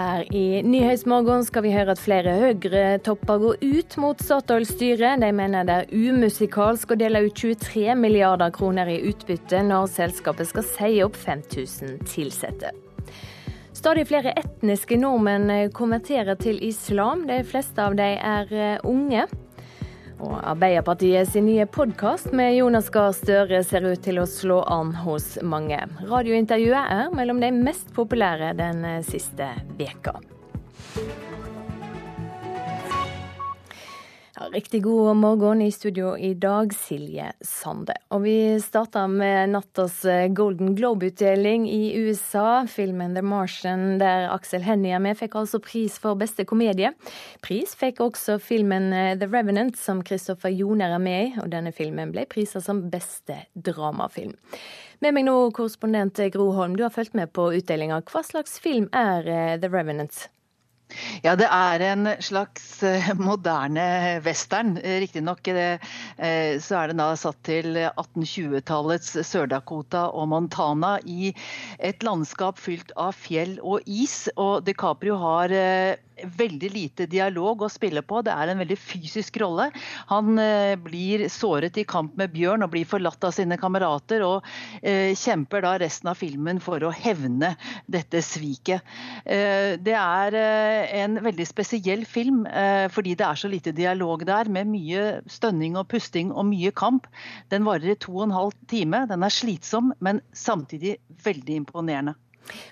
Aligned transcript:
Her 0.00 0.22
i 0.32 0.62
Nyhetsmorgen 0.64 1.42
skal 1.44 1.64
vi 1.66 1.72
høre 1.74 1.92
at 1.92 2.00
flere 2.00 2.32
Høyre-topper 2.38 3.40
går 3.42 3.58
ut 3.60 3.96
mot 4.00 4.22
Statoil-styret. 4.24 5.20
De 5.20 5.28
mener 5.36 5.66
det 5.68 5.74
er 5.76 5.90
umusikalsk 5.92 6.94
å 6.94 6.98
dele 7.02 7.20
ut 7.26 7.36
23 7.36 7.98
milliarder 8.00 8.52
kroner 8.54 8.88
i 8.88 8.96
utbytte 9.10 9.60
når 9.66 9.90
selskapet 9.92 10.48
skal 10.48 10.64
si 10.70 10.90
opp 11.04 11.18
5000 11.20 12.00
ansatte. 12.24 12.72
Stadig 13.76 14.06
flere 14.08 14.32
etniske 14.40 14.96
nordmenn 15.00 15.68
konverterer 15.76 16.38
til 16.40 16.62
islam. 16.64 17.26
De 17.28 17.42
fleste 17.44 17.84
av 17.84 17.98
dem 18.00 18.16
er 18.24 18.80
unge. 18.88 19.26
Og 20.20 20.36
Arbeiderpartiet 20.44 21.30
sin 21.32 21.46
nye 21.48 21.64
podkast 21.64 22.34
med 22.36 22.52
Jonas 22.58 22.90
Gahr 22.92 23.14
Støre 23.16 23.62
ser 23.64 23.86
ut 23.88 24.02
til 24.04 24.20
å 24.20 24.28
slå 24.28 24.60
an 24.68 24.92
hos 25.04 25.38
mange. 25.40 25.80
Radiointervjuet 26.10 26.92
er 26.92 27.14
mellom 27.16 27.40
de 27.40 27.52
mest 27.56 27.88
populære 27.96 28.52
den 28.60 28.84
siste 29.06 29.48
veka. 29.80 30.18
Ja, 34.40 34.46
riktig 34.46 34.82
god 34.82 35.16
morgen 35.16 35.62
i 35.62 35.72
studio 35.72 36.18
i 36.18 36.34
dag, 36.34 36.74
Silje 36.74 37.32
Sande. 37.40 37.92
Og 38.08 38.22
vi 38.24 38.60
starter 38.64 39.10
med 39.12 39.50
nattas 39.52 39.98
eh, 40.08 40.30
Golden 40.32 40.72
Globe-utdeling 40.78 41.66
i 41.68 41.98
USA. 41.98 42.64
Filmen 42.64 43.12
The 43.14 43.20
Martian, 43.22 43.98
der 44.00 44.30
Aksel 44.32 44.64
Hennie 44.64 44.94
er 44.96 45.04
med, 45.04 45.18
fikk 45.20 45.36
altså 45.36 45.60
pris 45.60 45.98
for 46.00 46.16
beste 46.16 46.48
komedie. 46.48 46.94
Pris 47.44 47.76
fikk 47.76 48.00
også 48.06 48.38
filmen 48.40 48.88
eh, 48.96 49.12
The 49.20 49.28
Revenant, 49.28 49.76
som 49.76 50.00
Kristoffer 50.00 50.56
Joner 50.56 50.96
er 50.96 51.04
med 51.04 51.26
i. 51.26 51.30
Og 51.44 51.52
denne 51.52 51.76
filmen 51.76 52.16
ble 52.16 52.24
prisa 52.24 52.64
som 52.64 52.86
beste 52.88 53.42
dramafilm. 53.52 54.38
Med 55.04 55.18
meg 55.18 55.28
nå, 55.28 55.36
korrespondent 55.52 56.24
Gro 56.32 56.54
Holm, 56.56 56.80
du 56.80 56.86
har 56.88 56.96
fulgt 56.96 57.12
med 57.12 57.36
på 57.36 57.50
utdelinga. 57.60 58.00
Hva 58.08 58.24
slags 58.24 58.56
film 58.56 58.88
er 58.96 59.28
eh, 59.28 59.56
The 59.60 59.68
Revenant? 59.68 60.30
Ja, 61.24 61.34
det 61.38 61.46
er 61.52 61.82
en 61.84 62.08
slags 62.24 62.82
eh, 62.86 63.10
moderne 63.18 64.20
western. 64.24 64.76
Eh, 64.78 65.00
riktignok 65.04 65.48
eh, 65.52 65.78
så 66.62 66.80
er 66.80 66.90
det 66.90 66.98
da 67.00 67.08
satt 67.18 67.40
til 67.46 67.78
1820-tallets 67.78 69.14
Sør-Dakota 69.28 70.06
og 70.10 70.30
Montana 70.32 70.96
i 71.04 71.32
et 71.78 72.06
landskap 72.06 72.60
fylt 72.60 72.94
av 72.98 73.16
fjell 73.18 73.58
og 73.62 73.86
is. 73.86 74.24
Og 74.36 74.64
DiCaprio 74.66 75.18
har 75.20 75.54
veldig 76.24 76.70
lite 76.72 77.06
dialog 77.10 77.64
å 77.64 77.70
spille 77.72 78.02
på. 78.02 78.20
Det 78.24 78.32
er 78.34 78.52
en 78.52 78.60
veldig 78.62 78.78
fysisk 78.78 79.40
rolle. 79.42 79.70
Han 80.10 80.38
eh, 80.40 80.74
blir 80.80 81.26
såret 81.32 81.78
i 81.80 81.86
kamp 81.88 82.16
med 82.20 82.32
bjørn 82.34 82.66
og 82.66 82.72
blir 82.74 82.88
forlatt 82.88 83.24
av 83.26 83.34
sine 83.36 83.58
kamerater, 83.60 84.24
og 84.26 84.46
eh, 84.82 85.12
kjemper 85.18 85.64
da 85.66 85.74
resten 85.82 86.12
av 86.12 86.18
filmen 86.20 86.60
for 86.62 86.82
å 86.84 86.92
hevne 86.94 87.54
dette 87.90 88.22
sviket. 88.24 88.86
Eh, 89.24 89.76
det 89.80 89.96
er 89.96 90.38
en 91.00 91.18
veldig 91.24 91.46
spesiell 91.48 92.04
film 92.08 92.42
fordi 92.90 93.12
det 93.18 93.24
er 93.26 93.38
så 93.38 93.48
lite 93.50 93.72
dialog 93.76 94.22
der, 94.26 94.48
med 94.52 94.68
mye 94.70 95.04
stønning 95.30 95.76
og 95.78 95.88
pusting 95.90 96.32
og 96.32 96.48
mye 96.50 96.72
kamp. 96.76 97.06
Den 97.52 97.66
varer 97.68 97.94
i 97.94 97.98
to 98.00 98.14
og 98.16 98.28
en 98.28 98.36
halv 98.36 98.56
time. 98.70 99.04
Den 99.10 99.26
er 99.26 99.34
slitsom, 99.34 99.94
men 100.04 100.22
samtidig 100.36 100.98
veldig 101.24 101.60
imponerende. 101.62 102.16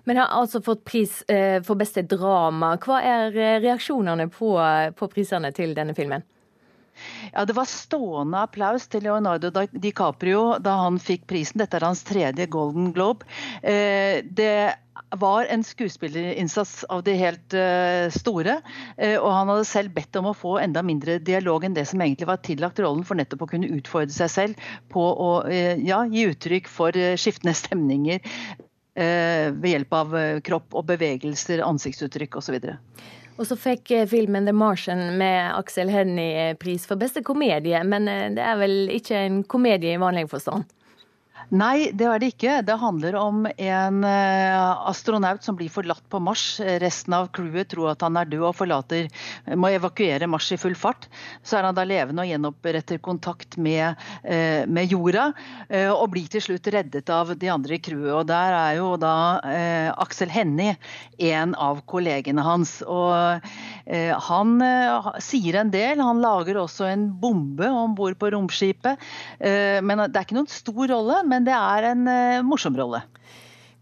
Men 0.05 0.23
har 0.23 0.35
altså 0.35 0.63
fått 0.65 0.85
pris 0.89 1.23
eh, 1.31 1.61
for 1.65 1.79
beste 1.81 2.05
drama. 2.09 2.75
Hva 2.83 3.03
er 3.05 3.37
eh, 3.37 3.61
reaksjonene 3.65 4.29
på, 4.33 4.55
på 4.99 5.13
prisene 5.13 5.53
til 5.57 5.77
denne 5.79 5.97
filmen? 5.99 6.27
Ja, 7.31 7.45
Det 7.47 7.55
var 7.55 7.69
stående 7.71 8.41
applaus 8.43 8.89
til 8.91 9.05
Leonardo 9.07 9.53
DiCaprio 9.71 10.57
da 10.59 10.81
han 10.81 10.99
fikk 10.99 11.29
prisen. 11.31 11.61
Dette 11.63 11.79
er 11.79 11.87
hans 11.87 12.03
tredje 12.03 12.49
Golden 12.51 12.91
Globe. 12.97 13.29
Eh, 13.63 14.25
det 14.27 14.75
var 15.15 15.47
en 15.47 15.63
skuespillerinnsats 15.63 16.83
av 16.91 17.05
de 17.07 17.15
helt 17.17 17.55
store. 18.13 18.57
Og 18.99 19.29
han 19.31 19.49
hadde 19.49 19.69
selv 19.71 19.95
bedt 19.95 20.19
om 20.19 20.27
å 20.29 20.35
få 20.37 20.57
enda 20.61 20.83
mindre 20.85 21.21
dialog 21.23 21.65
enn 21.65 21.77
det 21.77 21.87
som 21.89 22.03
egentlig 22.03 22.27
var 22.29 22.43
tillagt 22.45 22.83
rollen, 22.83 23.07
for 23.07 23.17
nettopp 23.17 23.47
å 23.47 23.49
kunne 23.55 23.71
utfordre 23.79 24.13
seg 24.13 24.33
selv 24.35 24.67
på 24.93 25.01
å 25.01 25.31
ja, 25.49 26.03
gi 26.11 26.27
uttrykk 26.35 26.69
for 26.69 26.99
skiftende 27.17 27.55
stemninger 27.57 28.21
ved 28.99 29.71
hjelp 29.73 29.95
av 29.95 30.17
eh, 30.19 30.41
kropp 30.45 30.75
og 30.79 30.87
bevegelser, 30.89 31.63
ansiktsuttrykk 31.65 32.41
osv. 32.41 32.57
Og 33.39 33.47
så 33.47 33.59
fikk 33.59 33.93
eh, 33.95 34.09
filmen 34.11 34.49
'The 34.49 34.57
Martian' 34.57 35.19
med 35.21 35.53
Aksel 35.59 35.93
Hennie 35.93 36.55
pris 36.59 36.87
for 36.87 37.01
beste 37.01 37.23
komedie, 37.23 37.83
men 37.85 38.11
det 38.37 38.43
er 38.43 38.59
vel 38.61 38.91
ikke 38.95 39.23
en 39.27 39.43
komedie 39.45 39.95
i 39.95 40.03
vanlig 40.03 40.29
forstand? 40.31 40.67
Nei, 41.49 41.89
det 41.97 42.05
er 42.05 42.21
det 42.21 42.29
ikke. 42.35 42.55
Det 42.61 42.75
handler 42.77 43.15
om 43.17 43.47
en 43.49 44.03
eh, 44.05 44.89
astronaut 44.91 45.41
som 45.45 45.57
blir 45.57 45.73
forlatt 45.73 46.05
på 46.13 46.21
Mars. 46.21 46.59
Resten 46.61 47.15
av 47.17 47.31
crewet 47.33 47.71
tror 47.73 47.95
at 47.95 48.03
han 48.05 48.19
er 48.21 48.29
død 48.29 48.43
og 48.51 48.57
forlater, 48.59 49.09
må 49.57 49.71
evakuere 49.73 50.29
Mars 50.29 50.51
i 50.53 50.59
full 50.61 50.77
fart. 50.77 51.07
Så 51.41 51.57
er 51.57 51.65
han 51.65 51.79
da 51.79 51.87
levende 51.89 52.27
og 52.27 52.29
gjenoppretter 52.29 53.01
kontakt 53.01 53.57
med, 53.57 53.97
eh, 54.29 54.69
med, 54.69 54.93
jorda, 54.93 55.31
eh, 55.71 55.89
og 55.89 56.11
blir 56.13 56.29
til 56.29 56.45
slutt 56.45 56.69
reddet 56.75 57.09
av 57.09 57.33
de 57.33 57.49
andre 57.49 57.79
i 57.79 57.81
crewet. 57.81 58.13
Og 58.13 58.29
der 58.29 58.59
er 58.59 58.77
jo 58.83 58.93
da 59.01 59.17
Aksel 59.97 60.29
Hennie 60.29 60.77
en 61.31 61.55
av 61.57 61.81
kollegene 61.89 62.45
hans. 62.45 62.83
Og 62.85 63.41
han 64.29 64.53
sier 65.25 65.57
en 65.61 65.73
del. 65.73 66.03
Han 66.05 66.21
lager 66.21 66.61
også 66.61 66.91
en 66.91 67.09
bombe 67.21 67.69
om 67.73 67.95
bord 67.97 68.19
på 68.21 68.31
romskipet. 68.35 69.01
Men 69.41 70.05
det 70.05 70.13
er 70.13 70.27
ikke 70.27 70.37
noen 70.37 70.53
stor 70.53 70.93
rolle. 70.93 71.23
men 71.38 71.38
men 71.39 71.47
det 71.47 71.55
er 71.55 71.93
en 71.93 72.07
uh, 72.11 72.43
morsom 72.43 72.75
rolle. 72.75 73.05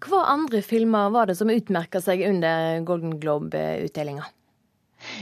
Hva 0.05 0.27
andre 0.29 0.61
filmer 0.61 1.09
var 1.15 1.31
det 1.31 1.39
som 1.39 1.49
utmerka 1.49 2.03
seg 2.05 2.21
under 2.29 2.83
Golden 2.85 3.17
Globe-utdelinga? 3.23 4.27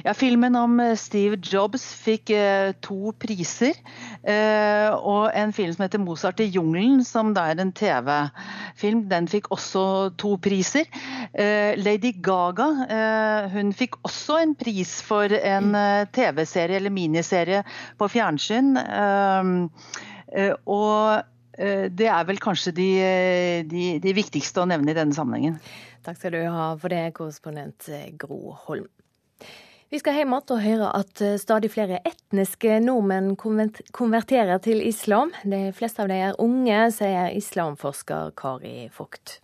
Ja, 0.03 0.15
Filmen 0.15 0.55
om 0.59 0.79
eh, 0.81 0.95
Steve 0.99 1.39
Jobs 1.43 1.85
fikk 1.99 2.31
uh, 2.35 2.73
to 2.83 3.13
priser. 3.23 3.79
Uh, 4.27 4.91
og 4.99 5.31
en 5.35 5.53
film 5.55 5.75
som 5.75 5.85
heter 5.85 6.03
'Mozart 6.03 6.43
i 6.43 6.47
jungelen', 6.51 7.05
som 7.07 7.33
da 7.35 7.47
er 7.51 7.63
en 7.63 7.73
TV-film, 7.75 9.05
den 9.11 9.29
fikk 9.31 9.51
også 9.55 9.85
to 10.19 10.35
priser. 10.43 10.89
Uh, 11.39 11.75
Lady 11.79 12.15
Gaga 12.19 12.67
hun 13.55 13.71
fikk 13.75 13.99
også 14.03 14.41
en 14.43 14.57
pris 14.59 14.97
for 15.03 15.31
en 15.31 15.75
TV-serie 16.15 16.81
eller 16.81 16.95
miniserie 16.95 17.63
på 17.99 18.11
fjernsyn. 18.11 18.75
og 18.79 19.71
Eh, 20.35 21.23
det 21.57 22.09
er 22.11 22.27
vel 22.29 22.41
kanskje 22.43 22.73
de, 22.75 22.89
eh, 23.03 23.61
de, 23.69 23.85
de, 24.03 24.15
viktigste 24.17 24.63
å 24.63 24.69
nevne 24.69 24.91
i 24.93 24.97
denne 24.97 25.15
sammenhengen. 25.17 25.61
Takk 26.05 26.19
skal 26.19 26.35
du 26.35 26.43
ha 26.51 26.73
for 26.81 26.93
det, 26.93 27.15
korrespondent 27.17 27.89
eh, 27.89 28.11
Gro 28.19 28.57
Holm. 28.67 28.89
Vi 29.93 30.01
skal 30.01 30.17
hjem 30.19 30.33
igjen 30.35 30.55
og 30.57 30.63
høre 30.65 30.89
at 30.99 31.21
stadig 31.39 31.71
flere 31.71 32.01
etniske 32.09 32.81
nordmenn 32.83 33.37
konverterer 33.39 34.59
til 34.65 34.83
islam. 34.83 35.31
De 35.47 35.69
fleste 35.77 36.03
av 36.03 36.11
dem 36.11 36.33
er 36.33 36.41
unge, 36.43 36.81
sier 36.97 37.31
islamforsker 37.37 38.33
Kari 38.35 38.89
Vogt. 38.97 39.39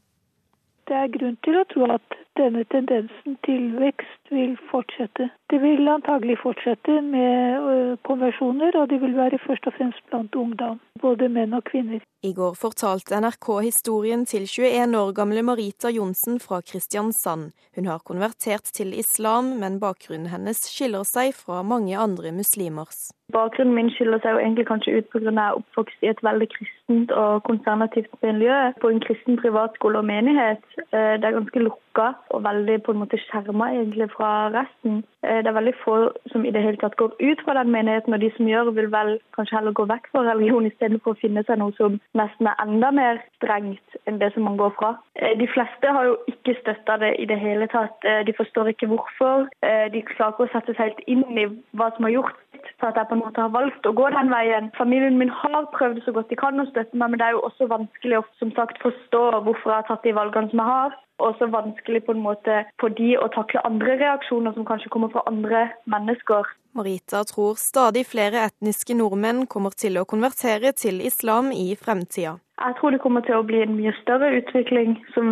Det 0.90 0.96
er 0.98 1.12
grunn 1.14 1.36
til 1.46 1.60
å 1.60 1.66
tro 1.70 1.86
at 1.94 2.16
denne 2.38 2.64
tendensen 2.74 3.36
til 3.46 3.62
vekst 3.80 4.30
vil 4.30 4.56
fortsette. 4.70 5.30
Det 5.50 5.58
vil 5.62 5.88
antagelig 5.88 6.38
fortsette 6.42 7.00
med 7.02 7.96
konversjoner, 8.08 8.76
og 8.80 8.90
det 8.90 9.00
vil 9.02 9.16
være 9.16 9.42
først 9.46 9.66
og 9.66 9.76
fremst 9.78 10.04
blant 10.10 10.34
ungdom 10.34 10.78
både 11.02 11.28
menn 11.32 11.54
og 11.56 11.64
kvinner. 11.70 12.02
I 12.22 12.32
går 12.36 12.56
fortalte 12.60 13.16
NRK 13.24 13.48
historien 13.64 14.26
til 14.28 14.44
21 14.44 14.98
år 14.98 15.12
gamle 15.16 15.42
Marita 15.42 15.88
Johnsen 15.88 16.36
fra 16.40 16.60
Kristiansand. 16.60 17.52
Hun 17.76 17.88
har 17.88 18.02
konvertert 18.04 18.68
til 18.76 18.92
islam, 18.98 19.54
men 19.62 19.80
bakgrunnen 19.80 20.28
hennes 20.28 20.60
skiller 20.68 21.06
seg 21.08 21.32
fra 21.36 21.62
mange 21.62 21.96
andre 21.96 22.32
muslimers. 22.36 23.08
Bakgrunnen 23.32 23.76
min 23.78 23.90
skiller 23.94 24.20
seg 24.20 24.36
jo 24.36 24.42
egentlig 24.42 24.66
kanskje 24.68 24.98
ut 24.98 25.08
pga. 25.12 25.20
at 25.30 25.34
jeg 25.38 25.46
er 25.46 25.58
oppvokst 25.60 26.04
i 26.04 26.10
et 26.12 26.22
veldig 26.28 26.48
kristent 26.56 27.12
og 27.22 27.42
konservativt 27.48 28.12
miljø. 28.22 28.58
På 28.82 28.90
en 28.90 29.00
kristen 29.00 29.38
privatskole 29.40 30.02
og 30.02 30.04
menighet. 30.04 30.64
Eh, 30.92 31.14
det 31.20 31.24
er 31.24 31.38
ganske 31.38 31.64
lukka 31.90 32.14
og 32.30 32.44
veldig 32.44 32.82
på 32.82 32.92
en 32.92 32.98
måte 32.98 33.18
skjerma 33.18 33.70
egentlig 33.74 34.10
fra 34.10 34.50
resten. 34.50 35.02
Eh, 35.22 35.42
det 35.42 35.46
er 35.46 35.52
veldig 35.52 35.74
få 35.84 36.12
som 36.32 36.44
i 36.44 36.50
det 36.50 36.62
hele 36.62 36.76
tatt 36.76 36.96
går 36.96 37.14
ut 37.20 37.40
fra 37.44 37.54
den 37.54 37.70
menigheten, 37.70 38.14
og 38.14 38.20
de 38.20 38.30
som 38.36 38.46
gjør, 38.46 38.70
vil 38.70 38.90
vel 38.90 39.18
kanskje 39.34 39.56
heller 39.56 39.72
gå 39.72 39.84
vekk 39.86 40.08
fra 40.12 40.22
religion 40.22 40.66
istedenfor 40.66 41.12
å 41.12 41.20
finne 41.20 41.42
seg 41.44 41.58
noe 41.58 41.72
som 41.76 41.98
nesten 42.14 42.46
er 42.46 42.60
enda 42.62 42.90
mer 42.90 43.22
strengt 43.36 43.98
enn 44.06 44.18
det 44.18 44.32
som 44.34 44.44
man 44.44 44.56
går 44.56 44.74
fra. 44.78 44.96
Eh, 45.16 45.36
de 45.38 45.46
fleste 45.46 45.86
har 45.86 46.04
jo 46.04 46.16
ikke 46.26 46.58
støtta 46.60 46.98
det 46.98 47.16
i 47.18 47.26
det 47.26 47.38
hele 47.38 47.66
tatt. 47.66 47.98
Eh, 48.04 48.22
de 48.24 48.32
forstår 48.32 48.72
ikke 48.72 48.90
hvorfor. 48.90 49.48
De 49.60 50.02
klarer 50.02 50.32
ikke 50.34 50.46
å 50.46 50.52
sette 50.52 50.74
seg 50.74 50.90
helt 50.90 51.02
inn 51.06 51.38
i 51.38 51.46
hva 51.76 51.90
som 51.94 52.06
har 52.06 52.14
gjort 52.14 52.38
for 52.80 52.90
at 52.90 52.96
jeg 52.96 53.08
på 53.08 53.16
en 53.16 53.22
måte 53.24 53.40
har 53.40 53.52
valgt 53.52 53.86
å 53.88 53.92
gå 53.96 54.08
den 54.12 54.30
veien. 54.32 54.70
Familien 54.76 55.18
min 55.20 55.32
har 55.32 55.68
prøvd 55.74 56.02
så 56.04 56.12
godt 56.16 56.32
de 56.32 56.38
kan 56.40 56.60
å 56.60 56.66
støtte 56.68 56.96
meg, 56.96 57.12
men 57.12 57.20
det 57.20 57.28
er 57.28 57.36
jo 57.36 57.44
også 57.48 57.68
vanskelig 57.70 58.20
å 58.20 58.26
som 58.40 58.52
sagt, 58.56 58.80
forstå 58.84 59.22
hvorfor 59.46 59.72
jeg 59.72 59.78
har 59.78 59.88
tatt 59.88 60.04
de 60.04 60.16
valgene 60.16 60.52
som 60.52 60.62
jeg 60.62 60.72
har 60.72 60.98
også 61.28 61.50
vanskelig 61.52 62.04
på 62.06 62.16
en 62.16 62.24
måte 62.24 62.62
for 62.82 62.92
de 63.00 63.14
å 63.20 63.28
takle 63.34 63.62
andre 63.68 63.96
reaksjoner 64.00 64.56
som 64.56 64.66
kanskje 64.68 64.92
kommer 64.92 65.12
fra 65.14 65.24
andre 65.30 65.68
mennesker. 65.90 66.48
Marita 66.76 67.24
tror 67.26 67.56
stadig 67.58 68.04
flere 68.06 68.44
etniske 68.46 68.94
nordmenn 68.94 69.46
kommer 69.50 69.74
til 69.74 69.98
å 69.98 70.06
konvertere 70.08 70.72
til 70.76 71.00
islam 71.02 71.50
i 71.54 71.72
fremtida. 71.78 72.36
Jeg 72.60 72.74
tror 72.76 72.92
det 72.92 73.00
kommer 73.00 73.24
til 73.24 73.38
å 73.38 73.44
bli 73.48 73.62
en 73.64 73.76
mye 73.78 73.92
større 74.02 74.28
utvikling 74.36 74.98
som 75.14 75.28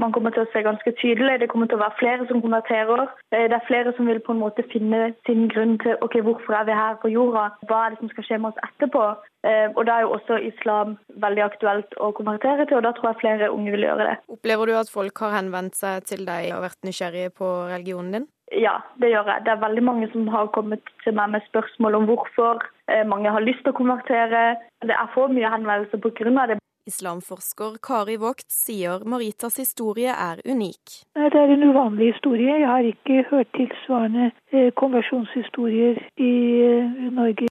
man 0.00 0.14
kommer 0.14 0.34
til 0.34 0.42
å 0.42 0.50
se 0.50 0.62
ganske 0.66 0.92
tydelig. 0.98 1.36
Det 1.40 1.48
kommer 1.52 1.70
til 1.70 1.78
å 1.78 1.84
være 1.84 1.98
flere 2.00 2.26
som 2.30 2.42
konverterer. 2.42 3.06
Det 3.30 3.44
er 3.46 3.68
flere 3.68 3.92
som 3.94 4.10
vil 4.10 4.18
på 4.24 4.34
en 4.34 4.42
måte 4.42 4.66
finne 4.72 5.12
sin 5.28 5.46
grunn 5.52 5.76
til 5.84 5.94
ok, 6.02 6.18
hvorfor 6.26 6.58
er 6.58 6.66
vi 6.66 6.80
her 6.80 6.98
på 7.02 7.12
jorda. 7.14 7.46
Hva 7.70 7.84
er 7.84 7.94
det 7.94 8.02
som 8.02 8.10
skal 8.10 8.26
skje 8.26 8.40
med 8.42 8.50
oss 8.50 8.66
etterpå? 8.66 9.06
Eh, 9.46 9.68
og 9.76 9.86
Da 9.86 9.98
er 9.98 10.06
jo 10.06 10.14
også 10.16 10.40
islam 10.40 10.96
veldig 11.22 11.42
aktuelt 11.46 11.98
å 12.00 12.10
konvertere 12.16 12.66
til, 12.66 12.78
og 12.80 12.86
da 12.86 12.94
tror 12.96 13.12
jeg 13.12 13.22
flere 13.22 13.52
unge 13.52 13.74
vil 13.74 13.86
gjøre 13.86 14.06
det. 14.08 14.14
Opplever 14.34 14.66
du 14.66 14.78
at 14.80 14.90
folk 14.90 15.18
har 15.20 15.36
henvendt 15.36 15.76
seg 15.78 16.06
til 16.10 16.24
deg 16.26 16.54
og 16.56 16.64
vært 16.64 16.80
nysgjerrige 16.88 17.34
på 17.38 17.50
religionen 17.70 18.16
din? 18.18 18.26
Ja, 18.52 18.78
det 19.00 19.10
gjør 19.10 19.30
jeg. 19.30 19.44
Det 19.44 19.52
er 19.52 19.62
veldig 19.62 19.84
mange 19.84 20.08
som 20.12 20.26
har 20.32 20.50
kommet 20.56 20.82
til 21.04 21.14
meg 21.16 21.32
med 21.32 21.46
spørsmål 21.48 22.00
om 22.00 22.10
hvorfor. 22.10 22.64
Eh, 22.88 23.06
mange 23.06 23.30
har 23.32 23.44
lyst 23.44 23.64
til 23.64 23.72
å 23.72 23.80
konvertere. 23.80 24.56
Det 24.84 24.96
er 24.96 25.08
for 25.14 25.32
mye 25.32 25.50
henvendelser 25.54 26.00
pga. 26.02 26.46
det. 26.52 26.58
Islamforsker 26.86 27.78
Kari 27.82 28.16
Vogt 28.16 28.50
sier 28.52 29.04
Maritas 29.08 29.56
historie 29.58 30.12
er 30.12 30.42
unik. 30.44 30.98
Det 31.16 31.40
er 31.40 31.52
en 31.54 31.64
uvanlig 31.70 32.12
historie. 32.12 32.58
Jeg 32.60 32.68
har 32.68 32.84
ikke 32.90 33.24
hørt 33.30 33.50
tilsvarende 33.56 34.30
eh, 34.52 34.70
konversjonshistorier 34.76 36.00
i 36.20 36.32
eh, 36.68 37.10
Norge. 37.16 37.48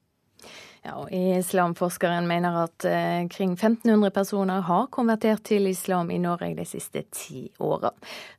Ja, 0.83 0.97
og 0.99 1.09
Islamforskeren 1.11 2.27
mener 2.27 2.59
at 2.65 2.85
eh, 2.85 3.23
kring 3.31 3.55
1500 3.55 4.11
personer 4.11 4.61
har 4.67 4.89
konvertert 4.91 5.45
til 5.49 5.67
islam 5.71 6.11
i 6.11 6.19
Norge 6.21 6.53
de 6.59 6.65
siste 6.67 7.05
ti 7.11 7.47
åra. 7.59 7.93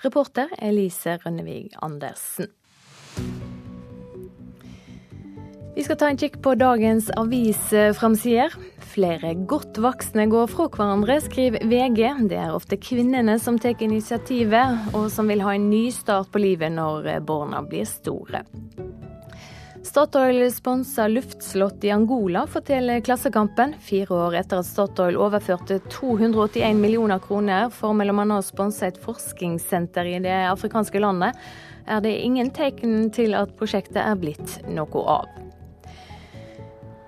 Reporter 0.04 0.52
Elise 0.62 1.18
Rønnevig 1.24 1.72
Andersen. 1.82 2.52
Vi 5.74 5.82
skal 5.82 5.96
ta 5.98 6.06
en 6.06 6.18
kikk 6.18 6.36
på 6.42 6.52
dagens 6.54 7.08
avisframsider. 7.18 8.52
Flere 8.94 9.32
godt 9.50 9.80
voksne 9.82 10.28
går 10.30 10.46
fra 10.52 10.68
hverandre, 10.70 11.16
skriver 11.24 11.64
VG. 11.66 12.02
Det 12.30 12.38
er 12.38 12.54
ofte 12.54 12.78
kvinnene 12.78 13.34
som 13.42 13.58
tar 13.58 13.82
initiativet, 13.82 14.94
og 14.94 15.08
som 15.10 15.26
vil 15.26 15.42
ha 15.42 15.56
en 15.56 15.66
ny 15.72 15.88
start 15.90 16.30
på 16.30 16.44
livet 16.44 16.70
når 16.76 17.10
barna 17.26 17.64
blir 17.66 17.88
store. 17.90 18.44
Statoil 19.84 20.46
sponser 20.54 21.10
luftslott 21.10 21.82
i 21.84 21.90
Angola, 21.92 22.46
forteller 22.46 23.02
Klassekampen. 23.04 23.74
Fire 23.82 24.14
år 24.28 24.38
etter 24.38 24.62
at 24.62 24.70
Statoil 24.70 25.18
overførte 25.18 25.80
281 25.90 26.78
millioner 26.78 27.18
kroner 27.18 27.66
for 27.74 27.98
bl.a. 27.98 28.24
å 28.38 28.42
sponse 28.46 28.86
et 28.86 29.02
forskningssenter 29.02 30.14
i 30.14 30.20
det 30.22 30.38
afrikanske 30.54 31.02
landet, 31.02 31.34
er 31.84 32.00
det 32.00 32.14
ingen 32.22 32.54
tegn 32.54 33.10
til 33.12 33.34
at 33.36 33.58
prosjektet 33.58 34.00
er 34.06 34.16
blitt 34.22 34.62
noe 34.70 35.08
av. 35.18 35.43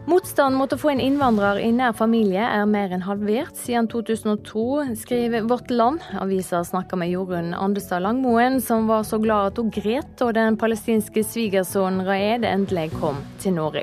Motstand 0.07 0.55
mot 0.55 0.71
å 0.71 0.77
få 0.79 0.93
en 0.93 1.01
innvandrer 1.03 1.59
i 1.59 1.73
nær 1.75 1.95
familie 1.99 2.45
er 2.47 2.69
mer 2.71 2.93
enn 2.95 3.03
halvert 3.03 3.57
siden 3.59 3.89
2002, 3.91 4.63
skriver 5.01 5.49
Vårt 5.51 5.73
Land. 5.75 6.05
Avisa 6.23 6.61
snakker 6.63 7.01
med 7.01 7.11
Jorunn 7.11 7.51
Andestad 7.51 8.05
Langmoen, 8.05 8.61
som 8.63 8.87
var 8.87 9.03
så 9.03 9.19
glad 9.19 9.51
at 9.51 9.59
hun 9.59 9.73
gret 9.75 10.13
da 10.21 10.29
den 10.37 10.59
palestinske 10.63 11.27
svigersønnen 11.27 12.07
Raed 12.07 12.47
endelig 12.47 12.93
kom 13.01 13.19
til 13.43 13.57
Norge. 13.59 13.83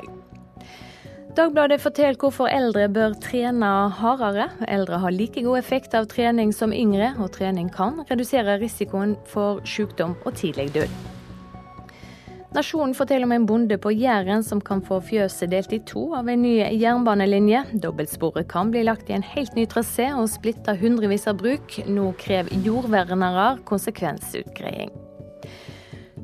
Dagbladet 1.36 1.82
forteller 1.84 2.16
hvorfor 2.16 2.48
eldre 2.48 2.86
bør 2.88 3.18
trene 3.20 3.72
hardere. 3.98 4.48
Eldre 4.64 5.02
har 5.04 5.12
like 5.12 5.44
god 5.44 5.60
effekt 5.60 5.98
av 5.98 6.08
trening 6.08 6.56
som 6.56 6.72
yngre, 6.72 7.12
og 7.20 7.34
trening 7.36 7.68
kan 7.74 8.00
redusere 8.08 8.56
risikoen 8.64 9.18
for 9.28 9.60
sykdom 9.68 10.16
og 10.24 10.40
tidlig 10.40 10.70
død. 10.78 11.13
Nasjonen 12.54 12.92
forteller 12.94 13.26
om 13.26 13.32
en 13.34 13.46
bonde 13.48 13.74
på 13.82 13.90
Jæren 13.90 14.44
som 14.46 14.60
kan 14.62 14.78
få 14.86 15.00
fjøset 15.02 15.50
delt 15.50 15.72
i 15.74 15.80
to 15.90 16.04
av 16.14 16.28
en 16.30 16.44
ny 16.44 16.52
jernbanelinje. 16.62 17.64
Dobbeltsporet 17.82 18.46
kan 18.52 18.68
bli 18.70 18.84
lagt 18.86 19.08
i 19.10 19.16
en 19.16 19.24
helt 19.26 19.56
ny 19.58 19.64
trasé 19.66 20.12
og 20.14 20.28
splitta 20.30 20.76
hundrevis 20.78 21.26
av 21.26 21.40
bruk. 21.40 21.80
Nå 21.90 22.12
krever 22.20 22.54
jordvernere 22.62 23.56
konsekvensutgreiing. 23.66 24.92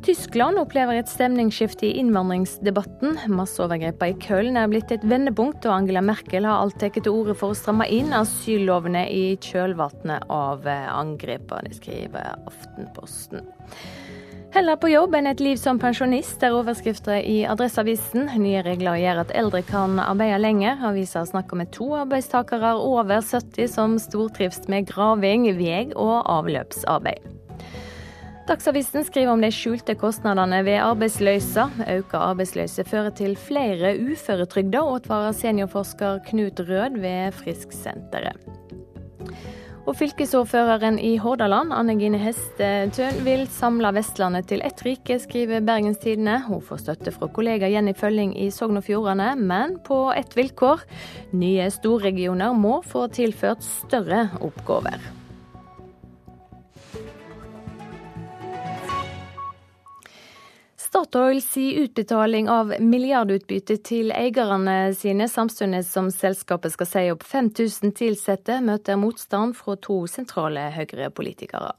Tyskland 0.07 0.57
opplever 0.63 1.01
et 1.01 1.11
stemningsskifte 1.11 1.89
i 1.89 1.97
innvandringsdebatten. 2.01 3.19
Masseovergrepene 3.35 4.15
i 4.15 4.23
Köln 4.23 4.57
er 4.57 4.71
blitt 4.71 4.95
et 4.95 5.03
vendepunkt, 5.03 5.67
og 5.67 5.75
Angela 5.75 6.01
Merkel 6.01 6.47
har 6.47 6.63
alt 6.63 6.79
tatt 6.81 6.97
til 7.03 7.11
orde 7.11 7.35
for 7.37 7.53
å 7.53 7.59
stramme 7.59 7.89
inn 7.91 8.15
asyllovene 8.17 9.03
i 9.11 9.25
kjølvannet 9.43 10.31
av 10.31 10.63
angrepene, 10.71 11.75
skriver 11.75 12.39
Aftenposten. 12.49 13.51
Heller 14.51 14.75
på 14.83 14.89
jobb 14.91 15.13
enn 15.15 15.29
et 15.31 15.39
liv 15.39 15.59
som 15.61 15.79
pensjonist, 15.79 16.43
er 16.43 16.57
overskrifter 16.59 17.21
i 17.23 17.45
Adresseavisen. 17.47 18.27
Nye 18.43 18.65
regler 18.67 18.99
gjør 18.99 19.21
at 19.23 19.35
eldre 19.39 19.61
kan 19.63 19.95
arbeide 20.03 20.41
lenger. 20.43 20.81
Avisa 20.89 21.23
snakker 21.29 21.61
med 21.61 21.71
to 21.77 21.87
arbeidstakere 21.95 22.73
over 22.83 23.23
70 23.23 23.71
som 23.71 23.95
stortrives 24.03 24.67
med 24.67 24.89
graving, 24.91 25.47
vei 25.55 25.85
og 25.95 26.27
avløpsarbeid. 26.35 27.31
Dagsavisen 28.51 29.07
skriver 29.07 29.31
om 29.31 29.45
de 29.45 29.53
skjulte 29.55 29.95
kostnadene 29.95 30.65
ved 30.67 30.81
arbeidsløysa. 30.83 31.69
Økt 32.01 32.19
arbeidsløse 32.19 32.83
fører 32.91 33.15
til 33.15 33.39
flere 33.39 33.95
uføretrygda, 34.03 34.83
advarer 34.97 35.37
seniorforsker 35.45 36.25
Knut 36.27 36.67
Rød 36.67 36.99
ved 36.99 37.39
Frisksenteret. 37.39 38.51
Og 39.91 39.97
fylkesordføreren 39.99 41.01
i 41.03 41.17
Hordaland, 41.19 41.73
Anne 41.75 41.97
Gine 41.99 42.19
Hestetøn, 42.23 43.25
vil 43.27 43.41
samle 43.51 43.91
Vestlandet 43.97 44.47
til 44.53 44.63
ett 44.63 44.85
rike, 44.87 45.17
skriver 45.19 45.65
Bergens 45.67 45.99
Tidende. 45.99 46.37
Hun 46.47 46.63
får 46.63 46.85
støtte 46.85 47.11
fra 47.17 47.27
kollega 47.35 47.67
Jenny 47.67 47.97
Følling 47.99 48.37
i 48.39 48.53
Sogn 48.55 48.79
og 48.79 48.87
Fjordane, 48.87 49.33
men 49.35 49.81
på 49.83 50.05
ett 50.15 50.39
vilkår. 50.39 50.87
Nye 51.35 51.67
storregioner 51.75 52.55
må 52.55 52.85
få 52.87 53.09
tilført 53.11 53.67
større 53.67 54.29
oppgaver. 54.39 55.20
Statoil 61.01 61.43
si 61.43 61.79
utbetaling 61.81 62.49
av 62.53 62.75
milliardutbytte 62.77 63.79
til 63.89 64.11
eierne 64.13 64.93
sine, 64.93 65.31
samtidig 65.33 65.79
som 65.89 66.11
selskapet 66.13 66.75
skal 66.75 66.89
si 66.91 67.05
opp 67.09 67.23
5000 67.25 67.95
ansatte, 68.05 68.59
møter 68.61 68.99
motstand 69.01 69.57
fra 69.57 69.79
to 69.81 69.97
sentrale 70.13 70.67
Høyre-politikere. 70.75 71.71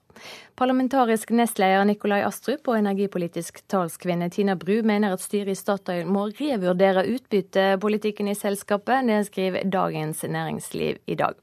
Parlamentarisk 0.58 1.36
nestleder 1.38 1.86
Nikolai 1.86 2.24
Astrup 2.26 2.72
og 2.72 2.80
energipolitisk 2.80 3.62
talskvinne 3.70 4.32
Tina 4.34 4.58
Bru 4.58 4.82
mener 4.82 5.14
at 5.14 5.22
styret 5.22 5.54
i 5.54 5.60
Statoil 5.60 6.10
må 6.10 6.26
revurdere 6.42 7.06
utbyttepolitikken 7.14 8.34
i 8.34 8.36
selskapet. 8.42 9.06
Det 9.06 9.22
skriver 9.30 9.70
Dagens 9.70 10.26
Næringsliv 10.26 10.98
i 11.06 11.20
dag. 11.22 11.38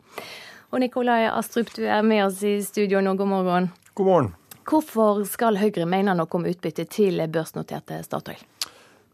Og 0.75 0.83
Nikolai 0.83 1.29
Astrup, 1.31 1.71
du 1.79 1.87
er 1.87 2.03
med 2.03 2.26
oss 2.26 2.43
i 2.43 2.59
studio 2.59 3.07
nå. 3.07 3.14
God 3.14 3.35
morgen. 3.37 3.73
God 3.95 4.11
morgen. 4.11 4.35
Hvorfor 4.69 5.23
skal 5.25 5.57
Høyre 5.57 5.87
mene 5.89 6.13
noe 6.13 6.29
om 6.37 6.45
utbytte 6.45 6.85
til 6.93 7.23
børsnoterte 7.33 8.03
Statoil? 8.05 8.43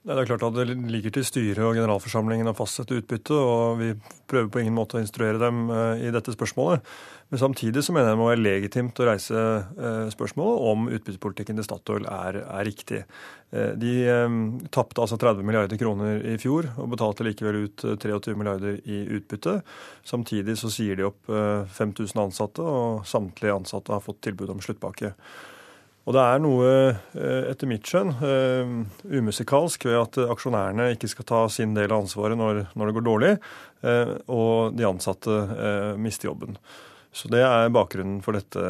Det 0.05 0.13
er 0.13 0.27
klart 0.29 0.43
at 0.45 0.57
Det 0.59 0.67
ligger 0.93 1.13
til 1.17 1.25
styret 1.25 1.65
og 1.65 1.79
generalforsamlingen 1.79 2.51
å 2.51 2.53
fastsette 2.57 2.99
utbytte, 2.99 3.33
og 3.33 3.79
vi 3.81 3.87
prøver 4.29 4.51
på 4.53 4.61
ingen 4.61 4.75
måte 4.77 4.99
å 4.99 5.01
instruere 5.01 5.41
dem 5.41 5.71
eh, 5.73 6.03
i 6.05 6.11
dette 6.13 6.35
spørsmålet. 6.35 6.85
Men 7.33 7.41
samtidig 7.41 7.81
så 7.81 7.95
mener 7.97 8.11
jeg 8.11 8.19
det 8.19 8.21
må 8.21 8.27
være 8.29 8.43
legitimt 8.45 9.01
å 9.01 9.07
reise 9.09 9.39
eh, 9.41 10.11
spørsmålet 10.13 10.67
om 10.69 10.85
utbyttepolitikken 10.93 11.57
til 11.57 11.65
Statoil 11.65 12.05
er, 12.05 12.37
er 12.43 12.69
riktig. 12.69 13.01
Eh, 13.57 13.73
de 13.81 13.95
tapte 14.77 15.01
altså 15.01 15.17
30 15.17 15.41
milliarder 15.49 15.81
kroner 15.81 16.21
i 16.35 16.37
fjor 16.43 16.69
og 16.75 16.93
betalte 16.93 17.25
likevel 17.25 17.63
ut 17.65 17.87
23 17.89 18.37
milliarder 18.37 18.77
i 18.85 19.01
utbytte. 19.17 19.57
Samtidig 20.05 20.59
så 20.61 20.69
sier 20.75 21.01
de 21.01 21.09
opp 21.09 21.33
5000 21.33 22.27
ansatte, 22.27 22.61
og 22.61 23.09
samtlige 23.09 23.57
ansatte 23.57 23.97
har 23.97 24.05
fått 24.05 24.21
tilbud 24.29 24.53
om 24.53 24.61
sluttpakke. 24.61 25.15
Og 26.05 26.13
det 26.13 26.21
er 26.21 26.41
noe, 26.45 26.71
eh, 27.17 27.51
etter 27.51 27.69
mitt 27.69 27.89
skjønn, 27.89 28.13
eh, 28.21 28.73
umusikalsk 29.09 29.87
ved 29.89 30.01
at 30.03 30.19
aksjonærene 30.29 30.91
ikke 30.93 31.09
skal 31.09 31.29
ta 31.31 31.45
sin 31.49 31.73
del 31.77 31.93
av 31.93 32.05
ansvaret 32.05 32.37
når, 32.37 32.67
når 32.77 32.91
det 32.91 32.97
går 32.99 33.07
dårlig, 33.09 33.31
eh, 33.83 34.17
og 34.29 34.77
de 34.77 34.85
ansatte 34.85 35.97
mister 35.97 36.29
jobben. 36.29 36.59
Så 37.15 37.29
Det 37.31 37.39
er 37.39 37.71
bakgrunnen 37.71 38.19
for 38.25 38.35
dette, 38.35 38.61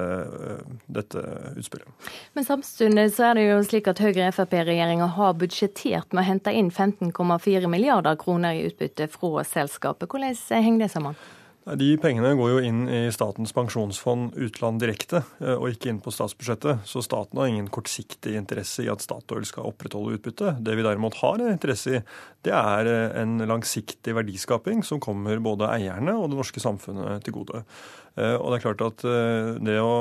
dette 0.93 1.21
utspillet. 1.57 1.89
Men 2.37 2.45
samtidig 2.45 3.07
så 3.17 3.31
er 3.31 3.39
det 3.39 3.47
jo 3.49 3.63
slik 3.65 3.89
at 3.89 4.03
Høyre-Frp-regjeringa 4.05 5.09
har 5.17 5.39
budsjettert 5.41 6.13
med 6.13 6.21
å 6.21 6.27
hente 6.29 6.53
inn 6.53 6.69
15,4 6.71 7.71
milliarder 7.73 8.19
kroner 8.21 8.53
i 8.53 8.67
utbytte 8.69 9.09
fra 9.09 9.47
selskapet. 9.49 10.13
Hvordan 10.13 10.37
henger 10.61 10.85
det 10.85 10.91
sammen? 10.93 11.17
De 11.65 11.95
pengene 11.97 12.35
går 12.37 12.51
jo 12.53 12.59
inn 12.61 12.83
i 12.93 12.99
Statens 13.15 13.55
pensjonsfond 13.57 14.35
utland 14.37 14.83
direkte, 14.83 15.23
eh, 15.41 15.55
og 15.55 15.71
ikke 15.71 15.89
inn 15.89 16.01
på 16.05 16.13
statsbudsjettet. 16.13 16.85
Så 16.85 17.01
staten 17.05 17.41
har 17.41 17.49
ingen 17.49 17.71
kortsiktig 17.73 18.35
interesse 18.37 18.85
i 18.85 18.91
at 18.93 19.01
Statoil 19.01 19.47
skal 19.49 19.71
opprettholde 19.71 20.19
utbytte. 20.19 20.59
Det 20.61 20.75
vi 20.77 20.85
derimot 20.85 21.17
har 21.23 21.41
en 21.41 21.55
interesse 21.55 21.97
i, 21.97 22.03
det 22.45 22.53
er 22.53 22.91
eh, 22.93 23.17
en 23.23 23.39
langsiktig 23.49 24.13
verdiskaping 24.13 24.85
som 24.85 25.01
kommer 25.01 25.41
både 25.41 25.71
eierne 25.73 26.19
og 26.19 26.29
det 26.29 26.43
norske 26.43 26.61
samfunnet 26.61 27.25
til 27.25 27.39
gode. 27.39 27.65
Eh, 28.21 28.37
og 28.37 28.53
det 28.53 28.59
er 28.59 28.67
klart 28.67 28.85
at 28.85 29.09
det 29.65 29.79
å 29.81 29.95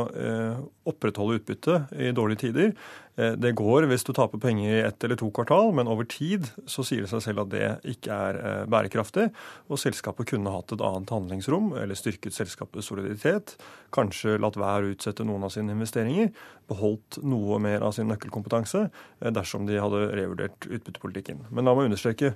opprettholde 0.92 1.40
utbytte 1.40 1.80
i 1.96 2.12
dårlige 2.12 2.50
tider, 2.50 2.76
det 3.14 3.52
går 3.54 3.86
hvis 3.92 4.06
du 4.08 4.10
taper 4.16 4.42
penger 4.42 4.72
i 4.72 4.82
ett 4.88 5.04
eller 5.06 5.20
to 5.20 5.28
kvartal, 5.36 5.70
men 5.78 5.90
over 5.92 6.08
tid 6.10 6.48
så 6.70 6.82
sier 6.86 7.06
det 7.06 7.12
seg 7.12 7.22
selv 7.28 7.44
at 7.44 7.52
det 7.52 7.68
ikke 7.94 8.16
er 8.16 8.40
eh, 8.40 8.64
bærekraftig. 8.74 9.28
Og 9.70 9.82
selskapet 9.82 10.32
kunne 10.32 10.54
hatt 10.54 10.74
et 10.74 10.82
annet 10.82 11.14
handlingsrom 11.14 11.72
eller 11.78 12.00
styrket 12.00 12.34
selskapets 12.34 12.90
soliditet, 12.90 13.56
kanskje 13.94 14.40
latt 14.42 14.58
være 14.58 14.90
å 14.90 14.96
utsette 14.96 15.26
noen 15.28 15.46
av 15.46 15.54
sine 15.54 15.76
investeringer, 15.76 16.32
beholdt 16.72 17.20
noe 17.22 17.60
mer 17.62 17.86
av 17.86 17.94
sin 17.94 18.10
nøkkelkompetanse 18.10 18.88
dersom 19.36 19.70
de 19.70 19.78
hadde 19.82 20.08
revurdert 20.18 20.70
utbyttepolitikken. 20.70 21.46
Men 21.54 21.70
la 21.70 21.78
meg 21.78 21.92
understreke 21.92 22.34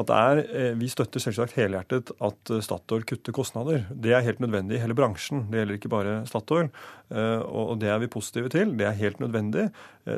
at 0.00 0.10
er, 0.10 0.38
eh, 0.48 0.72
Vi 0.74 0.88
støtter 0.88 1.20
selvsagt 1.20 1.56
helhjertet 1.58 2.12
at 2.20 2.50
eh, 2.50 2.62
Statoil 2.64 3.04
kutter 3.04 3.32
kostnader. 3.32 3.84
Det 3.92 4.12
er 4.12 4.24
helt 4.24 4.40
nødvendig 4.40 4.78
i 4.78 4.80
hele 4.80 4.96
bransjen. 4.96 5.50
Det 5.50 5.60
gjelder 5.60 5.78
ikke 5.78 5.92
bare 5.92 6.14
Statoil. 6.26 6.70
Eh, 7.12 7.40
og 7.44 7.78
det 7.80 7.90
er 7.92 8.00
vi 8.00 8.08
positive 8.08 8.48
til. 8.48 8.76
Det 8.76 8.86
er 8.88 8.96
helt 8.96 9.20
nødvendig. 9.20 9.70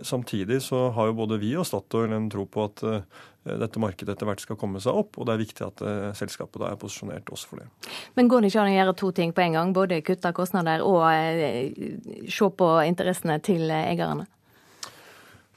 Samtidig 0.02 0.62
så 0.62 0.90
har 0.95 1.11
jo 1.11 1.19
både 1.19 1.38
vi 1.38 1.54
og 1.57 1.66
Statoil 1.66 2.12
en 2.12 2.31
tro 2.31 2.47
på 2.47 2.64
at 2.64 2.81
dette 3.45 3.76
markedet 3.76 4.14
etter 4.14 4.25
hvert 4.25 4.40
skal 4.40 4.57
komme 4.57 4.81
seg 4.81 4.97
opp, 4.97 5.19
og 5.19 5.26
det 5.26 5.35
er 5.35 5.43
viktig 5.43 5.66
at 5.66 5.83
selskapet 6.16 6.62
da 6.62 6.71
er 6.71 6.78
posisjonert 6.81 7.28
også 7.28 7.50
for 7.50 7.61
det. 7.61 7.66
Men 8.16 8.31
går 8.33 8.40
det 8.40 8.49
ikke 8.49 8.62
an 8.62 8.71
å 8.71 8.78
gjøre 8.78 8.95
to 8.97 9.11
ting 9.12 9.35
på 9.37 9.45
en 9.45 9.59
gang? 9.59 9.75
Både 9.76 10.00
kutte 10.00 10.33
kostnader 10.33 10.81
og 10.81 11.04
se 11.04 12.49
på 12.57 12.71
interessene 12.88 13.37
til 13.45 13.69
eierne? 13.69 14.25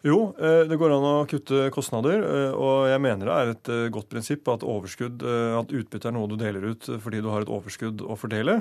Jo, 0.06 0.36
eh, 0.38 0.63
det 0.70 0.77
går 0.77 0.94
an 0.94 1.06
å 1.08 1.25
kutte 1.30 1.68
kostnader. 1.74 2.22
Eh, 2.22 2.54
og 2.54 2.86
jeg 2.92 3.01
mener 3.01 3.27
det 3.27 3.34
er 3.36 3.51
et 3.54 3.72
eh, 3.74 3.88
godt 3.94 4.10
prinsipp 4.12 4.50
at 4.54 4.66
overskudd, 4.68 5.24
at 5.25 5.74
utbytte 5.74 6.10
er 6.10 6.13
noe 6.13 6.30
du 6.30 6.36
deler 6.39 6.68
ut 6.70 6.89
fordi 7.01 7.22
du 7.24 7.30
har 7.34 7.44
et 7.44 7.51
overskudd 7.51 8.04
å 8.06 8.18
fordele. 8.20 8.60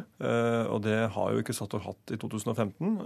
Og 0.72 0.80
det 0.84 0.96
har 1.12 1.32
jo 1.32 1.42
ikke 1.42 1.54
Statoil 1.56 1.84
hatt 1.84 2.14
i 2.14 2.18
2015. 2.20 2.96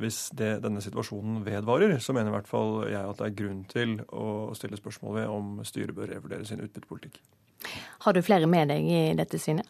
Hvis 0.00 0.20
det, 0.36 0.52
denne 0.64 0.82
situasjonen 0.84 1.40
vedvarer, 1.46 1.96
så 2.02 2.14
mener 2.16 2.32
i 2.32 2.36
hvert 2.36 2.50
fall 2.50 2.84
jeg 2.90 3.00
at 3.00 3.20
det 3.20 3.28
er 3.28 3.38
grunn 3.40 3.62
til 3.70 3.96
å 4.08 4.52
stille 4.58 4.78
spørsmål 4.78 5.16
ved 5.20 5.32
om 5.32 5.50
styret 5.66 5.96
bør 5.96 6.12
revurdere 6.12 6.46
sin 6.48 6.62
utbyttepolitikk. 6.64 7.20
Har 8.06 8.16
du 8.16 8.22
flere 8.24 8.48
med 8.50 8.70
deg 8.72 8.86
i 8.86 9.02
dette 9.18 9.40
synet? 9.40 9.68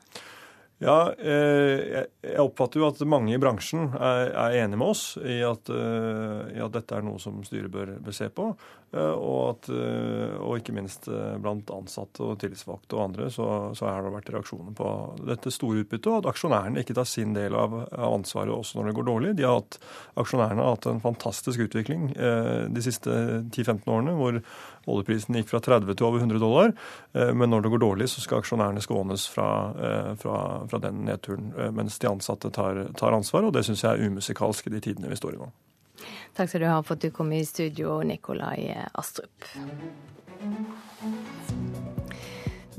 Ja, 0.80 1.12
eh, 1.12 2.06
jeg 2.24 2.40
oppfatter 2.40 2.80
jo 2.80 2.86
at 2.88 3.00
mange 3.04 3.34
i 3.34 3.40
bransjen 3.40 3.90
er, 4.00 4.30
enige 4.62 4.78
med 4.80 4.94
oss 4.94 5.02
i 5.20 5.42
at, 5.44 5.68
eh, 5.68 6.54
i 6.56 6.62
at, 6.64 6.72
dette 6.72 6.96
er 6.96 7.04
noe 7.04 7.20
som 7.20 7.42
styret 7.44 7.68
bør, 7.72 7.98
se 8.16 8.30
på. 8.32 8.46
Eh, 8.96 9.12
og, 9.12 9.42
at, 9.50 9.68
og, 10.40 10.54
ikke 10.56 10.72
minst 10.74 11.04
blant 11.44 11.68
ansatte 11.76 12.24
og 12.24 12.40
tillitsvalgte 12.40 12.96
og 12.96 13.04
andre 13.10 13.28
så, 13.30 13.50
så 13.76 13.90
har 13.90 14.08
det 14.08 14.14
vært 14.16 14.32
reaksjoner 14.32 14.72
på 14.78 14.88
dette 15.28 15.52
store 15.52 15.84
utbyttet, 15.84 16.08
og 16.14 16.22
at 16.22 16.30
aksjonærene 16.32 16.80
ikke 16.80 16.96
tar 16.96 17.12
sin 17.12 17.36
del 17.36 17.58
av, 17.60 17.76
ansvaret 18.00 18.56
også 18.56 18.80
når 18.80 18.88
det 18.88 18.96
går 18.96 19.08
dårlig. 19.10 19.36
De 19.36 19.44
har 19.44 19.60
hatt, 19.60 19.82
aksjonærene 20.24 20.64
har 20.64 20.78
hatt 20.78 20.88
en 20.88 21.04
fantastisk 21.04 21.68
utvikling 21.68 22.08
de 22.16 22.82
siste 22.88 23.12
10-15 23.52 23.84
årene, 23.84 24.16
hvor 24.16 24.40
oljeprisen 24.88 25.36
gikk 25.36 25.50
fra 25.50 25.60
30 25.64 25.96
til 25.96 26.08
over 26.08 26.22
100 26.22 26.40
dollar. 26.40 26.72
Men 27.12 27.50
når 27.52 27.64
det 27.64 27.72
går 27.74 27.82
dårlig, 27.82 28.08
så 28.08 28.22
skal 28.24 28.40
aksjonærene 28.40 28.82
skånes 28.84 29.26
fra, 29.28 29.48
fra 30.18 30.60
fra 30.70 30.78
den 30.78 31.04
nedturen, 31.04 31.54
eh, 31.58 31.70
mens 31.70 31.98
de 31.98 32.08
ansatte 32.08 32.50
tar, 32.50 32.86
tar 32.96 33.12
ansvar. 33.12 33.42
Og 33.42 33.52
det 33.52 33.64
syns 33.64 33.84
jeg 33.84 33.98
er 33.98 34.10
umusikalsk 34.10 34.66
i 34.66 34.74
de 34.76 34.80
tidene 34.80 35.10
vi 35.10 35.18
står 35.18 35.36
i 35.36 35.42
nå. 35.42 35.50
Takk 36.36 36.48
skal 36.48 36.62
du 36.64 36.68
ha 36.70 36.78
for 36.82 36.96
at 36.96 37.04
du 37.04 37.10
kom 37.14 37.32
i 37.32 37.42
studio, 37.44 38.00
Nikolai 38.06 38.72
Astrup. 38.94 39.50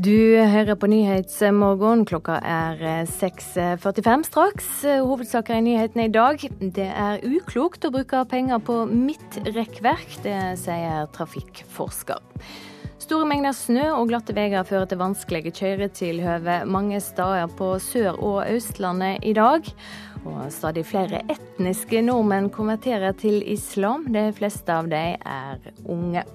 Du 0.02 0.34
hører 0.34 0.74
på 0.80 0.88
Nyhetsmorgen. 0.90 2.08
Klokka 2.10 2.40
er 2.48 2.80
6.45 3.12 4.24
straks. 4.26 4.70
Hovedsaker 5.04 5.60
i 5.60 5.66
nyhetene 5.66 6.08
i 6.08 6.14
dag. 6.16 6.42
Det 6.58 6.88
er 6.88 7.22
uklokt 7.28 7.86
å 7.86 7.92
bruke 7.94 8.24
penger 8.32 8.64
på 8.66 8.80
midtrekkverk, 8.90 10.16
det 10.24 10.40
sier 10.64 11.06
trafikkforsker. 11.14 12.18
Store 13.04 13.30
mengder 13.30 13.54
snø 13.54 13.92
og 14.00 14.10
glatte 14.10 14.34
veier 14.34 14.66
fører 14.66 14.90
til 14.90 15.04
vanskelige 15.04 15.54
kjøretilhøve 15.60 16.62
mange 16.66 16.98
steder 17.04 17.52
på 17.60 17.76
Sør- 17.84 18.18
og 18.18 18.42
Østlandet 18.50 19.22
i 19.22 19.38
dag. 19.38 19.70
Og 20.26 20.44
stadig 20.56 20.88
flere 20.90 21.22
etniske 21.30 22.02
nordmenn 22.10 22.50
konverterer 22.50 23.14
til 23.22 23.44
islam. 23.46 24.10
De 24.10 24.32
fleste 24.34 24.82
av 24.82 24.90
dem 24.90 25.20
er 25.22 25.74
unge. 25.86 26.26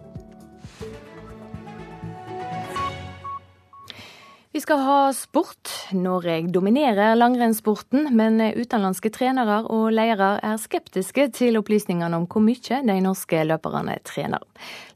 Vi 4.56 4.60
skal 4.60 4.78
ha 4.78 5.12
sport. 5.12 5.68
Norge 5.92 6.46
dominerer 6.48 7.14
langrennssporten, 7.14 8.06
men 8.16 8.40
utenlandske 8.40 9.10
trenere 9.12 9.58
og 9.68 9.90
ledere 9.92 10.38
er 10.40 10.56
skeptiske 10.56 11.26
til 11.36 11.58
opplysningene 11.60 12.16
om 12.16 12.24
hvor 12.24 12.40
mye 12.40 12.78
de 12.88 12.96
norske 13.04 13.42
løperne 13.44 13.98
trener. 14.08 14.40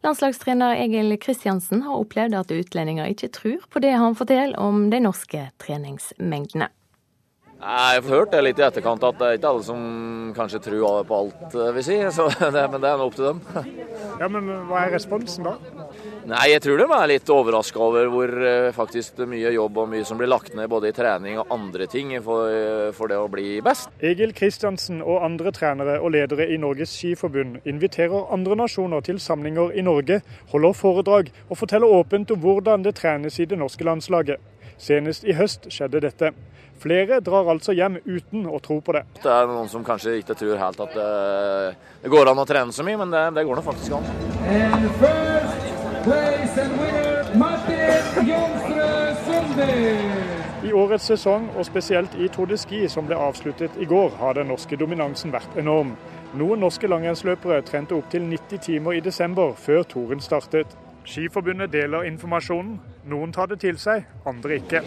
Landslagstrener 0.00 0.80
Egil 0.80 1.12
Kristiansen 1.20 1.84
har 1.84 2.00
opplevd 2.00 2.38
at 2.40 2.56
utlendinger 2.56 3.12
ikke 3.12 3.28
tror 3.36 3.68
på 3.68 3.84
det 3.84 3.92
han 4.00 4.16
forteller 4.16 4.56
om 4.56 4.86
de 4.88 5.04
norske 5.04 5.50
treningsmengdene. 5.60 6.70
Jeg 7.60 8.00
har 8.00 8.08
hørt 8.08 8.32
det 8.32 8.40
litt 8.46 8.64
i 8.64 8.64
etterkant 8.64 9.04
at 9.04 9.20
det 9.20 9.28
er 9.28 9.36
ikke 9.42 9.50
alle 9.52 9.68
som 9.68 9.80
kanskje 10.40 10.64
tror 10.70 11.04
på 11.04 11.20
alt 11.20 11.60
vi 11.76 11.84
sier, 11.84 12.08
det, 12.56 12.64
men 12.72 12.80
det 12.80 12.94
er 12.94 12.96
nå 12.96 13.12
opp 13.12 13.20
til 13.20 13.28
dem. 13.28 13.44
Ja, 14.24 14.32
Men 14.32 14.48
hva 14.72 14.86
er 14.86 14.96
responsen 14.96 15.52
da? 15.52 15.58
Nei, 16.30 16.52
jeg 16.52 16.62
tror 16.62 16.78
de 16.78 16.84
er 16.94 17.08
litt 17.10 17.30
overraska 17.32 17.80
over 17.82 18.06
hvor 18.12 18.30
eh, 18.46 18.68
faktisk 18.74 19.18
mye 19.26 19.50
jobb 19.50 19.80
og 19.82 19.88
mye 19.90 20.04
som 20.06 20.18
blir 20.20 20.30
lagt 20.30 20.52
ned 20.54 20.68
både 20.70 20.92
i 20.92 20.94
trening 20.94 21.40
og 21.42 21.50
andre 21.50 21.88
ting 21.90 22.12
for, 22.22 22.46
eh, 22.54 22.92
for 22.94 23.10
det 23.10 23.18
å 23.18 23.26
bli 23.32 23.56
best. 23.66 23.90
Egil 23.98 24.30
Kristiansen 24.36 25.00
og 25.02 25.24
andre 25.26 25.50
trenere 25.56 25.96
og 25.98 26.12
ledere 26.14 26.46
i 26.46 26.58
Norges 26.60 26.92
Skiforbund 26.94 27.66
inviterer 27.66 28.30
andre 28.30 28.60
nasjoner 28.62 29.02
til 29.08 29.18
samlinger 29.18 29.74
i 29.74 29.82
Norge, 29.82 30.20
holder 30.52 30.76
foredrag 30.78 31.32
og 31.48 31.58
forteller 31.64 31.98
åpent 31.98 32.30
om 32.30 32.38
hvordan 32.44 32.86
det 32.86 32.94
trenes 33.00 33.40
i 33.42 33.48
det 33.50 33.58
norske 33.58 33.88
landslaget. 33.88 34.38
Senest 34.78 35.26
i 35.26 35.34
høst 35.34 35.66
skjedde 35.74 36.04
dette. 36.06 36.30
Flere 36.80 37.18
drar 37.26 37.50
altså 37.50 37.74
hjem 37.74 37.98
uten 38.06 38.46
å 38.46 38.62
tro 38.62 38.78
på 38.78 38.94
det. 38.94 39.02
Det 39.18 39.34
er 39.34 39.50
noen 39.50 39.68
som 39.68 39.82
kanskje 39.84 40.20
ikke 40.22 40.38
tror 40.38 40.62
helt 40.62 40.86
at 40.86 40.94
det, 40.94 41.10
eh, 41.10 41.98
det 42.06 42.14
går 42.14 42.30
an 42.30 42.46
å 42.46 42.46
trene 42.46 42.70
så 42.72 42.86
mye, 42.86 43.02
men 43.02 43.10
det, 43.18 43.26
det 43.34 43.46
går 43.50 43.58
nå 43.58 43.66
faktisk 43.66 43.98
an 43.98 45.78
place 46.02 46.56
and 46.62 46.72
winner, 46.80 47.34
Martin 47.34 48.26
Jonsrud 48.26 49.16
Sundby. 49.24 50.68
I 50.68 50.72
årets 50.72 51.04
sesong, 51.04 51.48
og 51.56 51.66
spesielt 51.66 52.14
i 52.14 52.28
Tour 52.28 52.46
de 52.46 52.56
Ski, 52.58 52.88
som 52.88 53.06
ble 53.06 53.16
avsluttet 53.16 53.70
i 53.80 53.84
går, 53.84 54.10
har 54.20 54.36
den 54.36 54.50
norske 54.52 54.76
dominansen 54.76 55.32
vært 55.32 55.56
enorm. 55.58 55.94
Noen 56.34 56.60
norske 56.60 56.88
langrennsløpere 56.88 57.62
trente 57.66 57.96
opptil 57.96 58.22
90 58.28 58.58
timer 58.66 58.98
i 58.98 59.00
desember, 59.00 59.54
før 59.56 59.82
touren 59.82 60.20
startet. 60.20 60.76
Skiforbundet 61.04 61.72
deler 61.72 62.04
informasjonen. 62.06 62.76
Noen 63.08 63.32
tar 63.32 63.48
det 63.50 63.60
til 63.64 63.78
seg, 63.80 64.04
andre 64.26 64.60
ikke. 64.60 64.84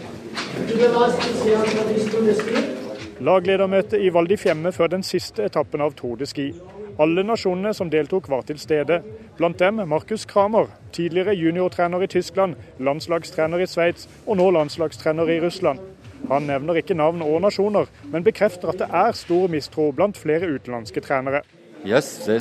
Lagledermøte 3.20 3.98
i 3.98 4.08
Val 4.14 4.30
di 4.30 4.38
Fiemme 4.38 4.72
før 4.72 4.94
den 4.94 5.02
siste 5.02 5.44
etappen 5.44 5.82
av 5.82 5.94
Tour 5.98 6.16
de 6.16 6.26
Ski. 6.26 6.52
Alle 6.98 7.24
nasjonene 7.26 7.72
som 7.74 7.88
deltok 7.90 8.28
var 8.30 8.44
til 8.46 8.58
stede. 8.62 9.00
Blant 9.38 9.58
dem 9.58 9.80
Markus 9.90 10.22
Kramer, 10.30 10.68
tidligere 10.94 11.34
juniortrener 11.34 12.04
i 12.04 12.06
Tyskland, 12.06 12.54
landslagstrener 12.78 13.64
i 13.64 13.66
Sveits 13.66 14.06
og 14.26 14.38
nå 14.38 14.46
landslagstrener 14.54 15.32
i 15.34 15.40
Russland. 15.42 15.82
Han 16.30 16.46
nevner 16.46 16.78
ikke 16.78 16.94
navn 16.94 17.22
og 17.26 17.40
nasjoner, 17.42 17.90
men 18.12 18.24
bekrefter 18.24 18.70
at 18.70 18.78
det 18.78 18.88
er 18.94 19.18
stor 19.18 19.50
mistro 19.50 19.90
blant 19.92 20.16
flere 20.16 20.48
utenlandske 20.54 21.02
trenere. 21.04 21.42
Yes, 21.86 22.28
and, 22.28 22.40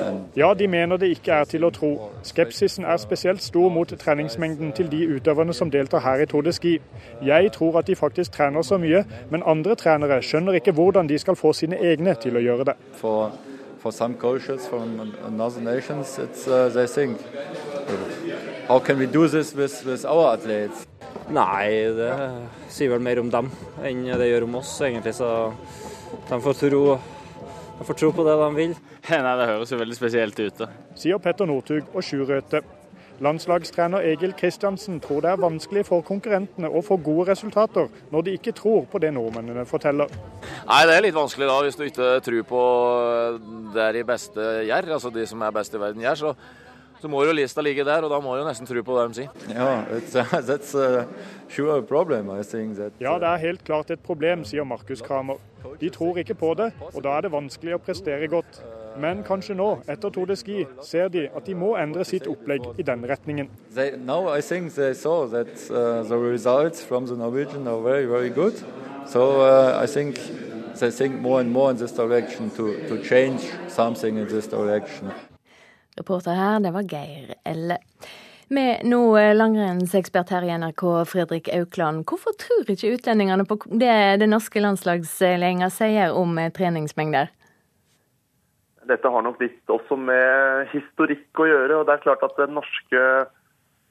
and... 0.00 0.24
Ja, 0.36 0.54
de 0.54 0.68
mener 0.68 0.96
det 0.96 1.08
ikke 1.10 1.32
er 1.32 1.44
til 1.50 1.64
å 1.66 1.70
tro. 1.74 1.88
Skepsisen 2.22 2.84
er 2.86 3.00
spesielt 3.02 3.42
stor 3.42 3.66
mot 3.74 3.90
treningsmengden 3.90 4.70
til 4.78 4.86
de 4.92 5.00
utøverne 5.16 5.54
som 5.56 5.70
deltar 5.70 6.04
her 6.04 6.22
i 6.22 6.26
Tour 6.30 6.46
de 6.46 6.52
Ski. 6.54 6.76
Jeg 7.26 7.50
tror 7.52 7.80
at 7.80 7.90
de 7.90 7.96
faktisk 7.98 8.36
trener 8.38 8.62
så 8.62 8.78
mye, 8.78 9.02
men 9.30 9.42
andre 9.42 9.74
trenere 9.74 10.20
skjønner 10.22 10.60
ikke 10.60 10.76
hvordan 10.78 11.10
de 11.10 11.18
skal 11.18 11.34
få 11.34 11.52
sine 11.52 11.80
egne 11.82 12.14
til 12.22 12.38
å 12.38 12.44
gjøre 12.46 12.68
det. 12.70 12.76
For, 13.00 13.34
for 13.82 13.90
some 13.90 14.14
coaches 14.14 14.68
from 14.68 15.12
other 15.40 15.60
nations, 15.60 16.18
it's, 16.18 16.46
uh, 16.46 16.68
they 16.68 16.86
think, 16.86 17.18
how 18.68 18.78
can 18.78 18.98
we 18.98 19.06
do 19.06 19.26
this 19.26 19.54
with, 19.54 19.84
with 19.84 20.06
our 20.06 20.32
athletes? 20.36 20.86
Nei, 21.28 21.90
det 21.92 22.14
sier 22.70 22.94
vel 22.94 23.02
mer 23.02 23.18
om 23.18 23.28
dem 23.34 23.50
enn 23.82 24.06
det 24.14 24.30
gjør 24.30 24.46
om 24.46 24.60
oss, 24.62 24.78
egentlig. 24.80 25.18
Så 25.18 25.52
de 26.30 26.38
får 26.44 26.60
tro 26.62 26.82
jeg 27.78 27.86
får 27.86 27.98
tro 28.00 28.10
på 28.12 28.24
det 28.26 28.34
han 28.40 28.56
vil. 28.58 28.74
Nei, 29.10 29.36
Det 29.40 29.46
høres 29.52 29.72
jo 29.72 29.78
veldig 29.78 29.96
spesielt 29.98 30.40
ut. 30.40 30.58
da. 30.58 30.68
Sier 30.98 31.18
Petter 31.22 31.46
Northug 31.46 31.94
og 31.94 32.02
Sjurøte. 32.02 32.62
Landslagstrener 33.18 34.04
Egil 34.06 34.30
Kristiansen 34.38 35.00
tror 35.02 35.24
det 35.24 35.30
er 35.32 35.40
vanskelig 35.42 35.82
for 35.88 36.04
konkurrentene 36.06 36.68
å 36.70 36.78
få 36.86 37.00
gode 37.02 37.32
resultater 37.32 37.88
når 38.14 38.26
de 38.28 38.34
ikke 38.38 38.52
tror 38.54 38.84
på 38.92 39.00
det 39.02 39.10
nordmennene 39.16 39.64
forteller. 39.66 40.06
Nei, 40.68 40.84
Det 40.86 40.94
er 40.94 41.02
litt 41.02 41.16
vanskelig 41.18 41.48
da, 41.50 41.56
hvis 41.66 41.78
du 41.80 41.82
ikke 41.88 42.12
tror 42.22 42.46
på 42.46 42.62
det 43.74 43.88
de 43.98 44.04
beste 44.06 44.46
gjør, 44.68 44.92
altså 44.94 45.10
de 45.10 45.26
som 45.26 45.42
er 45.42 45.56
best 45.58 45.74
i 45.74 45.82
verden 45.82 46.06
gjør. 46.06 46.20
så 46.22 46.34
så 47.00 47.08
må 47.10 47.22
jo 47.24 47.34
lista 47.36 47.62
ligge 47.62 47.84
der, 47.86 48.04
og 48.04 48.10
da 48.12 48.18
må 48.22 48.34
du 48.36 48.44
nesten 48.46 48.66
tro 48.68 48.82
på 48.84 48.96
det 48.98 49.04
de 49.08 49.14
sier. 49.20 49.30
Ja, 49.54 49.84
that, 50.48 50.64
ja, 53.00 53.14
det 53.18 53.28
er 53.28 53.44
helt 53.44 53.64
klart 53.64 53.90
et 53.94 54.02
problem, 54.04 54.44
sier 54.48 54.66
Markus 54.68 55.02
Kramer. 55.04 55.38
De 55.80 55.90
tror 55.90 56.18
ikke 56.22 56.34
på 56.38 56.52
det, 56.58 56.72
og 56.92 57.00
da 57.04 57.16
er 57.16 57.26
det 57.26 57.32
vanskelig 57.34 57.78
å 57.78 57.80
prestere 57.82 58.28
godt. 58.30 58.60
Men 58.98 59.22
kanskje 59.26 59.54
nå, 59.54 59.68
etter 59.86 60.10
Tour 60.10 60.26
de 60.26 60.36
Ski, 60.38 60.64
ser 60.82 61.10
de 61.14 61.28
at 61.28 61.46
de 61.46 61.54
må 61.54 61.74
endre 61.78 62.04
sitt 62.06 62.26
opplegg 62.30 62.66
i 62.78 62.86
den 62.86 63.04
retningen. 63.06 63.50
They, 63.74 63.94
now 63.96 64.26
I 64.26 64.40
think 64.42 64.74
they 64.74 64.94
saw 64.94 65.26
that 65.30 65.54
uh, 65.70 66.02
the 66.02 66.18
results 66.18 66.82
from 66.82 67.06
the 67.06 67.16
Norwegian 67.16 67.68
are 67.68 67.80
very, 67.80 68.06
very 68.06 68.30
good. 68.30 68.58
So 69.06 69.40
uh, 69.40 69.78
I 69.80 69.86
think 69.86 70.18
they 70.80 70.90
think 70.90 71.20
more 71.20 71.40
and 71.40 71.52
more 71.52 71.70
in 71.70 71.76
this 71.76 71.92
direction 71.92 72.50
to, 72.56 72.74
to 72.88 73.02
change 73.02 73.40
something 73.68 74.18
in 74.18 74.26
this 74.26 74.46
direction. 74.46 75.12
Reporter 75.98 76.38
her, 76.38 76.60
det 76.64 76.72
var 76.74 76.86
Geir 76.88 77.34
Elle. 77.44 77.78
Med 78.48 78.86
nå 78.88 79.02
langrennsekspert 79.36 80.30
her 80.32 80.46
i 80.46 80.54
NRK, 80.56 80.84
Fredrik 81.10 81.50
Aukland. 81.52 82.06
Hvorfor 82.08 82.32
tror 82.40 82.70
ikke 82.72 82.94
utlendingene 82.96 83.44
på 83.44 83.58
det 83.68 84.20
det 84.22 84.28
norske 84.30 84.62
landslagsledelsen 84.62 85.74
sier 85.74 86.16
om 86.16 86.38
treningsmengder? 86.56 87.28
Dette 88.88 89.10
har 89.12 89.24
nok 89.26 89.42
litt 89.42 89.68
også 89.68 89.98
med 90.00 90.70
historikk 90.72 91.42
å 91.42 91.48
gjøre. 91.50 91.76
og 91.76 91.86
det 91.86 91.98
er 91.98 92.06
klart 92.06 92.24
at 92.24 92.40
Den 92.40 92.56
norske 92.56 93.04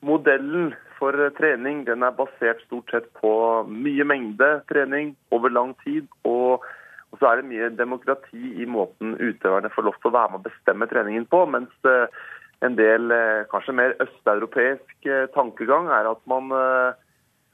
modellen 0.01 0.73
for 0.97 1.13
trening 1.37 1.83
den 1.85 2.03
er 2.03 2.15
basert 2.17 2.61
stort 2.65 2.89
sett 2.91 3.07
på 3.21 3.31
mye 3.69 4.05
mengde 4.09 4.49
trening 4.71 5.15
over 5.31 5.53
lang 5.53 5.75
tid. 5.83 6.07
Og, 6.25 6.65
og 7.11 7.19
så 7.19 7.29
er 7.29 7.39
det 7.39 7.49
mye 7.49 7.69
demokrati 7.75 8.53
i 8.61 8.67
måten 8.67 9.15
utøverne 9.15 9.71
får 9.73 9.87
lov 9.87 9.99
til 10.01 10.09
å 10.09 10.17
være 10.17 10.33
med 10.33 10.41
å 10.41 10.47
bestemme 10.49 10.87
treningen 10.91 11.27
på. 11.31 11.43
Mens 11.49 11.87
eh, 11.87 12.23
en 12.67 12.75
del 12.79 13.13
eh, 13.15 13.45
kanskje 13.51 13.75
mer 13.79 13.95
østeuropeisk 14.03 15.07
eh, 15.07 15.27
tankegang 15.35 15.87
er 15.93 16.09
at 16.11 16.23
man 16.29 16.51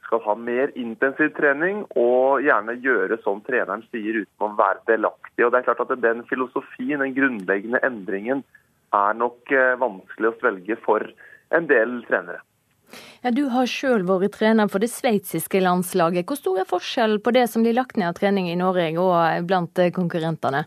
skal 0.03 0.23
ha 0.25 0.35
mer 0.35 0.73
intensiv 0.79 1.31
trening 1.37 1.83
og 1.99 2.43
gjerne 2.43 2.75
gjøre 2.83 3.19
som 3.23 3.39
treneren 3.45 3.85
sier 3.91 4.23
uten 4.23 4.47
å 4.47 4.55
være 4.57 4.83
delaktig. 4.89 5.45
Og 5.45 5.53
det 5.53 5.61
er 5.61 5.69
klart 5.69 5.85
at 5.85 5.93
Den 6.01 6.25
filosofien, 6.29 6.99
den 6.99 7.15
grunnleggende 7.15 7.81
endringen, 7.85 8.43
er 8.93 9.15
nok 9.17 9.49
vanskelig 9.81 10.29
å 10.29 10.35
svelge 10.37 10.75
for 10.83 11.05
en 11.53 11.69
del 11.69 12.01
trenere. 12.05 12.43
Ja, 13.23 13.31
Du 13.31 13.45
har 13.47 13.69
sjøl 13.71 14.03
vært 14.03 14.33
trener 14.35 14.67
for 14.67 14.83
det 14.83 14.89
sveitsiske 14.91 15.61
landslaget. 15.63 16.27
Hvor 16.27 16.35
stor 16.35 16.57
er 16.59 16.67
forskjell 16.67 17.21
på 17.23 17.31
det 17.31 17.45
som 17.47 17.63
blir 17.63 17.75
lagt 17.77 17.95
ned 17.95 18.09
av 18.09 18.17
trening 18.17 18.49
i 18.51 18.57
Norge 18.59 18.89
og 18.99 19.45
blant 19.47 19.79
eh, 19.79 19.93
konkurrentene? 19.95 20.65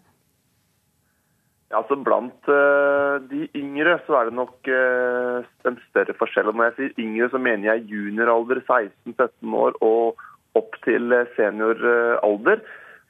Ja, 1.68 1.82
altså 1.82 1.98
Blant 2.00 2.48
uh, 2.48 3.18
de 3.28 3.42
yngre 3.58 3.98
så 4.06 4.16
er 4.16 4.30
det 4.30 4.38
nok 4.38 4.70
uh, 4.72 5.44
en 5.68 5.76
større 5.90 6.14
forskjell. 6.16 6.48
Når 6.48 6.70
jeg 6.70 6.74
sier 6.78 7.02
yngre, 7.04 7.28
så 7.34 7.40
mener 7.42 7.68
jeg 7.74 7.90
junioralder, 7.90 8.62
16-17 8.64 9.56
år 9.60 9.76
og 9.84 10.24
opp 10.56 10.78
til 10.86 11.12
senioralder. 11.36 12.62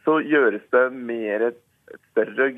Så 0.03 0.17
gjøres 0.27 0.65
det 0.75 0.89
mer 0.91 1.53
et, 1.53 1.63
større 2.11 2.49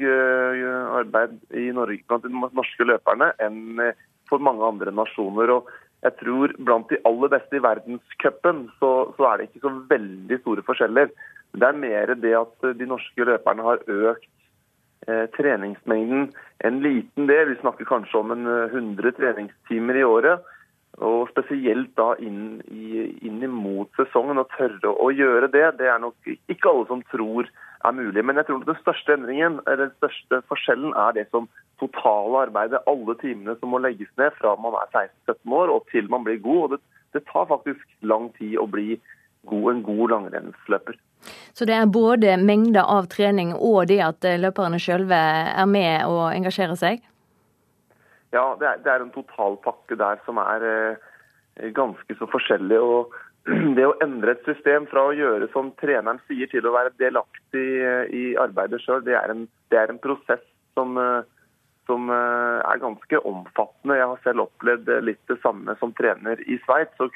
arbeid 0.97 1.35
i 1.53 1.67
Norge 1.77 2.01
blant 2.09 2.25
de 2.25 2.31
norske 2.33 2.87
løperne 2.89 3.29
enn 3.45 3.83
for 4.31 4.41
mange 4.41 4.65
andre 4.65 4.95
nasjoner. 4.95 5.53
og 5.53 5.69
jeg 6.07 6.15
tror 6.21 6.53
blant 6.63 6.91
de 6.93 7.01
aller 7.09 7.31
beste 7.33 7.59
i 7.59 7.63
verdenscupen 7.63 8.67
så, 8.79 8.91
så, 9.17 9.25
er 9.27 9.39
det 9.39 9.49
ikke 9.49 9.65
så 9.65 9.73
veldig 9.91 10.41
store 10.43 10.63
forskjeller. 10.67 11.11
Det 11.59 11.67
er 11.67 11.81
mer 11.81 12.13
det 12.23 12.35
at 12.39 12.69
de 12.79 12.87
norske 12.87 13.27
løperne 13.27 13.65
har 13.67 13.83
økt 13.83 14.29
eh, 15.09 15.27
treningsmengden 15.35 16.29
en 16.69 16.79
liten 16.85 17.27
del. 17.31 17.51
Vi 17.51 17.59
snakker 17.65 17.89
kanskje 17.89 18.21
om 18.21 18.31
en 18.37 18.47
100 18.47 19.09
eh, 19.09 19.17
treningstimer 19.19 19.99
i 19.99 20.07
året. 20.07 20.47
Og 21.03 21.29
spesielt 21.31 21.91
da 21.99 22.13
inn, 22.23 22.61
i, 22.71 23.05
inn 23.27 23.43
imot 23.47 23.91
sesongen. 23.99 24.39
Å 24.39 24.47
tørre 24.55 24.95
å 24.95 25.11
gjøre 25.15 25.51
det, 25.51 25.67
det 25.83 25.91
er 25.91 25.99
nok 26.03 26.31
ikke 26.31 26.71
alle 26.71 26.87
som 26.91 27.03
tror 27.11 27.51
er 27.85 27.95
mulig. 27.95 28.25
Men 28.25 28.37
jeg 28.37 28.49
tror 28.49 28.65
den 28.67 28.81
største 28.83 29.15
endringen, 29.15 29.61
eller 29.67 29.87
den 29.87 29.97
største 29.99 30.41
forskjellen 30.51 30.95
er 30.99 31.17
det 31.17 31.27
som 31.31 31.49
totale 31.79 32.45
arbeidet, 32.49 32.83
alle 32.91 33.15
timene 33.21 33.55
som 33.59 33.73
må 33.73 33.83
legges 33.83 34.11
ned 34.19 34.35
fra 34.39 34.57
man 34.59 34.77
er 34.81 34.89
16-17 35.29 35.59
år 35.61 35.75
og 35.75 35.85
til 35.93 36.11
man 36.11 36.25
blir 36.27 36.41
god. 36.43 36.63
og 36.63 36.71
det, 36.75 36.81
det, 37.15 37.27
tar 37.31 37.47
faktisk 37.51 37.85
lang 38.03 38.33
tid 38.39 38.59
å 38.59 38.67
bli 38.67 38.99
god, 39.47 39.69
en 39.73 39.85
god 39.87 40.15
langrennsløper. 40.15 40.99
Så 41.55 41.67
det 41.67 41.75
er 41.75 41.87
både 41.91 42.37
mengder 42.39 42.87
av 42.87 43.09
trening 43.11 43.55
og 43.55 43.87
det 43.91 44.01
at 44.05 44.27
løperne 44.39 44.79
sjølve 44.83 45.19
er 45.19 45.71
med 45.71 46.07
og 46.07 46.29
engasjerer 46.35 46.79
seg? 46.79 47.03
Ja, 48.35 48.53
det 48.61 48.67
er, 48.69 48.83
det 48.85 48.93
er 48.93 49.03
en 49.03 49.15
totalpakke 49.15 49.97
der 49.97 50.21
som 50.27 50.39
er 50.43 50.67
eh, 50.69 51.71
ganske 51.75 52.19
så 52.19 52.29
forskjellig. 52.31 52.79
og 52.79 53.15
det 53.77 53.87
å 53.87 53.97
endre 54.05 54.35
et 54.35 54.47
system 54.49 54.87
fra 54.91 55.07
å 55.09 55.15
gjøre 55.17 55.49
som 55.55 55.71
treneren 55.81 56.21
sier, 56.27 56.49
til 56.51 56.67
å 56.69 56.75
være 56.75 56.95
delaktig 57.01 57.67
eh, 57.81 58.05
i 58.13 58.25
arbeidet 58.41 58.83
sjøl, 58.83 59.03
det, 59.07 59.17
det, 59.73 59.79
er 59.79 59.93
en 59.93 60.01
prosess 60.03 60.45
som, 60.77 60.99
eh, 61.01 61.23
som, 61.89 62.11
eh, 62.13 62.59
er 62.61 62.83
ganske 62.83 63.23
omfattende. 63.31 63.97
Jeg 64.01 64.11
har 64.13 64.23
selv 64.27 64.47
opplevd 64.49 64.93
litt 65.07 65.23
det 65.31 65.39
samme 65.45 65.77
som 65.81 65.95
trener 65.97 66.43
i 66.45 66.61
Sveits. 66.67 67.01
Å, 67.01 67.09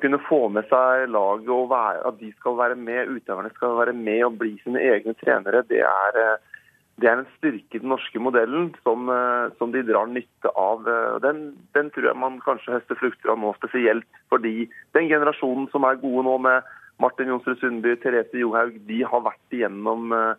kunne 0.00 0.22
få 0.28 0.40
med 0.52 0.68
seg 0.70 1.08
laget 1.12 1.50
og 1.54 1.70
være, 1.72 2.02
at 2.08 2.20
de 2.22 2.30
skal 2.38 2.58
være 2.60 2.78
med, 2.78 3.10
utøverne 3.18 3.52
skal 3.56 3.78
være 3.80 3.96
med 3.98 4.24
og 4.28 4.38
bli 4.40 4.54
sine 4.62 4.82
egne 4.82 5.16
trenere, 5.20 5.64
det 5.70 5.82
er 5.86 6.38
det 7.02 7.08
er 7.10 7.20
en 7.20 7.30
styrke 7.38 7.78
i 7.78 7.82
den 7.82 7.90
norske 7.90 8.20
modellen 8.22 8.68
som, 8.84 9.08
eh, 9.10 9.50
som 9.58 9.72
de 9.74 9.82
drar 9.86 10.06
nytte 10.06 10.50
av. 10.54 10.86
Den, 11.24 11.56
den, 11.74 11.90
tror 11.90 12.10
jeg 12.10 12.20
man 12.22 12.38
kanskje 12.44 12.76
høster 12.76 12.98
frukter 13.00 13.32
av 13.32 13.40
nå, 13.42 13.50
spesielt 13.58 14.20
fordi 14.30 14.68
den 14.94 15.10
generasjonen 15.10 15.66
som 15.72 15.86
er 15.88 15.98
gode 16.02 16.26
nå, 16.28 16.38
med 16.46 16.62
Martin 17.02 17.32
Jonsrud 17.32 17.58
Sundby, 17.58 17.96
Therese 17.98 18.38
Johaug, 18.38 18.76
de 18.86 19.00
har 19.02 19.24
vært 19.24 19.56
igjennom 19.56 20.12
uh, 20.14 20.36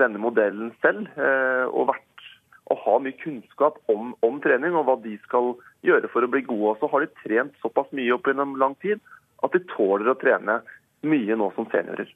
denne 0.00 0.20
modellen 0.22 0.72
selv. 0.80 1.10
Uh, 1.18 1.68
og, 1.68 1.90
vært, 1.92 2.24
og 2.72 2.80
har 2.86 3.02
mye 3.04 3.18
kunnskap 3.20 3.76
om, 3.92 4.14
om, 4.24 4.40
trening 4.40 4.78
og 4.78 4.86
hva 4.88 4.96
de 5.04 5.18
skal 5.26 5.52
gjøre 5.86 6.08
for 6.12 6.24
å 6.24 6.32
bli 6.32 6.46
gode. 6.48 6.72
Og 6.72 6.80
så 6.80 6.90
har 6.92 7.04
de 7.04 7.12
trent 7.20 7.60
såpass 7.60 7.92
mye 7.96 8.16
opp 8.16 8.30
gjennom 8.30 8.56
lang 8.60 8.78
tid 8.80 9.04
at 9.44 9.52
de 9.56 9.60
tåler 9.74 10.08
å 10.12 10.18
trene 10.20 10.60
mye 11.04 11.36
nå 11.36 11.52
som 11.56 11.68
seniorer. 11.72 12.08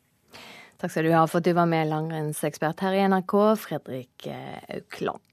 Takk 0.85 0.92
skal 0.92 1.07
du 1.09 1.14
ha 1.16 1.23
for 1.25 1.40
at 1.40 1.47
du 1.49 1.55
var 1.57 1.64
med, 1.64 1.88
langrennsekspert 1.88 2.83
her 2.85 2.92
i 2.92 3.05
NRK, 3.09 3.33
Fredrik 3.57 4.27
eh, 4.29 4.59
Aukland. 4.68 5.25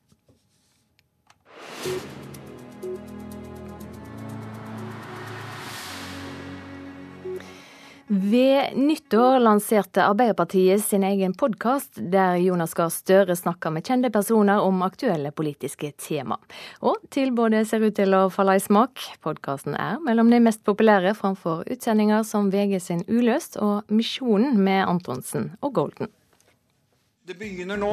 Ved 8.14 8.76
nyttår 8.76 9.40
lanserte 9.40 10.04
Arbeiderpartiet 10.04 10.84
sin 10.84 11.04
egen 11.08 11.32
podkast, 11.34 11.94
der 12.12 12.36
Jonas 12.36 12.74
Gahr 12.76 12.92
Støre 12.92 13.38
snakker 13.40 13.72
med 13.72 13.88
kjente 13.88 14.12
personer 14.12 14.60
om 14.60 14.84
aktuelle 14.84 15.32
politiske 15.32 15.94
tema. 15.96 16.36
Og 16.84 17.00
tilbudet 17.16 17.64
ser 17.70 17.88
ut 17.88 17.96
til 17.96 18.12
å 18.12 18.26
falle 18.28 18.58
i 18.60 18.64
smak. 18.68 19.00
Podkasten 19.24 19.80
er 19.80 20.04
mellom 20.04 20.28
de 20.28 20.44
mest 20.44 20.60
populære 20.68 21.16
framfor 21.16 21.64
utsendinger 21.72 22.28
som 22.28 22.52
VG 22.52 22.82
sin 22.84 23.06
Uløst 23.08 23.56
og 23.64 23.88
Misjonen 23.88 24.60
med 24.60 24.90
Antonsen 24.90 25.54
og 25.64 25.80
Golden. 25.80 26.12
Det 27.22 27.36
begynner 27.38 27.78
nå. 27.78 27.90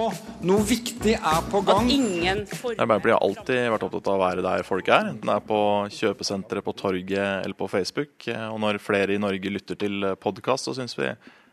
Noe 0.49 0.65
viktig 0.65 1.13
er 1.13 1.41
på 1.53 1.61
gang. 1.67 1.91
Arbeiderpartiet 1.93 3.11
har 3.13 3.19
alltid 3.27 3.59
vært 3.75 3.83
opptatt 3.85 4.07
av 4.09 4.15
å 4.15 4.23
være 4.23 4.45
der 4.47 4.63
folk 4.65 4.87
er. 4.89 5.11
Enten 5.11 5.29
det 5.29 5.35
er 5.35 5.43
på 5.45 5.59
kjøpesenteret, 5.93 6.65
på 6.65 6.73
torget 6.79 7.43
eller 7.43 7.57
på 7.59 7.69
Facebook. 7.69 8.25
Og 8.25 8.57
når 8.65 8.81
flere 8.81 9.13
i 9.13 9.21
Norge 9.21 9.53
lytter 9.53 9.77
til 9.85 10.07
podkast, 10.23 10.71
så 10.71 10.75
syns 10.79 10.97
vi 10.97 11.11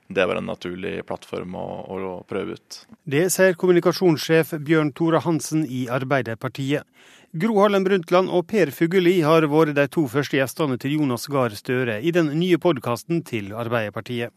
det 0.07 0.23
var 0.29 0.39
en 0.39 0.47
naturlig 0.47 1.01
plattform 1.09 1.57
å, 1.59 1.65
å, 1.91 2.13
prøve 2.29 2.55
ut. 2.55 2.79
Det 3.03 3.25
sier 3.33 3.59
kommunikasjonssjef 3.59 4.55
Bjørn 4.63 4.93
Tore 4.95 5.19
Hansen 5.25 5.65
i 5.67 5.83
Arbeiderpartiet. 5.91 6.87
Gro 7.35 7.57
Harlem 7.59 7.83
Brundtland 7.83 8.31
og 8.31 8.45
Per 8.47 8.71
Fugelli 8.71 9.17
har 9.25 9.49
vært 9.51 9.75
de 9.75 9.87
to 9.91 10.05
første 10.07 10.39
gjestene 10.39 10.79
til 10.79 10.95
Jonas 10.95 11.27
Gahr 11.27 11.59
Støre 11.59 11.99
i 11.99 12.15
den 12.15 12.31
nye 12.39 12.61
podkasten 12.61 13.19
til 13.27 13.51
Arbeiderpartiet. 13.51 14.31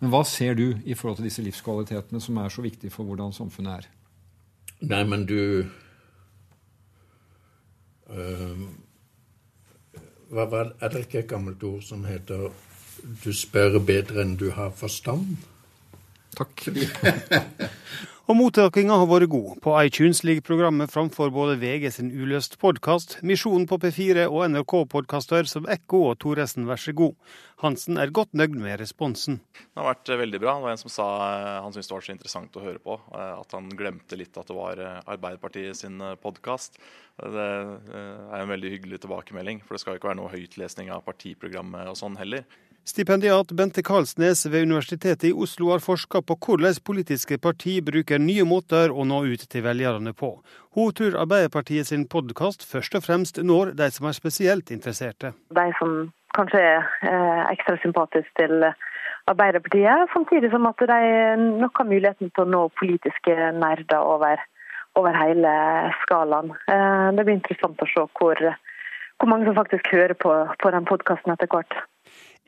Men 0.00 0.12
hva 0.12 0.22
ser 0.28 0.56
du 0.58 0.66
i 0.84 0.94
forhold 0.94 1.20
til 1.20 1.28
disse 1.28 1.44
livskvalitetene 1.44 2.20
som 2.20 2.36
er 2.42 2.52
så 2.52 2.64
viktige 2.64 2.92
for 2.92 3.08
hvordan 3.08 3.32
samfunnet 3.32 3.72
er? 3.78 3.88
Nei, 4.84 5.02
men 5.08 5.24
du 5.28 5.40
uh, 8.12 8.66
hva, 10.28 10.44
hva, 10.44 10.64
Er 10.80 10.92
det 10.92 11.06
ikke 11.06 11.22
et 11.22 11.30
gammelt 11.30 11.62
ord 11.64 11.82
som 11.82 12.04
heter 12.04 12.50
'du 13.24 13.32
spør 13.32 13.78
bedre 13.78 14.22
enn 14.24 14.36
du 14.36 14.50
har 14.50 14.70
forstand'? 14.70 15.36
Takk. 16.36 16.68
Og 18.26 18.34
mottakinga 18.34 18.90
har 18.98 19.06
vært 19.06 19.30
god. 19.30 19.50
På 19.62 19.76
iTunes 19.78 20.24
ligger 20.26 20.42
programmet 20.42 20.90
framfor 20.90 21.28
både 21.30 21.52
VG 21.60 21.84
sin 21.94 22.08
Uløst 22.10 22.56
podkast, 22.58 23.20
Misjonen 23.22 23.68
på 23.70 23.78
P4 23.84 24.24
og 24.26 24.48
NRK-podkaster 24.50 25.46
som 25.46 25.68
Ekko 25.70 26.00
og 26.08 26.16
Thoresen 26.24 26.66
Vær 26.66 26.82
så 26.82 26.90
god. 26.98 27.14
Hansen 27.62 28.00
er 28.02 28.10
godt 28.10 28.34
nøyd 28.34 28.58
med 28.58 28.80
responsen. 28.82 29.38
Det 29.54 29.78
har 29.78 29.86
vært 29.92 30.10
eh, 30.10 30.18
veldig 30.24 30.40
bra. 30.42 30.56
Det 30.58 30.66
var 30.66 30.74
en 30.74 30.82
som 30.82 30.94
sa 30.96 31.06
eh, 31.28 31.52
han 31.62 31.76
syntes 31.76 31.92
det 31.92 31.94
var 31.94 32.06
så 32.08 32.14
interessant 32.16 32.58
å 32.58 32.64
høre 32.66 32.82
på. 32.82 32.98
Eh, 33.14 33.32
at 33.38 33.54
han 33.54 33.70
glemte 33.78 34.18
litt 34.18 34.42
at 34.42 34.50
det 34.50 34.58
var 34.58 34.82
Arbeiderpartiet 35.06 35.78
sin 35.78 36.02
podkast. 36.18 36.82
Det 37.22 37.46
er 37.46 38.42
en 38.42 38.50
veldig 38.50 38.74
hyggelig 38.74 39.04
tilbakemelding. 39.06 39.62
For 39.62 39.78
det 39.78 39.84
skal 39.84 40.00
ikke 40.00 40.10
være 40.10 40.18
noe 40.24 40.34
høytlesning 40.34 40.90
av 40.90 41.06
partiprogrammet 41.06 41.94
og 41.94 42.02
sånn 42.02 42.18
heller. 42.18 42.42
Stipendiat 42.86 43.46
Bente 43.58 43.82
Karlsnes 43.82 44.46
ved 44.46 44.62
Universitetet 44.62 45.24
i 45.24 45.32
Oslo 45.32 45.72
har 45.72 45.82
forska 45.82 46.20
på 46.22 46.36
hvordan 46.38 46.76
politiske 46.86 47.34
parti 47.42 47.80
bruker 47.82 48.20
nye 48.22 48.44
måter 48.46 48.92
å 48.94 49.02
nå 49.02 49.24
ut 49.26 49.42
til 49.50 49.64
velgerne 49.64 50.12
på. 50.14 50.28
Hun 50.78 50.92
tror 50.94 51.16
Arbeiderpartiet 51.24 51.88
sin 51.88 52.04
podkast 52.06 52.62
først 52.62 52.94
og 52.94 53.02
fremst 53.02 53.40
når 53.42 53.72
de 53.80 53.88
som 53.90 54.06
er 54.06 54.14
spesielt 54.14 54.70
interesserte. 54.70 55.32
De 55.58 55.64
som 55.80 55.96
kanskje 56.38 56.60
er 56.62 56.86
eh, 57.10 57.42
ekstra 57.56 57.74
sympatiske 57.82 58.38
til 58.38 58.68
Arbeiderpartiet, 59.26 60.06
samtidig 60.14 60.52
som 60.54 60.70
at 60.70 60.86
de 60.92 61.00
nok 61.58 61.82
har 61.82 61.90
muligheten 61.90 62.30
til 62.30 62.46
å 62.46 62.52
nå 62.54 62.62
politiske 62.78 63.50
nerder 63.58 63.98
over, 63.98 64.46
over 64.94 65.20
hele 65.24 65.56
skalaen. 66.04 66.54
Eh, 66.70 67.10
det 67.18 67.26
blir 67.26 67.40
interessant 67.40 67.82
å 67.82 67.90
se 67.90 68.06
hvor, 68.22 68.46
hvor 69.18 69.34
mange 69.34 69.50
som 69.50 69.58
faktisk 69.58 69.90
hører 69.90 70.14
på, 70.14 70.38
på 70.62 70.74
den 70.78 70.86
podkasten 70.86 71.34
etter 71.34 71.50
hvert. 71.50 71.80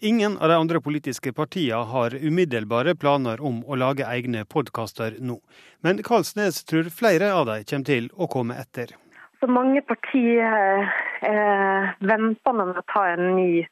Ingen 0.00 0.38
av 0.38 0.48
de 0.48 0.54
andre 0.54 0.80
politiske 0.80 1.32
partiene 1.34 1.82
har 1.90 2.14
umiddelbare 2.14 2.94
planer 2.94 3.40
om 3.42 3.64
å 3.66 3.74
lage 3.74 4.06
egne 4.06 4.44
podkaster 4.46 5.16
nå. 5.18 5.40
Men 5.82 5.98
Karlsnes 6.06 6.60
tror 6.70 6.90
flere 6.94 7.32
av 7.34 7.48
dem 7.48 7.64
kommer 7.66 7.88
til 7.88 8.06
å 8.14 8.28
komme 8.30 8.54
etter. 8.62 8.92
Så 9.40 9.48
mange 9.50 9.82
partier 9.82 10.86
eh, 11.26 11.90
venter 11.98 12.54
med 12.60 12.78
å 12.78 12.86
ta 12.94 13.08
en 13.10 13.34
ny 13.40 13.66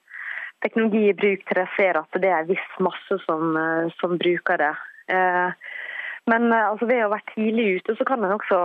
teknologi 0.67 1.05
i 1.13 1.15
bruk 1.15 1.47
til 1.47 1.61
de 1.61 1.67
ser 1.77 2.01
at 2.03 2.19
det 2.19 2.31
er 2.33 2.43
en 2.43 2.51
viss 2.51 2.77
masse 2.83 3.23
som, 3.23 3.55
eh, 3.63 3.95
som 4.01 4.19
bruker 4.19 4.63
det. 4.65 4.75
Eh, 5.15 5.51
men 6.27 6.51
eh, 6.51 6.69
altså, 6.73 6.91
ved 6.91 7.05
å 7.07 7.13
være 7.15 7.35
tidlig 7.37 7.69
ute, 7.79 7.95
så 7.95 8.07
kan 8.09 8.27
en 8.27 8.35
også 8.35 8.61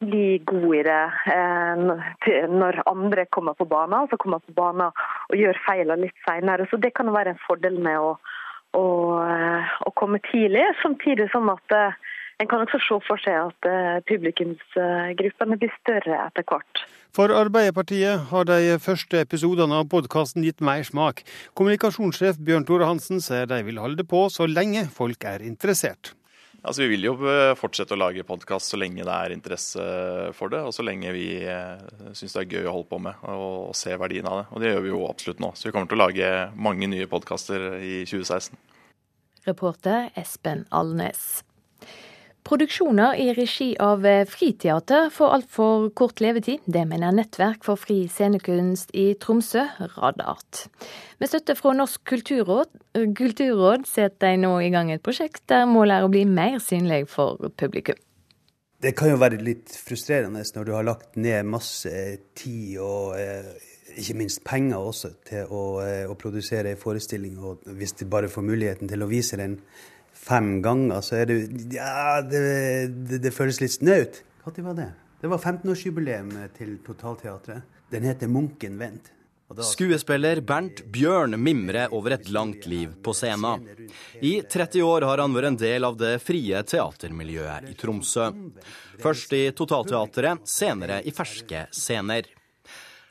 bli 0.00 0.40
god 0.44 0.74
i 0.74 0.82
det 0.86 1.00
eh, 1.34 2.50
når 2.50 2.82
andre 2.88 3.26
kommer 3.34 3.56
på 3.58 3.66
banen. 3.68 4.02
Altså 4.02 4.18
kommer 4.20 4.42
på 4.44 4.54
banen 4.56 4.88
og 4.90 5.36
gjør 5.36 5.60
feilene 5.66 6.06
litt 6.06 6.22
senere. 6.26 6.68
Så 6.70 6.80
det 6.80 6.94
kan 6.96 7.12
være 7.12 7.34
en 7.34 7.42
fordel 7.46 7.76
med 7.82 7.98
å, 8.00 8.14
å, 8.78 8.86
eh, 9.24 9.74
å 9.86 9.92
komme 10.00 10.22
tidlig. 10.30 10.64
Samtidig 10.82 11.28
som 11.34 11.50
at 11.52 11.76
eh, 11.76 11.98
en 12.40 12.48
kan 12.48 12.64
også 12.64 12.80
se 12.80 12.96
for 13.04 13.20
seg 13.20 13.36
at 13.36 13.66
publikumsgruppene 14.08 15.58
blir 15.60 15.72
større 15.74 16.22
etter 16.22 16.46
hvert. 16.48 16.80
For 17.12 17.28
Arbeiderpartiet 17.36 18.30
har 18.30 18.46
de 18.48 18.78
første 18.80 19.20
episodene 19.20 19.82
av 19.82 19.90
podkasten 19.92 20.46
gitt 20.46 20.64
mer 20.64 20.80
smak. 20.88 21.20
Kommunikasjonssjef 21.58 22.40
Bjørn 22.40 22.64
Tore 22.64 22.88
Hansen 22.88 23.20
sier 23.20 23.50
de 23.50 23.60
vil 23.66 23.82
holde 23.82 24.08
på 24.08 24.22
så 24.32 24.48
lenge 24.48 24.86
folk 24.94 25.28
er 25.28 25.44
interessert. 25.44 26.14
Altså, 26.62 26.82
Vi 26.82 26.90
vil 26.92 27.06
jo 27.08 27.14
eh, 27.24 27.54
fortsette 27.56 27.96
å 27.96 28.00
lage 28.00 28.26
podkast 28.28 28.72
så 28.72 28.80
lenge 28.80 29.04
det 29.06 29.14
er 29.14 29.34
interesse 29.34 29.84
for 30.36 30.52
det, 30.52 30.60
og 30.66 30.74
så 30.76 30.84
lenge 30.84 31.12
vi 31.16 31.28
eh, 31.40 31.84
syns 32.12 32.36
det 32.36 32.42
er 32.42 32.56
gøy 32.58 32.68
å 32.68 32.74
holde 32.76 32.90
på 32.90 33.00
med 33.00 33.22
og, 33.32 33.70
se 33.76 33.96
verdien 33.96 34.28
av 34.28 34.42
det. 34.42 34.46
Og 34.52 34.60
det 34.62 34.72
gjør 34.74 34.84
vi 34.84 34.92
jo 34.92 35.04
absolutt 35.08 35.40
nå. 35.40 35.54
Så 35.56 35.68
vi 35.68 35.74
kommer 35.76 35.88
til 35.90 36.00
å 36.00 36.04
lage 36.04 36.32
mange 36.68 36.90
nye 36.92 37.08
podkaster 37.10 37.80
i 37.80 38.02
2016. 38.04 38.58
Reporter 39.46 40.10
Espen 40.20 40.66
Alnes. 40.68 41.40
Produksjoner 42.46 43.18
i 43.20 43.32
regi 43.36 43.74
av 43.84 44.06
eh, 44.06 44.24
Friteater 44.28 45.10
får 45.12 45.34
altfor 45.34 45.90
kort 45.96 46.22
levetid. 46.24 46.64
Det 46.64 46.86
mener 46.88 47.12
Nettverk 47.12 47.66
for 47.66 47.78
fri 47.78 48.06
scenekunst 48.08 48.94
i 48.96 49.10
Tromsø, 49.20 49.66
Radart. 49.98 50.64
Med 51.20 51.28
støtte 51.28 51.56
fra 51.58 51.74
Norsk 51.76 52.00
kulturråd, 52.08 52.72
eh, 52.96 53.04
kulturråd 53.16 53.84
setter 53.90 54.32
de 54.32 54.40
nå 54.46 54.54
i 54.64 54.70
gang 54.72 54.92
et 54.94 55.04
prosjekt 55.04 55.44
der 55.52 55.68
målet 55.68 55.98
er 55.98 56.08
å 56.08 56.12
bli 56.12 56.24
mer 56.24 56.56
synlig 56.64 57.10
for 57.12 57.52
publikum. 57.60 58.00
Det 58.80 58.94
kan 58.96 59.12
jo 59.12 59.20
være 59.20 59.42
litt 59.44 59.76
frustrerende 59.76 60.40
når 60.56 60.64
du 60.64 60.72
har 60.72 60.88
lagt 60.88 61.20
ned 61.20 61.44
masse 61.44 61.92
tid 62.40 62.80
og 62.80 63.20
eh, 63.20 63.52
ikke 64.00 64.16
minst 64.16 64.40
penger 64.48 64.80
også 64.80 65.12
til 65.28 65.50
å, 65.52 65.62
å 66.08 66.16
produsere 66.16 66.72
en 66.72 66.80
forestilling, 66.80 67.36
og 67.36 67.68
hvis 67.76 67.98
de 68.00 68.08
bare 68.08 68.30
får 68.32 68.46
muligheten 68.46 68.88
til 68.88 69.02
å 69.04 69.10
vise 69.10 69.36
den 69.36 69.58
fem 70.20 70.58
ganger, 70.64 71.00
så 71.04 71.20
er 71.22 71.30
det 71.30 71.38
Ja, 71.74 72.20
det, 72.22 72.42
det, 73.08 73.22
det 73.24 73.32
føles 73.34 73.60
litt 73.62 73.76
snaut. 73.78 74.20
Når 74.44 74.66
var 74.66 74.76
det? 74.78 74.90
Det 75.20 75.28
var 75.28 75.38
15-årsjubileum 75.38 76.30
til 76.56 76.78
Totalteatret. 76.84 77.66
Den 77.90 78.06
heter 78.08 78.28
'Munken 78.30 78.78
vent'. 78.80 79.10
Skuespiller 79.66 80.38
Bernt 80.40 80.84
Bjørn 80.94 81.34
mimrer 81.42 81.90
over 81.92 82.14
et 82.14 82.28
langt 82.30 82.66
liv 82.70 82.92
på 83.02 83.10
scenen. 83.12 83.64
I 84.22 84.42
30 84.46 84.82
år 84.86 85.02
har 85.02 85.18
han 85.18 85.34
vært 85.34 85.48
en 85.48 85.58
del 85.58 85.84
av 85.84 85.96
det 85.98 86.12
frie 86.22 86.62
teatermiljøet 86.62 87.66
i 87.72 87.74
Tromsø. 87.74 88.28
Først 89.02 89.34
i 89.34 89.42
Totalteatret, 89.50 90.46
senere 90.46 91.00
i 91.02 91.10
Ferske 91.10 91.64
scener. 91.74 92.30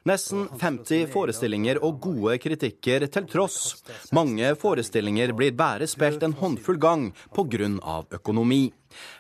Nesten 0.10 0.48
50 0.58 1.06
forestillinger 1.14 1.78
og 1.86 2.00
gode 2.02 2.40
kritikker 2.42 3.04
til 3.14 3.28
tross. 3.30 3.84
Mange 4.16 4.56
forestillinger 4.58 5.36
blir 5.38 5.54
bare 5.54 5.86
spilt 5.90 6.24
en 6.26 6.34
håndfull 6.40 6.80
gang 6.82 7.04
pga. 7.36 8.06
økonomi. 8.18 8.74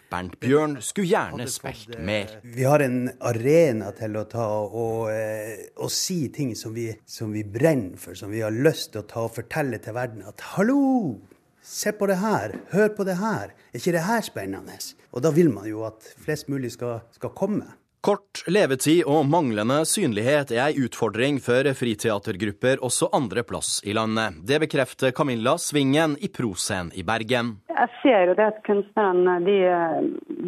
Bernt 0.09 0.39
Bjørn 0.41 0.79
skulle 0.81 1.11
gjerne 1.11 1.45
spilt 1.47 1.99
mer. 2.01 2.39
Vi 2.41 2.63
har 2.65 2.81
en 2.81 3.11
arena 3.21 3.91
til 3.93 4.17
å 4.17 4.23
ta 4.25 4.47
og, 4.65 5.11
eh, 5.11 5.69
og 5.77 5.91
si 5.91 6.29
ting 6.29 6.55
som 6.55 6.73
vi, 6.73 6.89
som 7.05 7.31
vi, 7.31 7.43
brenner 7.43 7.97
for, 7.97 8.15
som 8.15 8.31
vi 8.31 8.41
har 8.41 8.49
lyst 8.49 8.93
til 8.93 9.03
å 9.03 9.07
ta 9.07 9.27
og 9.27 9.35
fortelle 9.35 9.77
til 9.77 9.93
verden. 9.93 10.25
At 10.25 10.41
hallo, 10.55 11.19
se 11.61 11.91
på 11.91 12.07
det 12.07 12.17
her, 12.17 12.57
hør 12.71 12.89
på 12.97 13.05
det 13.05 13.19
her. 13.21 13.53
Er 13.69 13.77
ikke 13.77 13.93
det 13.93 14.07
her 14.07 14.25
spennende? 14.25 14.79
Og 15.13 15.21
da 15.21 15.29
vil 15.29 15.53
man 15.53 15.69
jo 15.69 15.85
at 15.85 16.01
flest 16.17 16.49
mulig 16.49 16.73
skal, 16.73 17.03
skal 17.13 17.29
komme. 17.37 17.69
Kort 17.99 18.45
levetid 18.47 19.01
og 19.11 19.25
manglende 19.27 19.81
synlighet 19.83 20.53
er 20.55 20.69
ei 20.69 20.85
utfordring 20.85 21.41
for 21.43 21.67
friteatergrupper 21.75 22.79
også 22.87 23.09
andre 23.17 23.43
plass 23.43 23.81
i 23.83 23.91
landet. 23.97 24.37
Det 24.47 24.61
bekrefter 24.63 25.11
Camilla 25.11 25.57
Svingen 25.59 26.13
i 26.23 26.29
Proscen 26.31 26.93
i 26.95 27.03
Bergen. 27.03 27.57
Jeg 27.67 27.91
ser 27.99 28.29
jo 28.29 28.37
det 28.39 28.45
at 28.53 28.61
kunstnerne 28.63 29.35
de 29.43 29.57
eh, 29.67 29.99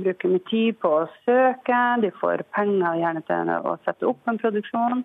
bruker 0.06 0.32
mye 0.32 0.46
tid 0.48 0.80
på 0.80 0.94
å 1.02 1.10
søke, 1.26 1.82
de 2.00 2.14
får 2.22 2.46
penger 2.56 3.02
gjerne 3.04 3.26
til 3.28 3.52
å 3.60 3.76
sette 3.84 4.08
opp 4.08 4.32
en 4.32 4.40
produksjon. 4.40 5.04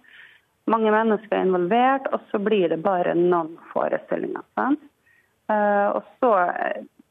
Mange 0.70 0.94
mennesker 0.94 1.35
er 1.35 1.48
involvert, 1.48 2.06
og 2.14 2.30
så 2.30 2.38
blir 2.42 2.70
det 2.70 2.78
bare 2.87 3.18
noen 3.18 3.56
forestillinger. 3.72 4.46
Sant? 4.54 4.87
Eh, 5.50 5.88
og 5.98 6.06
så 6.22 6.32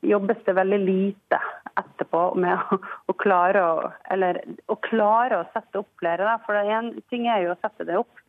jobbes 0.09 0.41
det 0.45 0.55
veldig 0.57 0.79
lite 0.81 1.39
etterpå 1.75 2.21
med 2.39 2.55
å, 2.55 2.79
å, 3.11 3.15
klare, 3.19 3.63
å, 3.63 3.91
eller, 4.13 4.41
å 4.71 4.77
klare 4.85 5.41
å 5.41 5.47
sette 5.53 5.81
opp 5.81 5.91
flere. 6.01 6.23
Da. 6.27 6.37
For 6.45 6.57
en 6.59 6.93
ting 7.11 7.27
er 7.31 7.45
jo 7.45 7.53
å 7.55 7.59
sette 7.61 7.87
det 7.87 7.99
opp, 7.99 8.23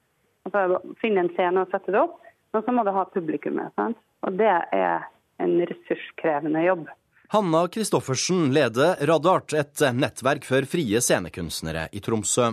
altså 0.48 0.82
finne 1.02 1.24
en 1.24 1.32
scene 1.36 1.62
og 1.62 1.72
sette 1.74 1.94
det 1.94 2.02
opp. 2.02 2.20
Men 2.54 2.64
så 2.64 2.72
må 2.72 2.86
du 2.86 2.92
ha 2.94 3.08
publikum 3.12 3.58
med. 3.60 3.74
Sant? 3.76 3.98
Og 4.26 4.38
det 4.38 4.52
er 4.74 5.04
en 5.42 5.58
ressurskrevende 5.68 6.62
jobb. 6.64 6.86
Hanna 7.28 7.64
Christoffersen 7.68 8.52
leder 8.54 9.00
Radart, 9.06 9.52
et 9.52 9.82
nettverk 9.92 10.44
for 10.46 10.66
frie 10.70 11.00
scenekunstnere 11.02 11.88
i 11.92 12.00
Tromsø. 12.00 12.52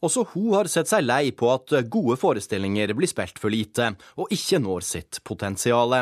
Også 0.00 0.24
hun 0.32 0.54
har 0.54 0.70
sett 0.72 0.88
seg 0.88 1.04
lei 1.04 1.34
på 1.36 1.50
at 1.52 1.74
gode 1.92 2.16
forestillinger 2.20 2.94
blir 2.96 3.10
spilt 3.10 3.40
for 3.42 3.52
lite, 3.52 3.90
og 4.16 4.32
ikke 4.32 4.62
når 4.64 4.86
sitt 4.88 5.20
potensial. 5.26 5.98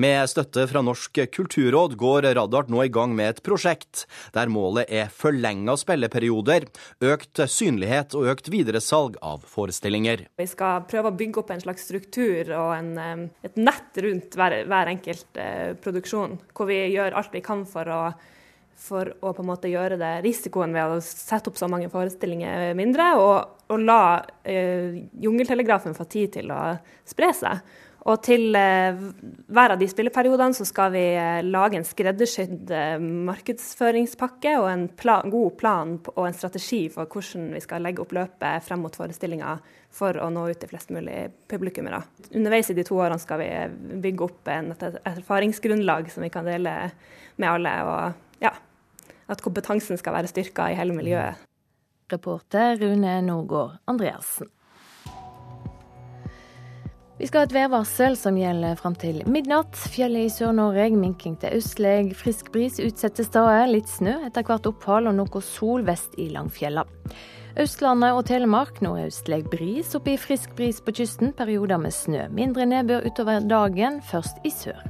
Med 0.00 0.30
støtte 0.30 0.62
fra 0.70 0.80
Norsk 0.80 1.18
kulturråd 1.34 1.96
går 2.00 2.22
Radart 2.38 2.70
nå 2.72 2.84
i 2.86 2.92
gang 2.92 3.12
med 3.16 3.34
et 3.34 3.40
prosjekt 3.44 4.06
der 4.32 4.48
målet 4.48 4.88
er 4.88 5.10
forlenga 5.12 5.74
spilleperioder, 5.76 6.64
økt 7.04 7.42
synlighet 7.50 8.14
og 8.16 8.30
økt 8.32 8.48
videresalg 8.52 9.18
av 9.20 9.44
forestillinger. 9.50 10.22
Vi 10.40 10.46
skal 10.48 10.86
prøve 10.88 11.10
å 11.10 11.18
bygge 11.18 11.42
opp 11.42 11.52
en 11.52 11.60
slags 11.60 11.84
struktur 11.90 12.48
og 12.56 12.72
en, 12.78 13.26
et 13.44 13.60
nett 13.60 14.00
rundt 14.06 14.38
hver, 14.40 14.56
hver 14.70 14.92
enkelt 14.94 15.42
eh, 15.42 15.74
produksjon, 15.84 16.38
hvor 16.56 16.70
vi 16.70 16.80
gjør 16.94 17.18
alt 17.20 17.36
vi 17.36 17.44
kan 17.44 17.66
for 17.68 17.92
å 17.92 18.02
for 18.80 19.10
å 19.20 19.34
på 19.36 19.42
en 19.42 19.50
måte 19.50 19.68
gjøre 19.68 19.98
det 20.00 20.22
risikoen 20.24 20.72
ved 20.72 20.94
å 20.94 21.02
sette 21.04 21.50
opp 21.50 21.58
så 21.60 21.68
mange 21.68 21.90
forestillinger 21.92 22.70
mindre, 22.78 23.10
og, 23.20 23.66
og 23.68 23.84
la 23.84 24.00
eh, 24.48 25.02
Jungeltelegrafen 25.20 25.92
få 25.92 26.08
tid 26.08 26.38
til 26.38 26.48
å 26.56 26.62
spre 27.04 27.28
seg. 27.36 27.60
Og 28.08 28.22
til 28.24 28.56
eh, 28.56 28.96
hver 29.52 29.74
av 29.74 29.80
de 29.80 29.88
spilleperiodene 29.90 30.56
så 30.56 30.64
skal 30.68 30.92
vi 30.94 31.02
eh, 31.12 31.42
lage 31.44 31.76
en 31.76 31.84
skreddersydd 31.84 32.70
eh, 32.72 33.02
markedsføringspakke 33.28 34.54
og 34.62 34.68
en 34.70 34.86
plan, 34.96 35.28
god 35.32 35.58
plan 35.60 35.92
og 36.14 36.22
en 36.24 36.36
strategi 36.36 36.86
for 36.92 37.10
hvordan 37.10 37.50
vi 37.56 37.60
skal 37.64 37.84
legge 37.84 38.00
opp 38.00 38.14
løpet 38.16 38.64
frem 38.64 38.80
mot 38.86 38.96
forestillinga 38.96 39.58
for 39.92 40.16
å 40.16 40.30
nå 40.32 40.46
ut 40.48 40.60
til 40.62 40.70
flest 40.70 40.94
mulig 40.94 41.26
publikummere. 41.50 42.00
Underveis 42.32 42.72
i 42.72 42.78
de 42.78 42.86
to 42.88 42.96
årene 42.96 43.20
skal 43.20 43.42
vi 43.42 43.50
bygge 44.06 44.28
opp 44.28 44.48
et 44.54 44.86
erfaringsgrunnlag 45.10 46.08
som 46.14 46.24
vi 46.24 46.32
kan 46.32 46.48
dele 46.48 46.74
med 47.40 47.50
alle, 47.50 47.74
og 47.84 48.44
ja, 48.44 48.54
at 49.28 49.44
kompetansen 49.44 50.00
skal 50.00 50.16
være 50.16 50.30
styrka 50.30 50.70
i 50.70 50.78
hele 50.78 50.96
miljøet. 50.96 51.42
Reporter 52.10 52.78
Rune 52.80 53.18
Norgård 53.26 53.76
Andreassen. 53.90 54.48
Vi 57.20 57.26
skal 57.28 57.42
ha 57.42 57.46
et 57.50 57.52
værvarsel 57.52 58.14
som 58.16 58.38
gjelder 58.40 58.78
fram 58.80 58.94
til 58.96 59.18
midnatt. 59.28 59.76
Fjellet 59.92 60.24
i 60.24 60.30
Sør-Norge 60.32 60.86
minking 60.96 61.34
til 61.42 61.58
østlig. 61.58 62.14
Frisk 62.16 62.48
bris 62.54 62.78
utsatte 62.80 63.26
steder. 63.26 63.66
Litt 63.68 63.90
snø, 63.92 64.14
etter 64.24 64.46
hvert 64.48 64.64
opphold 64.70 65.10
og 65.10 65.18
noe 65.18 65.42
sol 65.44 65.84
vest 65.84 66.16
i 66.16 66.30
Langfjella. 66.32 66.86
Østlandet 67.60 68.16
og 68.16 68.24
Telemark 68.30 68.80
nordøstlig 68.80 69.42
bris, 69.52 69.92
oppe 69.98 70.14
i 70.14 70.16
frisk 70.22 70.56
bris 70.56 70.80
på 70.80 70.96
kysten. 70.96 71.34
Perioder 71.36 71.82
med 71.82 71.92
snø. 71.92 72.24
Mindre 72.32 72.64
nedbør 72.72 73.04
utover 73.10 73.44
dagen, 73.44 74.00
først 74.00 74.40
i 74.48 74.54
sør. 74.56 74.80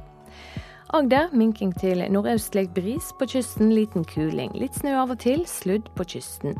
Agder 0.95 1.35
minking 1.35 1.75
til 1.83 2.05
nordøstlig 2.15 2.69
bris 2.71 3.11
på 3.19 3.27
kysten, 3.35 3.75
liten 3.75 4.07
kuling. 4.07 4.55
Litt 4.55 4.79
snø 4.79 4.95
av 5.03 5.11
og 5.11 5.19
til, 5.19 5.43
sludd 5.51 5.91
på 5.99 6.07
kysten. 6.15 6.55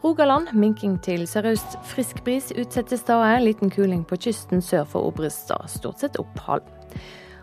Rogaland 0.00 0.54
minking 0.56 0.94
til 1.04 1.26
sørøst 1.28 1.74
frisk 1.84 2.22
bris 2.24 2.48
utsatte 2.56 2.96
steder. 2.96 3.42
Liten 3.44 3.68
kuling 3.68 4.00
på 4.08 4.16
kysten 4.16 4.62
sør 4.64 4.86
for 4.88 5.10
Obrestad, 5.10 5.68
stort 5.68 6.00
sett 6.00 6.16
opphold. 6.16 6.64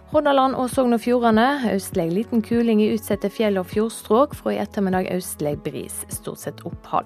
Hordaland 0.10 0.56
og 0.58 0.72
Sogn 0.72 0.96
og 0.96 1.04
Fjordane 1.04 1.46
østlig 1.74 2.08
liten 2.16 2.42
kuling 2.42 2.82
i 2.82 2.90
utsatte 2.96 3.30
fjell- 3.30 3.60
og 3.62 3.68
fjordstrøk. 3.70 4.34
Fra 4.40 4.56
i 4.56 4.62
ettermiddag 4.64 5.12
østlig 5.14 5.58
bris, 5.62 6.02
stort 6.10 6.42
sett 6.42 6.66
opphold. 6.66 7.06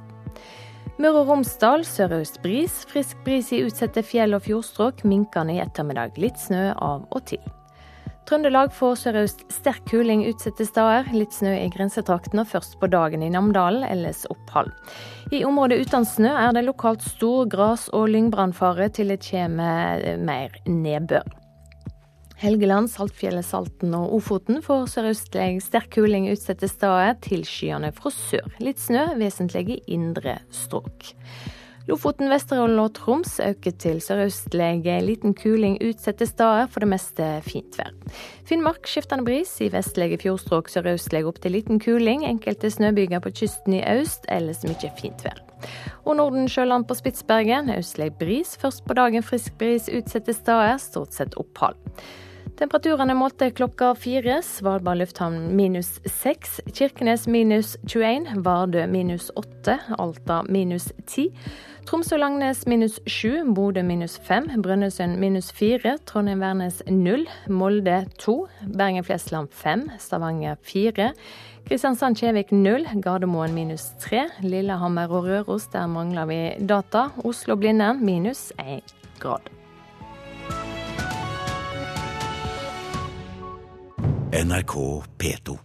Møre 1.01 1.25
og 1.25 1.33
Romsdal 1.33 1.83
sørøst 1.83 2.39
bris. 2.45 2.85
Frisk 2.87 3.19
bris 3.25 3.51
i 3.51 3.63
utsatte 3.65 4.05
fjell- 4.07 4.37
og 4.37 4.45
fjordstrøk. 4.47 5.03
Minkende 5.03 5.57
i 5.57 5.63
ettermiddag. 5.65 6.15
Litt 6.21 6.39
snø 6.39 6.69
av 6.77 7.09
og 7.11 7.25
til. 7.27 7.43
Trøndelag 8.29 8.71
får 8.75 8.95
sørøst 9.01 9.41
sterk 9.51 9.83
kuling 9.89 10.23
utsatte 10.29 10.65
steder. 10.67 11.09
Litt 11.15 11.33
snø 11.35 11.51
i 11.57 11.69
grensetraktene, 11.73 12.45
først 12.47 12.77
på 12.79 12.89
dagen 12.91 13.25
i 13.25 13.31
Namdalen, 13.33 13.83
ellers 13.87 14.23
opphold. 14.31 14.71
I 15.33 15.43
området 15.47 15.81
uten 15.83 16.07
snø 16.07 16.31
er 16.31 16.55
det 16.55 16.65
lokalt 16.67 17.03
stor 17.03 17.49
gras- 17.51 17.89
og 17.91 18.09
lyngbrannfare 18.13 18.91
til 18.93 19.11
det 19.11 19.21
kommer 19.25 20.05
mer 20.21 20.55
nedbør. 20.69 21.27
Helgeland, 22.41 22.89
Saltfjellet, 22.89 23.45
Salten 23.45 23.93
og 23.93 24.15
Ofoten 24.17 24.63
får 24.65 24.87
sørøstlig 24.89 25.59
sterk 25.61 25.91
kuling 25.93 26.25
utsatte 26.31 26.65
steder, 26.71 27.13
tilskyende 27.21 27.91
fra 27.93 28.09
sør. 28.15 28.47
Litt 28.65 28.81
snø, 28.81 29.11
vesentlig 29.19 29.67
i 29.75 29.81
indre 29.93 30.39
strøk. 30.49 31.11
Lofoten, 31.91 32.29
Vesterålen 32.31 32.79
og 32.79 32.93
Troms 32.95 33.33
øker 33.43 33.73
til 33.75 33.97
sørøstlig 33.99 34.85
liten 35.03 35.33
kuling 35.35 35.75
utsatte 35.83 36.23
steder, 36.25 36.69
for 36.71 36.79
det 36.79 36.87
meste 36.87 37.25
fint 37.43 37.75
vær. 37.75 37.91
Finnmark 38.47 38.87
skiftende 38.87 39.25
bris, 39.27 39.51
i 39.59 39.67
vestlige 39.73 40.21
fjordstrøk 40.23 40.71
sørøstlig 40.71 41.25
opp 41.27 41.41
til 41.43 41.51
liten 41.51 41.83
kuling. 41.83 42.23
Enkelte 42.23 42.71
snøbyger 42.71 43.19
på 43.19 43.33
kysten 43.41 43.75
i 43.75 43.83
øst, 43.83 44.23
ellers 44.31 44.63
mye 44.63 44.93
fint 45.01 45.25
vær. 45.25 45.43
Og 46.05 46.15
Nordensjøland 46.15 46.87
på 46.87 46.95
Spitsbergen 46.95 47.73
østlig 47.75 48.13
bris, 48.15 48.55
først 48.55 48.85
på 48.87 48.95
dagen 48.95 49.23
frisk 49.23 49.59
bris 49.59 49.91
utsatte 49.91 50.33
steder, 50.33 50.77
stort 50.79 51.11
sett 51.13 51.35
opphold. 51.35 51.75
Temperaturene 52.61 53.15
målte 53.17 53.47
klokka 53.57 53.93
fire. 53.97 54.35
Svalbard 54.45 54.99
lufthavn 54.99 55.55
minus 55.57 55.95
seks. 56.05 56.59
Kirkenes 56.71 57.27
minus 57.27 57.75
21. 57.87 58.43
Vardø 58.45 58.83
minus 58.87 59.31
åtte. 59.39 59.79
Alta 59.97 60.41
minus 60.49 60.91
ti. 61.09 61.31
Tromsø-Langnes 61.85 62.67
minus 62.67 62.99
7, 63.07 63.53
Bodø 63.55 63.81
minus 63.83 64.19
5, 64.27 64.61
Brønnøysund 64.63 65.17
minus 65.17 65.51
4, 65.51 65.97
Trondheim-Værnes 66.05 66.81
0, 66.87 67.25
Molde 67.49 68.05
2, 68.19 68.47
Bergen-Flesland 68.77 69.47
5, 69.51 69.89
Stavanger 69.99 70.55
4, 70.61 71.11
Kristiansand-Kjevik 71.69 72.51
0, 72.51 72.87
Gardermoen 73.01 73.53
minus 73.53 73.89
3, 73.99 74.27
Lillehammer 74.41 75.07
og 75.07 75.23
Røros, 75.23 75.67
der 75.67 75.87
mangler 75.87 76.25
vi 76.25 76.65
data. 76.65 77.07
Oslo-Blindern 77.25 78.05
minus 78.05 78.53
1 78.59 78.95
grad. 79.19 79.49
NRK 84.31 85.03
P2. 85.19 85.57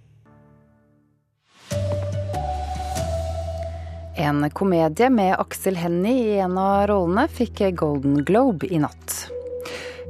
En 4.19 4.51
komedie 4.51 5.11
med 5.11 5.37
Aksel 5.39 5.77
Hennie 5.77 6.25
i 6.25 6.39
en 6.39 6.59
av 6.59 6.87
rollene 6.89 7.27
fikk 7.29 7.61
Golden 7.77 8.23
Globe 8.25 8.67
i 8.73 8.79
natt. 8.81 9.17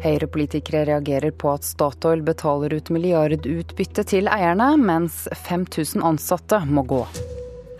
Høyre-politikere 0.04 0.84
reagerer 0.86 1.34
på 1.34 1.50
at 1.50 1.66
Statoil 1.66 2.22
betaler 2.22 2.76
ut 2.78 2.92
milliardutbytte 2.94 4.04
til 4.06 4.30
eierne, 4.30 4.76
mens 4.78 5.24
5000 5.48 6.04
ansatte 6.06 6.60
må 6.70 6.86
gå. 6.86 7.02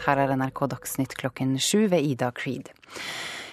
Her 0.02 0.24
er 0.24 0.34
NRK 0.34 0.64
Dagsnytt 0.74 1.14
klokken 1.20 1.54
sju 1.62 1.86
ved 1.94 2.02
Ida 2.02 2.32
Creed. 2.34 2.72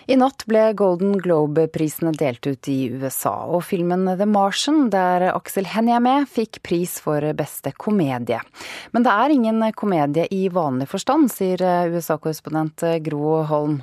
I 0.05 0.17
natt 0.19 0.43
ble 0.49 0.65
Golden 0.75 1.15
Globe-prisene 1.23 2.11
delt 2.19 2.43
ut 2.47 2.67
i 2.67 2.89
USA, 2.91 3.35
og 3.47 3.63
filmen 3.69 4.03
The 4.19 4.27
Martian, 4.27 4.89
der 4.91 5.29
Aksel 5.31 5.69
Hennie 5.71 5.95
er 5.95 6.03
med, 6.03 6.27
fikk 6.27 6.59
pris 6.65 6.97
for 7.03 7.23
beste 7.37 7.71
komedie. 7.71 8.41
Men 8.91 9.07
det 9.07 9.15
er 9.15 9.37
ingen 9.37 9.63
komedie 9.79 10.27
i 10.35 10.49
vanlig 10.51 10.89
forstand, 10.91 11.31
sier 11.31 11.63
USA-korrespondent 11.93 12.83
Gro 13.05 13.39
Holm. 13.47 13.79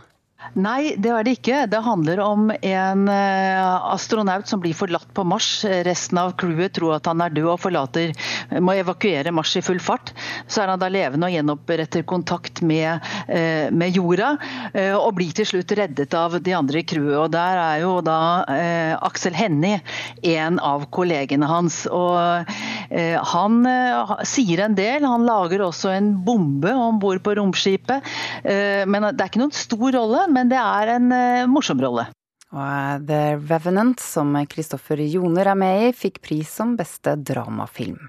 Nei, 0.58 0.96
det 0.98 1.10
er 1.14 1.26
det 1.26 1.34
ikke. 1.38 1.58
Det 1.70 1.78
handler 1.84 2.20
om 2.24 2.48
en 2.50 3.08
astronaut 3.10 4.48
som 4.50 4.60
blir 4.62 4.74
forlatt 4.74 5.08
på 5.14 5.22
Mars. 5.28 5.48
Resten 5.86 6.18
av 6.18 6.32
crewet 6.40 6.74
tror 6.74 6.96
at 6.96 7.06
han 7.06 7.22
er 7.22 7.34
død 7.36 7.52
og 7.52 7.60
forlater, 7.62 8.14
må 8.58 8.74
evakuere 8.80 9.30
Mars 9.34 9.52
i 9.60 9.62
full 9.62 9.78
fart. 9.82 10.10
Så 10.50 10.64
er 10.64 10.72
han 10.72 10.82
da 10.82 10.88
levende 10.90 11.28
og 11.28 11.36
gjenoppretter 11.36 12.02
kontakt 12.08 12.64
med, 12.66 13.04
med 13.28 13.94
jorda, 13.94 14.32
og 14.98 15.12
blir 15.20 15.30
til 15.36 15.46
slutt 15.52 15.74
reddet 15.78 16.16
av 16.18 16.34
de 16.42 16.54
andre 16.56 16.82
i 16.82 16.86
crewet. 16.88 17.16
Og 17.20 17.30
Der 17.34 17.60
er 17.60 17.84
jo 17.84 17.92
da 18.04 18.18
eh, 18.50 18.94
Aksel 19.06 19.36
Hennie 19.38 19.80
en 20.26 20.58
av 20.58 20.88
kollegene 20.94 21.46
hans. 21.50 21.84
og 21.86 22.50
eh, 22.90 23.16
Han 23.34 23.62
eh, 23.68 24.14
sier 24.28 24.64
en 24.66 24.76
del. 24.78 25.06
Han 25.06 25.28
lager 25.28 25.64
også 25.68 25.94
en 25.94 26.12
bombe 26.26 26.74
om 26.74 26.98
bord 27.02 27.22
på 27.24 27.36
romskipet. 27.38 28.06
men 28.90 29.04
det 29.10 29.20
er 29.20 29.28
ikke 29.28 29.40
noen 29.42 29.54
stor 29.54 29.92
rolle 29.94 30.22
men 30.32 30.50
det 30.52 30.60
er 30.60 30.94
en 30.96 31.10
uh, 31.12 31.50
morsom 31.50 31.82
rolle. 31.82 32.06
Og 32.50 33.04
The 33.06 33.36
Revenant, 33.38 34.00
som 34.02 34.34
Kristoffer 34.50 34.98
Joner 35.04 35.52
er 35.52 35.58
med 35.58 35.84
i, 35.88 35.92
fikk 35.94 36.18
pris 36.24 36.50
som 36.50 36.74
beste 36.78 37.14
dramafilm. 37.14 38.00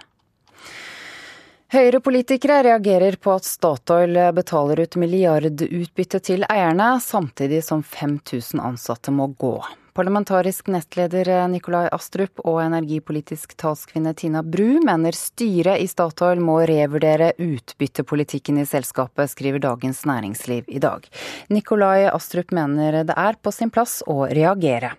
Høyre-politikere 1.72 2.58
reagerer 2.66 3.16
på 3.22 3.32
at 3.38 3.46
Statoil 3.48 4.18
betaler 4.36 4.82
ut 4.84 4.98
milliardutbytte 5.00 6.20
til 6.20 6.44
eierne, 6.50 6.98
samtidig 7.00 7.62
som 7.64 7.86
5000 7.86 8.60
ansatte 8.60 9.14
må 9.16 9.30
gå. 9.40 9.54
Parlamentarisk 9.92 10.70
nestleder 10.72 11.28
Nikolai 11.52 11.90
Astrup 11.92 12.40
og 12.48 12.62
energipolitisk 12.64 13.58
talskvinne 13.60 14.14
Tina 14.16 14.40
Bru 14.40 14.80
mener 14.88 15.12
styret 15.18 15.84
i 15.84 15.90
Statoil 15.92 16.40
må 16.40 16.62
revurdere 16.70 17.34
utbyttepolitikken 17.36 18.62
i 18.62 18.66
selskapet, 18.70 19.34
skriver 19.34 19.60
Dagens 19.60 20.06
Næringsliv 20.08 20.72
i 20.72 20.80
dag. 20.80 21.04
Nikolai 21.52 22.08
Astrup 22.08 22.56
mener 22.56 23.02
det 23.04 23.18
er 23.20 23.36
på 23.44 23.52
sin 23.52 23.74
plass 23.74 24.00
å 24.08 24.22
reagere. 24.32 24.96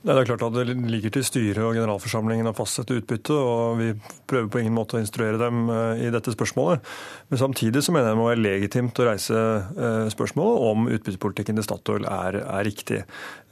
Det 0.00 0.14
er 0.16 0.24
klart 0.24 0.42
at 0.46 0.54
det 0.56 0.72
ligger 0.88 1.12
til 1.12 1.24
styret 1.28 1.60
og 1.60 1.74
generalforsamlingen 1.76 2.48
å 2.48 2.54
fastsette 2.56 2.94
utbytte, 2.96 3.34
og 3.36 3.74
vi 3.76 3.88
prøver 4.30 4.46
på 4.48 4.62
ingen 4.62 4.72
måte 4.72 4.96
å 4.96 5.02
instruere 5.02 5.36
dem 5.36 5.68
i 6.00 6.08
dette 6.08 6.32
spørsmålet. 6.32 6.80
Men 7.28 7.40
samtidig 7.42 7.82
så 7.84 7.92
mener 7.92 8.08
jeg 8.08 8.16
det 8.16 8.20
må 8.22 8.30
være 8.30 8.40
legitimt 8.40 8.96
å 8.96 9.06
reise 9.10 9.42
spørsmålet 10.16 10.64
om 10.70 10.88
utbyttepolitikken 10.96 11.60
til 11.60 11.68
Statoil 11.68 12.08
er, 12.08 12.40
er 12.40 12.64
riktig. 12.64 13.02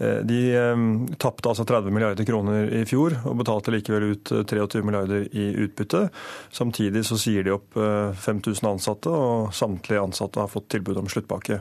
De 0.00 0.40
tapte 1.20 1.52
altså 1.52 1.68
30 1.68 1.92
milliarder 1.92 2.30
kroner 2.32 2.72
i 2.80 2.82
fjor, 2.88 3.20
og 3.28 3.38
betalte 3.44 3.76
likevel 3.76 4.14
ut 4.14 4.32
23 4.48 4.86
milliarder 4.88 5.28
i 5.28 5.50
utbytte. 5.68 6.06
Samtidig 6.48 7.04
så 7.04 7.20
sier 7.20 7.44
de 7.44 7.58
opp 7.58 7.76
5000 7.76 8.72
ansatte, 8.72 9.12
og 9.12 9.52
samtlige 9.52 10.08
ansatte 10.08 10.40
har 10.40 10.56
fått 10.56 10.72
tilbud 10.72 11.04
om 11.04 11.12
sluttpakke. 11.12 11.60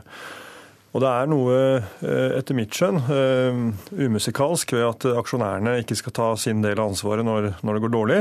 Og 0.96 1.02
det 1.04 1.08
er 1.10 1.28
noe, 1.28 1.56
etter 2.38 2.56
mitt 2.56 2.72
skjønn, 2.72 3.02
umusikalsk 3.92 4.72
ved 4.72 4.86
at 4.86 5.06
aksjonærene 5.20 5.76
ikke 5.82 5.98
skal 6.00 6.16
ta 6.16 6.30
sin 6.40 6.64
del 6.64 6.80
av 6.80 6.94
ansvaret 6.94 7.26
når, 7.28 7.50
når 7.60 7.76
det 7.76 7.84
går 7.84 7.92
dårlig, 7.92 8.18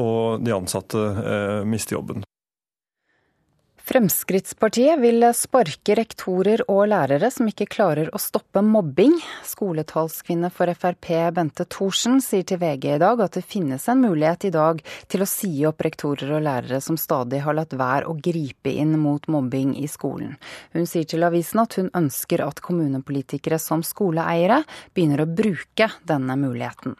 og 0.00 0.40
de 0.40 0.56
ansatte 0.56 1.04
mister 1.68 1.98
jobben. 1.98 2.24
Fremskrittspartiet 3.88 5.00
vil 5.00 5.24
sparke 5.32 5.94
rektorer 5.96 6.60
og 6.68 6.90
lærere 6.90 7.30
som 7.32 7.46
ikke 7.48 7.64
klarer 7.72 8.10
å 8.12 8.20
stoppe 8.20 8.60
mobbing. 8.60 9.14
Skoletalskvinne 9.48 10.50
for 10.52 10.68
Frp 10.76 11.08
Bente 11.32 11.64
Thorsen 11.72 12.20
sier 12.20 12.44
til 12.44 12.60
VG 12.60 12.84
i 12.98 13.00
dag 13.00 13.24
at 13.24 13.38
det 13.38 13.46
finnes 13.48 13.88
en 13.88 14.04
mulighet 14.04 14.44
i 14.50 14.52
dag 14.52 14.84
til 15.08 15.24
å 15.24 15.30
si 15.32 15.64
opp 15.64 15.80
rektorer 15.88 16.36
og 16.36 16.44
lærere 16.44 16.82
som 16.84 17.00
stadig 17.00 17.40
har 17.46 17.56
latt 17.56 17.72
være 17.80 18.12
å 18.12 18.18
gripe 18.20 18.76
inn 18.76 18.92
mot 19.00 19.24
mobbing 19.24 19.72
i 19.80 19.88
skolen. 19.88 20.36
Hun 20.76 20.84
sier 20.84 21.08
til 21.08 21.24
avisen 21.24 21.64
at 21.64 21.80
hun 21.80 21.88
ønsker 21.96 22.44
at 22.44 22.60
kommunepolitikere 22.60 23.56
som 23.56 23.80
skoleeiere 23.80 24.66
begynner 24.92 25.24
å 25.24 25.32
bruke 25.32 25.94
denne 26.04 26.36
muligheten. 26.36 26.92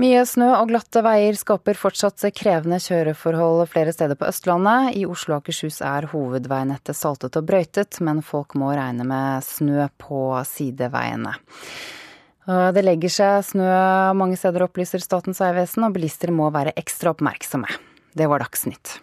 Mye 0.00 0.20
snø 0.24 0.46
og 0.56 0.70
glatte 0.70 1.02
veier 1.04 1.36
skaper 1.36 1.76
fortsatt 1.76 2.22
krevende 2.32 2.78
kjøreforhold 2.80 3.66
flere 3.68 3.92
steder 3.92 4.16
på 4.16 4.30
Østlandet. 4.30 4.94
I 4.96 5.02
Oslo 5.04 5.34
og 5.34 5.42
Akershus 5.42 5.82
er 5.84 6.06
hovedveinettet 6.08 6.96
saltet 6.96 7.36
og 7.36 7.44
brøytet, 7.50 7.98
men 8.00 8.22
folk 8.24 8.56
må 8.56 8.70
regne 8.72 9.04
med 9.04 9.44
snø 9.44 9.90
på 10.00 10.22
sideveiene. 10.48 11.34
Det 12.48 12.86
legger 12.86 13.12
seg 13.12 13.44
snø 13.50 13.68
mange 14.16 14.40
steder, 14.40 14.64
opplyser 14.64 15.04
Statens 15.04 15.42
vegvesen, 15.44 15.84
og 15.84 15.92
bilister 15.98 16.32
må 16.32 16.48
være 16.54 16.72
ekstra 16.80 17.12
oppmerksomme. 17.12 17.68
Det 18.16 18.30
var 18.30 18.40
Dagsnytt. 18.40 18.96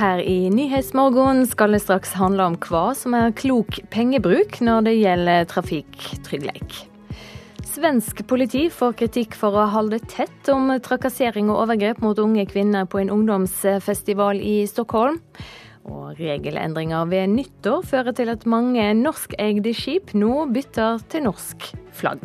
Her 0.00 0.22
i 0.24 0.48
Nyhetsmorgen 0.48 1.42
skal 1.44 1.74
det 1.74 1.82
straks 1.82 2.14
handle 2.16 2.46
om 2.48 2.54
hva 2.64 2.94
som 2.96 3.12
er 3.18 3.34
klok 3.36 3.82
pengebruk 3.92 4.56
når 4.64 4.86
det 4.86 4.94
gjelder 4.96 5.44
trafikktrygghet. 5.50 6.78
Svensk 7.68 8.22
politi 8.30 8.62
får 8.72 8.96
kritikk 8.96 9.36
for 9.36 9.60
å 9.60 9.66
holde 9.74 10.00
tett 10.08 10.48
om 10.54 10.72
trakassering 10.80 11.52
og 11.52 11.66
overgrep 11.66 12.00
mot 12.00 12.16
unge 12.16 12.46
kvinner 12.48 12.88
på 12.88 13.02
en 13.02 13.12
ungdomsfestival 13.12 14.40
i 14.40 14.62
Stockholm. 14.70 15.20
Og 15.84 16.16
regelendringer 16.16 17.04
ved 17.12 17.34
nyttår 17.36 17.84
fører 17.92 18.16
til 18.16 18.32
at 18.32 18.48
mange 18.48 18.94
norskeide 18.96 19.76
skip 19.76 20.16
nå 20.16 20.46
bytter 20.54 21.04
til 21.12 21.28
norsk 21.28 21.74
flagg. 22.00 22.24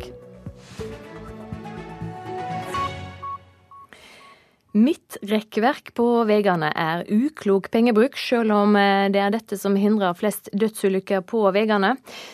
Midtrekkverk 4.75 5.93
på 5.95 6.05
veiene 6.27 6.67
er 6.75 7.05
uklok 7.07 7.69
pengebruk, 7.71 8.17
selv 8.19 8.51
om 8.51 8.75
eh, 8.75 9.07
det 9.13 9.21
er 9.23 9.31
dette 9.31 9.55
som 9.55 9.77
hindrer 9.79 10.17
flest 10.19 10.49
dødsulykker 10.51 11.23
på 11.29 11.45
veiene. 11.55 11.93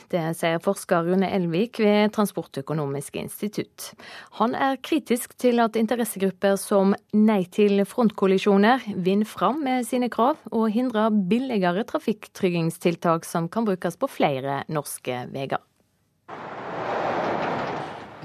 Det 0.09 0.23
sier 0.39 0.57
forsker 0.63 1.05
Rune 1.05 1.29
Elvik 1.29 1.77
ved 1.83 2.15
Transportøkonomisk 2.15 3.19
institutt. 3.21 3.91
Han 4.39 4.57
er 4.57 4.81
kritisk 4.81 5.37
til 5.37 5.61
at 5.61 5.77
interessegrupper 5.77 6.57
som 6.57 6.95
Nei 7.13 7.43
til 7.53 7.83
frontkollisjoner 7.85 8.89
vinner 8.97 9.29
fram 9.29 9.61
med 9.61 9.85
sine 9.85 10.09
krav, 10.09 10.41
og 10.49 10.71
hindrer 10.73 11.13
billigere 11.13 11.85
trafikktryggingstiltak 11.93 13.27
som 13.27 13.51
kan 13.53 13.69
brukes 13.69 14.01
på 14.01 14.09
flere 14.09 14.63
norske 14.71 15.27
veier. 15.29 15.61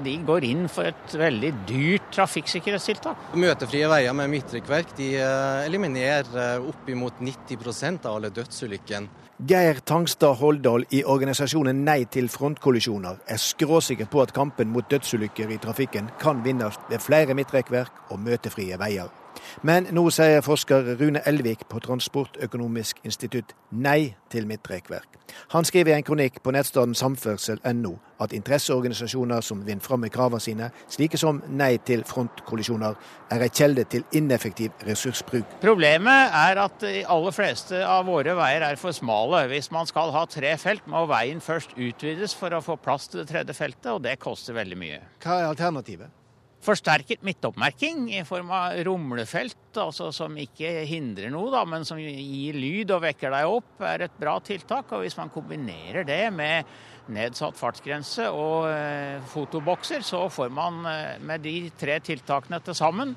De 0.03 0.13
går 0.27 0.45
inn 0.45 0.65
for 0.69 0.89
et 0.89 1.13
veldig 1.17 1.51
dyrt 1.69 2.11
trafikksikkerhetstiltak. 2.13 3.31
Møtefrie 3.39 3.89
veier 3.89 4.13
med 4.17 4.29
midtrekkverk 4.33 4.93
eh, 5.01 5.65
eliminerer 5.65 6.29
eh, 6.37 6.67
oppimot 6.69 7.21
90% 7.23 8.05
av 8.05 8.19
alle 8.19 8.33
dødsulykkene. 8.35 9.25
Geir 9.47 9.83
Tangstad 9.85 10.39
Holdal 10.39 10.87
i 10.97 11.03
organisasjonen 11.05 11.83
Nei 11.85 11.99
til 12.09 12.25
frontkollisjoner 12.33 13.19
er 13.29 13.41
skråsikker 13.41 14.09
på 14.09 14.23
at 14.23 14.33
kampen 14.33 14.71
mot 14.73 14.89
dødsulykker 14.89 15.53
i 15.53 15.59
trafikken 15.61 16.09
kan 16.21 16.41
vinnes 16.45 16.79
ved 16.89 17.03
flere 17.05 17.37
midtrekkverk 17.37 18.09
og 18.09 18.21
møtefrie 18.25 18.79
veier. 18.81 19.13
Men 19.61 19.89
nå 19.95 20.07
sier 20.13 20.43
forsker 20.45 20.95
Rune 20.99 21.21
Elvik 21.27 21.67
på 21.69 21.81
Transportøkonomisk 21.83 22.99
institutt 23.07 23.53
nei 23.71 24.15
til 24.31 24.47
midtrekkverk. 24.47 25.17
Han 25.53 25.65
skriver 25.67 25.93
i 25.93 25.97
en 25.97 26.05
kronikk 26.07 26.41
på 26.43 26.53
nettstedet 26.55 26.97
samferdsel.no 26.97 27.93
at 28.23 28.33
interesseorganisasjoner 28.33 29.43
som 29.45 29.61
vinner 29.65 29.83
fram 29.83 30.01
med 30.01 30.13
kravene 30.13 30.41
sine, 30.41 30.69
slike 30.89 31.19
som 31.21 31.41
Nei 31.53 31.77
til 31.85 32.03
frontkollisjoner, 32.07 32.95
er 33.33 33.43
en 33.43 33.53
kjelde 33.59 33.85
til 33.91 34.05
ineffektiv 34.17 34.85
ressursbruk. 34.87 35.57
Problemet 35.61 36.33
er 36.33 36.61
at 36.63 36.79
de 36.81 37.03
aller 37.05 37.35
fleste 37.35 37.83
av 37.85 38.07
våre 38.09 38.35
veier 38.37 38.65
er 38.65 38.79
for 38.81 38.95
smale. 38.95 39.45
Hvis 39.51 39.69
man 39.71 39.89
skal 39.89 40.13
ha 40.15 40.25
tre 40.31 40.55
felt, 40.61 40.87
må 40.89 41.05
veien 41.09 41.41
først 41.43 41.77
utvides 41.77 42.35
for 42.37 42.55
å 42.55 42.63
få 42.63 42.79
plass 42.81 43.09
til 43.11 43.21
det 43.23 43.29
tredje 43.33 43.57
feltet, 43.57 43.91
og 43.93 44.01
det 44.05 44.17
koster 44.23 44.57
veldig 44.57 44.79
mye. 44.79 45.03
Hva 45.23 45.41
er 45.41 45.51
alternativet? 45.51 46.26
Forsterket 46.65 47.21
midtoppmerking 47.23 48.07
i 48.17 48.23
form 48.27 48.49
av 48.51 48.79
rumlefelt, 48.83 49.77
altså 49.77 50.09
som 50.15 50.35
ikke 50.41 50.71
hindrer 50.89 51.31
noe, 51.31 51.51
da, 51.53 51.61
men 51.69 51.85
som 51.87 51.99
gir 52.01 52.57
lyd 52.57 52.91
og 52.95 53.03
vekker 53.05 53.31
deg 53.31 53.57
opp, 53.59 53.75
er 53.85 54.07
et 54.07 54.17
bra 54.19 54.35
tiltak. 54.43 54.91
Og 54.91 55.05
hvis 55.05 55.17
man 55.19 55.31
kombinerer 55.33 56.07
det 56.07 56.23
med 56.33 56.67
nedsatt 57.13 57.55
fartsgrense 57.55 58.27
og 58.33 58.67
eh, 58.71 59.21
fotobokser, 59.31 60.03
så 60.03 60.25
får 60.33 60.49
man 60.51 60.81
eh, 60.89 61.19
med 61.23 61.45
de 61.45 61.59
tre 61.77 62.01
tiltakene 62.03 62.59
til 62.65 62.75
sammen 62.77 63.13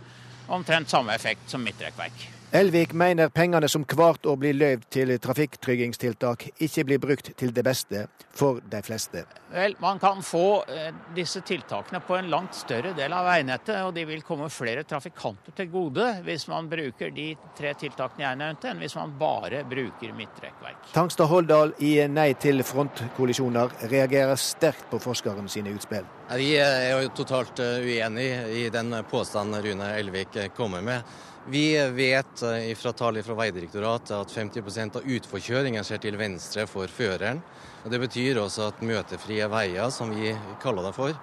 omtrent 0.50 0.92
samme 0.92 1.14
effekt 1.16 1.50
som 1.50 1.64
midtrekkverk. 1.64 2.39
Elvik 2.52 2.92
mener 2.92 3.28
pengene 3.30 3.68
som 3.70 3.84
hvert 3.86 4.24
år 4.26 4.38
blir 4.42 4.56
løyvd 4.58 4.86
til 4.90 5.12
trafikktryggingstiltak, 5.22 6.48
ikke 6.58 6.82
blir 6.88 6.98
brukt 6.98 7.28
til 7.38 7.52
det 7.54 7.62
beste 7.62 8.00
for 8.34 8.58
de 8.72 8.80
fleste. 8.82 9.22
Vel, 9.52 9.76
Man 9.78 10.00
kan 10.02 10.18
få 10.22 10.64
eh, 10.66 10.88
disse 11.14 11.44
tiltakene 11.46 12.00
på 12.02 12.16
en 12.18 12.30
langt 12.30 12.58
større 12.58 12.90
del 12.98 13.14
av 13.14 13.28
veinettet, 13.28 13.76
og 13.86 13.94
de 13.94 14.02
vil 14.08 14.26
komme 14.26 14.50
flere 14.50 14.82
trafikanter 14.82 15.54
til 15.54 15.70
gode 15.70 16.08
hvis 16.26 16.48
man 16.50 16.66
bruker 16.70 17.14
de 17.14 17.28
tre 17.54 17.70
tiltakene 17.78 18.26
jeg 18.26 18.42
nevnte, 18.42 18.72
enn 18.72 18.82
hvis 18.82 18.98
man 18.98 19.14
bare 19.22 19.62
bruker 19.70 20.18
midtrekkverk. 20.18 20.90
Tangstad 20.90 21.30
Holdal 21.30 21.76
i 21.78 21.94
Nei 22.10 22.32
til 22.34 22.66
frontkollisjoner 22.66 23.78
reagerer 23.94 24.34
sterkt 24.34 24.90
på 24.90 24.98
forskeren 24.98 25.46
sine 25.46 25.70
utspill. 25.78 26.06
Vi 26.34 26.56
er 26.58 26.96
jo 26.96 27.14
totalt 27.22 27.62
eh, 27.62 27.78
uenig 27.86 28.30
i 28.58 28.68
den 28.74 28.90
påstanden 29.10 29.62
Rune 29.62 29.94
Elvik 30.02 30.34
kommer 30.58 30.82
med. 30.82 31.18
Vi 31.48 31.88
vet 31.88 32.42
eh, 32.42 32.74
fra 32.76 32.92
tall 32.92 33.22
fra 33.22 33.34
Vegdirektoratet 33.34 34.12
at 34.16 34.32
50% 34.32 34.98
av 35.00 35.06
utforkjøringen 35.08 35.84
skjer 35.86 36.02
til 36.04 36.18
venstre 36.20 36.66
for 36.68 36.90
føreren. 36.92 37.40
Det 37.88 38.00
betyr 38.02 38.42
også 38.42 38.68
at 38.68 38.82
møtefrie 38.84 39.48
veier, 39.48 39.88
som 39.90 40.12
vi 40.12 40.34
kaller 40.60 40.90
det 40.90 40.92
for, 40.94 41.16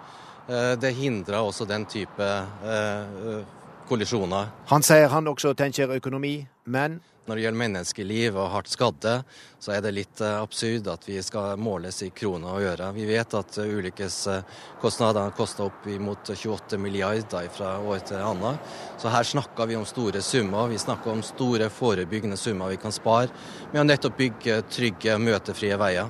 eh, 0.50 0.74
det 0.82 0.96
hindrer 0.98 1.38
også 1.38 1.68
den 1.70 1.86
type 1.86 2.26
eh, 2.26 3.44
kollisjoner. 3.88 4.50
Han 4.74 4.84
sier 4.84 5.08
han 5.14 5.30
også 5.30 5.54
tenker 5.56 5.94
økonomi, 5.96 6.40
men 6.68 7.00
når 7.28 7.36
det 7.36 7.44
gjelder 7.44 7.60
menneskeliv 7.60 8.38
og 8.40 8.52
hardt 8.54 8.70
skadde, 8.72 9.14
så 9.60 9.74
er 9.76 9.82
det 9.84 9.92
litt 9.98 10.22
eh, 10.24 10.38
absurd 10.40 10.88
at 10.88 11.04
vi 11.08 11.18
skal 11.24 11.60
måles 11.60 12.00
i 12.06 12.10
kroner 12.16 12.56
og 12.56 12.68
øre. 12.70 12.88
Vi 12.96 13.08
vet 13.10 13.36
at 13.36 13.58
ulykkeskostnader 13.60 13.76
ulykkeskostnadene 13.82 15.36
koster 15.36 15.68
opp 15.68 15.90
imot 15.92 16.32
28 16.32 16.80
milliarder 16.80 17.50
fra 17.52 17.74
år 17.84 18.06
til 18.08 18.24
annet. 18.24 18.72
Så 19.02 19.12
her 19.12 19.28
snakker 19.28 19.68
vi 19.68 19.76
om 19.76 19.86
store 19.88 20.24
summer. 20.24 20.72
Vi 20.72 20.80
snakker 20.80 21.12
om 21.12 21.26
store 21.26 21.68
forebyggende 21.74 22.40
summer 22.40 22.72
vi 22.72 22.80
kan 22.80 22.96
spare 22.96 23.28
med 23.74 23.84
å 23.84 23.88
nettopp 23.90 24.18
bygge 24.24 24.62
trygge, 24.72 25.20
møtefrie 25.20 25.76
veier. 25.80 26.08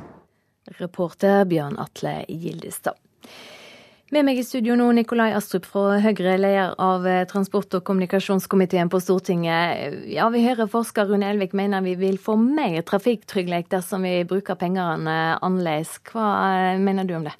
Reporter 0.77 1.45
Bjørn 1.49 1.79
Atle 1.81 2.19
Gildestad. 2.29 3.06
Med 4.07 4.23
meg 4.23 4.37
i 4.39 4.43
studio 4.47 4.77
nå 4.79 4.85
Nikolai 4.95 5.33
Astrup 5.35 5.65
fra 5.67 5.97
Høyre, 5.99 6.37
leder 6.39 6.77
av 6.79 7.03
eh, 7.03 7.25
transport- 7.27 7.73
og 7.75 7.81
kommunikasjonskomiteen 7.89 8.87
på 8.87 9.01
Stortinget. 9.03 9.97
Ja, 10.07 10.29
Vi 10.31 10.45
hører 10.45 10.69
forsker 10.71 11.09
Rune 11.09 11.27
Elvik 11.27 11.51
mener 11.51 11.83
vi 11.83 11.97
vil 11.99 12.15
få 12.15 12.37
mer 12.39 12.85
trafikktrygghet 12.87 13.67
dersom 13.73 14.07
vi 14.07 14.21
bruker 14.29 14.55
pengene 14.55 15.17
annerledes. 15.43 15.97
Hva 16.07 16.29
eh, 16.53 16.79
mener 16.79 17.03
du 17.03 17.17
om 17.17 17.27
det? 17.27 17.35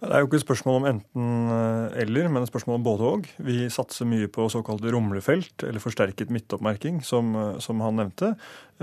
Det 0.00 0.10
er 0.12 0.20
jo 0.20 0.28
ikke 0.28 0.38
et 0.42 0.44
spørsmål 0.44 0.76
om 0.82 0.90
enten-eller, 0.90 2.28
eh, 2.28 2.34
men 2.34 2.44
et 2.44 2.52
spørsmål 2.52 2.76
om 2.76 2.84
både 2.84 3.08
og. 3.14 3.32
Vi 3.48 3.56
satser 3.72 4.08
mye 4.12 4.28
på 4.28 4.50
såkalte 4.52 4.92
rumlefelt, 4.92 5.64
eller 5.64 5.80
forsterket 5.80 6.28
midtoppmerking, 6.28 7.00
som, 7.00 7.32
som 7.56 7.80
han 7.80 8.02
nevnte. 8.02 8.34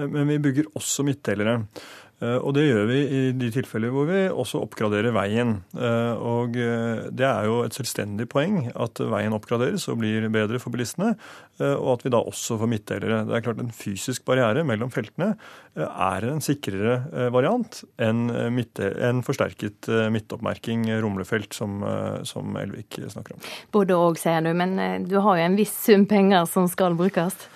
Men 0.01 0.33
vi 0.33 0.41
bygger 0.49 0.73
også 0.77 1.05
midtdelere. 1.05 1.59
Eh, 2.17 2.37
og 2.41 2.55
det 2.57 2.63
gjør 2.65 2.87
vi 2.89 2.99
i 3.13 3.19
de 3.37 3.49
tilfeller 3.53 3.91
hvor 3.93 4.07
vi 4.09 4.23
også 4.25 4.63
oppgraderer 4.65 5.13
veien. 5.13 5.59
Eh, 5.77 6.13
og 6.17 6.57
eh, 6.57 7.05
det 7.13 7.27
er 7.27 7.45
jo 7.45 7.59
et 7.65 7.77
selvstendig 7.77 8.25
poeng 8.31 8.71
at 8.73 9.01
veien 9.13 9.35
oppgraderes 9.37 9.85
og 9.91 9.99
blir 10.01 10.25
bedre 10.33 10.61
for 10.61 10.73
bilistene, 10.73 11.13
og 11.57 11.87
at 11.95 12.03
vi 12.05 12.11
da 12.13 12.19
også 12.21 12.59
får 12.61 12.69
midtdelere. 12.69 13.23
Det 13.25 13.33
er 13.33 13.43
klart 13.45 13.61
En 13.63 13.71
fysisk 13.73 14.21
barriere 14.27 14.61
mellom 14.67 14.91
feltene 14.93 15.31
er 15.73 16.27
en 16.29 16.41
sikrere 16.43 17.29
variant 17.33 17.79
enn 17.97 18.29
en 18.29 19.23
forsterket 19.25 19.89
midtoppmerking, 20.13 20.85
rumlefelt, 21.01 21.57
som, 21.57 21.81
som 22.29 22.53
Elvik 22.61 22.99
snakker 23.09 23.33
om. 23.33 23.47
Både 23.73 23.97
og, 23.97 24.21
sier 24.21 24.45
du, 24.45 24.51
men 24.53 24.77
du 25.09 25.17
har 25.25 25.41
jo 25.41 25.47
en 25.47 25.57
viss 25.57 25.73
sum 25.87 26.05
penger 26.09 26.45
som 26.51 26.69
skal 26.69 26.97
brukes? 26.99 27.47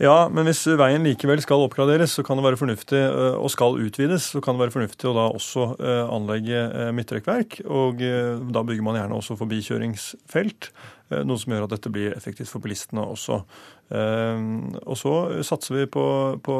Ja, 0.00 0.30
men 0.32 0.46
hvis 0.48 0.62
veien 0.80 1.04
likevel 1.04 1.42
skal 1.44 1.60
oppgraderes 1.60 2.14
så 2.16 2.22
kan 2.24 2.38
det 2.38 2.44
være 2.46 2.56
fornuftig, 2.56 3.00
øh, 3.04 3.34
og 3.36 3.50
skal 3.52 3.76
utvides, 3.84 4.30
så 4.32 4.40
kan 4.40 4.56
det 4.56 4.62
være 4.62 4.72
fornuftig 4.72 5.10
å 5.10 5.12
da 5.12 5.26
også 5.28 5.66
øh, 5.76 6.04
anlegge 6.16 6.62
øh, 6.62 6.92
midtrekkverk. 6.96 7.58
Og 7.68 8.00
da 8.00 8.62
bygger 8.64 8.86
man 8.86 8.96
gjerne 8.96 9.18
også 9.18 9.36
forbikjøringsfelt. 9.40 10.70
Noe 11.26 11.42
som 11.42 11.52
gjør 11.52 11.66
at 11.66 11.72
dette 11.74 11.90
blir 11.92 12.14
effektivt 12.14 12.48
for 12.48 12.62
bilistene 12.64 13.02
også. 13.02 13.42
Ehm, 13.90 14.70
og 14.86 14.94
så 14.98 15.12
satser 15.42 15.80
vi 15.80 15.86
på, 15.90 16.04
på, 16.46 16.56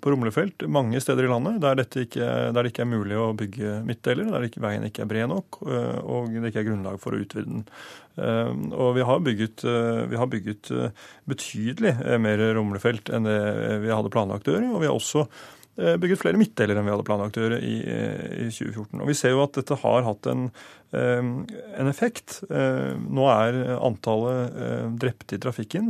på 0.00 0.12
rumlefelt 0.12 0.64
mange 0.72 1.02
steder 1.04 1.26
i 1.26 1.28
landet 1.28 1.58
der, 1.60 1.82
ikke, 1.84 2.24
der, 2.24 2.56
det 2.56 2.70
ikke 2.70 2.86
er 2.86 2.88
mulig 2.88 3.18
å 3.20 3.32
bygge 3.36 3.74
midtdeler, 3.84 4.30
der 4.32 4.46
ikke, 4.46 4.62
veien 4.64 4.86
ikke 4.88 5.04
er 5.04 5.10
bred 5.10 5.28
nok 5.28 5.58
eh, 5.66 5.98
og 6.00 6.32
det 6.32 6.48
ikke 6.48 6.62
er 6.62 6.68
grunnlag 6.70 7.00
for 7.02 7.12
å 7.12 7.20
utvide 7.20 7.44
den. 7.44 7.66
Ehm, 8.16 8.70
og 8.72 8.94
vi 8.96 9.04
har 9.04 9.20
bygget, 9.26 9.64
eh, 9.68 10.04
vi 10.08 10.20
har 10.20 10.30
bygget 10.32 10.70
eh, 10.72 11.02
betydelig 11.28 11.92
mer 12.24 12.44
rumlefelt 12.56 13.12
enn 13.12 13.28
det 13.28 13.42
vi 13.84 13.92
hadde 13.92 14.12
planlagt 14.14 14.48
å 14.48 14.56
gjøre. 14.56 14.72
Og 14.72 14.80
vi 14.80 14.88
har 14.88 14.96
også 14.96 15.26
bygget 15.72 16.20
flere 16.20 16.36
midtdeler 16.36 16.76
enn 16.76 16.84
vi 16.84 16.92
hadde 16.92 17.04
planlagt 17.08 17.38
å 17.40 17.46
gjøre 17.46 17.58
i, 17.64 17.78
i 17.80 18.48
2014. 18.52 18.98
Og 19.00 19.06
Vi 19.08 19.14
ser 19.16 19.32
jo 19.32 19.40
at 19.40 19.54
dette 19.56 19.78
har 19.80 20.04
hatt 20.04 20.28
en, 20.28 20.42
en 20.92 21.88
effekt. 21.88 22.42
Nå 22.52 23.24
er 23.32 23.56
antallet 23.78 24.92
drepte 25.00 25.38
i 25.38 25.40
trafikken 25.40 25.88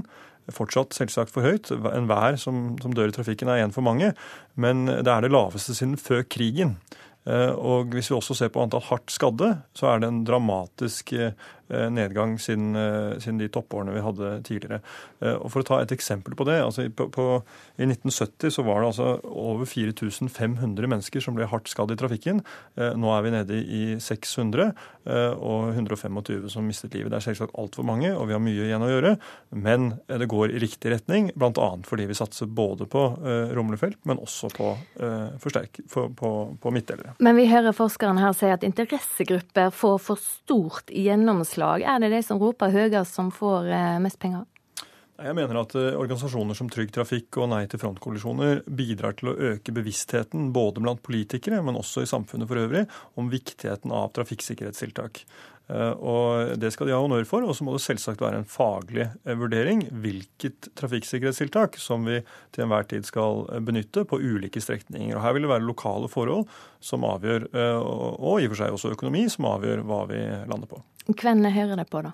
fortsatt 0.51 0.97
selvsagt 0.97 1.31
for 1.31 1.47
høyt. 1.47 1.71
Enhver 1.71 2.39
som, 2.41 2.73
som 2.83 2.95
dør 2.97 3.13
i 3.13 3.15
trafikken 3.15 3.53
er 3.53 3.63
én 3.63 3.75
for 3.75 3.85
mange, 3.87 4.13
men 4.59 4.87
det 4.91 5.09
er 5.09 5.23
det 5.23 5.33
laveste 5.33 5.77
siden 5.77 5.95
før 6.01 6.25
krigen. 6.27 6.79
Eh, 7.23 7.53
og 7.55 7.93
hvis 7.95 8.11
vi 8.11 8.17
også 8.17 8.35
ser 8.35 8.51
på 8.51 8.63
antall 8.65 8.83
hardt 8.89 9.13
skadde, 9.15 9.53
så 9.79 9.93
er 9.93 10.03
det 10.03 10.11
en 10.11 10.25
dramatisk 10.27 11.13
eh, 11.15 11.37
nedgang 11.93 12.37
siden, 12.41 12.75
siden, 13.23 13.41
de 13.41 13.49
toppårene 13.53 13.95
vi 13.95 14.05
hadde 14.05 14.31
tidligere. 14.47 14.81
Og 15.39 15.49
For 15.53 15.63
å 15.63 15.67
ta 15.67 15.81
et 15.83 15.95
eksempel 15.95 16.37
på 16.39 16.47
det. 16.49 16.59
altså 16.63 16.89
på, 16.91 17.09
på, 17.13 17.27
I 17.79 17.87
1970 17.89 18.55
så 18.57 18.65
var 18.67 18.83
det 18.83 18.91
altså 18.93 19.09
over 19.25 19.69
4500 19.69 20.91
mennesker 20.91 21.25
som 21.25 21.37
ble 21.37 21.49
hardt 21.49 21.71
skadd 21.73 21.95
i 21.95 21.99
trafikken. 21.99 22.43
Nå 22.77 23.13
er 23.15 23.25
vi 23.25 23.35
nede 23.35 23.61
i 23.63 23.83
600 24.01 24.73
og 25.39 25.73
125 25.73 26.49
som 26.53 26.67
mistet 26.69 26.95
livet. 26.95 27.11
Det 27.13 27.21
er 27.21 27.27
selvsagt 27.31 27.57
altfor 27.59 27.87
mange, 27.87 28.13
og 28.15 28.29
vi 28.29 28.37
har 28.37 28.43
mye 28.43 28.69
igjen 28.69 28.85
å 28.85 28.91
gjøre. 28.91 29.15
Men 29.55 29.95
det 30.07 30.29
går 30.31 30.55
i 30.55 30.63
riktig 30.63 30.93
retning, 30.95 31.31
bl.a. 31.35 31.71
fordi 31.89 32.09
vi 32.11 32.19
satser 32.19 32.51
både 32.51 32.87
på 32.91 33.05
rumlefelt, 33.57 34.01
men 34.09 34.21
også 34.23 34.53
på, 34.55 34.75
forsterk, 35.43 35.83
på, 35.93 36.09
på, 36.19 36.33
på 36.63 36.75
midtdelere. 36.75 37.17
Men 37.23 37.39
vi 37.39 37.49
hører 37.51 37.75
forskeren 37.77 38.21
her 38.23 38.37
si 38.37 38.51
at 38.53 38.67
interessegrupper 38.67 39.73
får 39.75 39.99
for 40.03 40.23
stort 40.23 40.93
gjennomslag. 40.93 41.62
Er 41.63 42.03
det 42.03 42.13
de 42.13 42.23
som 42.27 42.41
roper 42.43 42.73
høyest 42.75 43.19
som 43.19 43.31
får 43.35 43.71
eh, 43.71 44.01
mest 44.03 44.21
penger? 44.23 44.49
Jeg 45.23 45.37
mener 45.37 45.59
at 45.61 45.75
eh, 45.79 45.93
organisasjoner 45.95 46.57
som 46.59 46.71
Trygg 46.73 46.91
Trafikk 46.95 47.37
og 47.39 47.51
Nei 47.53 47.63
til 47.71 47.79
frontkollisjoner 47.83 48.63
bidrar 48.67 49.15
til 49.19 49.31
å 49.31 49.37
øke 49.53 49.75
bevisstheten 49.75 50.51
både 50.55 50.83
blant 50.83 51.03
politikere, 51.05 51.61
men 51.63 51.79
også 51.79 52.03
i 52.03 52.11
samfunnet 52.11 52.51
for 52.51 52.63
øvrig, 52.63 52.87
om 53.21 53.31
viktigheten 53.31 53.95
av 53.95 54.11
trafikksikkerhetstiltak. 54.17 55.23
Eh, 55.71 55.93
og 55.99 56.59
Det 56.61 56.73
skal 56.75 56.89
de 56.89 56.95
ha 56.95 57.01
honnør 57.03 57.27
for. 57.29 57.47
Og 57.47 57.57
så 57.57 57.67
må 57.67 57.75
det 57.77 57.85
selvsagt 57.85 58.23
være 58.23 58.43
en 58.43 58.49
faglig 58.49 59.07
eh, 59.07 59.37
vurdering 59.39 59.85
hvilket 60.05 60.71
trafikksikkerhetstiltak 60.79 61.79
som 61.81 62.07
vi 62.09 62.21
til 62.55 62.67
enhver 62.67 62.89
tid 62.91 63.07
skal 63.09 63.47
eh, 63.53 63.63
benytte 63.65 64.07
på 64.09 64.21
ulike 64.21 64.63
strekninger. 64.63 65.17
Og 65.17 65.25
Her 65.25 65.37
vil 65.37 65.47
det 65.47 65.53
være 65.55 65.69
lokale 65.69 66.11
forhold 66.13 66.49
som 66.83 67.07
avgjør, 67.07 67.45
og 67.79 68.41
i 68.43 68.49
og 68.49 68.53
for 68.53 68.59
seg 68.59 68.75
også 68.75 68.91
økonomi, 68.97 69.23
som 69.31 69.47
avgjør 69.47 69.85
hva 69.87 70.01
vi 70.11 70.19
lander 70.51 70.67
på. 70.67 70.81
Hvem 71.07 71.45
hører 71.55 71.79
det 71.79 71.87
på, 71.93 72.03
da? 72.03 72.11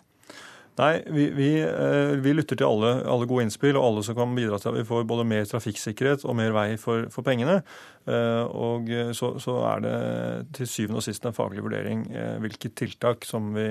Nei, 0.79 1.03
vi, 1.11 1.31
vi, 1.35 1.49
eh, 1.63 2.15
vi 2.23 2.33
lytter 2.37 2.59
til 2.59 2.69
alle, 2.69 2.93
alle, 3.11 3.27
gode 3.27 3.49
innspill 3.49 3.75
og 3.75 3.83
alle 3.83 4.05
som 4.07 4.15
kan 4.15 4.35
bidra 4.37 4.61
til 4.63 4.71
at 4.71 4.77
vi 4.79 4.87
får 4.87 5.09
både 5.11 5.25
mer 5.27 5.49
trafikksikkerhet 5.51 6.23
og 6.23 6.37
mer 6.39 6.55
vei 6.55 6.69
for, 6.79 7.09
for 7.11 7.27
pengene. 7.27 7.57
Eh, 8.07 8.45
og 8.47 8.87
så, 9.19 9.33
så, 9.43 9.57
er 9.73 9.83
det 9.85 9.97
til 10.55 10.71
syvende 10.71 11.03
og 11.03 11.07
sist 11.09 11.27
en 11.27 11.35
faglig 11.35 11.67
vurdering 11.67 12.07
eh, 12.15 12.39
hvilke 12.45 12.71
tiltak 12.79 13.27
som 13.27 13.51
vi, 13.59 13.67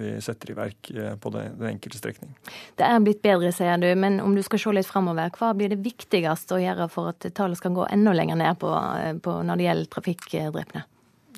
vi 0.00 0.16
setter 0.24 0.50
i 0.50 0.58
verk 0.58 0.92
på 1.22 1.34
den, 1.36 1.54
den, 1.60 1.70
enkelte 1.76 2.02
strekning. 2.02 2.34
Det 2.74 2.90
er 2.90 2.98
blitt 3.06 3.22
bedre, 3.22 3.54
sier 3.54 3.78
du, 3.78 3.88
men 3.94 4.18
om 4.24 4.34
du 4.34 4.42
skal 4.42 4.64
se 4.64 4.74
litt 4.80 4.90
framover, 4.90 5.30
hva 5.38 5.54
blir 5.54 5.70
det 5.70 5.82
viktigste 5.86 6.58
å 6.58 6.62
gjøre 6.64 6.90
for 6.90 7.14
at 7.14 7.30
tallet 7.38 7.60
skal 7.60 7.76
gå 7.78 7.86
enda 7.86 8.18
lenger 8.18 8.42
ned 8.42 8.58
på, 8.58 8.74
på 9.22 9.40
når 9.46 9.60
det 9.60 9.70
gjelder 9.70 9.92
trafikkdrepne? 9.94 10.88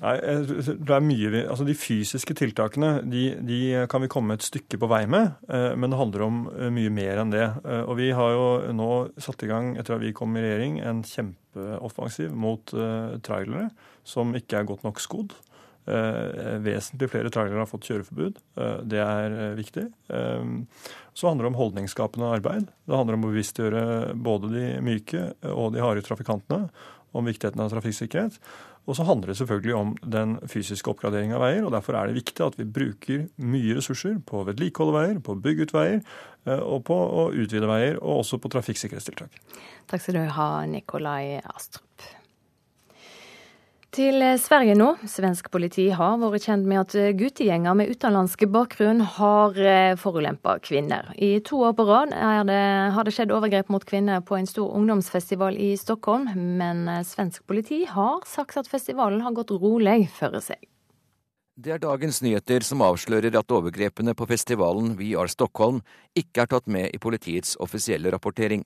Nei, 0.01 0.15
det 0.57 0.95
er 0.95 1.03
mye, 1.05 1.43
altså 1.45 1.65
De 1.67 1.75
fysiske 1.77 2.33
tiltakene 2.37 3.03
de, 3.05 3.25
de, 3.45 3.59
kan 3.89 4.01
vi 4.01 4.09
komme 4.09 4.33
et 4.37 4.45
stykke 4.45 4.79
på 4.81 4.89
vei 4.89 5.03
med, 5.09 5.35
eh, 5.51 5.75
men 5.77 5.93
det 5.93 5.99
handler 5.99 6.25
om 6.25 6.39
eh, 6.55 6.71
mye 6.73 6.93
mer 6.93 7.21
enn 7.21 7.33
det. 7.33 7.45
Eh, 7.61 7.83
og 7.85 7.99
Vi 7.99 8.09
har 8.17 8.33
jo 8.33 8.47
nå 8.73 8.89
satt 9.21 9.45
i 9.45 9.51
gang, 9.51 9.75
etter 9.77 9.97
at 9.97 10.01
vi 10.01 10.13
kom 10.17 10.33
i 10.37 10.41
regjering, 10.41 10.79
en 10.81 11.03
kjempeoffensiv 11.05 12.33
mot 12.33 12.73
trailere 13.25 13.69
som 14.07 14.33
ikke 14.37 14.61
er 14.61 14.69
godt 14.69 14.85
nok 14.87 15.01
skodd. 15.03 15.35
Vesentlig 15.85 17.09
flere 17.11 17.31
trailere 17.33 17.59
har 17.59 17.69
fått 17.69 17.87
kjøreforbud. 17.89 18.37
Det 18.87 19.01
er 19.01 19.35
viktig. 19.57 19.83
Så 20.07 21.27
handler 21.27 21.47
det 21.47 21.51
om 21.51 21.57
holdningsskapende 21.59 22.29
arbeid. 22.37 22.69
Det 22.87 22.95
handler 22.95 23.17
om 23.17 23.27
å 23.27 23.31
bevisstgjøre 23.33 23.83
både 24.15 24.51
de 24.53 24.65
myke 24.85 25.25
og 25.51 25.73
de 25.75 25.83
harde 25.83 26.05
trafikantene 26.05 26.69
om 27.17 27.27
viktigheten 27.27 27.61
av 27.63 27.73
trafikksikkerhet. 27.73 28.37
Og 28.91 28.97
så 28.97 29.05
handler 29.07 29.31
det 29.31 29.37
selvfølgelig 29.39 29.75
om 29.77 29.91
den 30.03 30.33
fysiske 30.51 30.91
oppgraderingen 30.91 31.37
av 31.37 31.45
veier. 31.45 31.63
og 31.63 31.71
Derfor 31.71 31.95
er 31.95 32.09
det 32.09 32.17
viktig 32.19 32.43
at 32.43 32.57
vi 32.59 32.67
bruker 32.67 33.21
mye 33.39 33.77
ressurser 33.77 34.17
på 34.27 34.41
å 34.41 34.47
vedlikeholde 34.49 34.97
veier, 34.97 35.21
på 35.23 35.31
å 35.31 35.39
bygge 35.45 35.69
ut 35.69 35.73
veier, 35.77 36.01
eh, 36.43 36.59
og 36.59 36.83
på 36.89 36.97
å 36.97 37.29
utvide 37.31 37.69
veier, 37.71 38.01
og 38.01 38.25
også 38.25 38.41
på 38.43 38.51
trafikksikkerhetstiltak. 38.51 39.39
Takk 39.87 40.03
skal 40.03 40.19
du 40.19 40.25
ha, 40.35 40.49
Nikolai 40.67 41.39
Astrup. 41.39 41.87
Til 43.91 44.23
Sverige 44.39 44.71
nå. 44.79 44.85
Svensk 45.03 45.49
politi 45.51 45.89
har 45.91 46.13
vært 46.21 46.45
kjent 46.47 46.63
med 46.63 46.79
at 46.79 46.93
guttegjenger 47.19 47.75
med 47.75 47.89
utenlandsk 47.91 48.45
bakgrunn 48.47 49.01
har 49.17 49.59
eh, 49.59 49.97
forulempa 49.99 50.53
kvinner. 50.63 51.09
I 51.19 51.41
to 51.43 51.59
år 51.67 51.75
på 51.75 51.83
rad 51.89 52.15
har 52.15 53.03
det 53.03 53.11
skjedd 53.11 53.33
overgrep 53.35 53.67
mot 53.67 53.83
kvinner 53.83 54.23
på 54.23 54.37
en 54.39 54.47
stor 54.47 54.71
ungdomsfestival 54.79 55.59
i 55.59 55.73
Stockholm, 55.75 56.29
men 56.31 56.87
eh, 56.87 57.03
svensk 57.03 57.43
politi 57.43 57.81
har 57.83 58.23
sagt 58.23 58.55
at 58.63 58.71
festivalen 58.71 59.25
har 59.27 59.35
gått 59.35 59.51
rolig 59.51 60.05
for 60.15 60.39
seg. 60.39 60.63
Det 61.59 61.75
er 61.75 61.83
dagens 61.83 62.21
nyheter 62.23 62.63
som 62.63 62.87
avslører 62.87 63.35
at 63.35 63.51
overgrepene 63.51 64.15
på 64.15 64.25
festivalen 64.31 64.95
We 64.95 65.17
Are 65.19 65.27
Stockholm 65.27 65.83
ikke 66.15 66.45
er 66.45 66.53
tatt 66.55 66.71
med 66.71 66.95
i 66.95 67.01
politiets 67.03 67.57
offisielle 67.59 68.15
rapportering. 68.15 68.63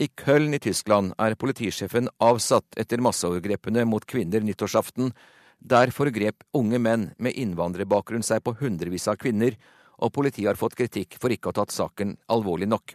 I 0.00 0.08
Köln 0.08 0.54
i 0.54 0.58
Tyskland 0.58 1.12
er 1.20 1.34
politisjefen 1.36 2.06
avsatt 2.24 2.78
etter 2.80 3.02
masseovergrepene 3.04 3.82
mot 3.84 4.06
kvinner 4.08 4.40
nyttårsaften. 4.40 5.10
Der 5.60 5.90
forgrep 5.92 6.40
unge 6.56 6.78
menn 6.80 7.02
med 7.20 7.36
innvandrerbakgrunn 7.36 8.24
seg 8.24 8.40
på 8.40 8.54
hundrevis 8.62 9.04
av 9.12 9.18
kvinner, 9.20 9.58
og 10.00 10.14
politiet 10.16 10.48
har 10.48 10.56
fått 10.56 10.78
kritikk 10.78 11.18
for 11.20 11.34
ikke 11.34 11.50
å 11.50 11.52
ha 11.52 11.58
tatt 11.58 11.74
saken 11.76 12.14
alvorlig 12.32 12.70
nok. 12.72 12.94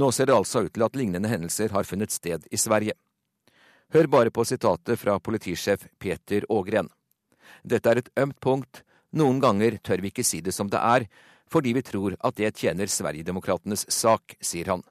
Nå 0.00 0.08
ser 0.16 0.30
det 0.30 0.38
altså 0.38 0.62
ut 0.64 0.72
til 0.72 0.86
at 0.86 0.96
lignende 0.96 1.28
hendelser 1.28 1.76
har 1.76 1.84
funnet 1.84 2.16
sted 2.16 2.48
i 2.48 2.62
Sverige. 2.62 2.96
Hør 3.92 4.08
bare 4.16 4.32
på 4.32 4.46
sitatet 4.48 4.96
fra 4.96 5.18
politisjef 5.20 5.84
Peter 6.00 6.48
Ågren. 6.48 6.88
Dette 7.60 7.92
er 7.92 8.00
et 8.00 8.10
ømt 8.24 8.40
punkt, 8.40 8.80
noen 9.12 9.44
ganger 9.44 9.76
tør 9.84 10.00
vi 10.00 10.08
ikke 10.08 10.24
si 10.24 10.40
det 10.40 10.56
som 10.56 10.72
det 10.72 10.80
er, 10.80 11.04
fordi 11.52 11.76
vi 11.76 11.84
tror 11.84 12.16
at 12.24 12.40
det 12.40 12.54
tjener 12.56 12.88
Sverigedemokratenes 12.88 13.84
sak, 13.92 14.38
sier 14.40 14.72
han. 14.72 14.88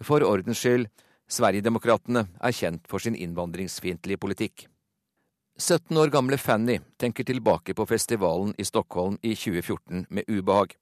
For 0.00 0.24
ordens 0.24 0.60
skyld, 0.62 0.88
Sverigedemokraterna 1.30 2.24
er 2.42 2.54
kjent 2.56 2.86
for 2.90 3.02
sin 3.02 3.14
innvandringsfiendtlige 3.14 4.18
politikk. 4.18 4.66
17 5.60 5.96
år 6.00 6.10
gamle 6.10 6.38
Fanny 6.40 6.78
tenker 6.98 7.26
tilbake 7.28 7.74
på 7.76 7.86
festivalen 7.86 8.54
i 8.58 8.64
Stockholm 8.64 9.18
i 9.22 9.34
2014 9.36 10.06
med 10.08 10.24
ubehag. 10.26 10.72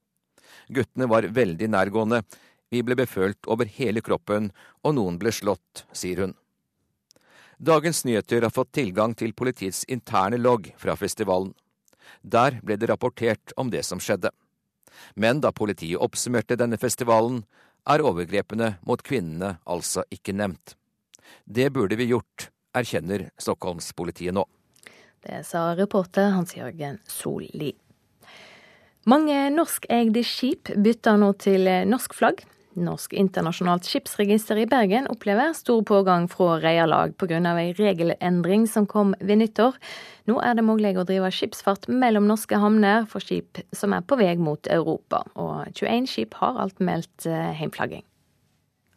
Guttene 0.71 1.09
var 1.11 1.27
veldig 1.35 1.69
nærgående, 1.75 2.23
vi 2.71 2.83
ble 2.85 2.95
befølt 2.97 3.49
over 3.49 3.69
hele 3.79 4.01
kroppen, 4.05 4.53
og 4.85 4.95
noen 4.95 5.19
ble 5.21 5.33
slått, 5.33 5.85
sier 5.93 6.23
hun. 6.23 6.35
Dagens 7.59 8.05
Nyheter 8.07 8.45
har 8.47 8.55
fått 8.55 8.77
tilgang 8.77 9.16
til 9.19 9.35
politiets 9.35 9.83
interne 9.91 10.39
logg 10.39 10.71
fra 10.79 10.95
festivalen. 10.97 11.55
Der 12.23 12.61
ble 12.62 12.77
det 12.79 12.89
rapportert 12.93 13.53
om 13.57 13.73
det 13.73 13.83
som 13.89 13.99
skjedde. 13.99 14.31
Men 15.14 15.41
da 15.43 15.51
politiet 15.53 15.99
oppsummerte 16.01 16.57
denne 16.59 16.79
festivalen, 16.79 17.43
er 17.89 18.05
overgrepene 18.05 18.74
mot 18.86 19.03
kvinnene 19.05 19.57
altså 19.68 20.05
ikke 20.12 20.34
nevnt. 20.36 20.76
Det 21.45 21.70
burde 21.72 21.97
vi 21.99 22.11
gjort, 22.11 22.51
erkjenner 22.76 23.28
Stockholmspolitiet 23.41 24.36
nå. 24.36 24.45
Det 25.24 25.43
sa 25.49 25.72
reporter 25.76 26.30
Hans-Jørgen 26.36 27.01
Solli. 27.11 27.72
Mange 29.09 29.36
norskeide 29.55 30.22
skip 30.26 30.70
bytter 30.76 31.16
nå 31.20 31.32
til 31.41 31.68
norsk 31.89 32.14
flagg. 32.16 32.45
Norsk 32.87 33.12
internasjonalt 33.18 33.87
skipsregister 33.89 34.59
i 34.61 34.66
Bergen 34.70 35.09
opplever 35.11 35.55
stor 35.57 35.83
pågang 35.87 36.29
fra 36.31 36.59
reierlag 36.62 37.16
pga. 37.18 37.41
ei 37.59 37.72
regelendring 37.72 38.66
som 38.66 38.87
kom 38.87 39.14
ved 39.20 39.39
nyttår. 39.39 39.74
Nå 40.26 40.41
er 40.43 40.55
det 40.55 40.64
mulig 40.64 40.97
å 40.99 41.05
drive 41.05 41.31
skipsfart 41.31 41.89
mellom 41.89 42.26
norske 42.26 42.57
havner 42.57 43.07
for 43.07 43.20
skip 43.20 43.59
som 43.72 43.93
er 43.93 44.01
på 44.03 44.16
vei 44.16 44.37
mot 44.37 44.66
Europa. 44.66 45.24
Og 45.35 45.72
21 45.74 46.07
skip 46.07 46.35
har 46.35 46.59
alt 46.59 46.79
meldt 46.81 47.26
eh, 47.26 47.53
heimflagging. 47.59 48.05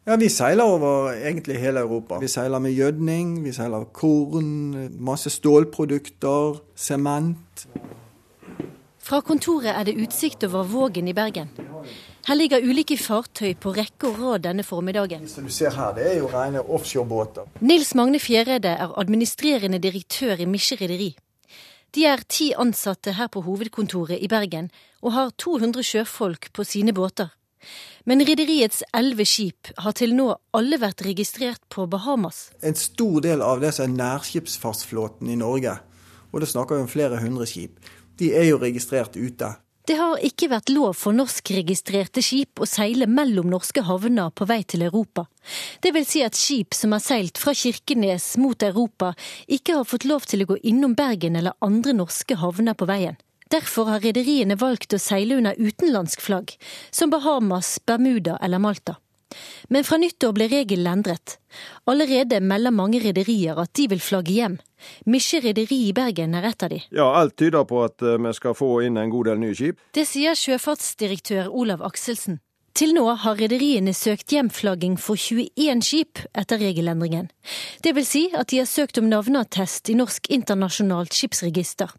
Ja, 0.04 0.16
Vi 0.16 0.28
seiler 0.28 0.64
over 0.64 1.12
egentlig 1.14 1.60
hele 1.62 1.80
Europa. 1.80 2.18
Vi 2.18 2.28
seiler 2.28 2.58
med 2.58 2.72
gjødning, 2.72 3.44
vi 3.44 3.52
seiler 3.52 3.84
korn, 3.84 4.88
masse 4.98 5.30
stålprodukter, 5.30 6.58
sement. 6.74 7.68
Fra 8.98 9.20
kontoret 9.20 9.70
er 9.74 9.86
det 9.86 9.98
utsikt 10.02 10.44
over 10.46 10.66
Vågen 10.66 11.08
i 11.08 11.14
Bergen. 11.14 11.48
Her 12.22 12.38
ligger 12.38 12.62
ulike 12.62 12.94
fartøy 13.00 13.56
på 13.58 13.72
rekke 13.74 14.06
og 14.06 14.18
rad 14.20 14.44
denne 14.44 14.62
formiddagen. 14.62 15.24
Som 15.26 15.48
du 15.48 15.50
ser 15.50 15.74
her, 15.74 15.90
det 15.96 16.04
er 16.06 16.20
jo 16.20 16.28
rene 16.30 16.62
offshorebåter. 16.62 17.48
Nils 17.60 17.96
Magne 17.98 18.20
Fjereide 18.22 18.76
er 18.78 18.92
administrerende 19.00 19.80
direktør 19.82 20.38
i 20.38 20.46
Misje 20.46 20.78
rederi. 20.78 21.10
De 21.92 22.04
er 22.06 22.22
ti 22.30 22.52
ansatte 22.54 23.16
her 23.18 23.26
på 23.26 23.42
hovedkontoret 23.42 24.22
i 24.22 24.28
Bergen, 24.30 24.70
og 25.02 25.16
har 25.16 25.32
200 25.34 25.82
sjøfolk 25.82 26.52
på 26.54 26.64
sine 26.64 26.94
båter. 26.94 27.34
Men 28.06 28.22
rederiets 28.22 28.84
elleve 28.94 29.26
skip 29.26 29.72
har 29.82 29.98
til 29.98 30.14
nå 30.14 30.28
alle 30.54 30.78
vært 30.78 31.02
registrert 31.06 31.60
på 31.74 31.88
Bahamas. 31.90 32.52
En 32.62 32.78
stor 32.78 33.18
del 33.26 33.42
av 33.42 33.60
det 33.62 33.74
som 33.74 33.90
er 33.90 33.98
nærskipsfartsflåten 33.98 35.30
i 35.30 35.38
Norge, 35.42 35.74
og 36.30 36.40
da 36.40 36.48
snakker 36.48 36.78
vi 36.78 36.86
om 36.86 36.90
flere 36.90 37.18
hundre 37.22 37.50
skip, 37.50 37.82
de 38.18 38.30
er 38.38 38.46
jo 38.46 38.62
registrert 38.62 39.18
ute. 39.18 39.52
Det 39.82 39.96
har 39.98 40.20
ikke 40.22 40.46
vært 40.52 40.70
lov 40.70 40.92
for 40.94 41.14
norskregistrerte 41.16 42.22
skip 42.22 42.60
å 42.62 42.68
seile 42.70 43.08
mellom 43.10 43.48
norske 43.50 43.82
havner 43.82 44.30
på 44.30 44.46
vei 44.46 44.60
til 44.62 44.84
Europa. 44.86 45.24
Det 45.82 45.90
vil 45.96 46.06
si 46.06 46.22
at 46.22 46.38
skip 46.38 46.76
som 46.78 46.94
har 46.94 47.02
seilt 47.02 47.40
fra 47.42 47.50
Kirkenes 47.50 48.36
mot 48.38 48.62
Europa, 48.62 49.10
ikke 49.50 49.80
har 49.80 49.88
fått 49.90 50.06
lov 50.06 50.28
til 50.30 50.44
å 50.44 50.52
gå 50.52 50.60
innom 50.70 50.94
Bergen 50.94 51.34
eller 51.40 51.58
andre 51.66 51.96
norske 51.98 52.38
havner 52.38 52.78
på 52.78 52.86
veien. 52.86 53.18
Derfor 53.50 53.90
har 53.90 54.06
rederiene 54.06 54.54
valgt 54.56 54.94
å 54.94 55.02
seile 55.02 55.40
under 55.42 55.58
utenlandsk 55.58 56.22
flagg, 56.22 56.54
som 56.94 57.10
Bahamas, 57.10 57.80
Bermuda 57.84 58.38
eller 58.40 58.62
Malta. 58.62 59.00
Men 59.68 59.86
fra 59.86 59.98
nyttår 60.00 60.34
ble 60.36 60.48
regelen 60.52 60.90
endret. 60.92 61.38
Allerede 61.88 62.40
melder 62.40 62.74
mange 62.74 63.00
rederier 63.02 63.58
at 63.60 63.72
de 63.78 63.88
vil 63.92 64.02
flagge 64.02 64.36
hjem. 64.36 64.58
Misje 65.06 65.42
rederi 65.44 65.78
i 65.88 65.92
Bergen 65.96 66.34
er 66.34 66.48
et 66.48 66.62
av 66.62 66.72
de. 66.72 66.80
Ja, 66.94 67.10
alt 67.20 67.36
tyder 67.38 67.66
på 67.68 67.84
at 67.86 68.02
eh, 68.02 68.18
vi 68.18 68.32
skal 68.36 68.56
få 68.58 68.72
inn 68.86 68.98
en 69.00 69.12
god 69.12 69.30
del 69.30 69.42
nye 69.42 69.58
skip. 69.58 69.82
Det 69.94 70.06
sier 70.08 70.38
sjøfartsdirektør 70.38 71.52
Olav 71.52 71.84
Akselsen. 71.86 72.40
Til 72.72 72.94
nå 72.96 73.04
har 73.20 73.36
rederiene 73.36 73.92
søkt 73.92 74.32
hjemflagging 74.32 74.94
for 74.96 75.20
21 75.20 75.82
skip 75.84 76.22
etter 76.32 76.60
regelendringen. 76.62 77.28
Det 77.84 77.92
vil 77.98 78.06
si 78.08 78.22
at 78.32 78.48
de 78.48 78.62
har 78.62 78.70
søkt 78.70 78.96
om 78.98 79.10
navneattest 79.12 79.92
i 79.92 79.96
Norsk 79.98 80.30
internasjonalt 80.32 81.12
skipsregister. 81.12 81.92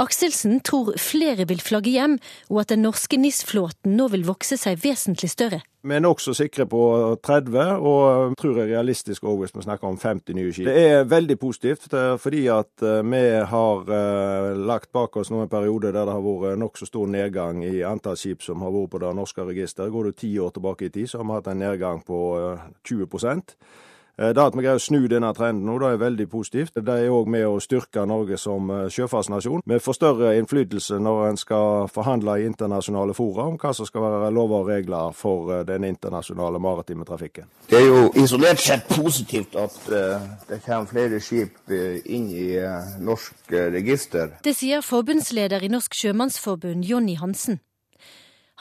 Akselsen 0.00 0.60
tror 0.66 0.94
flere 1.00 1.46
vil 1.48 1.62
flagge 1.62 1.92
hjem, 1.94 2.18
og 2.50 2.64
at 2.64 2.74
den 2.74 2.84
norske 2.86 3.18
NIS-flåten 3.20 3.94
nå 3.98 4.08
vil 4.14 4.26
vokse 4.26 4.58
seg 4.60 4.80
vesentlig 4.82 5.30
større. 5.32 5.62
Vi 5.84 5.92
er 5.92 6.00
nokså 6.00 6.32
sikre 6.32 6.64
på 6.64 6.80
30, 7.20 7.58
og 7.84 8.34
tror 8.40 8.54
det 8.56 8.62
er 8.64 8.70
realistisk 8.78 9.26
òg 9.28 9.42
hvis 9.42 9.52
vi 9.52 9.64
snakker 9.66 9.90
om 9.90 9.98
50 10.00 10.38
nye 10.38 10.52
skip. 10.56 10.68
Det 10.70 10.84
er 10.94 11.08
veldig 11.10 11.36
positivt, 11.40 11.90
fordi 12.22 12.46
at 12.48 12.84
eh, 12.84 13.02
vi 13.04 13.22
har 13.52 13.92
eh, 13.98 14.50
lagt 14.64 14.94
bak 14.96 15.20
oss 15.20 15.28
noen 15.34 15.50
perioder 15.52 15.92
der 15.92 16.08
det 16.08 16.16
har 16.16 16.24
vært 16.24 16.62
nokså 16.62 16.88
stor 16.88 17.10
nedgang 17.12 17.60
i 17.68 17.82
antall 17.84 18.16
skip 18.16 18.40
som 18.46 18.64
har 18.64 18.72
vært 18.72 18.94
på 18.94 19.02
det 19.04 19.12
norske 19.20 19.44
registeret. 19.44 19.92
Går 19.92 20.08
du 20.08 20.20
ti 20.24 20.32
år 20.40 20.56
tilbake 20.56 20.88
i 20.88 20.94
tid, 20.94 21.10
så 21.10 21.20
har 21.20 21.28
vi 21.28 21.36
hatt 21.36 21.52
en 21.52 21.64
nedgang 21.66 22.00
på 22.06 22.22
20 22.88 23.04
eh, 23.04 23.44
Eh, 23.44 23.92
det 24.16 24.42
at 24.42 24.54
vi 24.54 24.62
greier 24.62 24.78
å 24.78 24.82
snu 24.82 25.08
denne 25.10 25.32
trenden 25.34 25.66
nå, 25.66 25.78
det 25.82 25.88
er 25.94 26.02
veldig 26.02 26.26
positivt. 26.30 26.76
Det 26.78 26.94
er 26.94 27.10
òg 27.12 27.28
med 27.30 27.46
å 27.48 27.58
styrke 27.62 28.04
Norge 28.06 28.38
som 28.38 28.70
eh, 28.70 28.86
sjøfartsnasjon. 28.92 29.64
Vi 29.66 29.80
får 29.82 29.98
større 29.98 30.34
innflytelse 30.38 31.00
når 31.02 31.22
en 31.30 31.40
skal 31.40 31.88
forhandle 31.92 32.38
i 32.38 32.46
internasjonale 32.48 33.16
fora 33.16 33.48
om 33.50 33.58
hva 33.58 33.74
som 33.74 33.88
skal 33.88 34.06
være 34.06 34.30
lover 34.34 34.62
og 34.62 34.70
regler 34.70 35.16
for 35.18 35.50
eh, 35.56 35.64
den 35.66 35.88
internasjonale 35.88 36.62
maritime 36.62 37.06
trafikken. 37.08 37.50
Det 37.70 37.80
er 37.80 37.88
jo 37.88 38.06
isolert 38.22 38.62
sett 38.62 38.86
positivt 38.92 39.56
at 39.58 39.76
det 39.88 40.60
kommer 40.64 40.86
flere 40.90 41.18
skip 41.22 41.70
inn 41.70 42.28
i 42.30 42.46
norsk 43.02 43.54
register. 43.74 44.36
Det 44.44 44.54
sier 44.56 44.84
forbundsleder 44.84 45.64
i 45.64 45.70
Norsk 45.72 45.96
Sjømannsforbund, 45.96 46.84
Jonny 46.86 47.16
Hansen. 47.18 47.58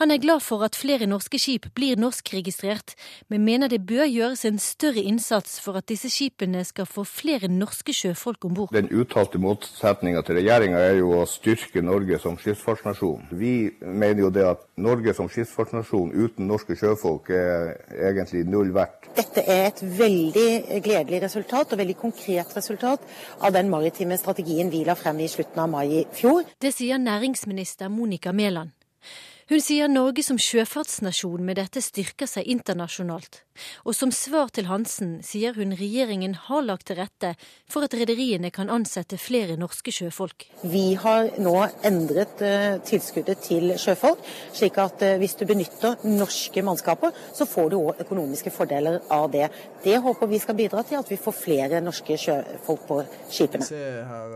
Han 0.02 0.10
er 0.10 0.18
glad 0.18 0.40
for 0.42 0.64
at 0.66 0.74
flere 0.74 1.06
norske 1.06 1.38
skip 1.38 1.68
blir 1.78 2.00
norskregistrert, 2.02 2.96
men 3.30 3.44
mener 3.46 3.70
det 3.70 3.84
bør 3.86 4.08
gjøres 4.10 4.42
en 4.50 4.58
større 4.58 5.04
innsats 5.06 5.60
for 5.62 5.78
at 5.78 5.86
disse 5.92 6.10
skipene 6.10 6.64
skal 6.66 6.88
få 6.90 7.04
flere 7.06 7.46
norske 7.46 7.94
sjøfolk 7.94 8.48
om 8.50 8.56
bord. 8.58 8.74
Den 8.74 8.90
uttalte 8.90 9.38
motsetninga 9.38 10.26
til 10.26 10.40
regjeringa 10.40 10.82
er 10.82 10.98
jo 11.04 11.14
å 11.20 11.28
styrke 11.30 11.86
Norge 11.86 12.18
som 12.26 12.42
skipsfartsnasjon. 12.42 13.30
Vi 13.38 13.54
mener 13.86 14.26
jo 14.26 14.34
det 14.34 14.50
at 14.56 14.66
Norge 14.82 15.14
som 15.14 15.30
skipsfartsnasjon 15.30 16.10
uten 16.18 16.50
norske 16.50 16.74
sjøfolk 16.74 17.30
er 17.38 17.76
egentlig 18.10 18.48
null 18.50 18.74
verdt. 18.74 19.12
Dette 19.14 19.46
er 19.46 19.68
et 19.70 19.86
veldig 20.02 20.82
gledelig 20.82 21.22
resultat, 21.28 21.70
og 21.70 21.86
veldig 21.86 22.00
konkret 22.02 22.58
resultat, 22.58 23.06
av 23.38 23.54
den 23.54 23.70
maritime 23.70 24.18
strategien 24.18 24.74
vi 24.74 24.88
la 24.90 24.98
frem 24.98 25.22
i 25.22 25.30
slutten 25.30 25.68
av 25.68 25.70
mai 25.70 26.00
i 26.02 26.08
fjor. 26.18 26.48
Det 26.58 26.74
sier 26.74 26.98
næringsminister 26.98 27.94
Monica 27.94 28.34
Mæland. 28.34 28.74
Hun 29.52 29.60
sier 29.60 29.90
Norge 29.92 30.24
som 30.24 30.38
sjøfartsnasjon 30.40 31.44
med 31.44 31.58
dette 31.60 31.82
styrker 31.84 32.30
seg 32.30 32.48
internasjonalt. 32.48 33.42
Og 33.86 33.96
som 33.96 34.12
svar 34.14 34.52
til 34.54 34.68
Hansen 34.70 35.18
sier 35.26 35.56
hun 35.58 35.76
regjeringen 35.78 36.36
har 36.48 36.66
lagt 36.66 36.88
til 36.90 37.00
rette 37.00 37.34
for 37.72 37.86
at 37.86 37.96
rederiene 37.98 38.52
kan 38.54 38.72
ansette 38.74 39.20
flere 39.22 39.58
norske 39.60 39.94
sjøfolk. 39.94 40.48
Vi 40.64 40.94
har 41.00 41.30
nå 41.42 41.56
endret 41.86 42.42
uh, 42.44 42.80
tilskuddet 42.86 43.44
til 43.46 43.76
sjøfolk, 43.80 44.22
slik 44.56 44.80
at 44.82 45.06
uh, 45.06 45.16
hvis 45.22 45.38
du 45.40 45.46
benytter 45.50 46.04
norske 46.08 46.64
mannskaper, 46.66 47.14
så 47.36 47.48
får 47.50 47.72
du 47.72 47.78
òg 47.80 48.04
økonomiske 48.06 48.54
fordeler 48.54 49.02
av 49.14 49.30
det. 49.34 49.50
Det 49.84 49.98
håper 50.04 50.32
vi 50.32 50.42
skal 50.42 50.58
bidra 50.58 50.84
til 50.88 51.00
at 51.00 51.10
vi 51.12 51.20
får 51.20 51.38
flere 51.38 51.82
norske 51.84 52.18
sjøfolk 52.20 52.88
på 52.88 53.02
skipene. 53.30 53.66
Eh, 53.74 54.34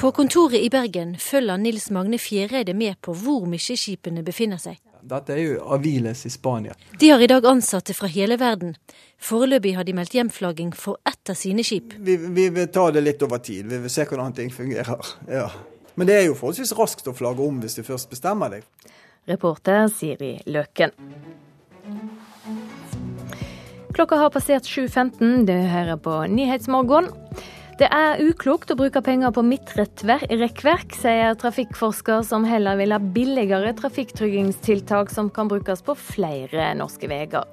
på 0.00 0.12
kontoret 0.16 0.60
i 0.60 0.70
Bergen 0.72 1.16
følger 1.18 1.56
Nils 1.56 1.90
Magne 1.90 2.18
Fjereide 2.18 2.74
med 2.74 3.00
på 3.02 3.14
hvor 3.14 3.46
mye 3.50 3.76
skipene 3.76 4.24
befinner 4.26 4.60
seg. 4.62 4.80
Dette 5.02 5.34
er 5.34 5.40
jo 5.42 5.60
Aviles 5.74 6.26
i 6.26 6.30
Spania. 6.30 6.74
De 7.00 7.10
har 7.10 7.22
i 7.22 7.28
dag 7.30 7.46
ansatte 7.46 7.94
fra 7.96 8.08
hele 8.10 8.36
verden. 8.40 8.74
Foreløpig 9.20 9.74
har 9.76 9.84
de 9.84 9.94
meldt 9.96 10.14
hjemflagging 10.16 10.72
for 10.76 11.00
ett 11.08 11.32
av 11.32 11.38
sine 11.38 11.64
skip. 11.64 11.94
Vi, 11.98 12.16
vi, 12.16 12.48
vil 12.54 12.68
ta 12.72 12.90
det 12.90 13.04
litt 13.04 13.22
over 13.22 13.42
tid. 13.44 13.68
Vi 13.70 13.82
vil 13.84 13.92
se 13.92 14.06
hvordan 14.08 14.36
ting 14.36 14.52
fungerer. 14.52 15.12
Ja. 15.28 15.50
Men 15.94 16.08
det 16.08 16.16
er 16.16 16.26
jo 16.28 16.36
forholdsvis 16.38 16.72
raskt 16.78 17.08
å 17.10 17.16
flagge 17.16 17.44
om 17.44 17.60
hvis 17.60 17.76
du 17.76 17.84
først 17.84 18.10
bestemmer 18.12 18.52
deg. 18.52 18.66
Reporter 19.28 19.88
Siri 19.92 20.38
Løken. 20.48 20.94
Klokka 23.92 24.16
har 24.16 24.30
passert 24.32 24.68
7.15. 24.70 25.44
Du 25.48 25.52
hører 25.52 25.98
på 26.00 26.14
Nyhetsmorgen. 26.30 27.10
Det 27.80 27.86
er 27.96 28.18
uklokt 28.20 28.68
å 28.68 28.76
bruke 28.76 29.00
penger 29.00 29.30
på 29.32 29.40
midtrekkverk, 29.40 30.90
sier 31.00 31.36
trafikkforsker 31.40 32.20
som 32.28 32.42
heller 32.44 32.76
vil 32.76 32.92
ha 32.92 32.98
billigere 33.00 33.70
trafikktryggingstiltak 33.78 35.08
som 35.08 35.30
kan 35.32 35.48
brukes 35.48 35.80
på 35.86 35.94
flere 35.96 36.74
norske 36.76 37.08
veier. 37.08 37.46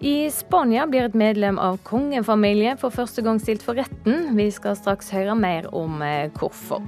I 0.00 0.30
Spania 0.32 0.86
blir 0.88 1.10
et 1.10 1.18
medlem 1.18 1.60
av 1.60 1.76
kongefamilien 1.84 2.80
for 2.80 2.94
første 2.94 3.20
gang 3.26 3.36
stilt 3.42 3.66
for 3.66 3.76
retten. 3.76 4.30
Vi 4.38 4.48
skal 4.54 4.78
straks 4.80 5.12
høre 5.12 5.36
mer 5.36 5.68
om 5.76 6.00
eh, 6.06 6.30
hvorfor. 6.38 6.80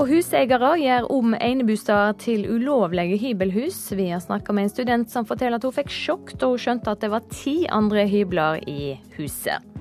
Og 0.00 0.10
huseiere 0.10 0.72
gjør 0.82 1.06
om 1.14 1.38
enebosteder 1.38 2.18
til 2.26 2.42
ulovlige 2.50 3.20
hybelhus. 3.22 3.78
Vi 3.94 4.10
har 4.10 4.24
snakka 4.24 4.50
med 4.56 4.66
en 4.66 4.74
student 4.74 5.14
som 5.14 5.30
forteller 5.30 5.62
at 5.62 5.70
hun 5.70 5.78
fikk 5.78 5.94
sjokk 5.94 6.34
da 6.40 6.50
hun 6.50 6.66
skjønte 6.66 6.90
at 6.90 7.06
det 7.06 7.14
var 7.14 7.30
ti 7.30 7.60
andre 7.70 8.08
hybler 8.10 8.66
i 8.66 8.96
huset. 9.20 9.76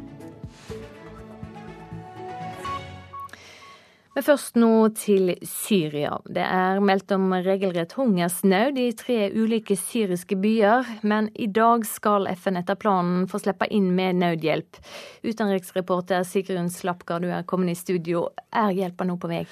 Men 4.15 4.23
først 4.23 4.55
nå 4.55 4.71
til 4.95 5.33
Syria. 5.43 6.13
Det 6.23 6.43
er 6.43 6.79
meldt 6.79 7.11
om 7.11 7.33
regelrett 7.35 7.97
hungersnød 7.97 8.79
i 8.79 8.85
tre 8.95 9.17
ulike 9.35 9.75
syriske 9.75 10.37
byer, 10.39 10.87
men 11.03 11.27
i 11.35 11.49
dag 11.51 11.83
skal 11.83 12.29
FN 12.31 12.61
etter 12.61 12.79
planen 12.79 13.25
få 13.27 13.41
slippe 13.43 13.67
inn 13.75 13.89
med 13.97 14.21
nødhjelp. 14.21 14.79
Utenriksreporter 15.27 16.23
Sigrun 16.23 16.71
Slapgard, 16.71 17.27
du 17.27 17.33
er 17.35 17.43
kommet 17.43 17.75
i 17.75 17.81
studio. 17.81 18.29
Er 18.55 18.71
hjelpa 18.77 19.03
nå 19.03 19.19
på 19.19 19.33
vei? 19.33 19.43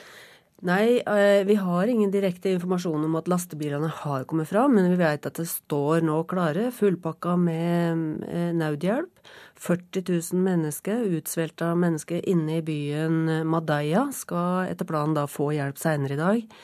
Nei, 0.64 1.02
eh, 1.02 1.44
vi 1.44 1.56
har 1.60 1.88
ingen 1.88 2.12
direkte 2.12 2.54
informasjon 2.56 3.04
om 3.04 3.18
at 3.20 3.28
lastebilene 3.28 3.90
har 3.92 4.24
kommet 4.24 4.48
fram, 4.48 4.78
men 4.78 4.94
vi 4.94 4.96
vet 5.02 5.26
at 5.28 5.36
det 5.36 5.50
står 5.50 6.06
nå 6.08 6.22
klare, 6.24 6.70
fullpakka 6.72 7.34
med 7.36 8.24
eh, 8.30 8.54
nødhjelp. 8.56 9.12
40 9.60 10.06
000 10.08 10.40
mennesker, 10.46 11.04
utsvelta 11.20 11.74
mennesker 11.76 12.24
inne 12.32 12.62
i 12.62 12.64
byen 12.64 13.44
Madaya, 13.48 14.06
skal 14.16 14.72
etter 14.72 14.88
planen 14.88 15.18
da 15.20 15.28
få 15.28 15.52
hjelp 15.52 15.80
seinere 15.80 16.16
i 16.16 16.22
dag. 16.22 16.58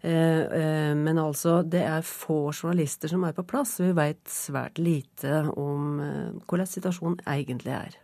Eh, 0.00 0.40
eh, 0.40 0.94
men 0.94 1.18
altså, 1.18 1.62
det 1.66 1.82
er 1.82 2.06
få 2.06 2.52
journalister 2.52 3.10
som 3.10 3.24
er 3.26 3.34
på 3.34 3.44
plass. 3.48 3.78
Vi 3.82 3.90
vet 3.96 4.22
svært 4.30 4.78
lite 4.78 5.42
om 5.58 5.98
eh, 6.02 6.42
hvordan 6.46 6.68
situasjonen 6.70 7.24
egentlig 7.26 7.74
er. 7.74 7.96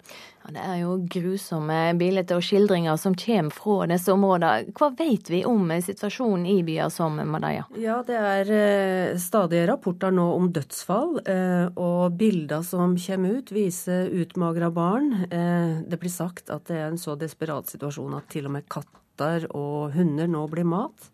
Ja, 0.43 0.51
det 0.57 0.65
er 0.65 0.81
jo 0.83 0.97
grusomme 1.09 1.77
bilder 1.97 2.35
og 2.37 2.43
skildringer 2.45 2.99
som 3.01 3.15
kommer 3.17 3.55
fra 3.55 3.87
disse 3.89 4.13
områdene. 4.13 4.75
Hva 4.77 4.91
vet 4.99 5.31
vi 5.31 5.45
om 5.49 5.71
situasjonen 5.87 6.49
i 6.51 6.59
byer 6.67 6.91
som 6.93 7.17
Madaya? 7.31 7.63
Ja, 7.81 8.03
Det 8.05 8.19
er 8.19 9.17
stadige 9.23 9.71
rapporter 9.71 10.13
nå 10.13 10.27
om 10.35 10.51
dødsfall, 10.53 11.17
og 11.81 12.19
bilder 12.21 12.61
som 12.67 12.99
kommer 13.07 13.39
ut, 13.39 13.55
viser 13.57 14.13
utmagra 14.13 14.69
barn. 14.75 15.25
Det 15.31 15.97
blir 16.03 16.13
sagt 16.13 16.53
at 16.53 16.69
det 16.69 16.77
er 16.77 16.91
en 16.91 17.01
så 17.01 17.17
desperat 17.17 17.73
situasjon 17.73 18.19
at 18.21 18.29
til 18.35 18.51
og 18.51 18.59
med 18.59 18.69
katter 18.69 19.49
og 19.57 19.97
hunder 19.97 20.29
nå 20.29 20.45
blir 20.53 20.69
mat. 20.69 21.09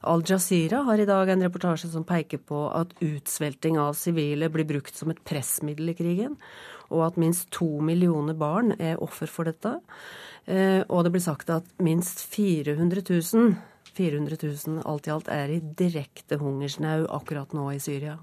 Al 0.00 0.22
Jazeera 0.26 0.84
har 0.86 0.98
i 0.98 1.06
dag 1.06 1.30
en 1.30 1.42
reportasje 1.42 1.90
som 1.90 2.04
peker 2.06 2.38
på 2.38 2.68
at 2.70 2.94
utsvelting 3.02 3.78
av 3.82 3.96
sivile 3.98 4.50
blir 4.52 4.66
brukt 4.68 4.94
som 4.94 5.10
et 5.10 5.22
pressmiddel 5.26 5.90
i 5.90 5.96
krigen, 5.98 6.36
og 6.88 7.08
at 7.08 7.18
minst 7.20 7.50
to 7.54 7.80
millioner 7.84 8.36
barn 8.38 8.76
er 8.78 9.02
offer 9.02 9.26
for 9.26 9.50
dette. 9.50 9.74
Eh, 10.46 10.84
og 10.86 11.04
det 11.04 11.12
blir 11.16 11.24
sagt 11.24 11.50
at 11.50 11.66
minst 11.82 12.22
400 12.30 13.02
000, 13.10 13.56
400 13.98 14.38
000 14.42 14.86
alt 14.86 15.08
i 15.08 15.12
alt 15.12 15.28
er 15.34 15.52
i 15.52 15.60
direkte 15.60 16.38
hungersnau 16.38 17.08
akkurat 17.18 17.52
nå 17.52 17.72
i 17.74 17.82
Syria. 17.82 18.16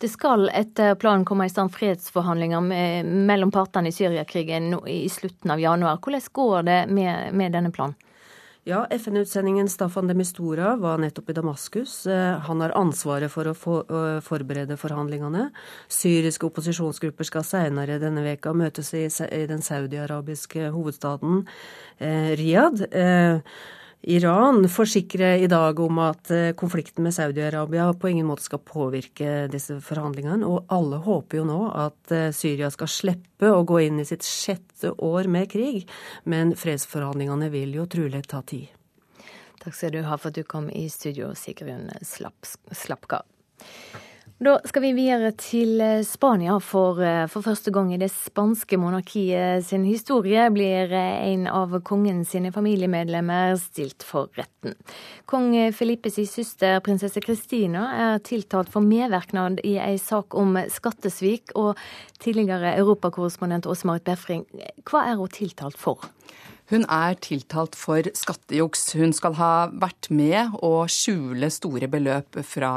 Det 0.00 0.08
skal 0.08 0.48
etter 0.56 0.94
planen 0.96 1.26
komme 1.28 1.46
i 1.46 1.52
stand 1.52 1.72
fredsforhandlinger 1.74 3.04
mellom 3.04 3.50
partene 3.52 3.90
i 3.90 3.94
Syriakrigen 3.94 4.72
i 4.88 5.04
slutten 5.12 5.52
av 5.52 5.60
januar. 5.60 6.00
Hvordan 6.00 6.30
går 6.32 6.62
det 6.68 6.78
med, 6.88 7.34
med 7.36 7.52
denne 7.52 7.70
planen? 7.70 7.98
Ja, 8.68 8.86
FN-utsendingen 8.90 9.68
Staffan 9.68 10.06
de 10.06 10.14
Mistura 10.14 10.74
var 10.76 10.98
nettopp 11.00 11.30
i 11.30 11.32
Damaskus. 11.32 12.06
Eh, 12.06 12.38
han 12.44 12.60
har 12.60 12.74
ansvaret 12.76 13.32
for 13.32 13.48
å 13.48 13.54
forberede 14.20 14.76
forhandlingene. 14.76 15.46
Syriske 15.88 16.44
opposisjonsgrupper 16.44 17.24
skal 17.24 17.46
senere 17.48 17.96
denne 18.02 18.20
veka 18.26 18.52
møtes 18.52 18.92
i 18.92 19.06
den 19.48 19.64
saudiarabiske 19.64 20.68
hovedstaden 20.76 21.46
eh, 21.96 22.36
Riyadh. 22.36 22.84
Iran 24.02 24.68
forsikrer 24.68 25.42
i 25.44 25.46
dag 25.46 25.80
om 25.80 25.98
at 26.00 26.30
eh, 26.32 26.52
konflikten 26.56 27.04
med 27.04 27.12
Saudi-Arabia 27.14 27.92
på 27.92 28.08
ingen 28.08 28.26
måte 28.26 28.46
skal 28.46 28.62
påvirke 28.64 29.44
disse 29.52 29.76
forhandlingene, 29.84 30.46
og 30.48 30.72
alle 30.72 31.02
håper 31.04 31.42
jo 31.42 31.44
nå 31.44 31.58
at 31.68 32.14
eh, 32.16 32.30
Syria 32.32 32.70
skal 32.72 32.88
slippe 32.88 33.50
å 33.52 33.60
gå 33.68 33.82
inn 33.84 34.00
i 34.00 34.08
sitt 34.08 34.24
sjette 34.24 34.94
år 35.04 35.28
med 35.28 35.50
krig, 35.52 35.84
men 36.24 36.54
fredsforhandlingene 36.56 37.50
vil 37.52 37.76
jo 37.76 37.84
trolig 37.92 38.24
ta 38.30 38.40
tid. 38.40 38.72
Takk 39.60 39.76
skal 39.76 39.92
du 39.92 40.00
ha 40.08 40.16
for 40.16 40.32
at 40.32 40.40
du 40.40 40.48
kom 40.48 40.70
i 40.72 40.86
studio, 40.88 41.34
Sigrun 41.36 41.90
Slapka. 42.00 43.20
Da 44.40 44.54
skal 44.64 44.86
vi 44.86 44.90
videre 44.96 45.34
til 45.36 45.82
eh, 45.84 45.98
Spania, 46.00 46.54
for 46.64 46.96
eh, 47.04 47.26
for 47.28 47.44
første 47.44 47.68
gang 47.76 47.90
i 47.92 47.98
det 48.00 48.08
spanske 48.08 48.78
monarkiet 48.80 49.66
sin 49.66 49.82
historie 49.84 50.46
blir 50.48 50.94
eh, 50.96 51.26
en 51.34 51.42
av 51.44 51.74
kongen 51.84 52.22
sine 52.24 52.48
familiemedlemmer 52.54 53.58
stilt 53.60 54.00
for 54.00 54.32
retten. 54.40 54.78
Kong 55.28 55.52
Felippes 55.76 56.16
søster, 56.32 56.80
prinsesse 56.80 57.20
Christina, 57.20 57.84
er 57.92 58.24
tiltalt 58.24 58.72
for 58.72 58.80
medvirknad 58.80 59.60
i 59.60 59.74
ei 59.76 60.00
sak 60.00 60.32
om 60.32 60.56
skattesvik, 60.72 61.52
og 61.60 61.76
tidligere 62.24 62.78
europakorrespondent 62.80 63.68
Åse 63.68 63.92
Marit 63.92 64.08
Befring, 64.08 64.48
hva 64.88 65.04
er 65.10 65.20
hun 65.20 65.36
tiltalt 65.36 65.76
for? 65.76 66.08
Hun 66.70 66.84
er 66.86 67.16
tiltalt 67.18 67.74
for 67.74 68.06
skattejuks. 68.14 68.92
Hun 68.94 69.14
skal 69.16 69.34
ha 69.40 69.52
vært 69.74 70.06
med 70.14 70.54
å 70.62 70.84
skjule 70.86 71.50
store 71.50 71.88
beløp 71.90 72.38
fra 72.46 72.74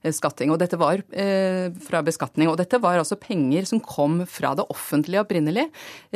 Eh, 0.00 0.12
skatting. 0.16 0.48
Og 0.48 0.56
dette 0.60 0.78
var 0.80 1.02
eh, 1.12 1.68
fra 1.84 2.00
beskatning. 2.04 2.48
Og 2.48 2.56
dette 2.60 2.80
var 2.80 2.96
altså 2.96 3.18
penger 3.20 3.66
som 3.68 3.82
kom 3.84 4.22
fra 4.28 4.54
det 4.56 4.64
offentlige 4.72 5.20
opprinnelig, 5.20 5.66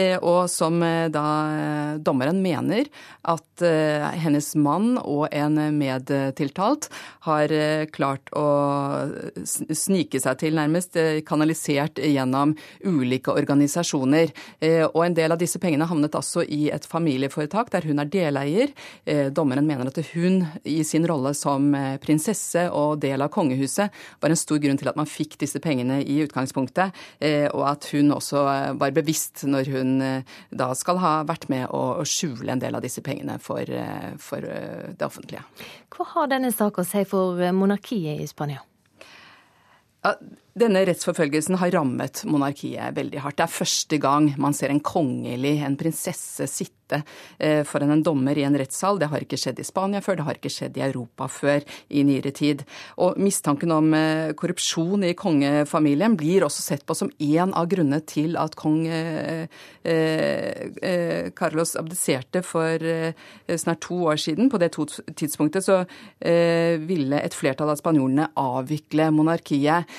eh, 0.01 0.17
og 0.25 0.49
som 0.49 0.81
da 0.85 1.25
dommeren 2.05 2.41
mener 2.43 2.89
at 3.29 3.63
hennes 4.19 4.47
mann 4.59 4.97
og 4.99 5.29
en 5.33 5.57
medtiltalt 5.77 6.89
har 7.27 7.53
klart 7.95 8.31
å 8.37 8.47
snike 9.47 10.21
seg 10.21 10.41
til, 10.41 10.57
nærmest 10.59 10.99
kanalisert 11.29 12.01
gjennom 12.03 12.55
ulike 12.85 13.33
organisasjoner. 13.33 14.33
Og 14.91 15.01
en 15.07 15.17
del 15.17 15.35
av 15.35 15.41
disse 15.41 15.61
pengene 15.63 15.89
havnet 15.89 16.19
altså 16.19 16.45
i 16.45 16.67
et 16.75 16.84
familieforetak 16.91 17.73
der 17.75 17.89
hun 17.89 18.03
er 18.03 18.11
deleier. 18.11 18.73
Dommeren 19.35 19.67
mener 19.67 19.89
at 19.91 19.99
hun 20.13 20.43
i 20.65 20.81
sin 20.87 21.07
rolle 21.09 21.35
som 21.37 21.73
prinsesse 22.03 22.67
og 22.73 23.01
del 23.03 23.23
av 23.25 23.33
kongehuset 23.35 23.93
var 24.21 24.33
en 24.33 24.39
stor 24.39 24.61
grunn 24.63 24.79
til 24.81 24.91
at 24.91 24.99
man 24.99 25.09
fikk 25.09 25.37
disse 25.41 25.61
pengene 25.63 26.01
i 26.03 26.21
utgangspunktet, 26.25 26.95
eh, 27.21 27.47
og 27.51 27.65
at 27.71 27.89
hun 27.93 28.13
også 28.15 28.45
eh, 28.51 28.69
var 28.81 28.95
bevisst 28.97 29.45
når 29.49 29.71
hun 29.75 29.95
eh, 30.05 30.37
da 30.55 30.71
skal 30.79 31.01
ha 31.03 31.15
vært 31.29 31.49
med 31.53 31.69
å 31.75 32.05
skjule 32.09 32.53
en 32.55 32.63
del 32.63 32.77
av 32.77 32.85
disse 32.85 33.03
pengene 33.05 33.39
for, 33.43 33.69
for 34.23 34.45
det 34.45 35.07
offentlige. 35.07 35.45
Hva 35.95 36.07
har 36.15 36.31
denne 36.33 36.53
saken 36.55 36.85
å 36.85 36.89
si 36.89 37.05
for 37.09 37.41
monarkiet 37.57 38.23
i 38.23 38.29
Spania? 38.31 38.63
Ja, 40.05 40.15
denne 40.55 40.85
rettsforfølgelsen 40.87 41.59
har 41.59 41.73
rammet 41.75 42.21
monarkiet 42.31 42.95
veldig 42.95 43.23
hardt. 43.25 43.41
Det 43.41 43.47
er 43.49 43.51
første 43.57 43.99
gang 43.99 44.29
man 44.39 44.55
ser 44.55 44.71
en 44.71 44.83
kongelig, 44.85 45.57
en 45.67 45.75
prinsesse, 45.79 46.47
sitte 46.47 47.01
eh, 47.43 47.65
foran 47.67 47.91
en 47.91 48.05
dommer 48.07 48.39
i 48.39 48.45
en 48.47 48.55
rettssal. 48.59 49.01
Det 49.01 49.09
har 49.11 49.25
ikke 49.25 49.39
skjedd 49.41 49.59
i 49.59 49.67
Spania 49.67 50.03
før, 50.05 50.21
det 50.21 50.27
har 50.29 50.39
ikke 50.39 50.53
skjedd 50.55 50.79
i 50.79 50.85
Europa 50.87 51.27
før 51.27 51.67
i 51.91 52.05
nyere 52.07 52.31
tid. 52.35 52.63
Og 53.03 53.19
mistanken 53.19 53.75
om 53.75 53.91
eh, 53.99 54.31
korrupsjon 54.39 55.03
i 55.09 55.17
kongefamilien 55.19 56.15
blir 56.21 56.47
også 56.47 56.63
sett 56.63 56.87
på 56.87 56.95
som 56.99 57.11
én 57.19 57.51
av 57.51 57.67
grunnene 57.73 57.99
til 58.07 58.39
at 58.39 58.55
kong 58.59 58.87
eh, 58.87 59.51
Carlos 61.35 61.75
abdiserte 61.77 62.45
for 62.47 62.81
snart 63.59 63.83
to 63.85 63.99
år 64.07 64.17
siden. 64.21 64.49
På 64.51 64.59
det 64.63 64.71
tidspunktet 64.73 65.67
så 65.67 65.83
ville 66.89 67.21
et 67.21 67.37
flertall 67.37 67.73
av 67.73 67.79
spanjolene 67.81 68.31
avvikle 68.41 69.11
monarkiet. 69.15 69.91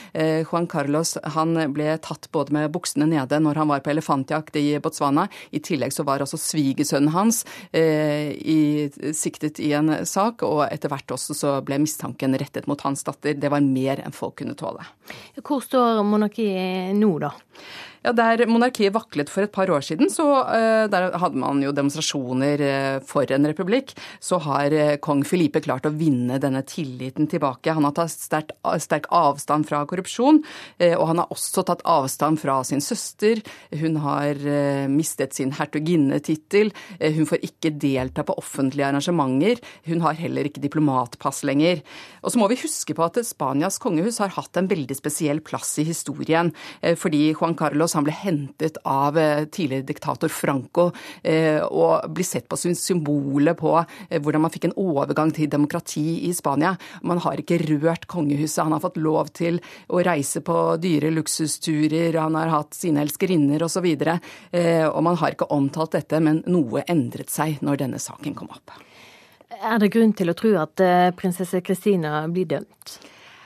Juan 0.46 0.68
Carlos 0.72 1.16
han 1.36 1.56
ble 1.74 1.96
tatt 2.04 2.30
både 2.36 2.56
med 2.56 2.72
buksene 2.74 3.08
nede 3.10 3.40
når 3.42 3.62
han 3.62 3.72
var 3.72 3.84
på 3.86 3.92
elefantjakt 3.94 4.58
i 4.60 4.78
Botswana. 4.84 5.28
I 5.56 5.62
tillegg 5.64 5.94
så 5.96 6.06
var 6.08 6.24
også 6.24 6.40
svigersønnen 6.42 7.14
hans 7.16 7.44
eh, 7.72 8.32
i, 8.36 8.60
siktet 9.16 9.60
i 9.64 9.72
en 9.78 9.92
sak, 10.08 10.46
og 10.46 10.66
etter 10.70 10.92
hvert 10.92 11.16
også 11.16 11.38
så 11.38 11.56
ble 11.66 11.80
mistanken 11.84 12.38
rettet 12.40 12.70
mot 12.72 12.82
hans 12.86 13.06
datter. 13.08 13.38
Det 13.40 13.52
var 13.52 13.66
mer 13.66 14.04
enn 14.06 14.16
folk 14.16 14.40
kunne 14.42 14.58
tåle. 14.60 14.86
Hvor 15.42 15.64
står 15.64 16.04
monarkiet 16.06 16.96
nå, 16.98 17.12
da? 17.24 17.34
Ja, 18.06 18.12
Der 18.14 18.44
monarkiet 18.46 18.94
vaklet 18.94 19.32
for 19.34 19.48
et 19.48 19.54
par 19.56 19.66
år 19.74 19.82
siden, 19.82 20.12
så 20.14 20.28
uh, 20.46 20.86
der 20.94 21.16
hadde 21.18 21.40
man 21.42 21.58
jo 21.64 21.72
demonstrasjoner 21.74 22.62
uh, 22.62 22.98
for 23.02 23.26
en 23.34 23.48
republikk. 23.50 23.96
Så 24.22 24.38
har 24.46 24.70
uh, 24.78 24.98
kong 25.02 25.24
Filipe 25.26 25.58
klart 25.66 25.88
å 25.90 25.94
vinne 25.96 26.38
denne 26.38 26.62
tilliten 26.70 27.26
tilbake. 27.32 27.74
Han 27.74 27.88
har 27.88 27.96
tatt 27.98 28.14
sterk, 28.14 28.54
sterk 28.84 29.10
avstand 29.10 29.66
fra 29.66 29.82
korrupsjon, 29.90 30.44
og 30.86 31.06
han 31.10 31.22
har 31.22 31.32
også 31.34 31.64
tatt 31.66 31.82
avstand 31.90 32.38
fra 32.42 32.60
sin 32.68 32.84
søster. 32.84 33.42
Hun 33.74 33.98
har 34.04 34.38
mistet 34.92 35.34
sin 35.38 35.54
hertuginnetittel. 35.56 36.72
Hun 37.00 37.30
får 37.30 37.46
ikke 37.48 37.72
delta 37.82 38.26
på 38.28 38.36
offentlige 38.38 38.88
arrangementer. 38.90 39.62
Hun 39.88 40.04
har 40.06 40.18
heller 40.20 40.50
ikke 40.50 40.64
diplomatpass 40.64 41.44
lenger. 41.48 41.82
Og 42.22 42.34
så 42.34 42.42
må 42.42 42.50
vi 42.52 42.60
huske 42.62 42.98
på 42.98 43.06
at 43.06 43.22
Spanias 43.26 43.80
kongehus 43.82 44.20
har 44.24 44.34
hatt 44.36 44.60
en 44.60 44.70
veldig 44.70 44.98
spesiell 44.98 45.42
plass 45.46 45.78
i 45.82 45.88
historien, 45.88 46.52
fordi 47.00 47.30
Juan 47.34 47.58
Carlos 47.58 47.95
han 47.96 48.06
ble 48.06 48.14
hentet 48.16 48.78
av 48.84 49.18
eh, 49.18 49.46
tidligere 49.46 49.88
diktator 49.88 50.32
Franco 50.32 50.90
eh, 51.24 51.62
og 51.64 52.10
blir 52.16 52.28
sett 52.28 52.48
på 52.50 52.58
som 52.60 52.76
symbolet 52.78 53.58
på 53.60 53.74
eh, 53.80 54.20
hvordan 54.20 54.46
man 54.46 54.54
fikk 54.54 54.70
en 54.70 54.76
overgang 54.82 55.34
til 55.36 55.50
demokrati 55.52 56.28
i 56.30 56.34
Spania. 56.36 56.76
Man 57.04 57.22
har 57.24 57.42
ikke 57.42 57.60
rørt 57.64 58.08
kongehuset. 58.12 58.64
Han 58.64 58.76
har 58.76 58.84
fått 58.84 59.00
lov 59.02 59.32
til 59.36 59.62
å 59.88 60.04
reise 60.06 60.44
på 60.46 60.60
dyre 60.82 61.12
luksusturer, 61.16 62.20
han 62.20 62.38
har 62.40 62.54
hatt 62.54 62.76
sine 62.78 63.04
elskerinner 63.06 63.64
osv. 63.66 63.86
Og, 63.86 64.06
så 64.06 64.66
og 64.90 65.02
man 65.06 65.18
har 65.20 65.36
ikke 65.36 65.50
omtalt 65.54 65.96
dette, 65.96 66.20
men 66.24 66.42
noe 66.52 66.84
endret 66.92 67.32
seg 67.32 67.60
når 67.66 67.84
denne 67.84 68.00
saken 68.02 68.36
kom 68.38 68.52
opp. 68.54 68.74
Er 69.56 69.80
det 69.82 69.92
grunn 69.94 70.14
til 70.18 70.32
å 70.32 70.38
tro 70.38 70.56
at 70.60 70.82
prinsesse 71.18 71.62
Kristina 71.66 72.24
blir 72.32 72.50
dømt? 72.58 72.98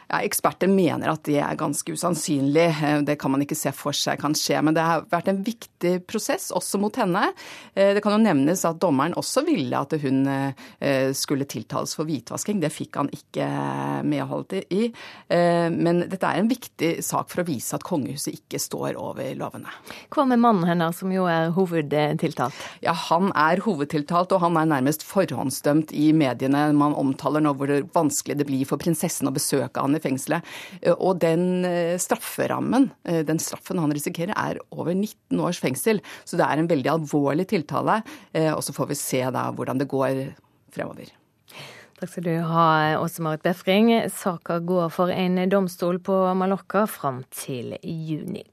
Ja, 0.10 0.24
eksperter 0.26 0.66
mener 0.66 1.12
at 1.12 1.22
det 1.28 1.38
er 1.38 1.58
ganske 1.58 1.94
usannsynlig. 1.94 2.66
Eh, 2.82 3.02
det 3.06 3.20
kan 3.22 3.30
man 3.30 3.44
ikke 3.46 3.58
se 3.58 3.70
for 3.78 3.94
seg 3.94 4.18
kan 4.18 4.34
skje. 4.34 4.58
Men 4.66 4.74
det 4.74 4.82
har 4.82 5.04
vært 5.12 5.28
en 5.30 5.44
viktig 5.46 6.00
prosess 6.10 6.48
også 6.56 6.80
mot 6.82 6.96
henne. 6.98 7.28
Eh, 7.76 7.92
det 7.94 8.02
kan 8.02 8.16
jo 8.16 8.24
nevnes 8.24 8.64
at 8.66 8.80
dommeren 8.82 9.14
også 9.20 9.44
ville 9.46 9.78
at 9.78 9.94
hun 10.02 10.24
eh, 10.26 11.12
skulle 11.14 11.46
tiltales 11.46 11.94
for 11.94 12.10
hvitvasking. 12.10 12.58
Det 12.64 12.72
fikk 12.74 12.98
han 12.98 13.12
ikke 13.14 13.46
medhold 14.10 14.56
i. 14.74 14.88
Men 15.30 16.02
dette 16.10 16.26
er 16.26 16.40
en 16.40 16.50
viktig 16.50 16.90
sak 17.06 17.30
for 17.30 17.44
å 17.44 17.46
vise 17.48 17.76
at 17.76 17.86
kongehuset 17.86 18.34
ikke 18.34 18.60
står 18.62 18.98
over 18.98 19.28
lovene. 19.38 19.70
Hva 20.14 20.26
med 20.30 20.42
mannen 20.42 20.66
hennes, 20.70 20.98
som 20.98 21.12
jo 21.14 21.28
er 21.30 21.52
hovedtiltalt? 21.54 22.56
Ja, 22.86 22.96
Han 23.10 23.30
er 23.38 23.62
hovedtiltalt, 23.66 24.34
og 24.34 24.42
han 24.42 24.58
er 24.58 24.70
nærmest 24.72 25.06
forhåndsdømt 25.06 25.94
i 25.94 26.10
mediene. 26.18 26.70
Man 26.78 26.98
omtaler 26.98 27.44
nå 27.44 27.54
hvor 27.60 27.74
vanskelig 27.94 28.40
det 28.40 28.48
blir 28.50 28.66
for 28.70 28.82
prinsessen 28.82 29.30
å 29.30 29.36
besøke 29.36 29.84
han 29.84 29.99
i 30.00 30.04
fengselet. 30.04 30.48
Eh, 30.82 30.96
og 30.96 31.20
den 31.24 31.66
eh, 31.68 31.96
strafferammen, 32.02 32.90
eh, 33.06 33.22
den 33.28 33.42
straffen 33.44 33.82
han 33.82 33.94
risikerer, 33.96 34.34
er 34.36 34.62
over 34.72 34.96
19 34.96 35.40
års 35.44 35.62
fengsel. 35.62 36.02
Så 36.26 36.40
det 36.40 36.48
er 36.48 36.62
en 36.62 36.70
veldig 36.70 36.94
alvorlig 36.98 37.50
tiltale. 37.50 38.02
Og 38.56 38.62
så 38.64 38.74
får 38.76 38.92
vi 38.92 38.98
se 38.98 39.22
da 39.34 39.48
hvordan 39.56 39.80
det 39.82 39.90
går 39.90 40.20
fremover. 40.74 41.10
Takk 42.00 42.12
skal 42.12 42.28
du 42.28 42.36
ha, 42.48 42.68
Åse 43.02 43.24
Marit 43.26 43.44
Befring. 43.44 43.92
Saka 44.14 44.60
går 44.64 44.92
for 44.94 45.12
en 45.12 45.42
domstol 45.52 46.00
på 46.04 46.22
Mallorca 46.40 46.86
fram 46.88 47.24
til 47.34 47.76
juni. 47.84 48.46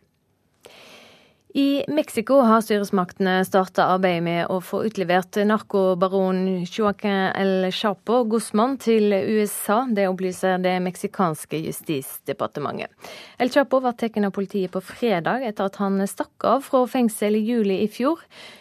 I 1.57 1.85
Mexico 1.89 2.43
har 2.45 2.61
styresmaktene 2.61 3.39
starta 3.49 3.87
arbeidet 3.95 4.25
med 4.27 4.51
å 4.53 4.59
få 4.61 4.83
utlevert 4.85 5.39
narkobaron 5.49 6.43
Joaquin 6.69 7.31
El 7.33 7.71
Chapo 7.73 8.19
Guzman 8.29 8.75
til 8.77 9.15
USA. 9.17 9.79
Det 9.89 10.05
opplyser 10.05 10.61
det 10.61 10.75
meksikanske 10.85 11.63
justisdepartementet. 11.65 12.93
El 13.41 13.49
Chapo 13.55 13.81
var 13.81 13.97
tatt 13.97 14.21
av 14.21 14.35
politiet 14.37 14.75
på 14.75 14.85
fredag 14.85 15.49
etter 15.49 15.71
at 15.71 15.81
han 15.81 15.97
stakk 16.05 16.45
av 16.45 16.61
fra 16.69 16.85
fengsel 16.93 17.41
i 17.41 17.45
juli 17.49 17.81
i 17.87 17.89
fjor. 17.89 18.21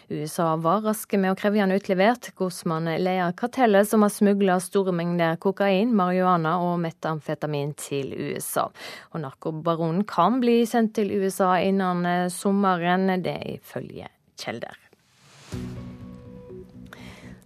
USA 0.10 0.56
var 0.56 0.84
raske 0.86 1.18
med 1.18 1.34
å 1.34 1.38
kreve 1.40 1.62
han 1.64 1.74
utlevert. 1.74 2.30
Guzman 2.38 2.86
leder 2.86 3.34
kartellet 3.38 3.90
som 3.90 4.06
har 4.06 4.14
smugla 4.14 4.60
store 4.62 4.94
mengder 4.94 5.40
kokain, 5.42 5.96
marihuana 5.98 6.60
og 6.62 6.78
metamfetamin 6.84 7.74
til 7.80 8.14
USA. 8.14 8.68
Og 9.14 9.24
narkobaronen 9.24 10.06
kan 10.10 10.38
bli 10.44 10.62
sendt 10.70 10.94
til 11.00 11.10
USA 11.16 11.56
innen 11.64 12.06
eh, 12.06 12.28
sommeren, 12.34 13.10
det 13.26 13.40
ifølge 13.58 14.12
kjelder. 14.38 14.78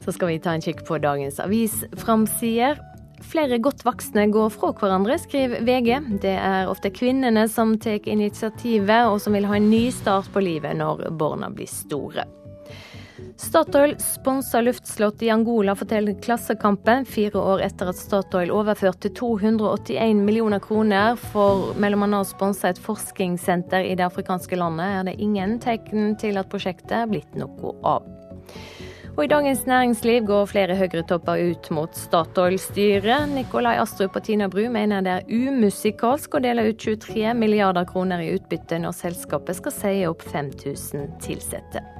Så 0.04 0.16
skal 0.16 0.32
vi 0.32 0.40
ta 0.44 0.56
en 0.56 0.64
kikk 0.64 0.84
på 0.88 1.00
dagens 1.00 1.40
avisframsider. 1.44 2.80
Flere 3.30 3.60
godt 3.62 3.84
voksne 3.86 4.26
går 4.32 4.52
fra 4.54 4.72
hverandre, 4.80 5.20
skriver 5.20 5.64
VG. 5.68 5.92
Det 6.24 6.36
er 6.40 6.72
ofte 6.72 6.92
kvinnene 6.96 7.46
som 7.52 7.76
tar 7.80 8.00
initiativet, 8.08 9.08
og 9.12 9.20
som 9.22 9.36
vil 9.36 9.48
ha 9.48 9.60
en 9.60 9.70
ny 9.72 9.90
start 9.94 10.32
på 10.34 10.44
livet 10.44 10.80
når 10.80 11.10
barna 11.20 11.52
blir 11.54 11.70
store. 11.70 12.26
Statoil 13.40 13.96
sponsa 14.00 14.62
luftslott 14.62 15.22
i 15.22 15.30
Angola, 15.30 15.76
forteller 15.76 16.22
Klassekampen. 16.22 17.06
Fire 17.06 17.40
år 17.40 17.62
etter 17.66 17.92
at 17.92 17.98
Statoil 17.98 18.52
overførte 18.52 19.10
281 19.16 20.24
millioner 20.26 20.60
kroner 20.60 21.16
for 21.32 21.72
bl.a. 21.80 22.10
å 22.20 22.26
sponse 22.28 22.70
et 22.70 22.82
forskningssenter 22.84 23.88
i 23.88 23.96
det 23.96 24.06
afrikanske 24.06 24.60
landet, 24.60 24.86
er 25.00 25.08
det 25.10 25.18
ingen 25.24 25.58
tegn 25.64 26.16
til 26.20 26.40
at 26.42 26.52
prosjektet 26.52 26.98
er 27.02 27.12
blitt 27.12 27.40
noe 27.40 27.76
av. 27.88 28.08
Og 29.20 29.26
I 29.26 29.28
Dagens 29.28 29.66
Næringsliv 29.68 30.24
går 30.30 30.46
flere 30.48 30.76
Høyre-topper 30.80 31.42
ut 31.50 31.70
mot 31.76 31.96
Statoil-styret. 31.98 33.28
Nikolai 33.34 33.76
Astrup 33.82 34.16
og 34.16 34.24
Tina 34.24 34.48
Bru 34.48 34.62
mener 34.72 35.04
det 35.04 35.16
er 35.18 35.28
umusikalsk 35.28 36.38
å 36.40 36.44
dele 36.46 36.70
ut 36.70 36.80
23 36.80 37.34
milliarder 37.36 37.88
kroner 37.90 38.24
i 38.24 38.32
utbytte 38.38 38.80
når 38.80 38.96
selskapet 38.96 39.60
skal 39.60 39.76
si 39.76 39.96
opp 40.08 40.24
5000 40.24 41.18
ansatte. 41.20 41.99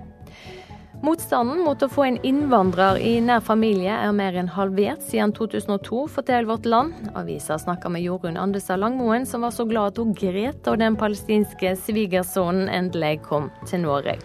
Motstanden 1.00 1.62
mot 1.64 1.80
å 1.80 1.88
få 1.88 2.04
en 2.04 2.18
innvandrer 2.28 2.98
i 3.00 3.14
nær 3.24 3.40
familie 3.40 3.94
er 3.96 4.12
mer 4.12 4.36
enn 4.36 4.50
halvert 4.52 5.00
siden 5.08 5.32
2002, 5.38 6.02
forteller 6.12 6.50
Vårt 6.50 6.68
Land. 6.68 6.98
Avisa 7.16 7.56
snakker 7.62 7.94
med 7.94 8.04
Jorunn 8.04 8.36
Andesa 8.36 8.76
Langmoen, 8.76 9.24
som 9.26 9.46
var 9.48 9.56
så 9.56 9.64
glad 9.70 9.94
at 9.94 10.02
hun 10.04 10.12
gret 10.12 10.60
da 10.66 10.74
den 10.76 10.98
palestinske 11.00 11.72
svigersønnen 11.86 12.68
endelig 12.68 13.22
kom 13.30 13.48
til 13.70 13.86
Norge. 13.86 14.18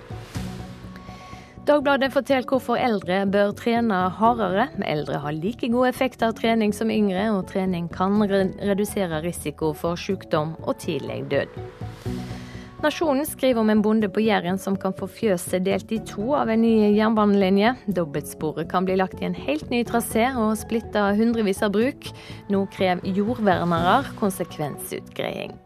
Dagbladet 1.64 2.10
forteller 2.12 2.50
hvorfor 2.50 2.76
eldre 2.76 3.22
bør 3.30 3.54
trene 3.56 4.02
hardere. 4.18 4.66
Eldre 4.82 5.22
har 5.22 5.38
like 5.38 5.70
god 5.70 5.92
effekt 5.92 6.26
av 6.26 6.34
trening 6.42 6.74
som 6.74 6.90
yngre, 6.90 7.30
og 7.38 7.46
trening 7.54 7.86
kan 7.86 8.18
redusere 8.26 9.22
risiko 9.22 9.70
for 9.78 9.94
sykdom 9.94 10.56
og 10.66 10.74
tidlig 10.82 11.22
død. 11.30 11.54
Nasjonen 12.84 13.24
skriver 13.24 13.62
om 13.62 13.70
en 13.72 13.80
bonde 13.80 14.10
på 14.12 14.20
Jæren 14.20 14.58
som 14.60 14.74
kan 14.76 14.92
få 14.92 15.06
fjøset 15.08 15.62
delt 15.64 15.92
i 15.94 16.02
to 16.04 16.34
av 16.36 16.50
en 16.52 16.60
ny 16.60 16.90
jernbanelinje. 16.92 17.70
Dobbeltsporet 17.96 18.68
kan 18.68 18.84
bli 18.84 18.98
lagt 19.00 19.22
i 19.22 19.28
en 19.30 19.36
helt 19.46 19.70
ny 19.72 19.80
trasé 19.88 20.26
og 20.36 20.58
splitta 20.60 21.06
hundrevis 21.16 21.62
av 21.64 21.72
bruk. 21.72 22.10
Nå 22.52 22.66
krever 22.74 23.08
jordvernere 23.16 24.02
konsekvensutgreiing. 24.18 25.56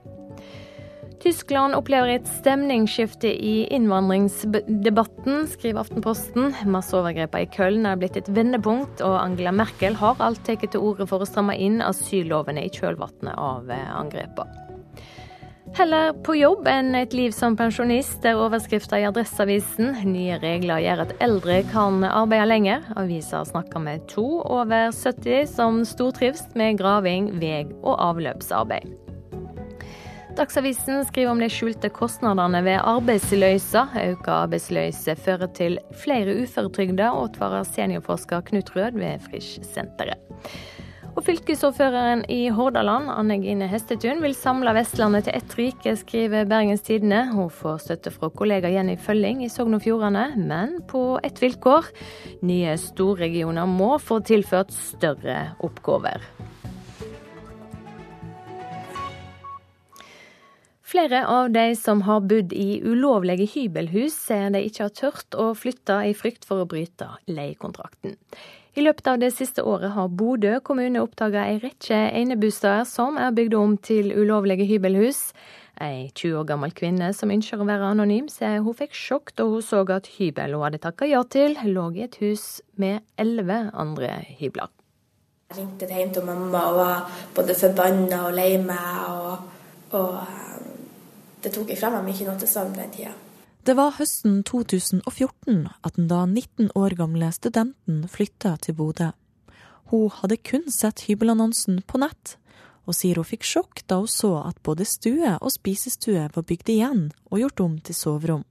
Tyskland 1.18 1.74
opplever 1.74 2.12
et 2.12 2.30
stemningsskifte 2.30 3.32
i 3.34 3.66
innvandringsdebatten, 3.74 5.42
skriver 5.50 5.82
Aftenposten. 5.82 6.54
Masseovergrepene 6.70 7.48
i 7.48 7.50
Köln 7.50 7.90
er 7.90 7.98
blitt 7.98 8.20
et 8.22 8.30
vendepunkt, 8.30 9.02
og 9.02 9.18
Angela 9.24 9.50
Merkel 9.50 9.98
har 9.98 10.22
alt 10.22 10.46
tatt 10.46 10.70
til 10.70 10.86
orde 10.92 11.10
for 11.10 11.18
å 11.18 11.26
stramme 11.26 11.58
inn 11.58 11.82
asyllovene 11.82 12.62
i 12.62 12.70
kjølvannet 12.78 13.34
av 13.34 13.74
angrepene. 13.74 14.67
Heller 15.76 16.12
på 16.24 16.34
jobb 16.38 16.66
enn 16.70 16.94
et 16.96 17.12
liv 17.14 17.32
som 17.34 17.56
pensjonist, 17.58 18.24
er 18.26 18.38
overskrifta 18.40 18.98
i 19.00 19.04
Adresseavisen. 19.08 19.92
Nye 20.08 20.38
regler 20.42 20.80
gjør 20.82 21.02
at 21.04 21.12
eldre 21.24 21.58
kan 21.72 22.00
arbeide 22.06 22.48
lenger. 22.48 22.86
Avisa 22.98 23.44
snakker 23.46 23.82
med 23.82 24.06
to 24.10 24.26
over 24.42 24.92
70 24.94 25.50
som 25.52 25.82
stortrives 25.86 26.46
med 26.58 26.80
graving, 26.80 27.34
vei 27.42 27.66
og 27.82 27.98
avløpsarbeid. 28.08 28.96
Dagsavisen 30.38 31.02
skriver 31.02 31.32
om 31.32 31.40
de 31.42 31.48
skjulte 31.50 31.90
kostnadene 31.90 32.60
ved 32.62 32.78
arbeidsløysa. 32.78 33.88
Økt 34.04 34.28
arbeidsløyse 34.30 35.16
fører 35.18 35.50
til 35.58 35.80
flere 35.98 36.36
uføretrygda, 36.44 37.10
advarer 37.10 37.66
seniorforsker 37.66 38.44
Knut 38.46 38.70
Rød 38.76 39.00
ved 39.02 39.24
Frisch-senteret. 39.26 40.22
Og 41.18 41.24
fylkesordføreren 41.26 42.20
i 42.30 42.44
Hordaland, 42.54 43.08
Anne 43.10 43.40
Gine 43.42 43.66
Hestetun, 43.66 44.20
vil 44.22 44.36
samle 44.38 44.70
Vestlandet 44.76 45.24
til 45.26 45.34
ett 45.34 45.54
rike, 45.58 45.94
skriver 45.98 46.46
Bergens 46.46 46.84
Tidende. 46.86 47.24
Hun 47.32 47.48
får 47.50 47.80
støtte 47.82 48.12
fra 48.14 48.28
kollega 48.30 48.70
Jenny 48.70 48.94
Følling 49.02 49.40
i 49.42 49.48
Sogn 49.50 49.74
og 49.74 49.82
Fjordane, 49.82 50.28
men 50.38 50.76
på 50.86 51.18
ett 51.26 51.42
vilkår. 51.42 51.88
Nye 52.46 52.76
storregioner 52.78 53.66
må 53.66 53.96
få 53.98 54.20
tilført 54.30 54.70
større 54.76 55.56
oppgaver. 55.58 56.22
Flere 60.86 61.24
av 61.26 61.50
de 61.50 61.66
som 61.76 62.06
har 62.06 62.22
bodd 62.30 62.54
i 62.54 62.78
ulovlige 62.86 63.50
hybelhus, 63.56 64.14
sier 64.30 64.54
de 64.54 64.62
ikke 64.70 64.86
har 64.86 64.94
tørt 64.94 65.34
å 65.34 65.50
flytte 65.58 65.98
i 66.06 66.14
frykt 66.14 66.46
for 66.46 66.62
å 66.62 66.70
bryte 66.70 67.10
leiekontrakten. 67.26 68.14
I 68.78 68.82
løpet 68.84 69.08
av 69.10 69.16
det 69.18 69.32
siste 69.34 69.64
året 69.66 69.90
har 69.96 70.10
Bodø 70.14 70.52
kommune 70.62 71.00
oppdaga 71.02 71.48
ei 71.50 71.56
rekke 71.58 71.96
eneboliger 72.14 72.84
som 72.86 73.16
er 73.18 73.32
bygd 73.34 73.56
om 73.58 73.72
til 73.82 74.12
ulovlige 74.14 74.68
hybelhus. 74.68 75.32
Ei 75.82 76.12
20 76.12 76.36
år 76.38 76.46
gammel 76.46 76.74
kvinne 76.78 77.08
som 77.16 77.32
ønsker 77.34 77.58
å 77.58 77.66
være 77.66 77.90
anonym, 77.90 78.28
sier 78.30 78.62
hun 78.62 78.78
fikk 78.78 78.94
sjokk 78.94 79.34
da 79.34 79.48
hun 79.50 79.66
så 79.66 79.82
at 79.96 80.06
hybel 80.20 80.54
hun 80.54 80.62
hadde 80.68 80.82
takka 80.84 81.10
ja 81.10 81.24
til, 81.26 81.58
lå 81.66 81.88
i 81.96 82.06
et 82.06 82.20
hus 82.22 82.46
med 82.78 83.02
elleve 83.18 83.64
andre 83.74 84.14
hybler. 84.38 84.70
Jeg 85.50 85.58
ringte 85.58 85.90
hjem 85.90 86.14
til 86.14 86.28
mamma 86.30 86.64
og 86.70 86.78
var 86.78 87.22
både 87.34 87.58
forbanna 87.58 88.26
og 88.28 88.36
lei 88.38 88.52
meg. 88.62 88.98
Og, 89.10 89.94
og 89.98 90.18
eh, 90.22 90.58
det 91.42 91.50
tok 91.56 91.74
ifra 91.74 91.90
meg 91.96 92.12
mye 92.12 92.30
noe 92.30 92.38
til 92.38 92.54
søvn 92.54 92.78
den 92.78 92.94
tida. 92.94 93.16
Det 93.68 93.74
var 93.76 93.98
høsten 93.98 94.38
2014 94.48 95.66
at 95.84 95.96
den 95.98 96.06
da 96.08 96.22
19 96.24 96.70
år 96.72 96.94
gamle 96.96 97.26
studenten 97.36 97.98
flytta 98.08 98.54
til 98.64 98.78
Bodø. 98.78 99.10
Hun 99.92 100.06
hadde 100.22 100.38
kun 100.40 100.64
sett 100.72 101.02
hybelannonsen 101.04 101.82
på 101.84 102.00
nett, 102.00 102.38
og 102.88 102.96
sier 102.96 103.20
hun 103.20 103.28
fikk 103.28 103.44
sjokk 103.44 103.82
da 103.84 103.98
hun 104.00 104.08
så 104.08 104.30
at 104.40 104.56
både 104.64 104.86
stue 104.88 105.34
og 105.36 105.52
spisestue 105.52 106.30
var 106.32 106.48
bygd 106.48 106.72
igjen 106.78 107.04
og 107.28 107.42
gjort 107.42 107.64
om 107.66 107.76
til 107.84 107.98
soverom. 108.00 108.48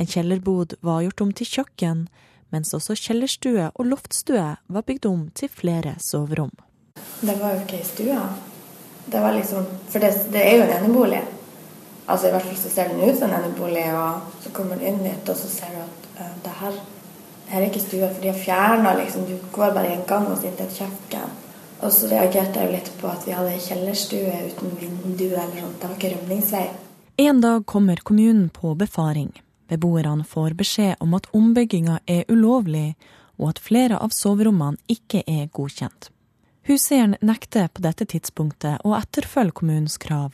En 0.00 0.08
kjellerbod 0.08 0.78
var 0.80 1.04
gjort 1.04 1.26
om 1.26 1.36
til 1.36 1.52
kjøkken, 1.58 2.06
mens 2.48 2.72
også 2.72 2.96
kjellerstue 2.96 3.68
og 3.68 3.92
loftstue 3.92 4.48
var 4.56 4.88
bygd 4.88 5.12
om 5.12 5.28
til 5.36 5.52
flere 5.52 5.98
soverom. 6.00 6.56
Det 7.20 7.36
var 7.36 7.58
jo 7.58 7.66
ikke 7.66 7.82
ei 7.84 7.92
stue. 7.92 8.26
Det 9.12 9.20
var 9.20 9.36
liksom, 9.36 9.68
for 9.92 10.00
det, 10.00 10.14
det 10.32 10.48
er 10.48 10.56
jo 10.56 10.68
en 10.70 10.78
enebolig. 10.80 11.24
Altså 12.06 12.28
I 12.28 12.34
hvert 12.34 12.44
fall 12.48 12.58
så 12.60 12.72
ser 12.72 12.90
den 12.92 13.00
ut 13.00 13.18
som 13.18 13.32
en 13.32 13.54
bolig, 13.56 13.86
og 13.96 14.42
så 14.44 14.52
kommer 14.52 14.76
du 14.76 14.84
inn 14.84 15.00
dit, 15.04 15.28
og 15.28 15.36
så 15.36 15.48
ser 15.48 15.72
du 15.72 15.80
at 15.80 16.08
uh, 16.18 16.34
det 16.44 16.56
her, 16.60 16.76
her 17.48 17.60
er 17.62 17.68
ikke 17.70 17.84
stua, 17.84 18.10
for 18.10 18.20
de 18.20 18.32
har 18.32 18.40
fjerna 18.40 18.92
liksom, 18.98 19.24
Du 19.28 19.38
går 19.52 19.72
bare 19.72 19.92
i 19.92 19.96
en 19.96 20.06
gang 20.08 20.28
og 20.28 20.44
inn 20.44 20.56
til 20.58 20.66
et 20.66 20.78
kjøkken. 20.82 21.40
Og 21.84 21.92
så 21.92 22.08
reagerte 22.08 22.60
jeg 22.60 22.72
litt 22.72 22.90
på 23.00 23.08
at 23.10 23.24
vi 23.26 23.34
hadde 23.36 23.60
kjellerstue 23.60 24.36
uten 24.50 24.76
vindu 24.80 25.26
eller 25.26 25.56
sånt. 25.60 25.80
Det 25.80 25.88
var 25.88 25.96
ikke 25.98 26.12
rømningsvei. 26.14 26.66
En 27.24 27.40
dag 27.40 27.66
kommer 27.66 28.00
kommunen 28.02 28.48
på 28.50 28.74
befaring. 28.74 29.32
Beboerne 29.68 30.24
får 30.24 30.54
beskjed 30.58 30.96
om 31.00 31.14
at 31.16 31.28
ombygginga 31.32 32.00
er 32.06 32.24
ulovlig, 32.28 32.94
og 33.40 33.54
at 33.54 33.60
flere 33.62 33.98
av 33.98 34.12
soverommene 34.14 34.80
ikke 34.90 35.24
er 35.26 35.48
godkjent. 35.52 36.10
Huseieren 36.64 37.16
nekter 37.20 37.68
på 37.68 37.82
dette 37.84 38.06
tidspunktet 38.08 38.84
å 38.88 38.94
etterfølge 38.96 39.56
kommunens 39.58 39.98
krav, 40.00 40.32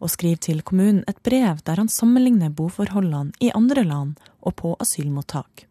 og 0.00 0.12
skriver 0.12 0.42
til 0.48 0.62
kommunen 0.66 1.04
et 1.08 1.22
brev 1.24 1.62
der 1.66 1.80
han 1.80 1.88
sammenligner 1.92 2.52
boforholdene 2.52 3.32
i 3.40 3.52
andre 3.54 3.84
land 3.84 4.20
og 4.42 4.56
på 4.60 4.76
asylmottak. 4.80 5.66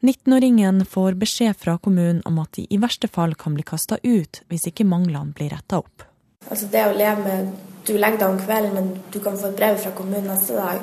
19-åringen 0.00 0.84
får 0.86 1.16
beskjed 1.18 1.56
fra 1.58 1.78
kommunen 1.82 2.20
om 2.24 2.38
at 2.38 2.52
de 2.54 2.66
i 2.70 2.78
verste 2.78 3.08
fall 3.10 3.34
kan 3.34 3.56
bli 3.56 3.64
kasta 3.66 3.98
ut 4.04 4.42
hvis 4.46 4.68
ikke 4.70 4.86
manglene 4.86 5.34
blir 5.34 5.50
retta 5.50 5.80
opp. 5.82 6.04
Altså 6.46 6.68
det 6.70 6.84
å 6.86 6.94
leve 6.96 7.24
med 7.24 7.56
Du 7.88 7.94
legger 7.96 8.18
deg 8.20 8.28
om 8.28 8.40
kvelden, 8.42 8.74
men 8.74 8.88
du 9.08 9.16
kan 9.24 9.38
få 9.40 9.48
et 9.48 9.56
brev 9.56 9.78
fra 9.80 9.94
kommunen 9.96 10.26
neste 10.28 10.58
dag, 10.58 10.82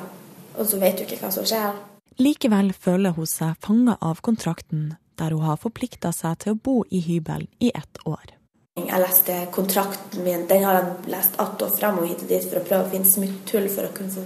og 0.58 0.66
så 0.66 0.80
vet 0.80 0.96
du 0.98 1.04
ikke 1.04 1.20
hva 1.20 1.28
som 1.30 1.46
skjer. 1.46 1.76
Likevel 2.18 2.72
føler 2.74 3.14
hun 3.14 3.28
seg 3.30 3.54
fanga 3.62 3.94
av 4.02 4.18
kontrakten, 4.26 4.96
der 5.14 5.36
hun 5.36 5.44
har 5.46 5.60
forplikta 5.62 6.10
seg 6.10 6.40
til 6.42 6.56
å 6.56 6.58
bo 6.58 6.80
i 6.90 6.98
hybel 7.04 7.46
i 7.62 7.70
ett 7.78 8.00
år. 8.02 8.35
Jeg 8.76 9.00
leste 9.00 9.34
kontrakten 9.56 10.20
min, 10.20 10.42
den 10.48 10.64
har 10.64 10.74
jeg 10.74 11.12
lest 11.14 11.38
att 11.40 11.62
og 11.62 11.78
fram 11.78 11.98
og 11.98 12.10
hit 12.10 12.22
og 12.22 12.28
dit 12.28 12.44
for 12.44 12.60
å 12.60 12.64
prøve 12.66 12.84
å 12.84 12.90
finne 12.92 13.08
smutthull 13.08 13.70
for 13.72 13.88
å 13.88 13.92
kunne 13.96 14.24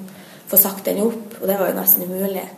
få 0.51 0.59
sagt 0.59 0.88
den 0.88 0.98
opp, 1.05 1.36
og 1.38 1.44
det 1.46 1.59
var 1.61 1.70
jo 1.70 1.76
nesten 1.76 2.03
umulig. 2.11 2.48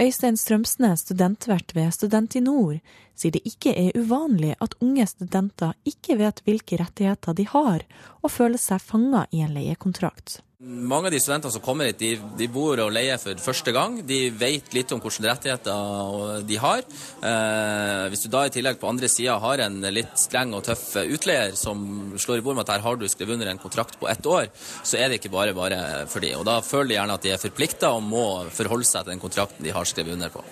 Øystein 0.00 0.38
Strømsnes, 0.40 1.02
studentvert 1.04 1.74
ved 1.76 1.92
Student 1.92 2.32
sier 2.32 3.32
det 3.34 3.42
ikke 3.44 3.74
er 3.76 3.92
uvanlig 4.00 4.54
at 4.64 4.78
unge 4.80 5.04
studenter 5.06 5.74
ikke 5.84 6.16
vet 6.16 6.40
hvilke 6.46 6.80
rettigheter 6.80 7.36
de 7.36 7.44
har, 7.44 7.84
og 8.22 8.32
føler 8.32 8.56
seg 8.56 8.80
fanga 8.80 9.26
i 9.30 9.44
en 9.44 9.52
leiekontrakt. 9.52 10.40
Mange 10.62 11.08
av 11.08 11.10
de 11.10 11.18
studentene 11.18 11.50
som 11.50 11.62
kommer 11.64 11.88
hit, 11.88 11.98
de, 11.98 12.08
de, 12.38 12.46
bor 12.46 12.78
og 12.78 12.92
leier 12.94 13.18
for 13.18 13.34
første 13.42 13.72
gang. 13.74 13.96
De 14.06 14.28
vet 14.30 14.68
litt 14.70 14.92
om 14.94 15.00
hvilke 15.02 15.24
rettigheter 15.26 16.44
de 16.46 16.58
har. 16.62 16.84
Eh, 17.26 18.02
hvis 18.12 18.22
du 18.22 18.28
da 18.30 18.44
i 18.46 18.52
tillegg 18.54 18.78
på 18.78 18.86
andre 18.86 19.08
sida 19.10 19.40
har 19.42 19.58
en 19.64 19.80
litt 19.90 20.12
streng 20.22 20.52
og 20.54 20.62
tøff 20.68 20.84
utleier 21.02 21.56
som 21.58 22.12
slår 22.14 22.38
i 22.38 22.44
bord 22.46 22.54
med 22.54 22.62
at 22.62 22.76
her 22.76 22.84
har 22.84 23.00
du 23.00 23.08
skrevet 23.10 23.34
under 23.34 23.50
en 23.50 23.58
kontrakt 23.58 23.98
på 23.98 24.06
ett 24.06 24.22
år, 24.22 24.52
så 24.86 25.00
er 25.00 25.10
det 25.10 25.18
ikke 25.18 25.32
bare 25.32 25.56
bare 25.56 25.80
for 26.12 26.22
de. 26.22 26.30
Og 26.38 26.44
da 26.46 26.60
føler 26.62 26.92
de 26.92 26.96
gjerne 27.00 27.16
at 27.18 27.26
de 27.26 27.32
er 27.34 27.42
forplikta 27.42 27.90
og 27.96 28.04
må 28.06 28.26
forholde 28.54 28.86
seg 28.86 29.02
til 29.02 29.16
den 29.16 29.22
kontrakten 29.24 29.66
de 29.66 29.72
har 29.74 29.88
skrevet 29.90 30.14
under 30.14 30.30
på. 30.30 30.44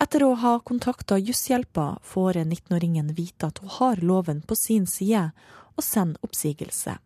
Etter 0.00 0.24
å 0.24 0.30
ha 0.46 0.54
kontakta 0.64 1.18
Jusshjelpa 1.20 1.98
får 2.08 2.40
19-åringen 2.46 3.12
vite 3.20 3.52
at 3.52 3.60
hun 3.60 3.74
har 3.76 4.00
loven 4.00 4.40
på 4.48 4.56
sin 4.56 4.88
side, 4.88 5.26
og 5.76 5.84
sender 5.84 6.24
oppsigelse. 6.24 6.96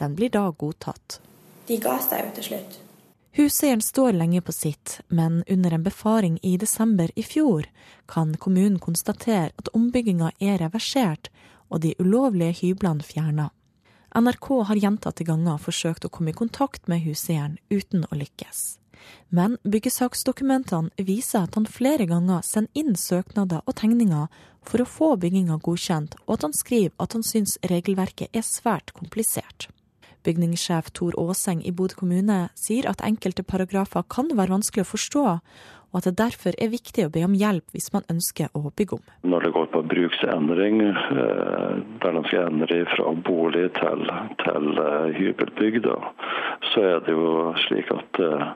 Den 0.00 0.16
blir 0.16 0.32
da 0.32 0.46
godtatt 0.56 1.20
de 1.66 1.78
ga 1.82 1.98
seg 2.02 2.26
jo 2.26 2.32
til 2.38 2.48
slutt. 2.50 2.78
Huseieren 3.32 3.80
står 3.80 4.12
lenge 4.12 4.42
på 4.44 4.52
sitt, 4.52 5.00
men 5.08 5.40
under 5.48 5.72
en 5.72 5.82
befaring 5.86 6.36
i 6.42 6.58
desember 6.60 7.08
i 7.16 7.22
fjor 7.24 7.64
kan 8.06 8.34
kommunen 8.36 8.76
konstatere 8.78 9.54
at 9.56 9.70
ombygginga 9.72 10.34
er 10.38 10.60
reversert 10.60 11.30
og 11.72 11.80
de 11.80 11.94
ulovlige 11.98 12.58
hyblene 12.60 13.04
fjerna. 13.06 13.48
NRK 14.12 14.48
har 14.68 14.76
gjentatte 14.76 15.24
ganger 15.24 15.56
forsøkt 15.56 16.04
å 16.04 16.12
komme 16.12 16.34
i 16.34 16.36
kontakt 16.36 16.88
med 16.92 17.00
huseieren 17.06 17.56
uten 17.72 18.04
å 18.10 18.20
lykkes. 18.20 18.62
Men 19.32 19.56
byggesaksdokumentene 19.64 20.92
viser 21.00 21.46
at 21.46 21.56
han 21.56 21.66
flere 21.66 22.04
ganger 22.06 22.44
sender 22.44 22.76
inn 22.76 22.92
søknader 23.00 23.64
og 23.64 23.78
tegninger 23.80 24.28
for 24.68 24.84
å 24.84 24.90
få 24.98 25.14
bygginga 25.24 25.56
godkjent, 25.64 26.18
og 26.26 26.36
at 26.36 26.44
han 26.46 26.54
skriver 26.56 26.92
at 27.00 27.16
han 27.16 27.24
syns 27.24 27.56
regelverket 27.64 28.36
er 28.36 28.44
svært 28.44 28.92
komplisert. 28.92 29.72
Bygningssjef 30.24 30.90
Tor 30.96 31.16
Aaseng 31.20 31.62
i 31.66 31.74
Bodø 31.74 31.98
kommune 31.98 32.46
sier 32.58 32.88
at 32.90 33.04
enkelte 33.06 33.44
paragrafer 33.46 34.06
kan 34.08 34.30
være 34.32 34.54
vanskelig 34.56 34.86
å 34.86 34.92
forstå, 34.94 35.24
og 35.92 35.98
at 36.00 36.06
det 36.08 36.18
derfor 36.18 36.56
er 36.56 36.72
viktig 36.72 37.04
å 37.04 37.10
be 37.12 37.20
om 37.26 37.34
hjelp 37.36 37.74
hvis 37.76 37.90
man 37.92 38.06
ønsker 38.12 38.48
å 38.56 38.70
bygge 38.72 38.96
om. 38.96 39.02
Når 39.28 39.44
det 39.44 39.50
går 39.56 39.66
på 39.74 39.82
bruksendring, 39.92 40.80
eh, 40.88 41.82
der 42.04 42.16
de 42.16 42.22
skal 42.30 42.48
endre 42.48 42.78
fra 42.94 43.12
bolig 43.28 43.66
til, 43.76 44.06
til 44.40 44.80
eh, 44.86 45.12
hybelbygg, 45.18 45.90
så 46.72 46.86
er 46.94 47.04
det 47.04 47.12
jo 47.12 47.52
slik 47.66 47.92
at 47.92 48.22
eh, 48.24 48.48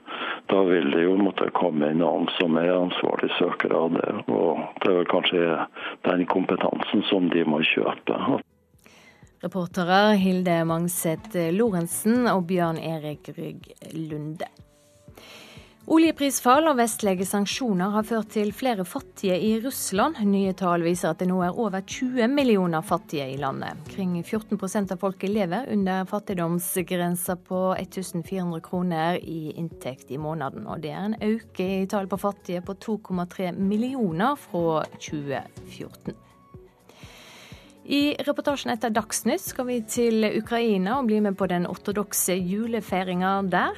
da 0.49 0.65
vil 0.71 0.91
det 0.95 1.05
jo 1.05 1.19
måtte 1.21 1.53
komme 1.61 1.93
inn 1.93 2.01
noen 2.01 2.29
som 2.39 2.57
er 2.57 2.73
ansvarlig 2.73 3.29
søker 3.37 3.77
av 3.85 3.93
det. 3.99 4.17
Og 4.33 4.65
det 4.81 4.93
er 4.93 5.01
vel 5.03 5.13
kanskje 5.13 5.47
den 6.09 6.25
kompetansen 6.33 7.05
som 7.13 7.29
de 7.35 7.45
må 7.45 7.61
kjøpe. 7.75 8.41
Reportere 9.45 10.15
Hilde 10.17 10.63
Mangset 10.65 11.35
Lorentzen 11.53 12.25
og 12.31 12.47
Bjørn 12.49 12.79
Erik 12.81 13.29
Rygg 13.37 13.69
Lunde. 13.93 14.49
Oljeprisfall 15.87 16.67
og 16.67 16.81
vestlige 16.81 17.23
sanksjoner 17.29 17.93
har 17.95 18.07
ført 18.09 18.33
til 18.35 18.49
flere 18.51 18.83
fattige 18.83 19.37
i 19.39 19.53
Russland. 19.63 20.19
Nye 20.27 20.51
tall 20.59 20.83
viser 20.83 21.13
at 21.13 21.21
det 21.23 21.29
nå 21.31 21.37
er 21.47 21.55
over 21.55 21.85
20 21.87 22.27
millioner 22.33 22.83
fattige 22.83 23.29
i 23.31 23.37
landet. 23.39 23.79
Kring 23.93 24.17
14% 24.19 24.97
av 24.97 24.99
folket 25.05 25.31
lever 25.31 25.71
under 25.77 26.09
fattigdomsgrensa 26.11 27.39
på 27.39 27.63
1400 27.77 28.65
kroner 28.67 29.21
i 29.23 29.53
inntekt 29.55 30.11
i 30.11 30.19
måneden. 30.19 30.67
Og 30.67 30.83
det 30.83 30.91
er 30.91 31.05
en 31.05 31.19
økning 31.23 31.85
i 31.85 31.91
tallet 31.93 32.11
på 32.11 32.19
fattige 32.25 32.67
på 32.67 32.75
2,3 32.83 33.53
millioner 33.55 34.35
fra 34.35 34.81
2014. 34.99 36.17
I 37.87 38.17
reportasjen 38.27 38.73
etter 38.73 38.91
Dagsnytt 38.91 39.45
skal 39.47 39.69
vi 39.69 39.77
til 39.87 40.27
Ukraina 40.41 40.97
og 40.99 41.07
bli 41.07 41.21
med 41.23 41.37
på 41.39 41.47
den 41.47 41.69
ortodokse 41.71 42.35
julefeiringa 42.35 43.37
der. 43.47 43.77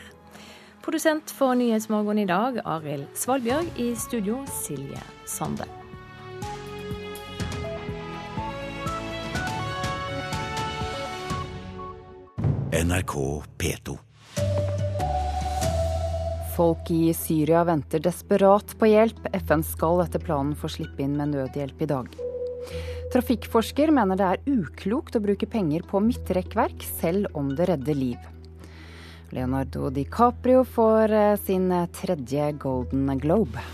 Produsent 0.81 1.29
for 1.29 1.53
Nyhetsmorgen 1.53 2.23
i 2.23 2.25
dag, 2.25 2.63
Arild 2.65 3.11
Svalbjørg. 3.13 3.69
I 3.77 3.91
studio, 4.01 4.41
Silje 4.49 5.03
Sande. 5.29 5.67
NRK 12.73 13.15
P2. 13.61 13.99
Folk 16.57 16.91
i 16.91 17.13
Syria 17.13 17.61
venter 17.69 18.01
desperat 18.01 18.73
på 18.81 18.89
hjelp. 18.89 19.29
FN 19.45 19.67
skal 19.69 20.01
etter 20.07 20.25
planen 20.25 20.57
få 20.57 20.73
slippe 20.73 21.05
inn 21.05 21.21
med 21.21 21.37
nødhjelp 21.37 21.85
i 21.85 21.91
dag. 21.93 22.19
Trafikkforsker 23.09 23.89
mener 23.89 24.19
det 24.21 24.27
er 24.29 24.43
uklokt 24.53 25.15
å 25.17 25.23
bruke 25.25 25.47
penger 25.49 25.85
på 25.89 26.01
midtrekkverk, 26.05 26.83
selv 27.01 27.31
om 27.39 27.55
det 27.57 27.71
redder 27.71 27.97
liv. 27.97 28.27
Leonardo 29.33 29.89
DiCaprio 29.93 30.61
får 30.69 31.15
eh, 31.17 31.37
sin 31.41 31.73
tredje 31.97 32.51
Golden 32.61 33.09
Globe. 33.21 33.65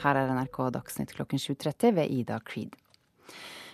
Her 0.00 0.16
er 0.22 0.32
NRK 0.32 0.58
Dagsnytt 0.78 1.12
klokken 1.12 1.40
7.30 1.44 1.92
ved 1.98 2.16
Ida 2.16 2.40
Creed. 2.40 2.72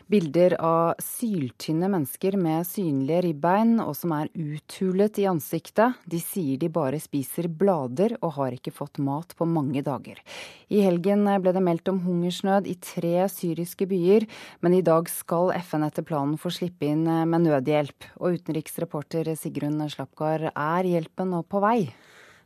Bilder 0.08 0.54
av 0.64 0.94
syltynne 1.04 1.90
mennesker 1.92 2.38
med 2.40 2.64
synlige 2.64 3.26
ribbein 3.26 3.74
og 3.82 3.90
som 3.92 4.14
er 4.16 4.30
uthulet 4.32 5.20
i 5.20 5.26
ansiktet. 5.28 5.98
De 6.08 6.16
sier 6.22 6.56
de 6.56 6.70
bare 6.72 6.96
spiser 6.96 7.50
blader 7.52 8.14
og 8.22 8.32
har 8.38 8.56
ikke 8.56 8.72
fått 8.72 9.02
mat 9.04 9.36
på 9.36 9.44
mange 9.44 9.82
dager. 9.84 10.16
I 10.72 10.80
helgen 10.86 11.28
ble 11.44 11.52
det 11.52 11.64
meldt 11.66 11.92
om 11.92 12.00
hungersnød 12.06 12.72
i 12.72 12.78
tre 12.80 13.28
syriske 13.28 13.84
byer, 13.90 14.24
men 14.64 14.78
i 14.78 14.84
dag 14.86 15.12
skal 15.12 15.52
FN 15.60 15.84
etter 15.84 16.08
planen 16.08 16.40
få 16.40 16.56
slippe 16.56 16.88
inn 16.88 17.04
med 17.04 17.44
nødhjelp. 17.44 18.08
Og 18.16 18.40
utenriksreporter 18.40 19.34
Sigrun 19.36 19.84
Slapgard, 19.92 20.48
er 20.54 20.88
hjelpen 20.88 21.36
nå 21.36 21.44
på 21.44 21.60
vei? 21.60 21.82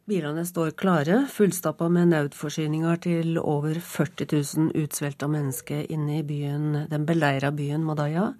Bilene 0.03 0.42
står 0.42 0.72
klare, 0.74 1.20
fullstappa 1.30 1.86
med 1.86 2.09
nødforsyninger 2.11 2.96
til 3.05 3.36
over 3.38 3.76
40 3.78 4.26
000 4.32 4.72
utsvelta 4.82 5.28
mennesker 5.30 5.84
inne 5.94 6.16
i 6.18 6.24
byen, 6.26 6.88
den 6.90 7.05
beleira 7.07 7.53
byen 7.55 7.84
Madaya. 7.86 8.32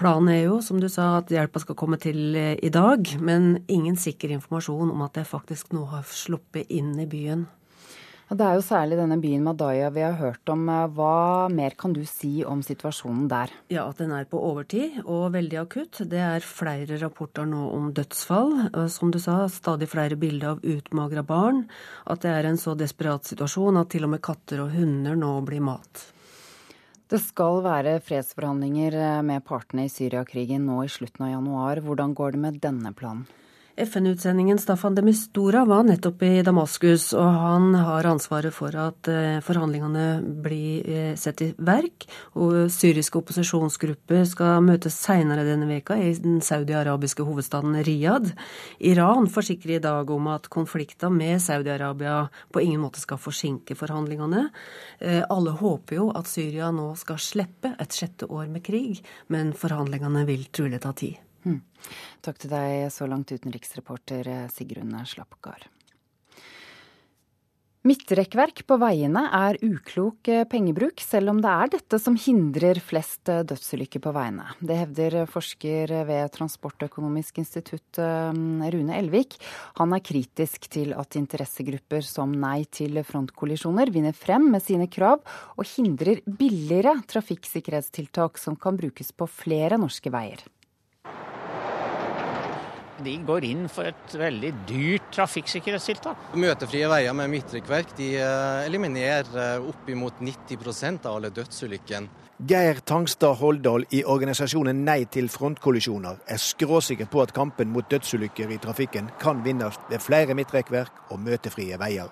Planen 0.00 0.30
er 0.32 0.40
jo, 0.46 0.62
som 0.64 0.80
du 0.80 0.88
sa, 0.88 1.18
at 1.18 1.28
hjelpa 1.28 1.60
skal 1.60 1.76
komme 1.76 2.00
til 2.00 2.32
i 2.32 2.72
dag, 2.72 3.12
men 3.20 3.58
ingen 3.68 4.00
sikker 4.00 4.32
informasjon 4.32 4.94
om 4.94 5.04
at 5.04 5.20
det 5.20 5.28
faktisk 5.28 5.76
nå 5.76 5.84
har 5.92 6.08
sluppet 6.08 6.72
inn 6.72 6.94
i 6.96 7.04
byen. 7.04 7.44
Det 8.30 8.44
er 8.46 8.54
jo 8.54 8.62
særlig 8.62 8.94
denne 8.94 9.16
byen 9.18 9.42
Madaya 9.42 9.88
vi 9.90 10.04
har 10.04 10.14
hørt 10.14 10.50
om. 10.52 10.68
Hva 10.94 11.48
mer 11.50 11.74
kan 11.74 11.90
du 11.96 12.04
si 12.06 12.44
om 12.46 12.60
situasjonen 12.62 13.24
der? 13.26 13.50
Ja, 13.74 13.88
At 13.90 13.98
den 13.98 14.12
er 14.14 14.28
på 14.30 14.38
overtid 14.38 15.00
og 15.02 15.32
veldig 15.34 15.58
akutt. 15.58 15.98
Det 16.06 16.20
er 16.22 16.46
flere 16.46 17.00
rapporter 17.02 17.48
nå 17.50 17.64
om 17.74 17.88
dødsfall. 17.90 18.70
Som 18.86 19.10
du 19.10 19.18
sa, 19.18 19.48
stadig 19.50 19.90
flere 19.90 20.14
bilder 20.14 20.54
av 20.54 20.62
utmagra 20.62 21.26
barn. 21.26 21.64
At 22.06 22.22
det 22.22 22.30
er 22.30 22.46
en 22.52 22.60
så 22.60 22.76
desperat 22.78 23.26
situasjon 23.26 23.82
at 23.82 23.90
til 23.90 24.06
og 24.06 24.14
med 24.14 24.22
katter 24.22 24.62
og 24.62 24.78
hunder 24.78 25.18
nå 25.18 25.34
blir 25.50 25.66
mat. 25.66 26.06
Det 27.10 27.18
skal 27.18 27.64
være 27.66 27.98
fredsforhandlinger 28.06 29.24
med 29.26 29.42
partene 29.42 29.88
i 29.88 29.90
Syriakrigen 29.90 30.70
nå 30.70 30.84
i 30.86 30.94
slutten 30.94 31.26
av 31.26 31.34
januar. 31.34 31.82
Hvordan 31.82 32.14
går 32.14 32.38
det 32.38 32.46
med 32.46 32.62
denne 32.62 32.94
planen? 32.94 33.26
FN-utsendingen 33.80 34.60
Staffan 34.60 34.94
de 34.94 35.06
Mistura 35.08 35.64
var 35.64 35.88
nettopp 35.88 36.22
i 36.28 36.44
Damaskus, 36.44 37.10
og 37.16 37.32
han 37.46 37.74
har 37.80 38.10
ansvaret 38.12 38.54
for 38.54 38.76
at 38.76 39.08
eh, 39.08 39.40
forhandlingene 39.44 40.20
blir 40.44 41.16
satt 41.16 41.30
sett 41.30 41.42
i 41.44 41.50
verk. 41.58 42.06
Og 42.38 42.70
syriske 42.72 43.20
opposisjonsgrupper 43.20 44.24
skal 44.28 44.64
møtes 44.64 44.98
seinere 44.98 45.46
denne 45.46 45.68
veka 45.70 45.98
i 46.00 46.12
den 46.18 46.40
saudi-arabiske 46.44 47.24
hovedstaden 47.26 47.78
Riyadh. 47.86 48.34
Iran 48.80 49.30
forsikrer 49.30 49.78
i 49.78 49.82
dag 49.84 50.10
om 50.10 50.30
at 50.32 50.50
konflikten 50.52 51.16
med 51.16 51.40
Saudi-Arabia 51.42 52.28
på 52.52 52.64
ingen 52.64 52.82
måte 52.82 53.02
skal 53.02 53.20
forsinke 53.20 53.76
forhandlingene. 53.78 54.48
Eh, 55.00 55.22
alle 55.28 55.56
håper 55.60 56.00
jo 56.00 56.10
at 56.14 56.30
Syria 56.30 56.70
nå 56.74 56.92
skal 57.00 57.20
slippe 57.20 57.74
et 57.78 57.96
sjette 57.96 58.28
år 58.30 58.48
med 58.50 58.64
krig, 58.66 59.02
men 59.28 59.54
forhandlingene 59.56 60.26
vil 60.28 60.48
trolig 60.52 60.82
ta 60.82 60.94
tid. 60.96 61.29
Hmm. 61.44 61.60
Takk 62.24 62.40
til 62.42 62.52
deg 62.52 62.88
så 62.92 63.08
langt, 63.08 63.32
utenriksreporter 63.32 64.48
Sigrun 64.52 64.96
Slappgard. 65.08 65.68
Midtrekkverk 67.80 68.58
på 68.68 68.76
veiene 68.76 69.22
er 69.32 69.56
uklok 69.64 70.28
pengebruk, 70.52 71.00
selv 71.00 71.32
om 71.32 71.38
det 71.40 71.48
er 71.48 71.70
dette 71.72 71.96
som 72.02 72.12
hindrer 72.12 72.76
flest 72.84 73.24
dødsulykker 73.24 74.02
på 74.04 74.12
veiene. 74.12 74.50
Det 74.60 74.76
hevder 74.82 75.16
forsker 75.32 75.94
ved 76.04 76.28
Transportøkonomisk 76.34 77.40
institutt 77.40 77.96
Rune 77.96 78.98
Elvik. 78.98 79.38
Han 79.80 79.96
er 79.96 80.04
kritisk 80.04 80.68
til 80.68 80.92
at 80.92 81.16
interessegrupper 81.16 82.04
som 82.04 82.36
Nei 82.36 82.66
til 82.68 83.00
frontkollisjoner 83.00 83.88
vinner 83.96 84.12
frem 84.12 84.50
med 84.52 84.60
sine 84.60 84.92
krav, 84.92 85.24
og 85.56 85.72
hindrer 85.72 86.20
billigere 86.28 86.98
trafikksikkerhetstiltak 87.08 88.36
som 88.36 88.60
kan 88.60 88.76
brukes 88.76 89.16
på 89.16 89.24
flere 89.40 89.80
norske 89.80 90.12
veier 90.12 90.44
de 93.04 93.16
går 93.26 93.46
inn 93.48 93.66
for 93.72 93.88
et 93.90 94.14
veldig 94.18 94.52
dyrt 94.68 95.10
trafikksikkerhetstiltak. 95.16 96.30
Møtefrie 96.40 96.88
veier 96.90 97.16
med 97.16 97.32
midtrekkverk 97.32 97.94
eh, 98.06 98.66
eliminerer 98.66 99.30
eh, 99.34 99.68
oppimot 99.72 100.20
90% 100.22 101.08
av 101.08 101.18
alle 101.20 101.32
dødsulykkene. 101.34 102.28
Geir 102.48 102.78
Tangstad 102.88 103.36
Holdal 103.36 103.84
i 103.92 104.00
organisasjonen 104.08 104.78
Nei 104.86 105.02
til 105.12 105.28
frontkollisjoner 105.28 106.22
er 106.24 106.40
skråsikker 106.40 107.10
på 107.12 107.20
at 107.20 107.34
kampen 107.36 107.68
mot 107.74 107.84
dødsulykker 107.92 108.54
i 108.54 108.60
trafikken 108.62 109.12
kan 109.20 109.44
vinnes 109.44 109.76
ved 109.90 110.00
flere 110.00 110.38
midtrekkverk 110.38 111.12
og 111.12 111.20
møtefrie 111.20 111.76
veier. 111.82 112.08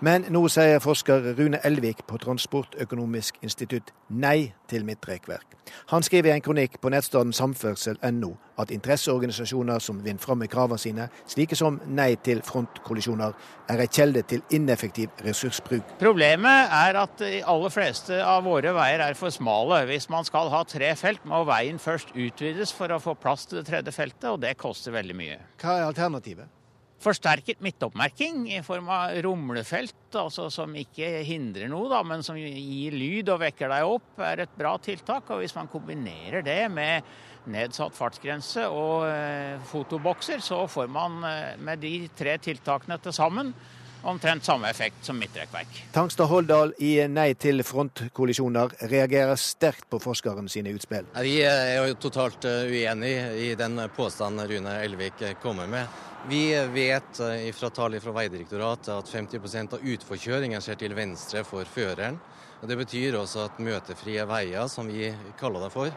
Men 0.00 0.26
nå 0.32 0.44
sier 0.52 0.82
forsker 0.82 1.32
Rune 1.38 1.60
Elvik 1.66 2.04
på 2.08 2.18
Transportøkonomisk 2.22 3.40
institutt 3.42 3.92
nei 4.08 4.52
til 4.70 4.84
midtrekkverk. 4.86 5.56
Han 5.92 6.04
skriver 6.04 6.30
i 6.30 6.36
en 6.36 6.44
kronikk 6.44 6.78
på 6.80 6.92
nettstedet 6.92 7.36
samferdsel.no 7.36 8.34
at 8.58 8.72
interesseorganisasjoner 8.74 9.82
som 9.82 10.00
vinner 10.04 10.22
fram 10.22 10.40
med 10.42 10.50
kravene 10.50 10.80
sine, 10.80 11.06
slike 11.30 11.56
som 11.58 11.78
Nei 11.86 12.10
til 12.24 12.40
frontkollisjoner, 12.44 13.34
er 13.70 13.82
en 13.84 13.92
kjelde 13.92 14.24
til 14.28 14.42
ineffektiv 14.54 15.22
ressursbruk. 15.24 15.94
Problemet 16.00 16.74
er 16.74 16.98
at 16.98 17.14
de 17.22 17.38
aller 17.46 17.74
fleste 17.74 18.18
av 18.24 18.44
våre 18.48 18.74
veier 18.74 19.04
er 19.04 19.18
for 19.18 19.34
smale. 19.34 19.84
Hvis 19.90 20.08
man 20.10 20.26
skal 20.26 20.50
ha 20.52 20.64
tre 20.66 20.90
felt, 20.98 21.24
må 21.28 21.44
veien 21.48 21.78
først 21.78 22.14
utvides 22.16 22.74
for 22.74 22.90
å 22.90 23.00
få 23.02 23.14
plass 23.18 23.46
til 23.46 23.60
det 23.60 23.68
tredje 23.70 23.94
feltet, 23.94 24.30
og 24.32 24.42
det 24.42 24.56
koster 24.58 24.94
veldig 24.96 25.18
mye. 25.18 25.42
Hva 25.62 25.78
er 25.78 25.90
alternativet? 25.92 26.57
Forsterket 26.98 27.60
midtoppmerking 27.62 28.48
i 28.50 28.58
form 28.66 28.88
av 28.90 29.12
rumlefelt, 29.22 30.08
altså 30.18 30.48
som 30.50 30.72
ikke 30.74 31.20
hindrer 31.22 31.70
noe, 31.70 31.86
da, 31.92 32.00
men 32.02 32.24
som 32.26 32.34
gir 32.34 32.96
lyd 32.96 33.30
og 33.30 33.38
vekker 33.44 33.70
deg 33.70 33.86
opp, 33.86 34.08
er 34.18 34.42
et 34.42 34.56
bra 34.58 34.72
tiltak. 34.82 35.30
Og 35.30 35.44
hvis 35.44 35.54
man 35.54 35.70
kombinerer 35.70 36.42
det 36.42 36.64
med 36.74 37.06
nedsatt 37.48 37.94
fartsgrense 37.94 38.66
og 38.66 39.06
eh, 39.06 39.62
fotobokser, 39.70 40.42
så 40.42 40.64
får 40.66 40.90
man 40.90 41.22
eh, 41.28 41.54
med 41.62 41.84
de 41.86 41.92
tre 42.18 42.34
tiltakene 42.42 42.98
til 43.04 43.14
sammen 43.14 43.54
omtrent 44.02 44.44
samme 44.44 44.70
effekt 44.70 45.04
som 45.06 45.18
midtrekkverk. 45.18 45.80
Tangstad 45.92 46.30
Holdal 46.30 46.74
i 46.78 46.92
Nei 47.08 47.32
til 47.40 47.62
frontkollisjoner 47.66 48.76
reagerer 48.90 49.38
sterkt 49.40 49.88
på 49.90 50.00
forskeren 50.02 50.50
sine 50.52 50.74
utspill. 50.76 51.08
Vi 51.24 51.38
er 51.46 51.74
jo 51.88 51.96
totalt 52.02 52.46
eh, 52.48 52.70
uenig 52.70 53.14
i 53.48 53.50
den 53.58 53.80
påstanden 53.96 54.48
Rune 54.50 54.78
Elvik 54.84 55.24
kommer 55.42 55.66
med. 55.70 55.86
Vi 56.28 56.42
vet 56.74 57.20
fra 57.54 57.70
tall 57.70 57.94
fra 58.02 58.12
Vegdirektoratet 58.16 58.90
at 58.96 59.10
50% 59.12 59.76
av 59.76 59.84
utforkjøringen 59.94 60.64
skjer 60.64 60.80
til 60.80 60.96
venstre 60.98 61.44
for 61.46 61.68
føreren. 61.68 62.18
Det 62.58 62.74
betyr 62.74 63.14
også 63.20 63.44
at 63.46 63.60
møtefrie 63.62 64.24
veier, 64.26 64.66
som 64.66 64.90
vi 64.90 65.12
kaller 65.38 65.62
det 65.62 65.70
for, 65.70 65.92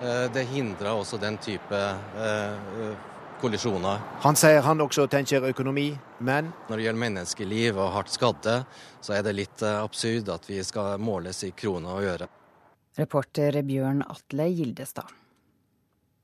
Eh, 0.00 0.32
det 0.32 0.46
hindrer 0.48 0.94
også 0.96 1.18
den 1.20 1.36
type 1.44 1.76
eh, 1.76 2.92
kollisjoner. 3.40 4.02
Han 4.24 4.36
sier 4.38 4.62
han 4.64 4.80
også 4.84 5.06
tenker 5.10 5.46
økonomi, 5.48 5.90
men 6.18 6.52
Når 6.68 6.76
det 6.76 6.84
gjelder 6.84 7.04
menneskeliv 7.04 7.78
og 7.78 7.92
hardt 7.96 8.12
skadde, 8.12 8.56
så 9.00 9.16
er 9.16 9.24
det 9.26 9.36
litt 9.38 9.62
eh, 9.62 9.80
absurd 9.80 10.28
at 10.32 10.48
vi 10.48 10.60
skal 10.64 11.00
måles 11.00 11.44
i 11.44 11.50
kroner 11.56 11.96
og 11.96 12.12
øre. 12.14 12.28
Reporter 12.98 13.62
Bjørn 13.62 14.02
Atle 14.02 14.50
Gildestad. 14.52 15.19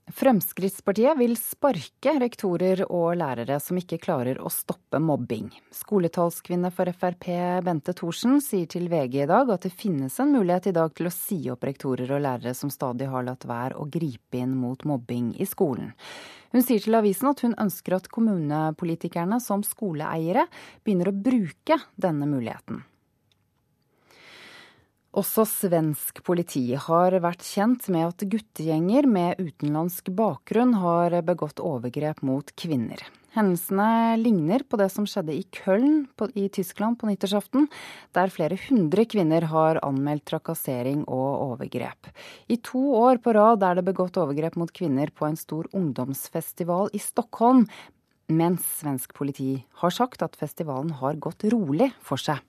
Fremskrittspartiet 0.07 1.19
vil 1.19 1.33
sparke 1.35 2.13
rektorer 2.23 2.85
og 2.87 3.17
lærere 3.19 3.57
som 3.59 3.75
ikke 3.81 3.99
klarer 3.99 4.39
å 4.39 4.53
stoppe 4.55 5.01
mobbing. 5.03 5.49
Skoletalskvinne 5.75 6.71
for 6.71 6.87
Frp 6.95 7.27
Bente 7.67 7.91
Thorsen 7.99 8.39
sier 8.45 8.71
til 8.71 8.87
VG 8.93 9.25
i 9.25 9.27
dag 9.27 9.51
at 9.51 9.67
det 9.67 9.75
finnes 9.75 10.15
en 10.23 10.31
mulighet 10.31 10.71
i 10.71 10.77
dag 10.79 10.95
til 10.95 11.11
å 11.11 11.15
si 11.15 11.41
opp 11.51 11.67
rektorer 11.67 12.15
og 12.15 12.23
lærere 12.23 12.55
som 12.55 12.71
stadig 12.71 13.11
har 13.11 13.27
latt 13.27 13.49
være 13.51 13.83
å 13.83 13.91
gripe 13.91 14.39
inn 14.39 14.55
mot 14.55 14.87
mobbing 14.87 15.33
i 15.43 15.49
skolen. 15.51 15.91
Hun 16.55 16.63
sier 16.63 16.87
til 16.87 16.95
avisen 16.95 17.35
at 17.35 17.43
hun 17.43 17.59
ønsker 17.67 17.99
at 17.99 18.07
kommunepolitikerne 18.07 19.43
som 19.43 19.67
skoleeiere 19.67 20.47
begynner 20.87 21.11
å 21.11 21.19
bruke 21.19 21.83
denne 21.99 22.31
muligheten. 22.31 22.87
Også 25.17 25.47
svensk 25.49 26.19
politi 26.27 26.75
har 26.77 27.15
vært 27.25 27.41
kjent 27.41 27.87
med 27.89 28.11
at 28.11 28.25
guttegjenger 28.29 29.07
med 29.09 29.39
utenlandsk 29.41 30.11
bakgrunn 30.13 30.75
har 30.77 31.15
begått 31.25 31.63
overgrep 31.65 32.19
mot 32.21 32.51
kvinner. 32.61 33.01
Hendelsene 33.33 34.17
ligner 34.21 34.61
på 34.69 34.77
det 34.81 34.91
som 34.93 35.07
skjedde 35.09 35.33
i 35.33 35.47
Köln 35.53 36.03
i 36.37 36.47
Tyskland 36.53 36.99
på 37.01 37.09
nyttårsaften, 37.09 37.65
der 38.13 38.33
flere 38.33 38.59
hundre 38.61 39.07
kvinner 39.09 39.45
har 39.49 39.81
anmeldt 39.85 40.27
trakassering 40.29 41.05
og 41.05 41.29
overgrep. 41.47 42.11
I 42.53 42.59
to 42.61 42.83
år 42.97 43.21
på 43.25 43.33
rad 43.37 43.65
er 43.65 43.79
det 43.81 43.87
begått 43.89 44.21
overgrep 44.21 44.59
mot 44.61 44.73
kvinner 44.73 45.13
på 45.17 45.29
en 45.29 45.37
stor 45.41 45.69
ungdomsfestival 45.73 46.93
i 46.93 47.01
Stockholm, 47.01 47.65
mens 48.29 48.69
svensk 48.83 49.17
politi 49.17 49.63
har 49.81 49.97
sagt 49.97 50.25
at 50.25 50.37
festivalen 50.37 50.93
har 51.01 51.17
gått 51.17 51.49
rolig 51.53 51.95
for 52.05 52.21
seg. 52.21 52.45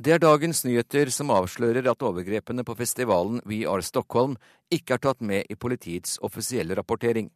Det 0.00 0.14
er 0.14 0.20
dagens 0.22 0.62
nyheter 0.64 1.10
som 1.12 1.28
avslører 1.34 1.84
at 1.90 2.02
overgrepene 2.06 2.62
på 2.64 2.72
festivalen 2.78 3.42
We 3.44 3.66
Are 3.68 3.84
Stockholm 3.84 4.38
ikke 4.72 4.96
er 4.96 5.02
tatt 5.04 5.20
med 5.20 5.50
i 5.52 5.58
politiets 5.60 6.14
offisielle 6.24 6.72
rapportering. 6.78 7.26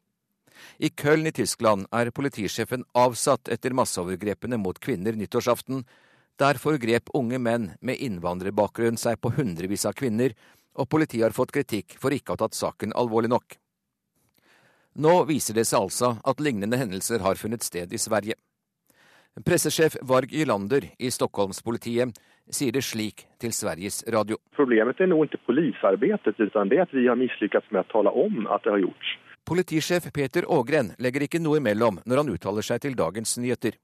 I 0.81 0.89
Köln 0.89 1.29
i 1.29 1.35
Tyskland 1.37 1.85
er 1.93 2.09
politisjefen 2.17 2.87
avsatt 2.97 3.53
etter 3.53 3.77
masseovergrepene 3.77 4.57
mot 4.57 4.81
kvinner 4.81 5.13
nyttårsaften. 5.13 5.85
Der 6.41 6.57
forgrep 6.63 7.13
unge 7.13 7.43
menn 7.43 7.69
med 7.85 8.01
innvandrerbakgrunn 8.01 8.97
seg 8.97 9.21
på 9.21 9.35
hundrevis 9.37 9.85
av 9.85 9.93
kvinner, 10.01 10.33
og 10.73 10.89
politiet 10.89 11.27
har 11.27 11.37
fått 11.37 11.53
kritikk 11.53 11.99
for 12.01 12.17
ikke 12.17 12.33
å 12.33 12.39
ha 12.39 12.47
tatt 12.47 12.57
saken 12.57 12.97
alvorlig 12.97 13.35
nok. 13.35 13.59
Nå 15.05 15.19
viser 15.29 15.61
det 15.61 15.69
seg 15.69 15.85
altså 15.85 16.15
at 16.25 16.41
lignende 16.41 16.81
hendelser 16.81 17.21
har 17.21 17.37
funnet 17.37 17.67
sted 17.67 17.93
i 17.93 18.01
Sverige. 18.01 18.41
Pressesjef 19.45 19.99
Varg 20.01 20.33
Ylander 20.33 20.95
i 20.97 21.11
Stockholmspolitiet 21.11 22.15
sier 22.51 22.73
det 22.73 22.83
slik 22.85 23.25
til 23.41 23.53
Sveriges 23.53 24.03
Radio. 24.13 24.39
Problemet 24.57 25.01
er 25.01 25.13
ikke 25.13 25.41
politiarbeidet, 25.47 26.39
men 26.55 26.69
det 26.69 26.81
at 26.85 26.93
vi 26.93 27.07
har 27.09 27.19
mislykkes 27.19 27.71
med 27.71 27.85
å 27.85 27.93
tale 27.93 28.11
om 28.11 28.47
at 28.47 28.65
det 28.65 28.75
har 28.75 28.83
gjorts. 28.85 29.15
Politisjef 29.45 30.09
Peter 30.13 30.47
Ågren 30.49 30.95
legger 30.99 31.27
ikke 31.27 31.41
noe 31.41 31.61
imellom 31.61 32.01
når 32.05 32.23
han 32.23 32.33
uttaler 32.33 32.65
seg 32.65 32.81
til 32.81 32.97
Dagens 32.97 33.37
Nyheter. 33.39 33.77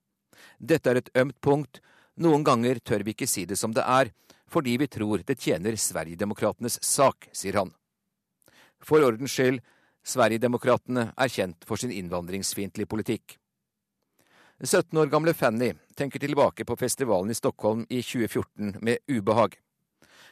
Dette 0.59 0.91
er 0.91 1.01
et 1.01 1.11
ømt 1.21 1.41
punkt. 1.41 1.83
Noen 2.21 2.45
ganger 2.45 2.81
tør 2.81 3.05
vi 3.05 3.13
ikke 3.15 3.29
si 3.29 3.45
det 3.49 3.59
som 3.61 3.75
det 3.77 3.85
er, 3.85 4.11
fordi 4.51 4.77
vi 4.81 4.89
tror 4.89 5.23
det 5.27 5.39
tjener 5.41 5.77
Sverigedemokratenes 5.77 6.81
sak, 6.85 7.29
sier 7.33 7.61
han. 7.61 7.75
For 8.81 9.05
ordens 9.05 9.37
skyld, 9.37 9.61
Sverigedemokratene 10.01 11.11
er 11.13 11.33
kjent 11.33 11.69
for 11.69 11.81
sin 11.81 11.93
innvandringsfiendtlige 11.93 12.89
politikk. 12.89 13.37
17 14.65 14.97
år 15.01 15.13
gamle 15.13 15.33
Fanny 15.37 15.75
tenker 16.01 16.23
tilbake 16.23 16.65
på 16.65 16.77
festivalen 16.81 17.31
i 17.31 17.37
Stockholm 17.37 17.85
i 17.89 18.01
2014 18.03 18.79
med 18.81 18.99
ubehag. 19.09 19.59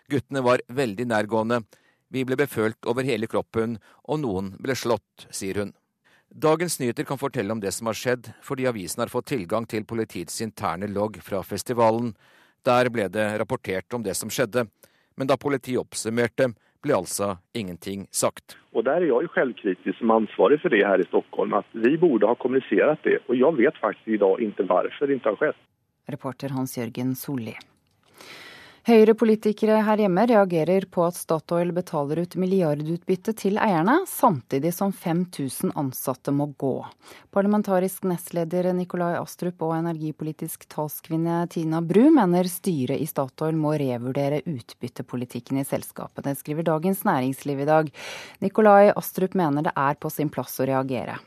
Guttene 0.09 0.41
var 0.41 0.65
veldig 0.73 1.05
nærgående, 1.11 1.61
vi 2.09 2.25
ble 2.25 2.39
befølt 2.41 2.89
over 2.89 3.05
hele 3.05 3.29
kroppen, 3.29 3.77
og 4.09 4.23
noen 4.23 4.55
ble 4.65 4.77
slått, 4.79 5.29
sier 5.29 5.61
hun. 5.61 5.75
Dagens 6.29 6.79
Nyheter 6.81 7.05
kan 7.09 7.21
fortelle 7.21 7.53
om 7.53 7.61
det 7.61 7.73
som 7.77 7.89
har 7.89 7.97
skjedd, 7.97 8.31
fordi 8.45 8.69
avisen 8.69 9.03
har 9.05 9.13
fått 9.13 9.29
tilgang 9.35 9.69
til 9.69 9.85
politiets 9.89 10.41
interne 10.45 10.89
logg 10.89 11.21
fra 11.25 11.43
festivalen. 11.45 12.15
Der 12.65 12.89
ble 12.93 13.09
det 13.13 13.27
rapportert 13.41 13.93
om 13.97 14.05
det 14.05 14.17
som 14.17 14.33
skjedde, 14.33 14.67
men 15.17 15.29
da 15.29 15.37
politiet 15.41 15.81
oppsummerte, 15.81 16.53
ble 16.85 16.97
altså 16.97 17.37
ingenting 17.55 18.07
sagt. 18.11 18.57
Og 18.73 18.85
Der 18.85 19.01
er 19.01 19.09
jeg 19.09 19.25
jo 19.27 19.33
selvkritisk 19.35 19.99
som 19.99 20.11
ansvarlig 20.15 20.61
for 20.63 20.69
det 20.75 20.85
her 20.87 21.01
i 21.01 21.09
Stockholm, 21.09 21.55
at 21.55 21.67
vi 21.73 21.97
burde 21.97 22.29
ha 22.29 22.35
kommunisert 22.35 23.03
det. 23.05 23.19
Og 23.29 23.39
jeg 23.39 23.57
vet 23.59 23.81
faktisk 23.81 24.09
i 24.09 24.21
dag 24.21 24.41
ikke 24.41 24.69
hvorfor 24.69 25.07
det 25.07 25.19
ikke 25.19 25.33
har 25.33 25.41
skjedd. 25.43 25.59
Reporter 26.09 26.55
Hans 26.57 26.79
Jørgen 26.79 27.15
Solli. 27.15 27.57
Høyre-politikere 28.87 29.81
her 29.83 30.01
hjemme 30.05 30.23
reagerer 30.31 30.85
på 30.93 31.03
at 31.03 31.17
Statoil 31.19 31.73
betaler 31.75 32.23
ut 32.23 32.37
milliardutbytte 32.39 33.35
til 33.37 33.59
eierne, 33.61 33.99
samtidig 34.09 34.71
som 34.77 34.93
5000 34.95 35.75
ansatte 35.79 36.33
må 36.33 36.47
gå. 36.61 36.87
Parlamentarisk 37.35 38.07
nestleder 38.09 38.71
Nikolai 38.77 39.17
Astrup 39.19 39.65
og 39.67 39.75
energipolitisk 39.81 40.69
talskvinne 40.71 41.43
Tina 41.53 41.83
Bru 41.85 42.07
mener 42.15 42.49
styret 42.49 43.03
i 43.03 43.09
Statoil 43.11 43.59
må 43.59 43.75
revurdere 43.81 44.45
utbyttepolitikken 44.47 45.59
i 45.59 45.67
selskapet. 45.69 46.25
Det 46.25 46.39
skriver 46.39 46.71
Dagens 46.71 47.03
Næringsliv 47.09 47.65
i 47.65 47.69
dag. 47.69 47.91
Nikolai 48.45 48.93
Astrup 48.95 49.35
mener 49.35 49.67
det 49.67 49.75
er 49.77 49.99
på 49.99 50.13
sin 50.13 50.31
plass 50.33 50.61
å 50.63 50.71
reagere. 50.71 51.19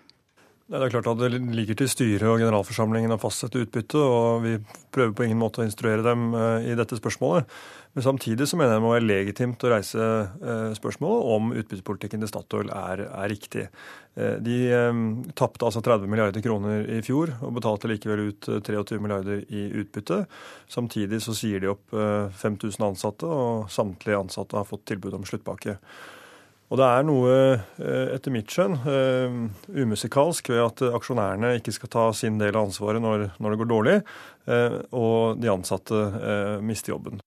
Det 0.72 0.80
er 0.80 0.92
klart 0.94 1.08
at 1.12 1.20
det 1.20 1.42
ligger 1.52 1.76
til 1.76 1.90
styret 1.92 2.30
og 2.32 2.38
generalforsamlingen 2.40 3.12
å 3.12 3.20
fastsette 3.20 3.60
utbytte, 3.60 4.00
og 4.00 4.46
vi 4.46 4.54
prøver 4.96 5.12
på 5.18 5.26
ingen 5.26 5.40
måte 5.42 5.60
å 5.60 5.66
instruere 5.68 6.00
dem 6.06 6.30
eh, 6.32 6.70
i 6.72 6.76
dette 6.80 6.96
spørsmålet. 6.96 7.50
Men 7.92 8.06
samtidig 8.06 8.48
så 8.48 8.56
mener 8.56 8.72
jeg 8.72 8.80
det 8.80 8.86
må 8.86 8.94
være 8.94 9.04
legitimt 9.10 9.66
å 9.68 9.72
reise 9.74 10.06
eh, 10.06 10.70
spørsmålet 10.78 11.34
om 11.34 11.50
utbyttepolitikken 11.60 12.24
til 12.24 12.32
Statoil 12.32 12.72
er, 12.72 13.04
er 13.10 13.28
riktig. 13.34 13.66
Eh, 14.16 14.38
de 14.48 14.62
tapte 15.36 15.68
altså 15.68 15.84
30 15.84 16.08
milliarder 16.08 16.46
kroner 16.46 16.88
i 16.88 17.02
fjor 17.04 17.36
og 17.42 17.52
betalte 17.60 17.92
likevel 17.92 18.30
ut 18.30 18.52
23 18.64 19.02
milliarder 19.04 19.44
i 19.52 19.68
utbytte. 19.84 20.22
Samtidig 20.72 21.20
så 21.28 21.36
sier 21.36 21.60
de 21.60 21.74
opp 21.74 21.92
5000 21.92 22.88
ansatte, 22.88 23.28
og 23.28 23.68
samtlige 23.76 24.24
ansatte 24.24 24.62
har 24.62 24.72
fått 24.72 24.88
tilbud 24.94 25.20
om 25.20 25.28
sluttpakke. 25.28 25.82
Og 26.72 26.80
det 26.80 26.88
er 26.88 27.04
noe, 27.04 27.32
eh, 27.84 28.14
etter 28.16 28.32
mitt 28.32 28.48
skjønn, 28.48 28.78
eh, 28.88 29.34
umusikalsk 29.76 30.54
ved 30.54 30.62
at 30.64 30.84
aksjonærene 30.96 31.58
ikke 31.60 31.74
skal 31.76 31.92
ta 31.92 32.06
sin 32.16 32.38
del 32.40 32.56
av 32.56 32.70
ansvaret 32.70 33.04
når, 33.04 33.26
når 33.44 33.52
det 33.52 33.60
går 33.60 33.72
dårlig, 33.74 33.98
eh, 34.48 34.78
og 34.96 35.42
de 35.42 35.52
ansatte 35.52 36.00
mister 36.64 36.94
jobben. 36.94 37.20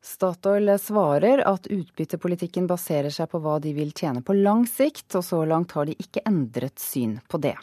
Statoil 0.00 0.70
svarer 0.80 1.42
at 1.44 1.66
utbyttepolitikken 1.68 2.68
baserer 2.70 3.10
seg 3.12 3.28
på 3.28 3.40
hva 3.42 3.58
de 3.60 3.74
vil 3.76 3.90
tjene 3.92 4.22
på 4.24 4.38
lang 4.38 4.62
sikt, 4.70 5.10
og 5.18 5.26
så 5.26 5.42
langt 5.44 5.74
har 5.76 5.90
de 5.90 5.98
ikke 5.98 6.22
endret 6.30 6.78
syn 6.80 7.18
på 7.28 7.42
det. 7.42 7.56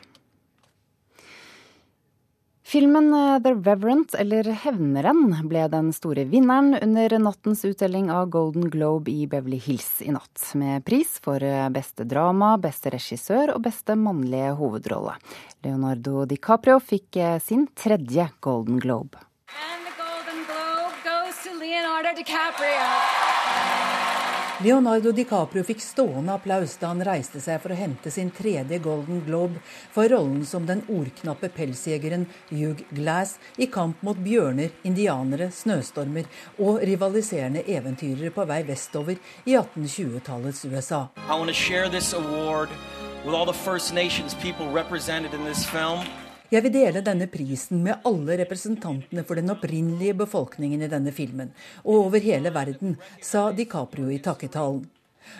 Filmen 2.67 3.13
eh, 3.13 3.39
The 3.43 3.53
Reverent, 3.53 4.13
eller 4.13 4.43
Hevneren, 4.43 5.29
ble 5.47 5.61
den 5.71 5.93
store 5.95 6.25
vinneren 6.27 6.75
under 6.75 7.13
nattens 7.23 7.63
utdeling 7.63 8.09
av 8.11 8.25
Golden 8.33 8.67
Globe 8.69 9.07
i 9.07 9.23
Beverly 9.27 9.55
Hills 9.63 10.01
i 10.03 10.11
natt, 10.11 10.49
med 10.59 10.83
pris 10.83 11.13
for 11.23 11.39
eh, 11.39 11.69
beste 11.71 12.03
drama, 12.03 12.57
beste 12.59 12.91
regissør 12.91 13.53
og 13.55 13.63
beste 13.69 13.95
mannlige 13.95 14.51
hovedrolle. 14.59 15.15
Leonardo 15.63 16.25
DiCaprio 16.27 16.81
fikk 16.83 17.21
eh, 17.23 17.37
sin 17.39 17.69
tredje 17.71 18.27
Golden 18.43 18.83
Globe. 18.83 19.15
And 19.47 19.87
the 19.87 19.95
Golden 19.95 20.43
Globe 20.51 20.99
goes 21.07 21.39
to 21.47 21.55
Leonardo 21.55 22.19
DiCaprio. 22.19 23.46
Leonardo 24.59 25.11
DiCaprio 25.11 25.61
fikk 25.61 25.81
stående 25.85 26.33
applaus 26.33 26.71
da 26.81 26.87
han 26.89 27.03
reiste 27.05 27.37
seg 27.37 27.59
for 27.61 27.75
å 27.75 27.77
hente 27.77 28.09
sin 28.09 28.31
tredje 28.33 28.79
Golden 28.81 29.19
Globe 29.21 29.59
for 29.93 30.09
rollen 30.09 30.41
som 30.49 30.65
den 30.65 30.81
ordknappe 30.89 31.51
pelsjegeren 31.53 32.25
Hugh 32.49 32.81
Glass 32.89 33.35
i 33.61 33.67
kamp 33.69 34.01
mot 34.01 34.17
bjørner, 34.17 34.73
indianere, 34.81 35.51
snøstormer 35.53 36.25
og 36.57 36.81
rivaliserende 36.89 37.67
eventyrere 37.69 38.33
på 38.33 38.49
vei 38.49 38.63
vestover 38.65 39.21
i 39.45 39.53
1820-tallets 39.53 40.65
USA. 40.65 41.05
I 41.29 41.37
want 41.37 41.53
to 41.53 41.53
share 41.53 41.87
this 41.87 42.13
award 42.17 42.73
with 43.23 43.35
all 43.35 43.45
the 43.45 43.53
First 43.53 43.93
Nations 43.93 44.33
people 44.41 44.71
represented 44.73 45.35
in 45.35 45.45
this 45.45 45.65
film. 45.69 46.01
Jeg 46.47 46.63
vil 46.63 46.71
dele 46.71 47.03
denne 47.03 47.27
prisen 47.27 47.81
med 47.83 48.05
alle 48.07 48.37
representantene 48.39 49.23
for 49.27 49.35
den 49.35 49.51
opprinnelige 49.51 50.15
befolkningen 50.21 50.85
i 50.85 50.91
denne 50.91 51.11
filmen, 51.11 51.49
og 51.83 52.07
over 52.07 52.23
hele 52.23 52.53
verden, 52.55 52.95
sa 53.21 53.49
DiCaprio 53.51 54.07
i 54.13 54.21
takketalen. 54.23 54.85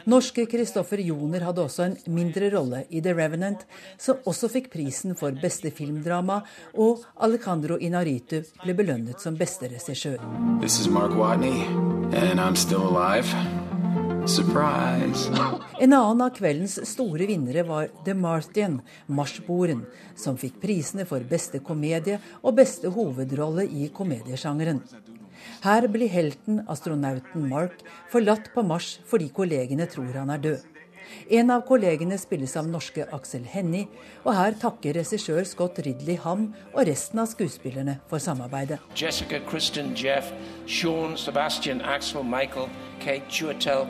Norske 0.04 0.44
Kristoffer 0.52 1.00
Joner 1.00 1.46
hadde 1.48 1.64
også 1.64 1.86
en 1.86 1.96
mindre 2.12 2.50
rolle 2.52 2.84
i 2.92 3.00
The 3.00 3.14
Revenant, 3.16 3.64
som 3.96 4.20
også 4.28 4.50
fikk 4.52 4.68
prisen 4.74 5.16
for 5.16 5.36
beste 5.40 5.72
filmdrama, 5.72 6.42
og 6.76 7.06
Alejandro 7.24 7.80
Inaritu 7.80 8.42
ble 8.66 8.76
belønnet 8.76 9.24
som 9.24 9.40
beste 9.40 9.72
regissør. 9.72 10.20
Surprise! 14.28 15.32
En 15.80 15.94
annen 15.94 16.22
av 16.26 16.32
kveldens 16.34 16.80
store 16.90 17.28
vinnere 17.30 17.62
var 17.64 17.92
The 18.06 18.16
Martian, 18.18 18.80
Marsboeren, 19.06 19.84
som 20.18 20.40
fikk 20.42 20.58
prisene 20.64 21.06
for 21.06 21.22
beste 21.30 21.62
komedie 21.64 22.18
og 22.42 22.58
beste 22.58 22.90
hovedrolle 22.92 23.68
i 23.70 23.92
komediesjangeren. 23.94 24.82
Her 25.62 25.88
blir 25.94 26.10
helten, 26.10 26.64
astronauten 26.68 27.46
Mark, 27.52 27.84
forlatt 28.12 28.50
på 28.56 28.66
Mars 28.66 28.98
fordi 29.08 29.30
kollegene 29.38 29.86
tror 29.92 30.18
han 30.18 30.34
er 30.34 30.44
død. 30.48 30.66
En 31.30 31.52
av 31.52 31.64
kollegene 31.68 32.18
spilles 32.20 32.58
av 32.60 32.68
norske 32.68 33.06
Aksel 33.16 33.46
Hennie, 33.48 33.88
og 34.26 34.34
her 34.36 34.58
takker 34.60 34.98
regissør 34.98 35.46
Scott 35.48 35.80
Ridley 35.86 36.18
ham 36.24 36.50
og 36.74 36.84
resten 36.90 37.22
av 37.24 37.30
skuespillerne 37.32 38.00
for 38.12 38.24
samarbeidet. 38.24 38.82
Jessica, 38.96 39.40
Kristen, 39.48 39.94
Jeff, 39.96 40.34
Sean, 40.66 41.16
Sebastian, 41.16 41.82
Axel, 41.82 42.24
Michael, 42.28 42.68
Kate 43.00 43.30
Chuatel, 43.30 43.88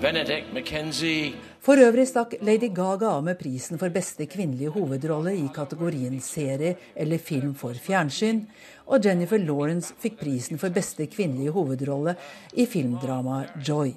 Benedict 0.00 0.52
McKenzie. 0.54 1.34
For 1.60 1.76
øvrig 1.76 2.06
stakk 2.08 2.38
Lady 2.40 2.70
Gaga 2.72 3.10
av 3.18 3.24
med 3.26 3.36
prisen 3.36 3.76
for 3.78 3.92
beste 3.92 4.24
kvinnelige 4.32 4.72
hovedrolle 4.72 5.34
i 5.36 5.44
kategorien 5.52 6.14
serie 6.24 6.72
eller 6.96 7.20
film 7.20 7.52
for 7.54 7.76
fjernsyn, 7.76 8.46
og 8.88 9.04
Jennifer 9.04 9.42
Lawrence 9.42 9.92
fikk 10.00 10.16
prisen 10.22 10.60
for 10.60 10.72
beste 10.72 11.04
kvinnelige 11.12 11.52
hovedrolle 11.52 12.14
i 12.56 12.64
filmdramaet 12.64 13.58
Joy. 13.68 13.92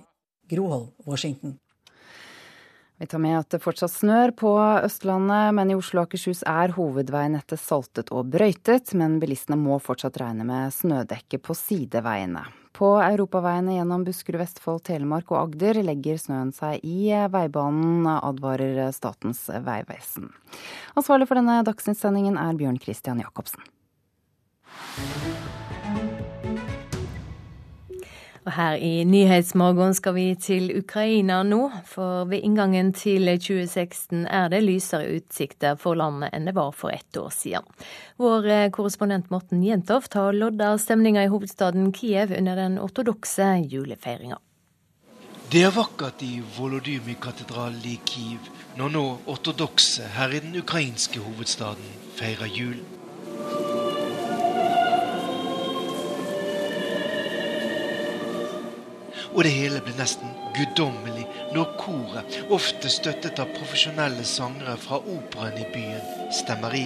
Groholm, 0.51 0.89
Washington. 1.07 1.55
Vi 2.99 3.07
tar 3.07 3.23
med 3.23 3.37
at 3.39 3.55
det 3.55 3.61
fortsatt 3.63 3.93
snør 3.93 4.33
på 4.35 4.51
Østlandet, 4.83 5.55
men 5.55 5.71
i 5.71 5.77
Oslo 5.79 6.01
og 6.03 6.09
Akershus 6.09 6.43
er 6.43 6.75
hovedveinettet 6.75 7.63
saltet 7.63 8.11
og 8.11 8.27
brøytet. 8.35 8.91
Men 8.99 9.21
bilistene 9.23 9.57
må 9.59 9.79
fortsatt 9.79 10.19
regne 10.19 10.43
med 10.47 10.75
snødekke 10.75 11.39
på 11.39 11.55
sideveiene. 11.57 12.43
På 12.73 12.95
europaveiene 12.97 13.75
gjennom 13.75 14.03
Buskerud, 14.07 14.41
Vestfold, 14.41 14.81
Telemark 14.87 15.29
og 15.29 15.39
Agder 15.43 15.77
legger 15.85 16.17
snøen 16.17 16.49
seg 16.57 16.81
i 16.81 17.13
veibanen, 17.29 18.07
advarer 18.15 18.89
Statens 18.95 19.45
vegvesen. 19.47 20.31
Ansvarlig 20.97 21.29
for 21.29 21.37
denne 21.37 21.61
dagsnyttsendingen 21.67 22.39
er 22.41 22.57
Bjørn 22.57 22.81
Christian 22.81 23.21
Jacobsen. 23.21 23.61
Og 28.43 28.51
her 28.57 28.75
i 28.75 29.05
Nyhetsmorgen 29.07 29.93
skal 29.95 30.15
vi 30.17 30.25
til 30.35 30.67
Ukraina 30.75 31.39
nå, 31.47 31.61
for 31.87 32.27
ved 32.27 32.43
inngangen 32.43 32.91
til 32.91 33.29
2016 33.39 34.25
er 34.27 34.49
det 34.51 34.59
lysere 34.65 35.13
utsikter 35.15 35.77
for 35.79 35.95
landet 35.95 36.33
enn 36.35 36.49
det 36.49 36.55
var 36.57 36.73
for 36.75 36.91
ett 36.91 37.15
år 37.15 37.31
siden. 37.31 37.63
Vår 38.19 38.47
eh, 38.51 38.69
korrespondent 38.75 39.31
Morten 39.31 39.63
Jentoft 39.63 40.17
har 40.19 40.35
lodda 40.35 40.73
stemninga 40.77 41.23
i 41.23 41.31
hovedstaden 41.31 41.93
Kiev 41.95 42.35
under 42.35 42.59
den 42.59 42.75
ortodokse 42.83 43.47
julefeiringa. 43.63 44.41
Det 45.53 45.63
er 45.63 45.71
vakkert 45.71 46.23
i 46.25 46.41
Volodymyr-katedralen 46.57 47.83
i 47.87 47.95
Kiev 48.09 48.51
når 48.75 48.91
nå 48.91 49.05
ortodokse 49.31 50.09
her 50.17 50.35
i 50.35 50.43
den 50.43 50.59
ukrainske 50.59 51.23
hovedstaden 51.23 51.95
feirer 52.17 52.51
jul. 52.51 52.81
Og 59.33 59.43
det 59.45 59.53
hele 59.53 59.81
ble 59.83 59.95
nesten 59.97 60.33
guddommelig 60.53 61.25
når 61.55 61.71
koret, 61.81 62.39
ofte 62.53 62.91
støttet 62.91 63.41
av 63.41 63.53
profesjonelle 63.57 64.25
sangere 64.27 64.77
fra 64.81 65.01
operaen 65.01 65.57
i 65.61 65.69
byen, 65.73 66.05
stemmer 66.41 66.77
i. 66.77 66.85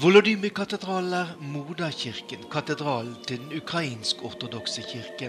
Volodymyr-katedralen 0.00 1.12
er 1.12 1.32
moderkirken, 1.44 2.46
katedralen 2.48 3.18
til 3.26 3.36
den 3.42 3.58
ukrainsk-ortodokse 3.58 4.80
kirke. 4.88 5.28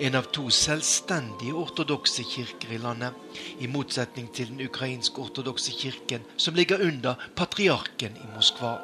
En 0.00 0.16
av 0.16 0.30
to 0.32 0.46
selvstendige 0.54 1.52
ortodokse 1.52 2.24
kirker 2.24 2.72
i 2.72 2.78
landet, 2.80 3.12
i 3.60 3.68
motsetning 3.68 4.30
til 4.32 4.48
den 4.54 4.64
ukrainsk-ortodokse 4.64 5.76
kirken, 5.76 6.24
som 6.40 6.56
ligger 6.56 6.80
under 6.88 7.20
patriarken 7.36 8.16
i 8.16 8.32
Moskva. 8.32 8.78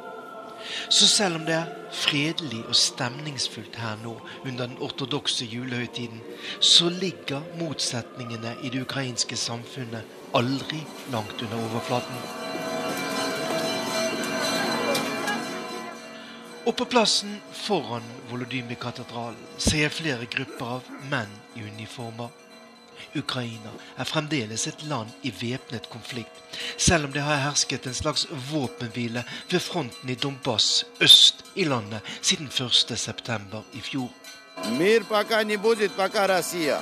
Så 0.92 1.08
selv 1.08 1.40
om 1.40 1.48
det 1.48 1.56
er 1.56 1.72
fredelig 2.04 2.60
og 2.68 2.76
stemningsfullt 2.76 3.80
her 3.80 3.96
nå 4.04 4.18
under 4.44 4.66
den 4.66 4.78
ortodokse 4.84 5.48
julehøytiden, 5.48 6.20
så 6.60 6.92
ligger 6.92 7.40
motsetningene 7.56 8.58
i 8.60 8.68
det 8.68 8.84
ukrainske 8.84 9.40
samfunnet 9.40 10.04
aldri 10.36 10.84
langt 11.12 11.40
under 11.40 11.70
overflaten. 11.70 12.43
Og 16.65 16.75
på 16.75 16.85
plassen 16.85 17.39
foran 17.55 18.05
Volodymyr-katedralen 18.29 19.39
ser 19.57 19.85
jeg 19.85 19.95
flere 19.95 20.27
grupper 20.29 20.75
av 20.77 20.93
menn 21.09 21.31
i 21.55 21.63
uniformer. 21.65 22.29
Ukraina 23.15 23.71
er 23.97 24.05
fremdeles 24.05 24.67
et 24.67 24.83
land 24.91 25.09
i 25.25 25.31
væpnet 25.33 25.87
konflikt, 25.89 26.41
selv 26.77 27.07
om 27.07 27.13
det 27.15 27.23
har 27.23 27.41
hersket 27.45 27.87
en 27.87 27.95
slags 27.95 28.27
våpenhvile 28.51 29.23
ved 29.49 29.63
fronten 29.63 30.09
i 30.09 30.15
Donbass 30.15 30.85
øst 31.01 31.45
i 31.55 31.63
landet 31.63 32.01
siden 32.21 32.47
1.9. 32.47 33.63
i 33.73 33.81
fjor. 33.81 34.09
Мир 34.77 35.03
пока 35.03 35.43
не 35.43 35.57
будет, 35.57 35.91
пока 35.91 36.27
Россия. 36.27 36.81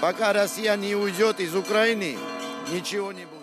Пока 0.00 0.32
Россия 0.32 0.76
не 0.76 0.94
уйдет 0.94 1.40
из 1.40 1.54
Украины, 1.54 2.18
ничего 2.72 3.12
не 3.12 3.24
будет. 3.24 3.33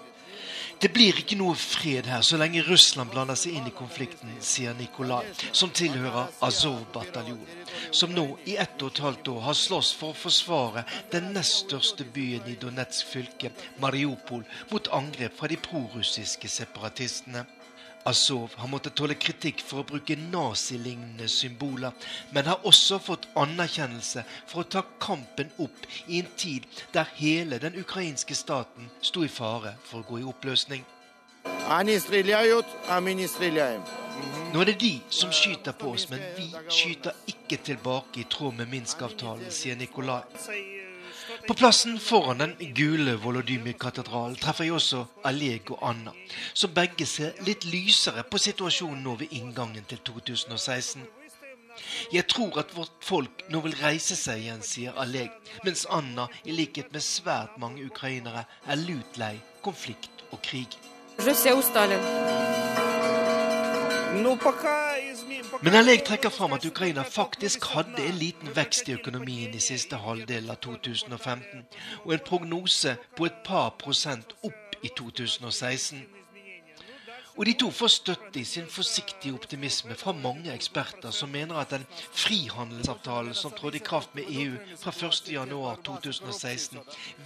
Det 0.83 0.89
blir 0.91 1.15
ikke 1.15 1.37
noe 1.39 1.55
fred 1.55 2.09
her 2.11 2.25
så 2.27 2.35
lenge 2.41 2.65
Russland 2.67 3.13
blander 3.13 3.39
seg 3.39 3.55
inn 3.55 3.69
i 3.71 3.75
konflikten, 3.77 4.33
sier 4.43 4.75
Nikolai, 4.75 5.21
som 5.55 5.71
tilhører 5.71 6.33
Azov-bataljonen, 6.43 7.61
som 7.95 8.11
nå 8.11 8.25
i 8.51 8.57
ett 8.59 8.83
og 8.83 8.91
et 8.91 9.03
halvt 9.05 9.31
år 9.31 9.45
har 9.45 9.55
slåss 9.61 9.93
for 10.01 10.11
å 10.11 10.19
forsvare 10.25 10.83
den 11.15 11.31
nest 11.37 11.69
største 11.69 12.03
byen 12.17 12.51
i 12.51 12.57
Donetsk 12.59 13.15
fylke, 13.15 13.53
Mariupol, 13.79 14.43
mot 14.73 14.91
angrep 14.99 15.39
fra 15.39 15.53
de 15.53 15.61
prorussiske 15.63 16.51
separatistene. 16.51 17.47
Azov 18.05 18.55
har 18.59 18.69
måttet 18.69 18.97
tåle 18.99 19.15
kritikk 19.15 19.63
for 19.63 19.83
å 19.83 19.87
bruke 19.87 20.17
nazilignende 20.19 21.29
symboler, 21.31 21.93
men 22.35 22.49
har 22.51 22.67
også 22.67 22.99
fått 23.03 23.29
anerkjennelse 23.39 24.25
for 24.51 24.63
å 24.63 24.71
ta 24.75 24.83
kampen 25.03 25.53
opp 25.63 25.87
i 26.09 26.19
en 26.19 26.31
tid 26.37 26.67
der 26.95 27.07
hele 27.21 27.61
den 27.63 27.79
ukrainske 27.79 28.35
staten 28.35 28.91
sto 29.01 29.23
i 29.23 29.31
fare 29.31 29.77
for 29.87 30.03
å 30.03 30.09
gå 30.09 30.23
i 30.23 30.27
oppløsning. 30.27 30.83
Nå 34.53 34.61
er 34.61 34.69
det 34.69 34.79
de 34.81 34.93
som 35.11 35.31
skyter 35.33 35.73
på 35.79 35.95
oss, 35.95 36.11
men 36.11 36.21
vi 36.37 36.51
skyter 36.69 37.15
ikke 37.31 37.63
tilbake 37.71 38.21
i 38.21 38.29
tråd 38.29 38.59
med 38.59 38.71
Minsk-avtalen, 38.75 39.51
sier 39.51 39.79
Nikolai. 39.79 40.82
På 41.47 41.55
plassen 41.55 41.99
foran 42.01 42.39
den 42.39 42.75
gule 42.75 43.15
Volodymyr-katedralen 43.23 44.37
treffer 44.41 44.65
jeg 44.65 44.77
også 44.77 45.05
Aleg 45.25 45.71
og 45.71 45.83
Anna, 45.89 46.13
som 46.55 46.75
begge 46.75 47.07
ser 47.07 47.33
litt 47.47 47.65
lysere 47.65 48.25
på 48.29 48.41
situasjonen 48.43 49.03
nå 49.07 49.17
ved 49.23 49.35
inngangen 49.39 49.85
til 49.89 49.99
2016. 50.07 51.03
Jeg 52.13 52.27
tror 52.29 52.59
at 52.61 52.75
vårt 52.77 53.05
folk 53.05 53.45
nå 53.51 53.61
vil 53.65 53.77
reise 53.81 54.17
seg 54.19 54.45
igjen, 54.45 54.63
sier 54.63 54.99
Aleg, 55.01 55.33
mens 55.65 55.87
Anna, 55.91 56.29
i 56.45 56.53
likhet 56.53 56.93
med 56.93 57.05
svært 57.05 57.57
mange 57.63 57.87
ukrainere, 57.89 58.45
er 58.69 58.83
lut 58.85 59.17
lei 59.21 59.35
konflikt 59.65 60.27
og 60.31 60.43
krig. 60.45 60.69
Russia 61.19 61.57
men 65.61 65.75
Alleg 65.75 66.05
trekker 66.07 66.31
fram 66.31 66.53
at 66.57 66.65
Ukraina 66.65 67.03
faktisk 67.05 67.65
hadde 67.75 68.07
en 68.07 68.19
liten 68.19 68.57
vekst 68.57 68.89
i 68.89 68.97
økonomien 68.97 69.55
i 69.55 69.61
siste 69.61 69.99
halvdel 70.01 70.51
av 70.51 70.61
2015, 70.65 71.67
og 72.05 72.15
en 72.15 72.27
prognose 72.27 72.97
på 73.17 73.29
et 73.29 73.43
par 73.45 73.75
prosent 73.83 74.33
opp 74.43 74.77
i 74.83 74.91
2016. 74.97 76.03
Og 77.37 77.47
de 77.49 77.53
to 77.57 77.71
får 77.73 77.89
støtte 77.89 78.41
i 78.41 78.45
sin 78.45 78.67
forsiktige 78.69 79.33
optimisme 79.35 79.95
fra 79.97 80.13
mange 80.13 80.53
eksperter 80.53 81.11
som 81.17 81.33
mener 81.33 81.57
at 81.57 81.71
den 81.73 81.87
frihandelsavtalen 82.13 83.35
som 83.35 83.55
trådte 83.57 83.81
i 83.81 83.85
kraft 83.85 84.15
med 84.15 84.29
EU 84.29 84.57
fra 84.81 84.91
1.1.2016, 84.91 86.81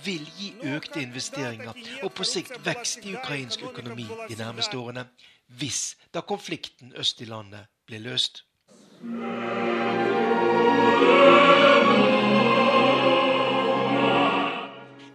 vil 0.05 0.28
gi 0.39 0.53
økte 0.62 1.03
investeringer 1.03 1.74
og 2.03 2.12
på 2.15 2.24
sikt 2.24 2.61
vekst 2.66 3.03
i 3.05 3.16
ukrainsk 3.19 3.66
økonomi 3.66 4.07
de 4.28 4.39
nærmeste 4.39 4.78
årene. 4.78 5.09
Hvis 5.47 5.97
da 6.15 6.20
konflikten 6.20 6.93
øst 6.97 7.20
i 7.20 7.24
landet 7.24 7.66
blir 7.87 8.03
løst. 8.05 8.43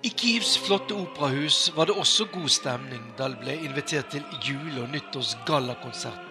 I 0.04 0.10
Kievs 0.10 0.58
flotte 0.58 0.96
operahus 0.98 1.72
var 1.76 1.86
det 1.86 1.96
også 1.96 2.26
god 2.34 2.50
stemning 2.50 3.04
da 3.18 3.30
det 3.30 3.40
ble 3.44 3.56
invitert 3.68 4.12
til 4.12 4.24
jule- 4.48 4.82
og 4.82 4.90
nyttårsgallakonsert 4.90 6.28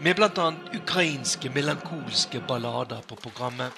med 0.00 0.14
bl.a. 0.14 0.52
ukrainske 0.76 1.50
melankolske 1.50 2.40
ballader 2.48 3.00
på 3.08 3.14
programmet. 3.14 3.72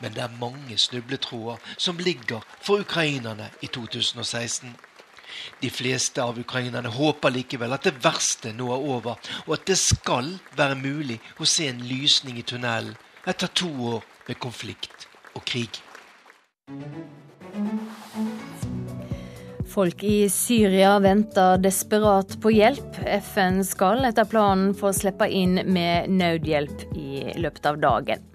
Men 0.00 0.14
det 0.14 0.22
er 0.22 0.36
mange 0.40 0.78
snubletråder 0.78 1.56
som 1.76 1.98
ligger 1.98 2.40
for 2.62 2.80
ukrainerne 2.80 3.50
i 3.62 3.66
2016. 3.66 4.76
De 5.60 5.70
fleste 5.70 6.22
av 6.22 6.38
ukrainerne 6.38 6.92
håper 6.92 7.34
likevel 7.34 7.74
at 7.76 7.88
det 7.88 7.96
verste 8.04 8.52
nå 8.56 8.70
er 8.74 8.88
over, 8.94 9.18
og 9.46 9.54
at 9.58 9.66
det 9.70 9.78
skal 9.80 10.34
være 10.58 10.78
mulig 10.78 11.18
å 11.38 11.48
se 11.48 11.68
en 11.70 11.84
lysning 11.88 12.38
i 12.40 12.46
tunnelen 12.46 12.96
etter 13.28 13.50
to 13.52 13.68
år 13.96 14.04
med 14.28 14.40
konflikt 14.40 15.08
og 15.34 15.44
krig. 15.48 15.82
Folk 19.68 20.02
i 20.02 20.28
Syria 20.32 20.94
venter 21.04 21.60
desperat 21.60 22.38
på 22.42 22.52
hjelp. 22.54 22.96
FN 23.20 23.60
skal 23.68 24.08
etter 24.08 24.28
planen 24.28 24.72
få 24.76 24.94
slippe 24.96 25.28
inn 25.28 25.60
med 25.68 26.08
nødhjelp 26.08 26.88
i 26.96 27.36
løpet 27.36 27.68
av 27.68 27.80
dagen. 27.84 28.27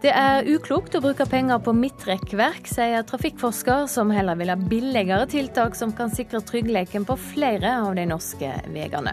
Det 0.00 0.12
er 0.16 0.46
uklokt 0.48 0.94
å 0.96 1.02
bruke 1.04 1.26
penger 1.28 1.58
på 1.60 1.74
midtrekkverk, 1.76 2.64
sier 2.72 3.02
trafikkforsker, 3.04 3.84
som 3.92 4.08
heller 4.14 4.38
vil 4.40 4.48
ha 4.48 4.56
billigere 4.56 5.26
tiltak 5.28 5.76
som 5.76 5.92
kan 5.92 6.08
sikre 6.08 6.40
tryggheten 6.40 7.04
på 7.04 7.18
flere 7.20 7.74
av 7.82 7.92
de 7.98 8.06
norske 8.08 8.54
veiene. 8.72 9.12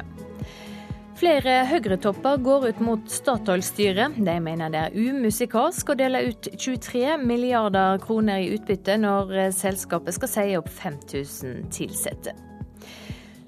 Flere 1.18 1.58
Høyre-topper 1.68 2.40
går 2.46 2.70
ut 2.70 2.82
mot 2.86 3.12
Statoil-styret. 3.12 4.16
De 4.22 4.40
mener 4.40 4.72
det 4.72 4.86
er 4.86 4.96
umusikalsk 4.96 5.92
å 5.92 5.98
dele 5.98 6.24
ut 6.30 6.48
23 6.56 7.18
milliarder 7.20 8.00
kroner 8.00 8.46
i 8.46 8.52
utbytte 8.56 8.96
når 9.02 9.50
selskapet 9.58 10.16
skal 10.16 10.32
si 10.38 10.50
opp 10.56 10.70
5000 10.72 11.66
ansatte. 11.90 12.38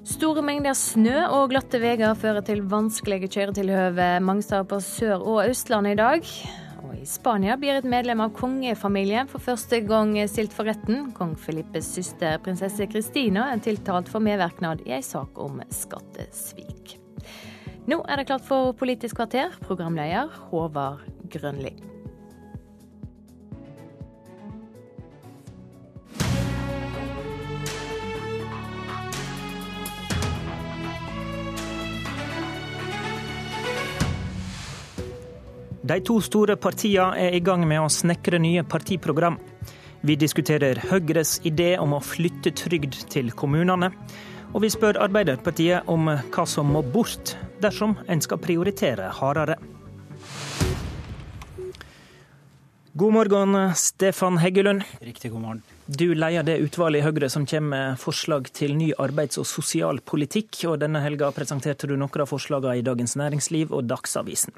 Store 0.09 0.41
mengder 0.43 0.73
snø 0.75 1.27
og 1.37 1.51
glatte 1.53 1.79
veier 1.79 2.17
fører 2.17 2.43
til 2.43 2.65
vanskelige 2.67 3.29
kjøretilhøve 3.29 4.15
mange 4.25 4.43
steder 4.43 4.65
på 4.67 4.81
Sør- 4.83 5.21
og 5.21 5.45
Østlandet 5.45 5.95
i 5.95 6.01
dag. 6.01 6.33
Og 6.79 6.95
I 6.95 7.05
Spania 7.07 7.57
blir 7.59 7.75
et 7.75 7.87
medlem 7.87 8.21
av 8.23 8.31
kongefamilien 8.37 9.27
for 9.29 9.43
første 9.43 9.81
gang 9.87 10.13
stilt 10.31 10.55
for 10.55 10.69
retten. 10.69 11.09
Kong 11.17 11.35
Filippes 11.39 11.91
søster 11.97 12.39
prinsesse 12.43 12.87
Kristina 12.91 13.49
er 13.51 13.63
tiltalt 13.63 14.11
for 14.11 14.23
medvirknad 14.23 14.85
i 14.87 14.95
en 14.95 15.05
sak 15.05 15.39
om 15.41 15.59
skattesvik. 15.73 16.97
Nå 17.89 18.03
er 18.05 18.19
det 18.19 18.29
klart 18.29 18.45
for 18.45 18.73
Politisk 18.77 19.17
kvarter, 19.17 19.55
programleder 19.65 20.29
Håvard 20.49 21.07
Grønli. 21.33 21.73
De 35.89 35.95
to 36.05 36.19
store 36.21 36.53
partiene 36.61 37.17
er 37.17 37.33
i 37.33 37.39
gang 37.41 37.63
med 37.65 37.81
å 37.81 37.87
snekre 37.89 38.37
nye 38.37 38.61
partiprogram. 38.61 39.39
Vi 40.05 40.13
diskuterer 40.21 40.77
Høyres 40.85 41.39
idé 41.49 41.71
om 41.81 41.95
å 41.97 42.01
flytte 42.05 42.51
trygd 42.53 42.99
til 43.09 43.31
kommunene. 43.33 43.89
Og 44.53 44.61
vi 44.61 44.69
spør 44.69 45.01
Arbeiderpartiet 45.01 45.89
om 45.89 46.05
hva 46.05 46.45
som 46.45 46.69
må 46.75 46.83
bort 46.85 47.33
dersom 47.65 47.97
en 48.05 48.21
skal 48.21 48.37
prioritere 48.37 49.09
hardere. 49.17 49.57
God 52.93 53.15
morgen, 53.17 53.57
Stefan 53.73 54.37
Heggelund. 54.43 54.85
Riktig 55.01 55.33
god 55.33 55.41
morgen. 55.41 55.67
Du 55.89 56.11
leder 56.13 56.45
det 56.45 56.61
utvalget 56.67 57.01
i 57.01 57.05
Høyre 57.07 57.33
som 57.33 57.49
kommer 57.49 57.73
med 57.73 58.01
forslag 58.01 58.53
til 58.53 58.77
ny 58.77 58.91
arbeids- 58.93 59.41
og 59.41 59.49
sosialpolitikk. 59.49 60.67
Og 60.69 60.83
denne 60.83 61.01
helga 61.01 61.33
presenterte 61.33 61.89
du 61.89 61.97
noen 61.97 62.21
av 62.21 62.29
forslagene 62.29 62.77
i 62.77 62.85
Dagens 62.85 63.17
Næringsliv 63.17 63.73
og 63.73 63.89
Dagsavisen. 63.89 64.53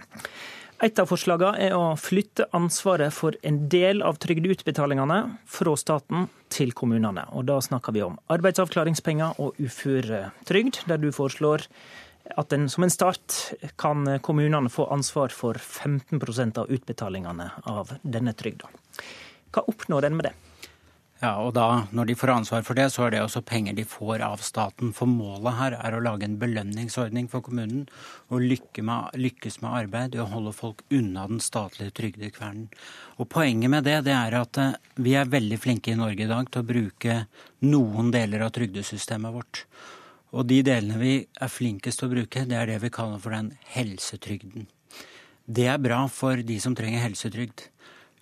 Et 0.81 0.97
av 0.97 1.05
forslagene 1.05 1.61
er 1.61 1.75
å 1.77 1.93
flytte 1.99 2.47
ansvaret 2.57 3.13
for 3.13 3.35
en 3.45 3.59
del 3.69 4.01
av 4.01 4.17
trygdeutbetalingene 4.23 5.17
fra 5.45 5.75
staten 5.77 6.25
til 6.49 6.73
kommunene. 6.73 7.27
Og 7.37 7.45
da 7.51 7.59
snakker 7.61 7.93
vi 7.93 8.01
om 8.01 8.17
arbeidsavklaringspenger 8.33 9.37
og 9.43 9.59
uføretrygd, 9.61 10.81
der 10.89 10.97
du 10.97 11.11
foreslår 11.13 11.67
at 12.33 12.53
en, 12.55 12.65
som 12.69 12.85
en 12.85 12.93
start 12.93 13.53
kan 13.81 14.07
kommunene 14.25 14.73
få 14.73 14.87
ansvar 14.93 15.29
for 15.35 15.61
15% 15.61 16.57
av 16.63 16.73
utbetalingene 16.73 17.51
av 17.69 17.93
denne 18.01 18.33
trygda. 18.33 18.71
Hva 19.53 19.67
oppnår 19.69 20.09
en 20.09 20.17
med 20.17 20.31
det? 20.31 20.33
Ja, 21.21 21.35
og 21.37 21.51
da, 21.53 21.85
Når 21.93 22.07
de 22.09 22.15
får 22.17 22.31
ansvar 22.33 22.63
for 22.65 22.73
det, 22.73 22.87
så 22.89 23.03
er 23.05 23.11
det 23.13 23.19
også 23.21 23.43
penger 23.45 23.75
de 23.77 23.83
får 23.85 24.23
av 24.25 24.41
staten. 24.41 24.89
For 24.89 25.05
målet 25.05 25.53
her 25.53 25.75
er 25.77 25.93
å 25.93 26.01
lage 26.01 26.25
en 26.25 26.39
belønningsordning 26.41 27.27
for 27.29 27.45
kommunen 27.45 27.83
og 28.33 28.41
lykke 28.41 28.81
med, 28.81 29.13
lykkes 29.21 29.59
med 29.61 29.69
arbeid 29.83 30.15
i 30.17 30.21
å 30.23 30.25
holde 30.31 30.55
folk 30.57 30.81
unna 30.89 31.27
den 31.29 31.37
statlige 31.37 31.93
trygdekvernen. 31.99 32.71
Og 33.21 33.29
Poenget 33.29 33.69
med 33.69 33.85
det, 33.85 33.99
det 34.09 34.15
er 34.17 34.33
at 34.39 34.57
eh, 34.57 34.73
vi 34.97 35.13
er 35.13 35.29
veldig 35.29 35.59
flinke 35.61 35.93
i 35.93 35.99
Norge 35.99 36.25
i 36.25 36.31
dag 36.31 36.49
til 36.49 36.63
å 36.63 36.69
bruke 36.71 37.17
noen 37.69 38.09
deler 38.09 38.47
av 38.47 38.55
trygdesystemet 38.57 39.35
vårt. 39.35 39.65
Og 40.33 40.49
de 40.49 40.63
delene 40.65 40.97
vi 40.97 41.15
er 41.21 41.53
flinkest 41.53 42.01
til 42.01 42.09
å 42.09 42.15
bruke, 42.15 42.47
det 42.49 42.57
er 42.57 42.65
det 42.71 42.81
vi 42.81 42.89
kaller 42.89 43.21
for 43.21 43.37
den 43.37 43.53
helsetrygden. 43.75 44.65
Det 45.45 45.69
er 45.69 45.77
bra 45.77 46.07
for 46.09 46.41
de 46.41 46.57
som 46.63 46.73
trenger 46.73 47.05
helsetrygd. 47.05 47.67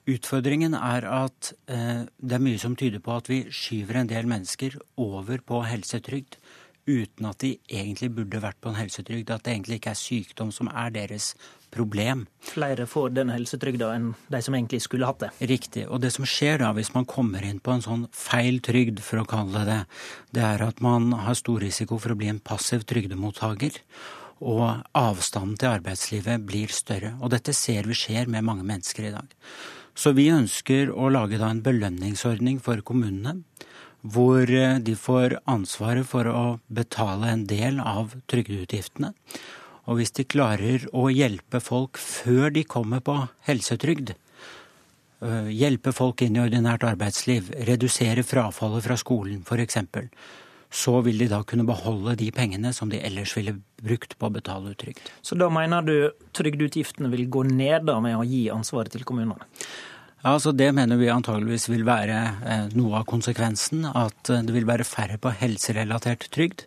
Utfordringen 0.09 0.73
er 0.77 1.05
at 1.05 1.51
eh, 1.69 2.05
det 2.17 2.37
er 2.37 2.41
mye 2.41 2.61
som 2.61 2.77
tyder 2.79 3.01
på 3.03 3.13
at 3.19 3.29
vi 3.29 3.43
skyver 3.53 4.01
en 4.01 4.09
del 4.09 4.29
mennesker 4.29 4.79
over 4.97 5.43
på 5.45 5.61
helsetrygd 5.67 6.39
uten 6.89 7.27
at 7.29 7.39
de 7.43 7.53
egentlig 7.69 8.09
burde 8.17 8.41
vært 8.41 8.59
på 8.63 8.71
en 8.71 8.79
helsetrygd. 8.79 9.29
At 9.29 9.45
det 9.45 9.53
egentlig 9.53 9.79
ikke 9.79 9.93
er 9.93 9.99
sykdom 9.99 10.53
som 10.55 10.69
er 10.71 10.93
deres 10.95 11.33
problem. 11.73 12.25
Flere 12.41 12.87
får 12.89 13.13
den 13.17 13.29
helsetrygda 13.33 13.91
enn 13.93 14.11
de 14.31 14.41
som 14.41 14.55
egentlig 14.57 14.81
skulle 14.85 15.09
hatt 15.09 15.21
det. 15.21 15.31
Riktig. 15.51 15.85
Og 15.89 16.01
det 16.03 16.11
som 16.15 16.25
skjer 16.27 16.61
da, 16.63 16.71
hvis 16.77 16.93
man 16.95 17.07
kommer 17.09 17.45
inn 17.45 17.61
på 17.61 17.75
en 17.75 17.85
sånn 17.85 18.07
feil 18.15 18.61
trygd, 18.65 19.03
for 19.05 19.21
å 19.21 19.27
kalle 19.29 19.61
det 19.61 19.67
det, 19.69 19.81
det 20.39 20.45
er 20.47 20.65
at 20.65 20.81
man 20.81 21.11
har 21.27 21.37
stor 21.37 21.61
risiko 21.61 21.99
for 22.01 22.15
å 22.15 22.19
bli 22.19 22.31
en 22.31 22.41
passiv 22.41 22.87
trygdemottaker. 22.89 23.77
Og 24.39 24.63
avstanden 24.95 25.57
til 25.59 25.73
arbeidslivet 25.75 26.45
blir 26.47 26.71
større. 26.73 27.17
Og 27.19 27.33
dette 27.35 27.53
ser 27.53 27.89
vi 27.89 27.97
skjer 27.97 28.31
med 28.31 28.47
mange 28.47 28.65
mennesker 28.65 29.09
i 29.09 29.13
dag. 29.13 29.35
Så 29.99 30.13
vi 30.15 30.29
ønsker 30.31 30.93
å 30.95 31.09
lage 31.11 31.39
da 31.41 31.49
en 31.51 31.63
belønningsordning 31.65 32.61
for 32.63 32.79
kommunene. 32.87 33.41
Hvor 33.99 34.47
de 34.47 34.93
får 34.95 35.41
ansvaret 35.51 36.07
for 36.07 36.29
å 36.31 36.43
betale 36.71 37.33
en 37.33 37.43
del 37.49 37.81
av 37.83 38.13
trygdeutgiftene. 38.31 39.11
Og 39.91 39.99
hvis 39.99 40.13
de 40.15 40.23
klarer 40.23 40.85
å 40.95 41.09
hjelpe 41.11 41.59
folk 41.59 41.99
før 41.99 42.53
de 42.55 42.63
kommer 42.63 43.03
på 43.03 43.17
helsetrygd, 43.49 44.13
hjelpe 45.51 45.91
folk 45.91 46.23
inn 46.23 46.37
i 46.37 46.43
ordinært 46.45 46.85
arbeidsliv, 46.87 47.49
redusere 47.67 48.23
frafallet 48.23 48.85
fra 48.85 48.95
skolen 49.01 49.43
f.eks., 49.43 49.81
så 50.69 50.99
vil 51.01 51.17
de 51.17 51.25
da 51.31 51.41
kunne 51.49 51.65
beholde 51.65 52.13
de 52.19 52.29
pengene 52.31 52.71
som 52.77 52.91
de 52.91 53.01
ellers 53.01 53.33
ville 53.33 53.55
brukt 53.81 54.13
på 54.21 54.27
å 54.27 54.33
betale 54.35 54.75
ut. 54.75 54.83
Så 55.25 55.35
da 55.35 55.49
mener 55.49 55.81
du 55.81 55.95
trygdeutgiftene 56.37 57.09
vil 57.09 57.25
gå 57.25 57.41
ned 57.49 57.87
da 57.89 57.97
med 58.03 58.19
å 58.19 58.27
gi 58.27 58.45
ansvaret 58.53 58.93
til 58.93 59.03
kommunene? 59.09 59.49
Ja, 60.19 60.33
altså 60.35 60.51
Det 60.51 60.71
mener 60.75 60.99
vi 60.99 61.07
antageligvis 61.11 61.69
vil 61.71 61.85
være 61.87 62.69
noe 62.75 62.99
av 62.99 63.05
konsekvensen. 63.07 63.85
At 63.87 64.27
det 64.27 64.55
vil 64.55 64.67
være 64.67 64.87
færre 64.87 65.19
på 65.21 65.31
helserelatert 65.31 66.27
trygd. 66.33 66.65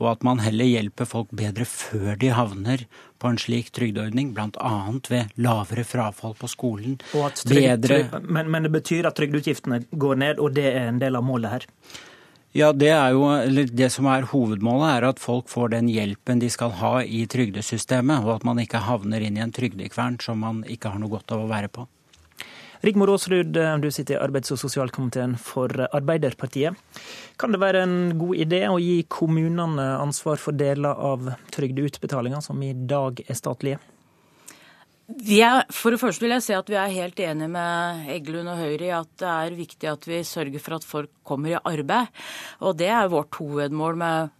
Og 0.00 0.08
at 0.14 0.22
man 0.24 0.40
heller 0.40 0.64
hjelper 0.64 1.08
folk 1.08 1.32
bedre 1.36 1.66
før 1.68 2.14
de 2.20 2.32
havner 2.32 2.86
på 3.20 3.28
en 3.28 3.40
slik 3.40 3.68
trygdeordning, 3.76 4.32
bl.a. 4.36 4.76
ved 5.12 5.34
lavere 5.36 5.84
frafall 5.84 6.32
på 6.38 6.48
skolen. 6.48 6.96
Trygd, 7.12 7.84
bedre... 7.84 8.20
men, 8.24 8.48
men 8.48 8.64
det 8.64 8.72
betyr 8.72 9.10
at 9.10 9.18
trygdeutgiftene 9.20 9.82
går 9.92 10.22
ned, 10.22 10.40
og 10.40 10.56
det 10.56 10.70
er 10.72 10.88
en 10.88 11.02
del 11.02 11.20
av 11.20 11.26
målet 11.26 11.52
her? 11.52 11.68
Ja, 12.56 12.72
det, 12.72 12.88
er 12.90 13.12
jo, 13.14 13.28
det 13.76 13.90
som 13.92 14.08
er 14.10 14.24
hovedmålet, 14.32 14.88
er 14.96 15.08
at 15.12 15.20
folk 15.22 15.52
får 15.52 15.76
den 15.76 15.92
hjelpen 15.92 16.40
de 16.42 16.48
skal 16.50 16.72
ha 16.80 16.96
i 17.04 17.22
trygdesystemet, 17.30 18.24
og 18.24 18.38
at 18.38 18.48
man 18.48 18.58
ikke 18.64 18.80
havner 18.88 19.22
inn 19.22 19.36
i 19.36 19.44
en 19.44 19.54
trygdekvern 19.54 20.16
som 20.24 20.40
man 20.42 20.64
ikke 20.64 20.90
har 20.90 20.98
noe 21.02 21.12
godt 21.12 21.36
av 21.36 21.44
å 21.44 21.50
være 21.52 21.70
på. 21.70 21.86
Rigmor 22.80 23.12
Aasrud, 23.12 23.52
du 23.52 23.90
sitter 23.92 24.16
i 24.16 24.20
arbeids- 24.24 24.54
og 24.54 24.58
sosialkomiteen 24.62 25.34
for 25.36 25.68
Arbeiderpartiet. 25.92 26.78
Kan 27.36 27.52
det 27.52 27.60
være 27.60 27.82
en 27.84 27.96
god 28.16 28.40
idé 28.40 28.62
å 28.70 28.78
gi 28.80 29.02
kommunene 29.04 29.98
ansvar 30.00 30.40
for 30.40 30.56
deler 30.56 30.96
av 30.96 31.28
trygdeutbetalinga, 31.52 32.40
som 32.40 32.62
i 32.64 32.72
dag 32.72 33.20
er 33.26 33.36
statlige? 33.36 33.82
Er, 35.10 35.64
for 35.74 35.90
det 35.92 36.00
første 36.00 36.22
vil 36.22 36.36
jeg 36.36 36.44
si 36.44 36.54
at 36.54 36.68
Vi 36.70 36.76
er 36.78 36.92
helt 36.94 37.18
enige 37.18 37.50
med 37.50 38.10
Eggelund 38.14 38.52
og 38.52 38.60
Høyre 38.62 38.86
i 38.86 38.92
at 38.94 39.10
det 39.18 39.30
er 39.30 39.56
viktig 39.58 39.88
at 39.90 40.06
vi 40.06 40.20
sørger 40.22 40.62
for 40.62 40.76
at 40.78 40.86
folk 40.86 41.10
kommer 41.26 41.50
i 41.50 41.58
arbeid. 41.60 42.12
Og 42.62 42.78
Det 42.78 42.88
er 42.88 43.10
vårt 43.10 43.34
hovedmål 43.34 43.98
med 43.98 44.30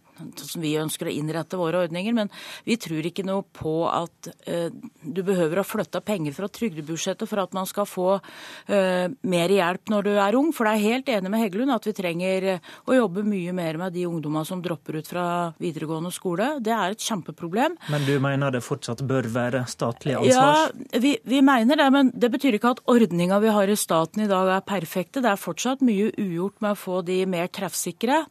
som 0.41 0.63
vi 0.63 0.75
ønsker 0.79 1.09
å 1.09 1.13
innrette 1.13 1.59
våre 1.59 1.83
ordninger. 1.85 2.15
Men 2.17 2.31
vi 2.67 2.77
tror 2.81 3.05
ikke 3.07 3.25
noe 3.27 3.45
på 3.45 3.75
at 3.89 4.31
eh, 4.49 4.69
du 5.01 5.21
behøver 5.27 5.61
å 5.61 5.67
flytte 5.67 6.03
penger 6.05 6.35
fra 6.37 6.49
trygdebudsjettet 6.51 7.29
for 7.29 7.43
at 7.43 7.55
man 7.57 7.69
skal 7.69 7.87
få 7.89 8.09
eh, 8.15 9.07
mer 9.21 9.55
hjelp 9.55 9.91
når 9.93 10.07
du 10.07 10.11
er 10.15 10.37
ung. 10.39 10.51
For 10.55 10.67
det 10.67 10.75
er 10.75 10.87
helt 10.87 11.11
enig 11.17 11.33
med 11.33 11.43
Heggelund 11.45 11.75
at 11.75 11.87
vi 11.89 11.95
trenger 11.97 12.49
å 12.61 12.97
jobbe 12.97 13.25
mye 13.27 13.53
mer 13.55 13.79
med 13.81 13.95
de 13.95 14.07
ungdommene 14.09 14.47
som 14.47 14.61
dropper 14.63 14.99
ut 15.01 15.11
fra 15.11 15.25
videregående 15.61 16.11
skole. 16.13 16.53
Det 16.63 16.73
er 16.75 16.95
et 16.95 17.09
kjempeproblem. 17.09 17.77
Men 17.91 18.07
du 18.07 18.15
mener 18.23 18.53
det 18.53 18.63
fortsatt 18.65 19.03
bør 19.07 19.27
være 19.31 19.63
statlig 19.69 20.17
ansvar? 20.19 20.71
Ja, 20.71 20.99
vi, 21.01 21.15
vi 21.23 21.41
mener 21.45 21.79
det. 21.79 21.89
Men 21.93 22.11
det 22.13 22.31
betyr 22.33 22.57
ikke 22.57 22.75
at 22.75 22.83
ordninga 22.91 23.39
vi 23.43 23.53
har 23.53 23.71
i 23.71 23.77
staten 23.79 24.25
i 24.25 24.29
dag 24.29 24.51
er 24.57 24.65
perfekte. 24.67 25.23
Det 25.23 25.31
er 25.31 25.41
fortsatt 25.41 25.83
mye 25.85 26.11
ugjort 26.19 26.59
med 26.63 26.75
å 26.75 26.79
få 26.79 27.01
de 27.07 27.21
mer 27.29 27.49
treffsikre. 27.53 28.23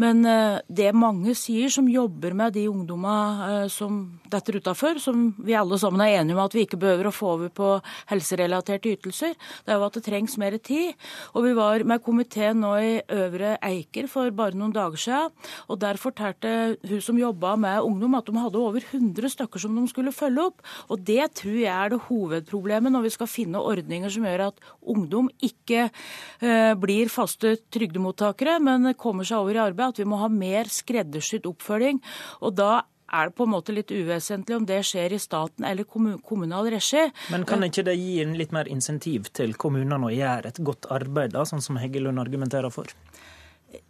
Men 0.00 0.24
eh, 0.28 0.60
det 0.68 0.92
mange 0.96 1.25
mange 1.26 1.34
sier, 1.38 1.70
som 1.72 1.88
jobber 1.90 2.34
med 2.36 2.54
de 2.54 2.68
ungdommene 2.70 3.64
eh, 3.64 3.68
som 3.72 4.18
detter 4.30 4.60
utafor, 4.60 5.00
som 5.02 5.34
vi 5.42 5.56
alle 5.58 5.78
sammen 5.78 6.00
er 6.04 6.20
enige 6.20 6.36
om 6.36 6.42
at 6.44 6.54
vi 6.54 6.62
ikke 6.66 6.78
behøver 6.78 7.08
å 7.08 7.14
få 7.14 7.32
over 7.34 7.50
på 7.50 7.70
helserelaterte 8.10 8.92
ytelser, 8.94 9.34
det 9.66 9.72
er 9.72 9.80
jo 9.80 9.86
at 9.86 9.96
det 9.98 10.04
trengs 10.06 10.36
mer 10.38 10.56
tid. 10.58 10.94
Og 11.34 11.46
vi 11.46 11.54
var 11.56 11.82
med 11.86 12.02
komiteen 12.04 12.60
nå 12.62 12.72
i 12.78 12.92
Øvre 13.10 13.56
Eiker 13.64 14.06
for 14.10 14.30
bare 14.30 14.56
noen 14.58 14.74
dager 14.74 15.00
siden, 15.00 15.34
og 15.66 15.80
der 15.82 15.98
fortalte 15.98 16.76
hun 16.86 17.02
som 17.02 17.18
jobba 17.18 17.56
med 17.58 17.82
ungdom 17.86 18.16
at 18.18 18.28
de 18.30 18.36
hadde 18.38 18.62
over 18.62 18.82
100 18.82 19.34
stykker 19.34 19.62
som 19.62 19.74
de 19.74 19.86
skulle 19.90 20.14
følge 20.14 20.46
opp. 20.50 20.62
Og 20.90 21.02
det 21.06 21.32
tror 21.40 21.58
jeg 21.58 21.72
er 21.72 21.92
det 21.92 22.02
hovedproblemet 22.06 22.94
når 22.94 23.06
vi 23.08 23.14
skal 23.16 23.30
finne 23.30 23.62
ordninger 23.62 24.12
som 24.12 24.26
gjør 24.26 24.46
at 24.50 24.62
ungdom 24.86 25.30
ikke 25.42 25.88
eh, 25.88 26.72
blir 26.78 27.10
faste 27.12 27.56
trygdemottakere, 27.74 28.58
men 28.62 28.92
kommer 28.98 29.26
seg 29.26 29.42
over 29.42 29.58
i 29.58 29.64
arbeid. 29.66 29.94
At 29.96 30.02
vi 30.02 30.08
må 30.08 30.20
ha 30.20 30.30
mer 30.32 30.70
skredder 30.72 31.15
skreddersydd 31.16 31.48
oppfølging. 31.48 32.02
Og 32.42 32.56
da 32.56 32.84
er 33.06 33.28
det 33.28 33.36
på 33.38 33.46
en 33.46 33.52
måte 33.52 33.74
litt 33.74 33.92
uvesentlig 33.94 34.56
om 34.56 34.66
det 34.66 34.80
skjer 34.86 35.14
i 35.14 35.20
staten 35.22 35.64
eller 35.64 35.86
kommunal 35.86 36.70
regi. 36.74 37.06
Men 37.30 37.46
kan 37.46 37.62
ikke 37.62 37.84
det 37.86 37.96
gi 38.00 38.20
en 38.22 38.34
litt 38.38 38.52
mer 38.52 38.66
insentiv 38.68 39.30
til 39.32 39.54
kommunene 39.54 40.08
å 40.08 40.12
gjøre 40.12 40.50
et 40.50 40.58
godt 40.58 40.88
arbeid, 40.90 41.32
da, 41.36 41.46
sånn 41.46 41.62
som 41.62 41.78
Heggelund 41.78 42.18
argumenterer 42.18 42.72
for? 42.74 42.90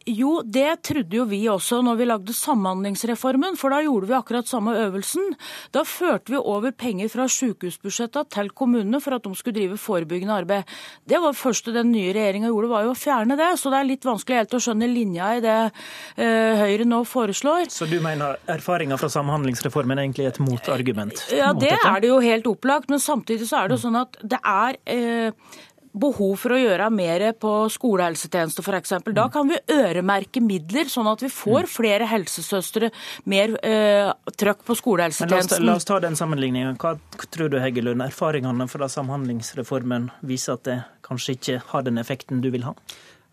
Jo, 0.07 0.39
det 0.43 0.83
trodde 0.87 1.17
jo 1.19 1.25
vi 1.27 1.41
også 1.51 1.81
når 1.83 1.97
vi 1.99 2.07
lagde 2.07 2.35
Samhandlingsreformen, 2.37 3.57
for 3.59 3.75
da 3.75 3.81
gjorde 3.83 4.07
vi 4.11 4.15
akkurat 4.15 4.47
samme 4.47 4.77
øvelsen. 4.79 5.33
Da 5.75 5.83
førte 5.87 6.35
vi 6.35 6.39
over 6.39 6.71
penger 6.71 7.11
fra 7.11 7.27
sykehusbudsjettene 7.31 8.31
til 8.31 8.53
kommunene 8.55 9.01
for 9.03 9.17
at 9.17 9.27
de 9.27 9.33
skulle 9.35 9.57
drive 9.59 9.79
forebyggende 9.81 10.37
arbeid. 10.37 10.77
Det 11.09 11.19
var 11.23 11.35
det 11.35 11.41
første 11.41 11.75
den 11.75 11.91
nye 11.95 12.15
regjeringa 12.15 12.53
gjorde, 12.53 12.71
var 12.71 12.87
jo 12.87 12.95
å 12.95 12.99
fjerne 12.99 13.39
det. 13.41 13.51
Så 13.59 13.73
det 13.73 13.81
er 13.81 13.91
litt 13.91 14.07
vanskelig 14.07 14.41
helt 14.43 14.57
å 14.57 14.63
skjønne 14.63 14.91
linja 14.91 15.33
i 15.37 15.43
det 15.45 15.59
eh, 15.67 16.63
Høyre 16.63 16.87
nå 16.89 17.03
foreslår. 17.09 17.71
Så 17.75 17.91
du 17.91 17.99
mener 18.05 18.39
erfaringa 18.51 18.99
fra 19.01 19.11
Samhandlingsreformen 19.13 19.99
er 19.99 20.07
egentlig 20.07 20.31
et 20.31 20.43
motargument? 20.43 21.27
Ja, 21.35 21.51
det 21.57 21.75
er 21.77 22.03
det 22.03 22.13
jo 22.13 22.21
helt 22.23 22.47
opplagt. 22.51 22.93
Men 22.93 23.03
samtidig 23.03 23.51
så 23.51 23.65
er 23.65 23.69
det 23.69 23.81
jo 23.81 23.85
sånn 23.89 23.99
at 24.05 24.21
det 24.23 24.39
er 24.43 24.79
eh, 24.87 25.57
behov 25.97 26.37
for 26.43 26.57
å 26.57 26.61
gjøre 26.61 26.89
mer 26.95 27.25
på 27.41 27.53
skolehelsetjeneste 27.73 28.65
f.eks. 28.65 28.95
Da 29.17 29.27
kan 29.33 29.49
vi 29.51 29.59
øremerke 29.73 30.43
midler, 30.45 30.91
sånn 30.93 31.09
at 31.11 31.25
vi 31.25 31.31
får 31.33 31.67
mm. 31.67 31.73
flere 31.73 32.11
helsesøstre, 32.11 32.93
mer 33.33 33.57
eh, 33.67 34.13
trøkk 34.37 34.65
på 34.69 34.79
skolehelsetjenesten. 34.83 35.65
La 35.65 35.77
oss, 35.77 35.81
la 35.81 35.81
oss 35.81 35.89
ta 35.89 36.01
den 36.05 36.19
sammenligningen. 36.19 36.79
Hva 36.83 36.97
tror 37.33 37.53
du 37.53 37.61
Heggelund, 37.63 38.05
erfaringene 38.05 38.69
fra 38.71 38.91
Samhandlingsreformen 38.93 40.11
viser 40.27 40.57
at 40.57 40.67
det 40.69 40.81
kanskje 41.07 41.37
ikke 41.39 41.61
har 41.73 41.87
den 41.87 42.03
effekten 42.03 42.43
du 42.45 42.51
vil 42.55 42.67
ha? 42.69 42.77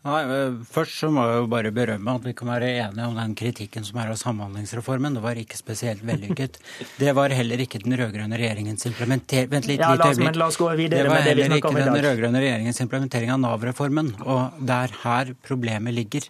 Nei, 0.03 0.21
eh, 0.27 0.55
Først 0.67 0.97
så 0.99 1.07
må 1.13 1.23
jeg 1.29 1.37
jo 1.39 1.45
bare 1.51 1.71
berømme 1.71 2.15
at 2.17 2.25
vi 2.27 2.33
kan 2.35 2.49
være 2.51 2.71
enige 2.83 3.05
om 3.07 3.15
den 3.15 3.35
kritikken 3.39 3.85
som 3.87 4.01
er 4.03 4.11
av 4.11 4.17
Samhandlingsreformen. 4.19 5.15
Det 5.15 5.23
var 5.23 5.39
ikke 5.39 5.55
spesielt 5.55 6.03
vellykket. 6.03 6.59
Det 6.99 7.13
var 7.15 7.31
heller 7.31 7.63
ikke 7.63 7.79
den 7.83 7.95
rød-grønne 7.99 8.39
regjeringens 8.39 8.83
implementering 8.89 9.51
Vent 9.53 9.69
litt, 9.69 9.79
ja, 9.79 9.93
øyeblikk. 9.95 10.19
Men 10.25 10.39
la 10.41 10.49
oss 10.51 10.59
gå 10.59 10.67
videre 10.75 11.07
med 11.07 11.23
det 11.29 11.37
vi 11.39 11.47
snakker 11.47 11.69
om 11.69 11.79
i 11.79 11.85
dag. 11.85 11.93
den 11.93 12.05
rød-grønne 12.07 12.43
regjeringens 12.43 12.83
implementering 12.83 13.31
av 13.31 13.39
Nav-reformen. 13.45 14.11
Og 14.27 14.59
det 14.59 14.81
er 14.89 14.99
her 15.05 15.33
problemet 15.47 15.95
ligger. 15.95 16.27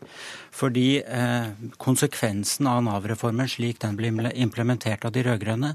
Fordi 0.54 0.88
eh, 1.02 1.50
konsekvensen 1.82 2.70
av 2.70 2.84
Nav-reformen 2.86 3.50
slik 3.50 3.82
den 3.82 3.98
ble 3.98 4.14
implementert 4.38 5.10
av 5.10 5.18
de 5.18 5.26
rød-grønne, 5.26 5.74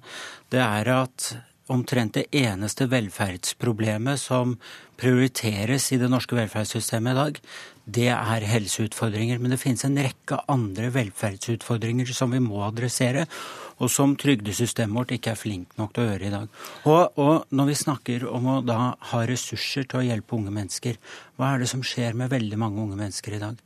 det 0.54 0.62
er 0.62 0.94
at 1.00 1.32
omtrent 1.72 2.16
det 2.16 2.26
eneste 2.34 2.88
velferdsproblemet 2.90 4.20
som 4.20 4.56
prioriteres 4.98 5.90
i 5.94 5.98
det 6.00 6.08
norske 6.10 6.36
velferdssystemet 6.36 7.12
i 7.12 7.18
dag, 7.18 7.40
det 7.88 8.08
er 8.12 8.46
helseutfordringer. 8.50 9.38
Men 9.40 9.54
det 9.54 9.60
finnes 9.62 9.84
en 9.86 9.98
rekke 10.00 10.40
andre 10.50 10.90
velferdsutfordringer 10.94 12.10
som 12.16 12.34
vi 12.34 12.42
må 12.44 12.60
adressere, 12.66 13.26
og 13.78 13.92
som 13.94 14.16
trygdesystemet 14.18 14.96
vårt 14.96 15.14
ikke 15.14 15.32
er 15.32 15.38
flink 15.38 15.76
nok 15.78 15.92
til 15.94 16.04
å 16.04 16.08
gjøre 16.08 16.26
i 16.26 16.32
dag. 16.34 16.48
Og, 16.90 17.20
og, 17.20 17.46
når 17.54 17.70
vi 17.70 17.78
snakker 17.78 18.26
om 18.26 18.50
å 18.50 18.56
da 18.66 18.80
ha 19.12 19.22
ressurser 19.28 19.86
til 19.86 20.00
å 20.00 20.06
hjelpe 20.08 20.34
unge 20.38 20.54
mennesker, 20.54 20.98
hva 21.38 21.54
er 21.54 21.62
det 21.62 21.70
som 21.70 21.84
skjer 21.86 22.18
med 22.18 22.32
veldig 22.34 22.58
mange 22.58 22.82
unge 22.82 22.98
mennesker 22.98 23.38
i 23.38 23.42
dag? 23.44 23.60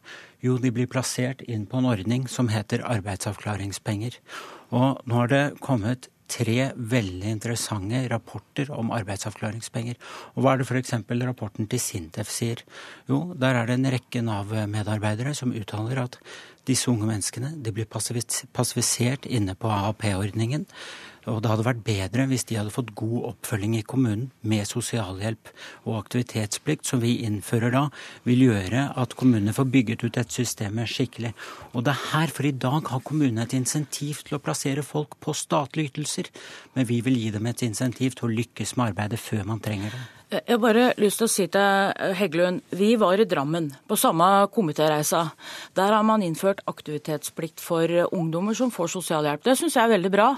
Jo, 0.45 0.59
de 0.61 0.73
blir 0.75 0.91
plassert 0.91 1.45
inn 1.47 1.65
på 1.71 1.79
en 1.79 1.89
ordning 1.89 2.27
som 2.29 2.51
heter 2.53 2.85
arbeidsavklaringspenger. 2.85 4.19
Og 4.75 5.01
nå 5.07 5.21
har 5.21 5.33
det 5.33 5.45
kommet 5.65 6.11
tre 6.31 6.71
veldig 6.77 7.29
interessante 7.35 8.01
rapporter 8.11 8.71
om 8.75 8.93
arbeidsavklaringspenger. 8.95 9.99
Og 10.35 10.43
Hva 10.43 10.55
er 10.55 10.63
det 10.63 10.69
f.eks. 10.69 10.95
rapporten 11.27 11.69
til 11.69 11.83
Sintef 11.83 12.31
sier? 12.33 12.65
Jo, 13.09 13.35
der 13.35 13.59
er 13.59 13.67
det 13.67 13.79
en 13.79 13.93
rekke 13.93 14.25
Nav-medarbeidere 14.25 15.35
som 15.35 15.53
uttaler 15.53 16.05
at 16.05 16.19
disse 16.69 16.91
unge 16.91 17.09
menneskene 17.09 17.57
de 17.63 17.73
blir 17.75 17.89
passivisert 17.91 19.27
inne 19.27 19.55
på 19.59 19.69
AAP-ordningen. 19.69 20.67
Og 21.31 21.39
det 21.43 21.51
hadde 21.53 21.67
vært 21.67 21.83
bedre 21.87 22.27
hvis 22.31 22.45
de 22.49 22.57
hadde 22.59 22.73
fått 22.75 22.95
god 22.99 23.29
oppfølging 23.33 23.77
i 23.79 23.85
kommunen 23.87 24.31
med 24.49 24.67
sosialhjelp 24.67 25.53
og 25.87 25.99
aktivitetsplikt, 26.01 26.89
som 26.89 27.03
vi 27.05 27.19
innfører 27.27 27.75
da, 27.75 27.85
vil 28.27 28.47
gjøre 28.49 28.89
at 28.99 29.15
kommunene 29.19 29.55
får 29.55 29.69
bygget 29.75 30.07
ut 30.07 30.17
dette 30.17 30.35
systemet 30.35 30.91
skikkelig. 30.91 31.35
Og 31.73 31.87
det 31.87 31.95
er 31.95 32.09
her, 32.13 32.33
for 32.35 32.49
i 32.49 32.55
dag 32.67 32.91
har 32.91 33.05
kommunene 33.07 33.47
et 33.47 33.55
insentiv 33.59 34.25
til 34.27 34.39
å 34.39 34.43
plassere 34.43 34.83
folk 34.87 35.19
på 35.23 35.37
statlige 35.37 35.93
ytelser, 35.93 36.33
men 36.75 36.89
vi 36.91 36.99
vil 37.07 37.21
gi 37.21 37.31
dem 37.37 37.47
et 37.47 37.63
insentiv 37.69 38.19
til 38.19 38.29
å 38.29 38.35
lykkes 38.41 38.77
med 38.77 38.93
arbeidet 38.93 39.23
før 39.23 39.47
man 39.53 39.63
trenger 39.63 39.95
det. 39.95 40.03
Jeg 40.33 40.49
har 40.49 40.61
bare 40.63 40.85
lyst 40.97 41.19
til 41.21 41.27
å 41.27 41.29
si 41.29 41.45
til 41.53 42.13
Heggelund, 42.17 42.63
vi 42.73 42.95
var 42.97 43.21
i 43.21 43.27
Drammen 43.29 43.67
på 43.85 43.99
samme 44.01 44.25
komitéreisa. 44.55 45.27
Der 45.77 45.93
har 45.93 46.07
man 46.09 46.23
innført 46.25 46.63
aktivitetsplikt 46.71 47.61
for 47.61 47.85
ungdommer 48.17 48.57
som 48.57 48.71
får 48.73 48.95
sosialhjelp. 48.95 49.43
Det 49.45 49.59
syns 49.61 49.77
jeg 49.77 49.85
er 49.85 49.93
veldig 49.93 50.11
bra. 50.15 50.29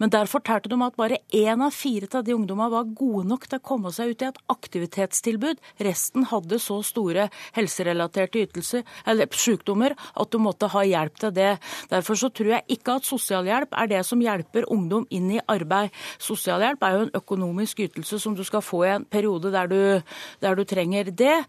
Men 0.00 0.12
der 0.14 0.30
fortalte 0.30 0.70
de 0.72 0.78
at 0.86 0.96
bare 0.96 1.18
én 1.36 1.60
av 1.66 1.76
fire 1.76 2.08
av 2.16 2.24
de 2.24 2.32
ungdommene 2.32 2.72
var 2.72 2.94
gode 2.96 3.26
nok 3.28 3.44
til 3.44 3.60
å 3.60 3.64
komme 3.68 3.92
seg 3.92 4.14
ut 4.14 4.24
i 4.24 4.30
et 4.30 4.38
aktivitetstilbud. 4.54 5.60
Resten 5.84 6.24
hadde 6.32 6.56
så 6.56 6.78
store 6.80 7.28
helserelaterte 7.52 8.46
ytelser, 8.46 8.88
eller 9.04 9.28
sykdommer 9.36 9.92
at 10.16 10.32
du 10.32 10.40
måtte 10.40 10.72
ha 10.72 10.86
hjelp 10.88 11.20
til 11.26 11.36
det. 11.36 11.50
Derfor 11.92 12.22
så 12.22 12.32
tror 12.32 12.54
jeg 12.54 12.78
ikke 12.78 12.96
at 13.02 13.10
sosialhjelp 13.10 13.76
er 13.76 13.92
det 13.92 14.00
som 14.08 14.24
hjelper 14.24 14.70
ungdom 14.72 15.04
inn 15.12 15.28
i 15.36 15.44
arbeid. 15.44 15.92
Sosialhjelp 16.16 16.88
er 16.88 16.96
jo 16.96 17.04
en 17.04 17.14
økonomisk 17.20 17.84
ytelse 17.84 18.16
som 18.24 18.32
du 18.32 18.44
skal 18.48 18.64
få 18.64 18.84
i 18.88 18.94
en 18.96 19.04
periode 19.04 19.41
periode 19.42 19.52
der 19.52 19.66
du, 19.66 20.02
der 20.40 20.54
du 20.54 20.64
trenger 20.64 21.10
det. 21.10 21.44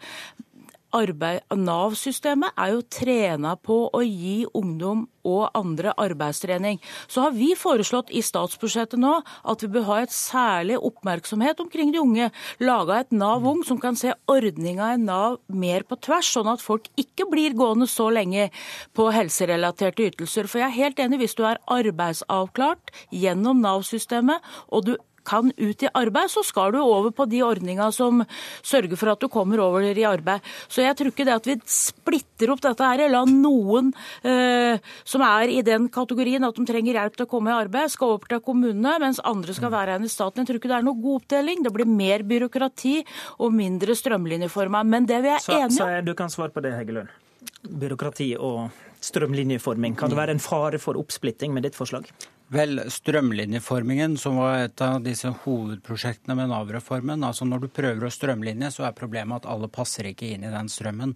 Nav-systemet 0.94 2.54
er 2.56 2.76
jo 2.76 2.84
trena 2.86 3.56
på 3.58 3.90
å 3.90 4.02
gi 4.06 4.46
ungdom 4.54 5.08
og 5.26 5.50
andre 5.58 5.90
arbeidstrening. 5.98 6.78
Så 7.08 7.24
har 7.24 7.32
vi 7.34 7.56
foreslått 7.58 8.12
i 8.14 8.22
statsbudsjettet 8.22 9.00
nå 9.02 9.24
at 9.50 9.64
vi 9.64 9.72
bør 9.74 9.88
ha 9.88 9.96
et 10.04 10.14
særlig 10.14 10.78
oppmerksomhet 10.78 11.60
omkring 11.60 11.92
de 11.92 11.98
unge. 11.98 12.30
Laga 12.62 13.00
et 13.00 13.12
Nav 13.12 13.42
Ung 13.42 13.64
som 13.66 13.80
kan 13.82 13.98
se 13.98 14.14
ordninga 14.30 14.92
i 14.94 15.00
Nav 15.02 15.40
mer 15.48 15.82
på 15.82 15.98
tvers, 15.98 16.30
sånn 16.30 16.52
at 16.52 16.62
folk 16.62 16.86
ikke 16.96 17.26
blir 17.32 17.58
gående 17.58 17.88
så 17.90 18.12
lenge 18.14 18.52
på 18.94 19.10
helserelaterte 19.10 20.12
ytelser. 20.12 20.46
For 20.46 20.62
jeg 20.62 20.70
er 20.70 20.78
helt 20.78 21.02
enig, 21.02 21.24
hvis 21.24 21.34
du 21.40 21.42
er 21.48 21.62
arbeidsavklart 21.74 22.94
gjennom 23.10 23.66
Nav-systemet, 23.66 24.46
og 24.70 24.92
du 24.92 24.94
kan 25.26 25.52
ut 25.58 25.84
i 25.84 25.92
arbeid, 25.94 26.32
så 26.32 26.44
skal 26.46 26.74
du 26.76 26.80
over 26.82 27.12
på 27.16 27.28
de 27.30 27.42
ordninga 27.46 27.90
som 27.96 28.24
sørger 28.62 29.00
for 29.00 29.14
at 29.14 29.24
du 29.24 29.30
kommer 29.32 29.62
over 29.64 29.86
i 29.86 30.06
arbeid. 30.08 30.44
Så 30.68 30.84
jeg 30.84 30.98
tror 31.00 31.12
ikke 31.12 31.28
det 31.28 31.36
at 31.36 31.50
vi 31.50 31.58
splitter 31.70 32.54
opp 32.54 32.64
dette 32.64 32.90
her, 32.90 33.06
la 33.12 33.24
noen 33.30 33.92
eh, 34.28 34.80
som 35.08 35.24
er 35.26 35.54
i 35.54 35.62
den 35.66 35.90
kategorien 35.94 36.44
at 36.48 36.58
de 36.58 36.68
trenger 36.68 37.00
hjelp 37.00 37.18
til 37.18 37.28
å 37.28 37.32
komme 37.32 37.54
i 37.54 37.58
arbeid, 37.58 37.94
skal 37.94 38.16
over 38.18 38.30
til 38.32 38.44
kommunene, 38.44 38.98
mens 39.04 39.22
andre 39.24 39.56
skal 39.56 39.74
være 39.74 39.96
igjen 39.96 40.08
i 40.08 40.14
staten. 40.14 40.44
Jeg 40.44 40.52
tror 40.52 40.62
ikke 40.62 40.72
det 40.72 40.80
er 40.80 40.88
noe 40.88 41.02
god 41.04 41.24
oppdeling. 41.24 41.66
Det 41.66 41.74
blir 41.76 41.90
mer 41.90 42.26
byråkrati 42.28 42.96
og 43.40 43.54
mindre 43.56 43.98
strømlinjeformer. 43.98 44.88
Men 44.88 45.10
det 45.10 45.22
vi 45.24 45.34
er 45.34 45.52
enige 45.60 45.70
om 45.70 45.78
Så 45.78 45.92
Du 46.06 46.14
kan 46.18 46.30
svare 46.30 46.54
på 46.54 46.64
det, 46.64 46.74
Heggelund. 46.76 47.12
Byråkrati 47.64 48.34
og 48.40 48.74
strømlinjeforming. 49.04 49.96
Kan 50.00 50.12
det 50.12 50.20
være 50.20 50.36
en 50.36 50.44
fare 50.44 50.80
for 50.80 51.00
oppsplitting 51.00 51.54
med 51.54 51.68
ditt 51.68 51.78
forslag? 51.80 52.08
Vel, 52.52 52.82
strømlinjeformingen, 52.92 54.18
som 54.18 54.38
var 54.38 54.66
et 54.66 54.82
av 54.84 55.00
disse 55.06 55.30
hovedprosjektene 55.46 56.36
med 56.38 56.52
Nav-reformen. 56.52 57.24
altså 57.24 57.48
Når 57.48 57.64
du 57.64 57.68
prøver 57.68 58.06
å 58.06 58.12
strømlinje, 58.14 58.72
så 58.76 58.88
er 58.88 58.98
problemet 58.98 59.42
at 59.42 59.50
alle 59.50 59.72
passer 59.72 60.12
ikke 60.12 60.34
inn 60.36 60.44
i 60.44 60.52
den 60.54 60.70
strømmen. 60.70 61.16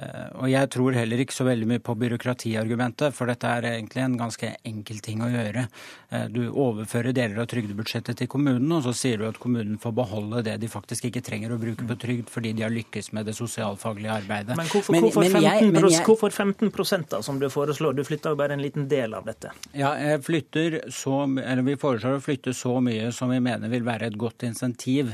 Eh, 0.00 0.28
og 0.40 0.48
jeg 0.48 0.68
tror 0.72 0.94
heller 0.96 1.20
ikke 1.20 1.34
så 1.36 1.44
veldig 1.44 1.66
mye 1.68 1.82
på 1.84 1.94
byråkratiargumentet, 2.00 3.12
for 3.12 3.28
dette 3.28 3.48
er 3.48 3.66
egentlig 3.74 4.00
en 4.00 4.16
ganske 4.16 4.48
enkel 4.68 5.02
ting 5.04 5.20
å 5.24 5.28
gjøre. 5.28 5.66
Eh, 6.08 6.24
du 6.32 6.46
overfører 6.48 7.12
deler 7.16 7.42
av 7.42 7.50
trygdebudsjettet 7.52 8.22
til 8.22 8.30
kommunen, 8.32 8.70
og 8.72 8.86
så 8.86 8.94
sier 8.96 9.20
du 9.20 9.26
at 9.28 9.40
kommunen 9.42 9.76
får 9.82 9.94
beholde 9.98 10.44
det 10.48 10.56
de 10.62 10.70
faktisk 10.72 11.10
ikke 11.10 11.24
trenger 11.26 11.52
å 11.52 11.60
bruke 11.60 11.84
på 11.88 11.98
trygd 12.06 12.32
fordi 12.32 12.54
de 12.56 12.64
har 12.64 12.72
lykkes 12.72 13.12
med 13.12 13.28
det 13.28 13.36
sosialfaglige 13.36 14.16
arbeidet. 14.22 14.56
Men 14.56 14.70
hvorfor, 14.72 14.96
men, 14.96 15.06
hvorfor, 15.06 15.28
15, 15.28 15.44
jeg, 15.44 15.68
men 15.76 15.88
jeg, 15.90 16.06
hvorfor 16.08 16.32
15 16.32 17.06
da, 17.12 17.22
som 17.24 17.40
du 17.42 17.48
foreslår? 17.52 17.98
Du 17.98 18.04
flytter 18.08 18.32
jo 18.32 18.40
bare 18.40 18.56
en 18.56 18.64
liten 18.64 18.88
del 18.88 19.12
av 19.18 19.28
dette. 19.28 19.52
Ja, 19.76 19.92
jeg 20.00 20.24
flytter 20.24 20.80
så, 20.92 21.24
eller 21.28 21.62
Vi 21.66 21.76
foreslår 21.80 22.16
å 22.16 22.24
flytte 22.24 22.56
så 22.56 22.78
mye 22.82 23.12
som 23.12 23.30
vi 23.32 23.42
mener 23.44 23.70
vil 23.72 23.84
være 23.84 24.08
et 24.08 24.16
godt 24.18 24.46
insentiv 24.48 25.12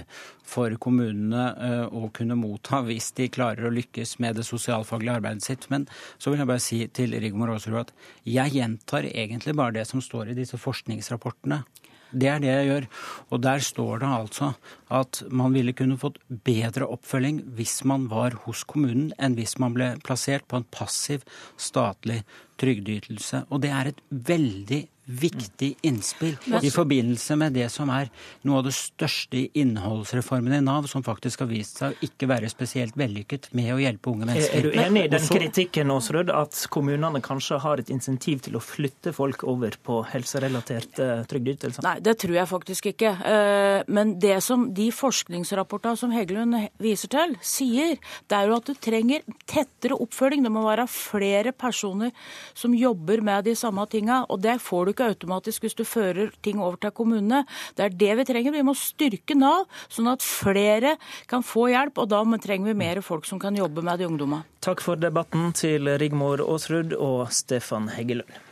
for 0.48 0.74
kommunene 0.80 1.44
eh, 1.64 1.84
å 1.92 2.08
kunne 2.14 2.38
motta 2.38 2.80
hvis 2.86 3.10
de 3.18 3.28
klarer 3.32 3.68
å 3.68 3.74
lykkes 3.74 4.16
med 4.22 4.38
det 4.38 4.46
sosialfaglige 4.48 5.18
arbeidet 5.20 5.44
sitt. 5.44 5.68
Men 5.72 5.86
så 6.16 6.32
vil 6.32 6.42
jeg 6.42 6.50
bare 6.50 6.64
si 6.64 6.80
til 6.94 7.16
Rigmor 7.20 7.52
Aasrud 7.54 7.82
at 7.82 7.92
jeg 8.28 8.56
gjentar 8.56 9.08
egentlig 9.10 9.56
bare 9.58 9.76
det 9.80 9.86
som 9.90 10.02
står 10.04 10.32
i 10.32 10.38
disse 10.38 10.60
forskningsrapportene. 10.60 11.62
Det 12.08 12.28
er 12.32 12.40
det 12.40 12.48
jeg 12.48 12.68
gjør. 12.70 12.86
Og 13.28 13.42
der 13.44 13.64
står 13.64 14.02
det 14.02 14.08
altså 14.08 14.52
at 14.94 15.20
man 15.28 15.52
ville 15.52 15.74
kunne 15.76 15.98
fått 16.00 16.20
bedre 16.28 16.88
oppfølging 16.88 17.42
hvis 17.58 17.82
man 17.88 18.06
var 18.08 18.38
hos 18.46 18.64
kommunen, 18.68 19.12
enn 19.20 19.36
hvis 19.36 19.58
man 19.60 19.76
ble 19.76 19.92
plassert 20.04 20.48
på 20.48 20.60
en 20.60 20.68
passiv 20.72 21.26
statlig 21.60 22.22
trygdeytelse. 22.60 23.44
Og 23.52 23.60
det 23.64 23.74
er 23.74 23.92
et 23.92 24.00
veldig 24.08 24.86
viktig 25.08 25.74
innspill 25.88 26.36
i 26.62 26.70
forbindelse 26.70 27.36
med 27.40 27.54
det 27.56 27.68
som 27.72 27.88
er 27.92 28.10
noe 28.46 28.60
av 28.60 28.66
det 28.66 28.74
største 28.76 29.46
innholdsreformen 29.56 30.58
i 30.58 30.60
Nav, 30.64 30.88
som 30.90 31.04
faktisk 31.04 31.44
har 31.44 31.50
vist 31.50 31.80
seg 31.80 31.94
å 31.94 32.04
ikke 32.04 32.28
være 32.28 32.50
spesielt 32.52 32.96
vellykket 32.98 33.48
med 33.56 33.72
å 33.72 33.78
hjelpe 33.80 34.12
unge 34.12 34.28
mennesker. 34.28 34.58
Er 34.58 34.68
du 34.68 34.76
enig 34.84 35.06
i 35.06 35.12
den 35.14 35.28
kritikken 35.32 35.92
Åsrud, 35.94 36.32
at 36.34 36.58
kommunene 36.72 37.22
kanskje 37.24 37.60
har 37.64 37.80
et 37.80 37.92
insentiv 37.94 38.42
til 38.44 38.58
å 38.58 38.62
flytte 38.62 39.14
folk 39.16 39.46
over 39.48 39.78
på 39.84 40.02
helserelaterte 40.12 41.08
trygdeytelser? 41.30 41.86
Nei, 41.86 41.96
det 42.04 42.18
tror 42.20 42.36
jeg 42.36 42.50
faktisk 42.52 42.90
ikke. 42.92 43.14
Eh, 43.32 43.78
men 43.88 44.18
det 44.20 44.38
som 44.44 44.68
de 44.76 44.90
forskningsrapportene 44.94 45.96
som 46.00 46.12
Heggelund 46.12 46.58
viser 46.82 47.12
til, 47.12 47.34
sier, 47.40 47.96
det 48.28 48.36
er 48.36 48.50
jo 48.50 48.58
at 48.58 48.68
du 48.68 48.76
trenger 48.76 49.24
tettere 49.48 49.96
oppfølging. 49.96 50.44
Det 50.44 50.52
må 50.52 50.66
være 50.66 50.88
flere 50.90 51.54
personer 51.56 52.12
som 52.52 52.76
jobber 52.76 53.24
med 53.24 53.48
de 53.48 53.56
samme 53.58 53.86
tinga. 53.90 54.24
Og 54.28 54.42
det 54.44 54.58
får 54.62 54.90
du 54.90 54.96
ikke 54.98 55.12
automatisk 55.14 55.66
hvis 55.66 55.78
du 55.78 55.84
fører 55.86 56.32
ting 56.42 56.58
over 56.58 56.78
til 56.82 56.92
kommunene. 56.94 57.44
Det 57.78 57.86
er 57.86 57.94
det 57.94 58.16
vi 58.18 58.26
trenger. 58.26 58.56
Vi 58.56 58.66
må 58.66 58.74
styrke 58.78 59.36
Nav, 59.38 59.68
sånn 59.92 60.10
at 60.10 60.24
flere 60.26 60.96
kan 61.30 61.46
få 61.46 61.68
hjelp. 61.70 62.02
Og 62.02 62.10
da 62.10 62.24
trenger 62.42 62.72
vi 62.72 62.78
mer 62.78 63.02
folk 63.04 63.28
som 63.28 63.38
kan 63.38 63.56
jobbe 63.56 63.84
med 63.84 64.02
de 64.02 64.10
ungdommene. 64.10 64.44
Takk 64.64 64.82
for 64.82 64.98
debatten 64.98 65.52
til 65.56 65.88
Rigmor 66.00 66.42
Aasrud 66.42 66.96
og 66.98 67.30
Stefan 67.34 67.92
Heggelund. 67.94 68.44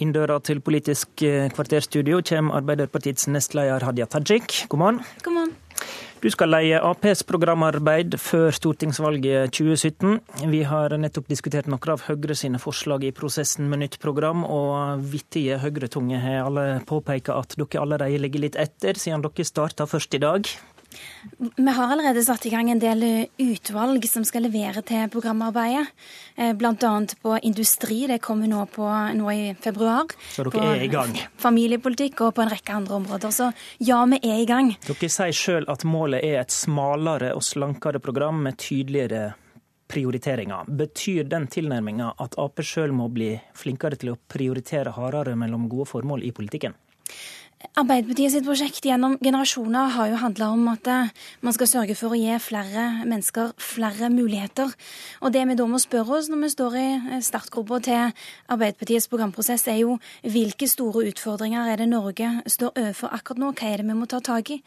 Inn 0.00 0.14
døra 0.16 0.38
til 0.40 0.62
Politisk 0.64 1.20
kvarterstudio 1.52 2.22
kommer 2.24 2.56
Arbeiderpartiets 2.56 3.28
nestleder 3.28 3.84
Hadia 3.84 4.08
Tajik. 4.08 4.64
God 4.72 4.80
morgen. 4.80 5.04
God 5.20 5.34
morgen. 5.36 5.39
Du 6.20 6.26
skal 6.28 6.50
leie 6.52 6.76
Aps 6.84 7.22
programarbeid 7.24 8.12
før 8.20 8.52
stortingsvalget 8.52 9.54
2017. 9.56 10.18
Vi 10.52 10.58
har 10.68 10.92
nettopp 11.00 11.30
diskutert 11.32 11.70
noen 11.70 11.94
av 11.94 12.02
Høyre 12.10 12.36
sine 12.36 12.60
forslag 12.60 13.06
i 13.08 13.12
prosessen 13.16 13.70
med 13.70 13.80
nytt 13.80 13.96
program, 14.02 14.42
og 14.44 15.00
vittige 15.14 15.56
Høyre-tunge 15.62 16.20
har 16.20 16.42
alle 16.44 16.66
påpeka 16.84 17.38
at 17.40 17.56
dere 17.56 17.80
allerede 17.80 18.20
ligger 18.20 18.44
litt 18.44 18.60
etter, 18.60 19.00
siden 19.00 19.24
dere 19.24 19.48
starta 19.48 19.88
først 19.88 20.18
i 20.18 20.20
dag. 20.20 20.52
Vi 21.56 21.72
har 21.76 21.92
allerede 21.92 22.22
satt 22.24 22.46
i 22.46 22.50
gang 22.52 22.70
en 22.70 22.80
del 22.82 23.04
utvalg 23.38 24.04
som 24.08 24.24
skal 24.26 24.46
levere 24.46 24.82
til 24.86 25.10
programarbeidet. 25.12 25.92
Eh, 26.36 26.52
Bl.a. 26.58 26.92
på 27.22 27.36
industri, 27.46 28.02
det 28.10 28.20
kommer 28.24 28.50
nå, 28.50 28.64
på, 28.72 28.86
nå 29.16 29.32
i 29.32 29.44
februar. 29.60 30.10
Så 30.34 30.46
dere 30.48 30.74
er 30.76 30.86
i 30.86 30.90
gang? 30.92 31.14
Familiepolitikk 31.40 32.24
og 32.26 32.34
på 32.38 32.44
en 32.44 32.52
rekke 32.52 32.78
andre 32.80 32.98
områder. 33.00 33.34
Så 33.34 33.50
ja, 33.78 34.00
vi 34.10 34.20
er 34.22 34.42
i 34.42 34.48
gang. 34.48 34.74
Dere 34.88 35.12
sier 35.12 35.36
sjøl 35.36 35.68
at 35.70 35.86
målet 35.86 36.24
er 36.26 36.42
et 36.42 36.54
smalere 36.54 37.34
og 37.36 37.44
slankere 37.46 38.02
program 38.02 38.42
med 38.46 38.58
tydeligere 38.60 39.30
prioriteringer. 39.90 40.68
Betyr 40.68 41.24
den 41.30 41.48
tilnærminga 41.50 42.12
at 42.22 42.36
Ap 42.38 42.62
sjøl 42.62 42.94
må 42.94 43.08
bli 43.12 43.32
flinkere 43.58 43.98
til 43.98 44.14
å 44.14 44.18
prioritere 44.30 44.94
hardere 44.94 45.36
mellom 45.38 45.68
gode 45.70 45.88
formål 45.90 46.24
i 46.26 46.32
politikken? 46.34 46.76
Arbeiderpartiet 47.60 48.32
sitt 48.32 48.46
prosjekt 48.46 48.86
gjennom 48.88 49.18
generasjoner 49.20 49.90
har 49.92 50.08
jo 50.08 50.18
handla 50.22 50.46
om 50.54 50.62
at 50.72 50.86
eh, 50.88 51.10
man 51.44 51.52
skal 51.52 51.68
sørge 51.68 51.94
for 51.96 52.14
å 52.14 52.16
gi 52.16 52.32
flere 52.40 52.84
mennesker 53.04 53.50
flere 53.60 54.08
muligheter. 54.08 54.72
Og 55.20 55.34
det 55.34 55.42
vi 55.44 55.56
da 55.58 55.66
må 55.68 55.76
spørre 55.82 56.16
oss 56.16 56.30
når 56.32 56.40
vi 56.40 56.50
står 56.54 56.76
i 56.80 56.84
eh, 56.96 57.20
startgruppa 57.24 57.80
til 57.84 58.14
Arbeiderpartiets 58.48 59.10
programprosess, 59.12 59.66
er 59.68 59.82
jo 59.82 59.98
hvilke 60.24 60.70
store 60.72 61.04
utfordringer 61.10 61.68
er 61.68 61.82
det 61.82 61.90
Norge 61.92 62.30
står 62.48 62.72
overfor 62.72 63.12
akkurat 63.18 63.42
nå? 63.44 63.52
Hva 63.52 63.68
er 63.68 63.84
det 63.84 63.88
vi 63.90 63.98
må 64.00 64.08
ta 64.08 64.22
tak 64.24 64.54
i? 64.56 64.58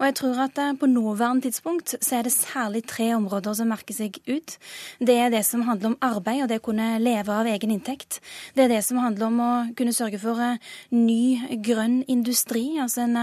Og 0.00 0.08
jeg 0.08 0.18
tror 0.18 0.42
at 0.48 0.58
eh, 0.58 0.74
på 0.82 0.90
nåværende 0.90 1.46
tidspunkt 1.46 1.94
så 2.00 2.18
er 2.18 2.26
det 2.26 2.34
særlig 2.34 2.82
tre 2.90 3.12
områder 3.14 3.60
som 3.60 3.70
merker 3.70 3.94
seg 3.94 4.18
ut. 4.26 4.58
Det 4.98 5.18
er 5.22 5.30
det 5.30 5.44
som 5.46 5.62
handler 5.70 5.92
om 5.94 5.98
arbeid 6.02 6.42
og 6.48 6.50
det 6.50 6.58
å 6.58 6.66
kunne 6.66 6.90
leve 6.98 7.30
av 7.30 7.46
egen 7.54 7.78
inntekt. 7.78 8.18
Det 8.58 8.66
er 8.66 8.74
det 8.74 8.82
som 8.90 8.98
handler 9.06 9.30
om 9.30 9.40
å 9.46 9.52
kunne 9.78 9.94
sørge 9.94 10.18
for 10.18 10.42
ny 10.90 11.62
grønn 11.62 12.00
industri 12.10 12.39
industri, 12.40 12.78
altså 12.80 13.04
en 13.04 13.16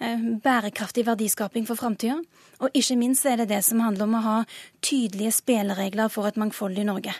eh, 0.00 0.24
bærekraftig 0.42 1.04
verdiskaping 1.06 1.66
for 1.66 1.76
framtida. 1.76 2.20
Og 2.60 2.70
ikke 2.74 2.96
minst 2.96 3.26
er 3.26 3.36
det 3.36 3.48
det 3.48 3.64
som 3.64 3.80
handler 3.80 4.04
om 4.04 4.14
å 4.14 4.24
ha 4.24 4.38
tydelige 4.80 5.32
spilleregler 5.32 6.08
for 6.08 6.26
et 6.26 6.36
mangfoldig 6.36 6.86
Norge. 6.86 7.12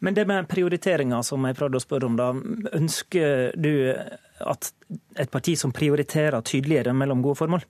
Men 0.00 0.14
det 0.14 0.26
med 0.26 0.48
prioriteringer, 0.48 1.22
som 1.22 1.44
jeg 1.44 1.56
prøvde 1.58 1.76
å 1.76 1.84
spørre 1.84 2.06
om, 2.08 2.16
da. 2.16 2.32
Ønsker 2.72 3.52
du 3.54 3.92
at 4.40 4.72
et 5.20 5.30
parti 5.30 5.56
som 5.56 5.72
prioriterer 5.72 6.40
tydeligere 6.40 6.94
mellom 6.96 7.22
gode 7.22 7.36
formål? 7.36 7.66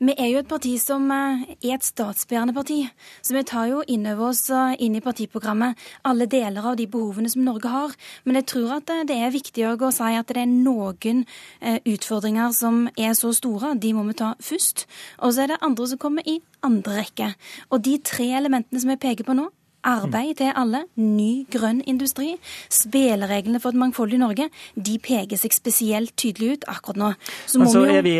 Vi 0.00 0.14
er 0.16 0.30
jo 0.32 0.40
et 0.42 0.50
parti 0.50 0.74
som 0.80 1.06
eh, 1.14 1.44
er 1.60 1.76
et 1.76 1.86
statsbærende 1.86 2.54
parti. 2.56 2.80
Så 3.22 3.36
vi 3.36 3.44
tar 3.48 3.68
jo 3.70 3.82
inn 3.88 4.06
over 4.10 4.30
oss 4.30 4.44
og 4.54 4.80
inn 4.82 4.98
i 4.98 5.02
partiprogrammet 5.04 5.80
alle 6.04 6.28
deler 6.30 6.70
av 6.72 6.78
de 6.80 6.88
behovene 6.90 7.30
som 7.32 7.44
Norge 7.46 7.72
har. 7.72 7.96
Men 8.24 8.40
jeg 8.40 8.48
tror 8.54 8.76
at 8.78 8.94
eh, 8.94 9.04
det 9.08 9.18
er 9.18 9.34
viktig 9.34 9.66
å 9.72 9.92
si 9.94 10.12
at 10.14 10.30
det 10.30 10.44
er 10.44 10.50
noen 10.50 11.24
utfordringer 11.62 12.54
som 12.56 12.84
er 12.96 13.14
så 13.18 13.32
store. 13.34 13.74
De 13.80 13.92
må 13.96 14.06
vi 14.08 14.16
ta 14.18 14.34
først. 14.42 14.86
Og 15.24 15.34
så 15.34 15.44
er 15.44 15.54
det 15.54 15.62
andre 15.64 15.90
som 15.90 16.00
kommer 16.00 16.26
i 16.28 16.40
andre 16.64 17.00
rekke. 17.02 17.34
Og 17.70 17.84
de 17.84 17.98
tre 18.04 18.30
elementene 18.38 18.80
som 18.80 18.92
jeg 18.92 19.02
peker 19.02 19.28
på 19.28 19.36
nå, 19.36 19.50
Arbeid 19.84 20.38
til 20.40 20.52
alle, 20.56 20.84
ny 20.96 21.44
grønn 21.52 21.82
industri. 21.90 22.34
Spillereglene 22.72 23.60
for 23.62 23.74
et 23.74 23.80
mangfoldig 23.80 24.20
Norge 24.22 24.48
de 24.74 24.96
peker 25.02 25.40
seg 25.40 25.54
spesielt 25.56 26.14
tydelig 26.20 26.58
ut 26.58 26.68
akkurat 26.72 27.00
nå. 27.00 27.10
Så 27.46 27.60
altså, 27.60 27.84
jo... 27.84 27.98
er 27.98 28.06
vi, 28.06 28.14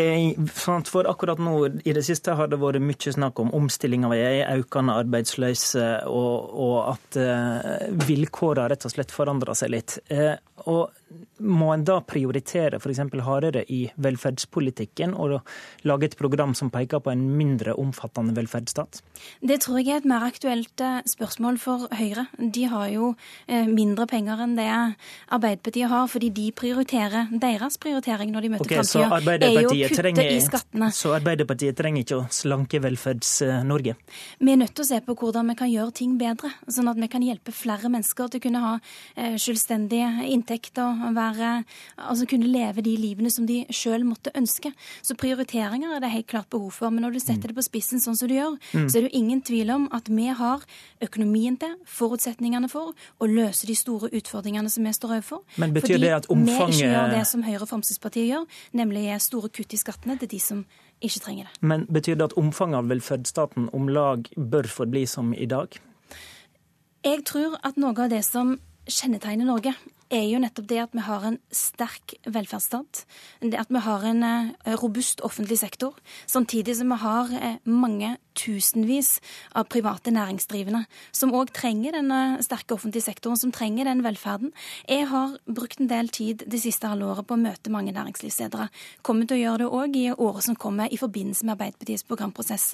for 0.53 1.09
akkurat 1.09 1.41
nå 1.41 1.55
i 1.83 1.95
det 1.95 2.05
siste 2.07 2.35
har 2.37 2.51
det 2.51 2.59
vært 2.61 2.83
mye 2.83 3.15
snakk 3.15 3.41
om 3.41 3.53
omstilling 3.57 4.05
av 4.07 4.15
ei 4.17 4.43
økende 4.55 4.97
arbeidsløse, 5.01 5.85
og, 6.09 6.51
og 6.65 6.77
at 6.95 7.19
uh, 7.19 8.05
vilkårene 8.05 8.69
rett 8.71 8.87
og 8.87 8.93
slett 8.93 9.13
forandrer 9.13 9.57
seg 9.57 9.73
litt. 9.73 9.97
Og 10.63 10.89
må 11.43 11.67
en 11.73 11.83
da 11.85 11.97
prioritere 12.07 12.79
f.eks. 12.79 13.01
hardere 13.25 13.65
i 13.71 13.81
velferdspolitikken 14.01 15.13
og 15.19 15.41
lage 15.85 16.07
et 16.09 16.15
program 16.17 16.55
som 16.55 16.71
peker 16.71 17.01
på 17.03 17.11
en 17.11 17.25
mindre 17.37 17.75
omfattende 17.79 18.35
velferdsstat? 18.37 19.01
Det 19.43 19.59
tror 19.65 19.81
jeg 19.81 19.91
er 19.91 20.01
et 20.01 20.07
mer 20.09 20.23
aktuelt 20.25 20.81
eh, 20.83 21.01
spørsmål 21.11 21.59
for 21.61 21.85
Høyre. 21.95 22.25
De 22.39 22.65
har 22.71 22.87
jo 22.93 23.11
eh, 23.47 23.67
mindre 23.67 24.07
penger 24.09 24.45
enn 24.45 24.55
det 24.57 24.69
Arbeiderpartiet 25.35 25.91
har, 25.91 26.07
fordi 26.11 26.31
de 26.35 26.47
prioriterer 26.55 27.29
deres 27.41 27.77
prioritering 27.81 28.31
når 28.33 28.47
de 28.47 28.53
møter 28.55 28.65
okay, 28.65 28.81
framtida, 28.81 29.35
er 29.35 29.59
jo 29.65 29.73
å 29.73 29.91
kutte 29.91 30.25
i 30.25 30.39
skattene. 30.43 30.91
Så 30.95 31.13
Arbeiderpartiet 31.17 31.77
trenger 31.77 32.05
ikke 32.05 32.21
å 32.21 32.25
slanke 32.33 32.81
Velferds-Norge? 32.83 33.97
Vi 34.39 34.55
er 34.55 34.61
nødt 34.63 34.75
til 34.75 34.87
å 34.87 34.89
se 34.89 35.01
på 35.03 35.17
hvordan 35.19 35.51
vi 35.51 35.59
kan 35.59 35.71
gjøre 35.71 35.95
ting 35.99 36.15
bedre, 36.19 36.53
sånn 36.71 36.89
at 36.91 36.99
vi 36.99 37.11
kan 37.11 37.23
hjelpe 37.25 37.53
flere 37.55 37.91
mennesker 37.91 38.31
til 38.31 38.41
å 38.41 38.47
kunne 38.47 38.63
ha 38.63 38.73
eh, 38.79 39.35
selvstendige 39.41 40.11
inntekter, 40.31 40.44
være, 40.47 41.63
altså 41.97 42.25
kunne 42.29 42.47
leve 42.47 42.83
de 42.85 42.95
livene 42.97 43.31
som 43.31 43.47
de 43.47 43.63
sjøl 43.73 44.05
måtte 44.05 44.31
ønske. 44.35 44.71
Så 45.01 45.15
prioriteringer 45.15 45.95
er 45.95 46.03
det 46.03 46.11
helt 46.13 46.27
klart 46.27 46.49
behov 46.49 46.71
for. 46.71 46.89
Men 46.89 47.05
når 47.05 47.17
du 47.17 47.19
setter 47.19 47.49
det 47.49 47.57
på 47.57 47.65
spissen 47.65 48.01
sånn 48.03 48.17
som 48.17 48.29
du 48.29 48.35
gjør, 48.35 48.57
mm. 48.73 48.87
så 48.89 48.97
er 48.97 49.05
det 49.05 49.11
jo 49.11 49.21
ingen 49.21 49.41
tvil 49.41 49.71
om 49.73 49.89
at 49.95 50.09
vi 50.09 50.27
har 50.27 50.63
økonomien 51.01 51.57
til, 51.57 51.75
forutsetningene 51.85 52.69
for, 52.71 52.93
å 53.19 53.29
løse 53.29 53.67
de 53.67 53.75
store 53.75 54.11
utfordringene 54.15 54.69
som 54.71 54.85
vi 54.85 54.93
står 54.95 55.17
overfor. 55.17 55.43
Men 55.61 55.75
betyr 55.75 55.95
Fordi 55.95 56.05
det 56.05 56.15
at 56.15 56.29
omfanget 56.29 56.75
vi 56.75 56.85
ikke 56.85 56.93
gjør 56.93 57.13
det 57.15 57.25
som 57.29 57.45
Høyre 57.45 57.61
og 57.61 57.71
Fremskrittspartiet 57.71 58.29
gjør, 58.31 58.49
nemlig 58.73 59.05
store 59.23 59.49
kutt 59.49 59.73
i 59.73 59.79
skattene 59.79 60.17
til 60.21 60.31
de 60.31 60.41
som 60.41 60.65
ikke 61.03 61.21
trenger 61.25 61.49
det. 61.49 61.57
Men 61.61 61.85
betyr 61.91 62.15
det 62.19 62.29
at 62.29 62.37
omfanget 62.39 62.79
av 62.79 62.89
velferdsstaten 62.91 63.69
om 63.75 63.89
lag 63.91 64.29
bør 64.35 64.69
forbli 64.71 65.05
som 65.09 65.33
i 65.33 65.47
dag? 65.49 65.75
Jeg 67.05 67.25
tror 67.27 67.59
at 67.65 67.77
noe 67.77 67.93
av 67.93 68.09
det 68.09 68.23
som 68.25 68.55
kjennetegner 68.89 69.45
Norge, 69.45 69.75
er 70.13 70.27
jo 70.29 70.41
nettopp 70.41 70.67
det 70.69 70.81
at 70.83 70.93
vi 70.95 71.03
har 71.05 71.25
en 71.25 71.39
sterk 71.53 72.15
velferdsstat. 72.25 73.05
Det 73.41 73.59
at 73.59 73.71
vi 73.73 73.81
har 73.85 74.05
en 74.05 74.23
eh, 74.23 74.75
robust 74.81 75.21
offentlig 75.25 75.59
sektor. 75.59 75.95
Samtidig 76.27 76.77
som 76.77 76.93
vi 76.93 76.99
har 77.01 77.33
eh, 77.39 77.57
mange 77.65 78.15
tusenvis 78.35 79.19
av 79.55 79.69
private 79.71 80.11
næringsdrivende 80.11 80.83
som 81.15 81.33
òg 81.35 81.53
trenger 81.55 81.95
den 81.95 82.11
sterke 82.43 82.75
offentlige 82.75 83.05
sektoren, 83.07 83.39
som 83.39 83.53
trenger 83.55 83.87
den 83.87 84.03
velferden. 84.03 84.51
Jeg 84.89 85.07
har 85.11 85.37
brukt 85.47 85.79
en 85.79 85.89
del 85.89 86.09
tid 86.13 86.43
det 86.51 86.59
siste 86.61 86.89
halve 86.91 87.07
året 87.13 87.27
på 87.27 87.37
å 87.37 87.41
møte 87.41 87.71
mange 87.73 87.93
næringslivsledere. 87.95 88.67
Kommer 89.05 89.29
til 89.29 89.39
å 89.39 89.43
gjøre 89.43 89.63
det 89.63 89.69
òg 89.79 89.97
i 89.99 90.05
året 90.11 90.47
som 90.47 90.59
kommer 90.59 90.91
i 90.91 90.99
forbindelse 90.99 91.45
med 91.47 91.55
Arbeiderpartiets 91.55 92.05
programprosess. 92.07 92.67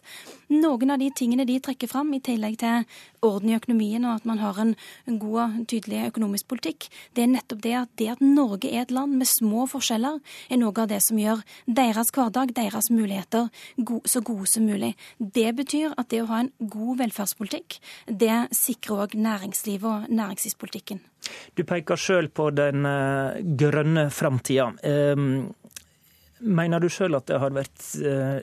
Noen 0.52 0.96
av 0.96 1.02
de 1.02 1.12
tingene 1.16 1.46
de 1.48 1.60
trekker 1.62 1.90
fram, 1.92 2.12
i 2.12 2.24
tillegg 2.24 2.58
til 2.62 2.86
orden 3.22 3.52
i 3.52 3.58
økonomien 3.58 4.06
og 4.08 4.18
at 4.20 4.28
man 4.28 4.42
har 4.42 4.58
en, 4.62 4.76
god 5.22 5.38
og 5.42 5.58
tydelig 5.70 6.08
økonomisk 6.08 6.48
politikk, 6.50 6.88
det 7.16 7.21
er 7.22 7.32
nettopp 7.36 7.62
det 7.62 7.76
at 7.84 7.94
det 8.02 8.10
at 8.16 8.24
Norge 8.26 8.72
er 8.72 8.86
et 8.86 8.96
land 8.96 9.20
med 9.20 9.30
små 9.30 9.68
forskjeller, 9.70 10.20
er 10.50 10.62
noe 10.62 10.74
av 10.82 10.90
det 10.90 11.02
som 11.06 11.20
gjør 11.20 11.44
deres 11.68 12.12
hverdag, 12.16 12.56
deres 12.58 12.90
muligheter, 12.94 13.52
så 14.06 14.24
gode 14.26 14.50
som 14.50 14.66
mulig. 14.66 14.96
Det 15.20 15.42
det 15.42 15.58
betyr 15.58 15.96
at 15.98 16.10
det 16.12 16.22
å 16.24 16.30
ha 16.30 16.42
en 16.44 16.52
god 16.72 17.00
velferdspolitikk, 17.02 17.80
det 18.08 18.36
sikrer 18.56 19.06
òg 19.06 19.16
næringslivet 19.20 19.88
og 19.90 20.14
næringslivspolitikken. 20.14 21.02
Du 21.58 21.64
peker 21.68 22.00
sjøl 22.00 22.30
på 22.34 22.50
den 22.56 22.86
uh, 22.88 23.38
grønne 23.60 24.08
framtida. 24.14 24.70
Um, 24.84 25.52
mener 26.42 26.82
du 26.82 26.90
sjøl 26.92 27.18
at 27.20 27.28
det 27.30 27.42
har 27.42 27.54
vært 27.56 27.88
uh, 28.06 28.40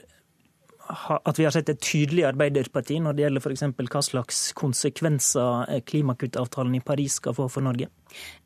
at 0.89 1.39
vi 1.39 1.45
har 1.45 1.53
sett 1.53 1.69
et 1.69 1.81
tydelig 1.81 2.25
Arbeiderparti 2.31 2.97
når 3.03 3.17
det 3.17 3.25
gjelder 3.25 3.45
f.eks. 3.45 3.65
hva 3.77 4.01
slags 4.05 4.39
konsekvenser 4.57 5.81
klimakuttavtalen 5.85 6.79
i 6.79 6.83
Paris 6.85 7.19
skal 7.21 7.35
få 7.37 7.49
for 7.51 7.65
Norge? 7.65 7.89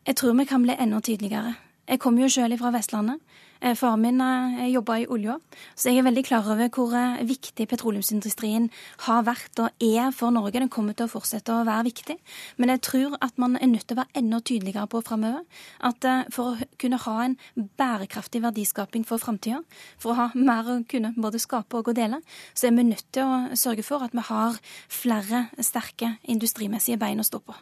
Jeg 0.07 0.17
tror 0.19 0.35
vi 0.35 0.45
kan 0.49 0.65
bli 0.65 0.75
enda 0.75 0.99
tydeligere. 0.99 1.55
Jeg 1.93 1.99
kommer 2.01 2.23
jo 2.23 2.31
sjøl 2.33 2.55
fra 2.57 2.71
Vestlandet. 2.73 3.19
Eh, 3.61 3.75
faren 3.77 4.01
min 4.01 4.17
eh, 4.19 4.71
jobba 4.73 4.95
i 4.97 5.05
olja, 5.13 5.35
så 5.77 5.91
jeg 5.91 6.01
er 6.01 6.07
veldig 6.07 6.23
klar 6.25 6.47
over 6.49 6.71
hvor 6.73 6.95
eh, 6.97 7.19
viktig 7.29 7.67
petroleumsindustrien 7.69 8.65
har 9.05 9.21
vært 9.27 9.61
og 9.61 9.83
er 9.85 10.09
for 10.11 10.33
Norge. 10.33 10.57
Den 10.57 10.71
kommer 10.73 10.97
til 10.97 11.05
å 11.05 11.11
fortsette 11.11 11.53
å 11.53 11.61
være 11.67 11.85
viktig. 11.85 12.17
Men 12.57 12.73
jeg 12.73 12.81
tror 12.89 13.13
at 13.21 13.37
man 13.37 13.59
er 13.59 13.69
nødt 13.69 13.85
til 13.85 13.95
å 13.95 14.01
være 14.01 14.23
enda 14.23 14.41
tydeligere 14.41 14.89
på 14.89 15.03
framover 15.05 15.45
at 15.85 16.09
for 16.33 16.55
å 16.55 16.69
kunne 16.81 16.99
ha 17.05 17.17
en 17.27 17.37
bærekraftig 17.53 18.41
verdiskaping 18.41 19.05
for 19.05 19.21
framtida, 19.21 19.61
for 20.01 20.15
å 20.15 20.19
ha 20.23 20.29
mer 20.33 20.71
å 20.73 20.79
kunne 20.89 21.13
både 21.13 21.39
skape 21.39 21.77
og 21.77 21.93
å 21.93 21.95
dele, 22.01 22.23
så 22.57 22.71
er 22.71 22.79
vi 22.79 22.89
nødt 22.89 23.05
til 23.13 23.29
å 23.29 23.43
sørge 23.53 23.85
for 23.85 24.01
at 24.01 24.17
vi 24.17 24.25
har 24.33 24.57
flere 24.89 25.45
sterke 25.61 26.17
industrimessige 26.25 26.97
bein 26.99 27.21
å 27.21 27.29
stå 27.29 27.45
på. 27.45 27.55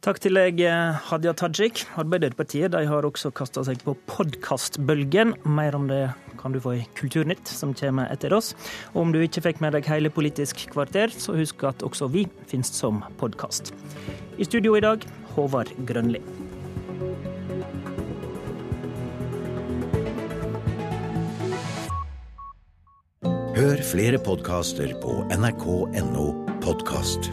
Takk 0.00 0.16
til 0.24 0.32
deg, 0.32 0.62
Hadia 1.10 1.34
Tajik. 1.36 1.82
Arbeiderpartiet 2.00 2.72
de 2.72 2.86
har 2.88 3.04
også 3.04 3.28
kasta 3.36 3.60
seg 3.66 3.82
på 3.84 3.92
podkastbølgen. 4.08 5.34
Mer 5.44 5.76
om 5.76 5.90
det 5.90 6.06
kan 6.40 6.54
du 6.54 6.60
få 6.64 6.72
i 6.78 6.86
Kulturnytt, 6.96 7.44
som 7.52 7.74
kommer 7.76 8.08
etter 8.08 8.32
oss. 8.32 8.54
Og 8.94 9.02
om 9.02 9.12
du 9.12 9.20
ikke 9.20 9.42
fikk 9.44 9.60
med 9.60 9.76
deg 9.76 9.90
hele 9.92 10.08
Politisk 10.08 10.62
kvarter, 10.72 11.12
så 11.12 11.36
husk 11.36 11.66
at 11.68 11.84
også 11.84 12.08
vi 12.14 12.24
finnes 12.48 12.72
som 12.72 13.02
podkast. 13.20 13.74
I 14.40 14.48
studio 14.48 14.72
i 14.78 14.80
dag, 14.80 15.04
Håvard 15.34 15.74
Grønli. 15.84 16.24
Hør 23.60 23.84
flere 23.84 24.16
podkaster 24.24 24.96
på 25.04 25.20
nrk.no 25.36 26.26
podkast. 26.64 27.28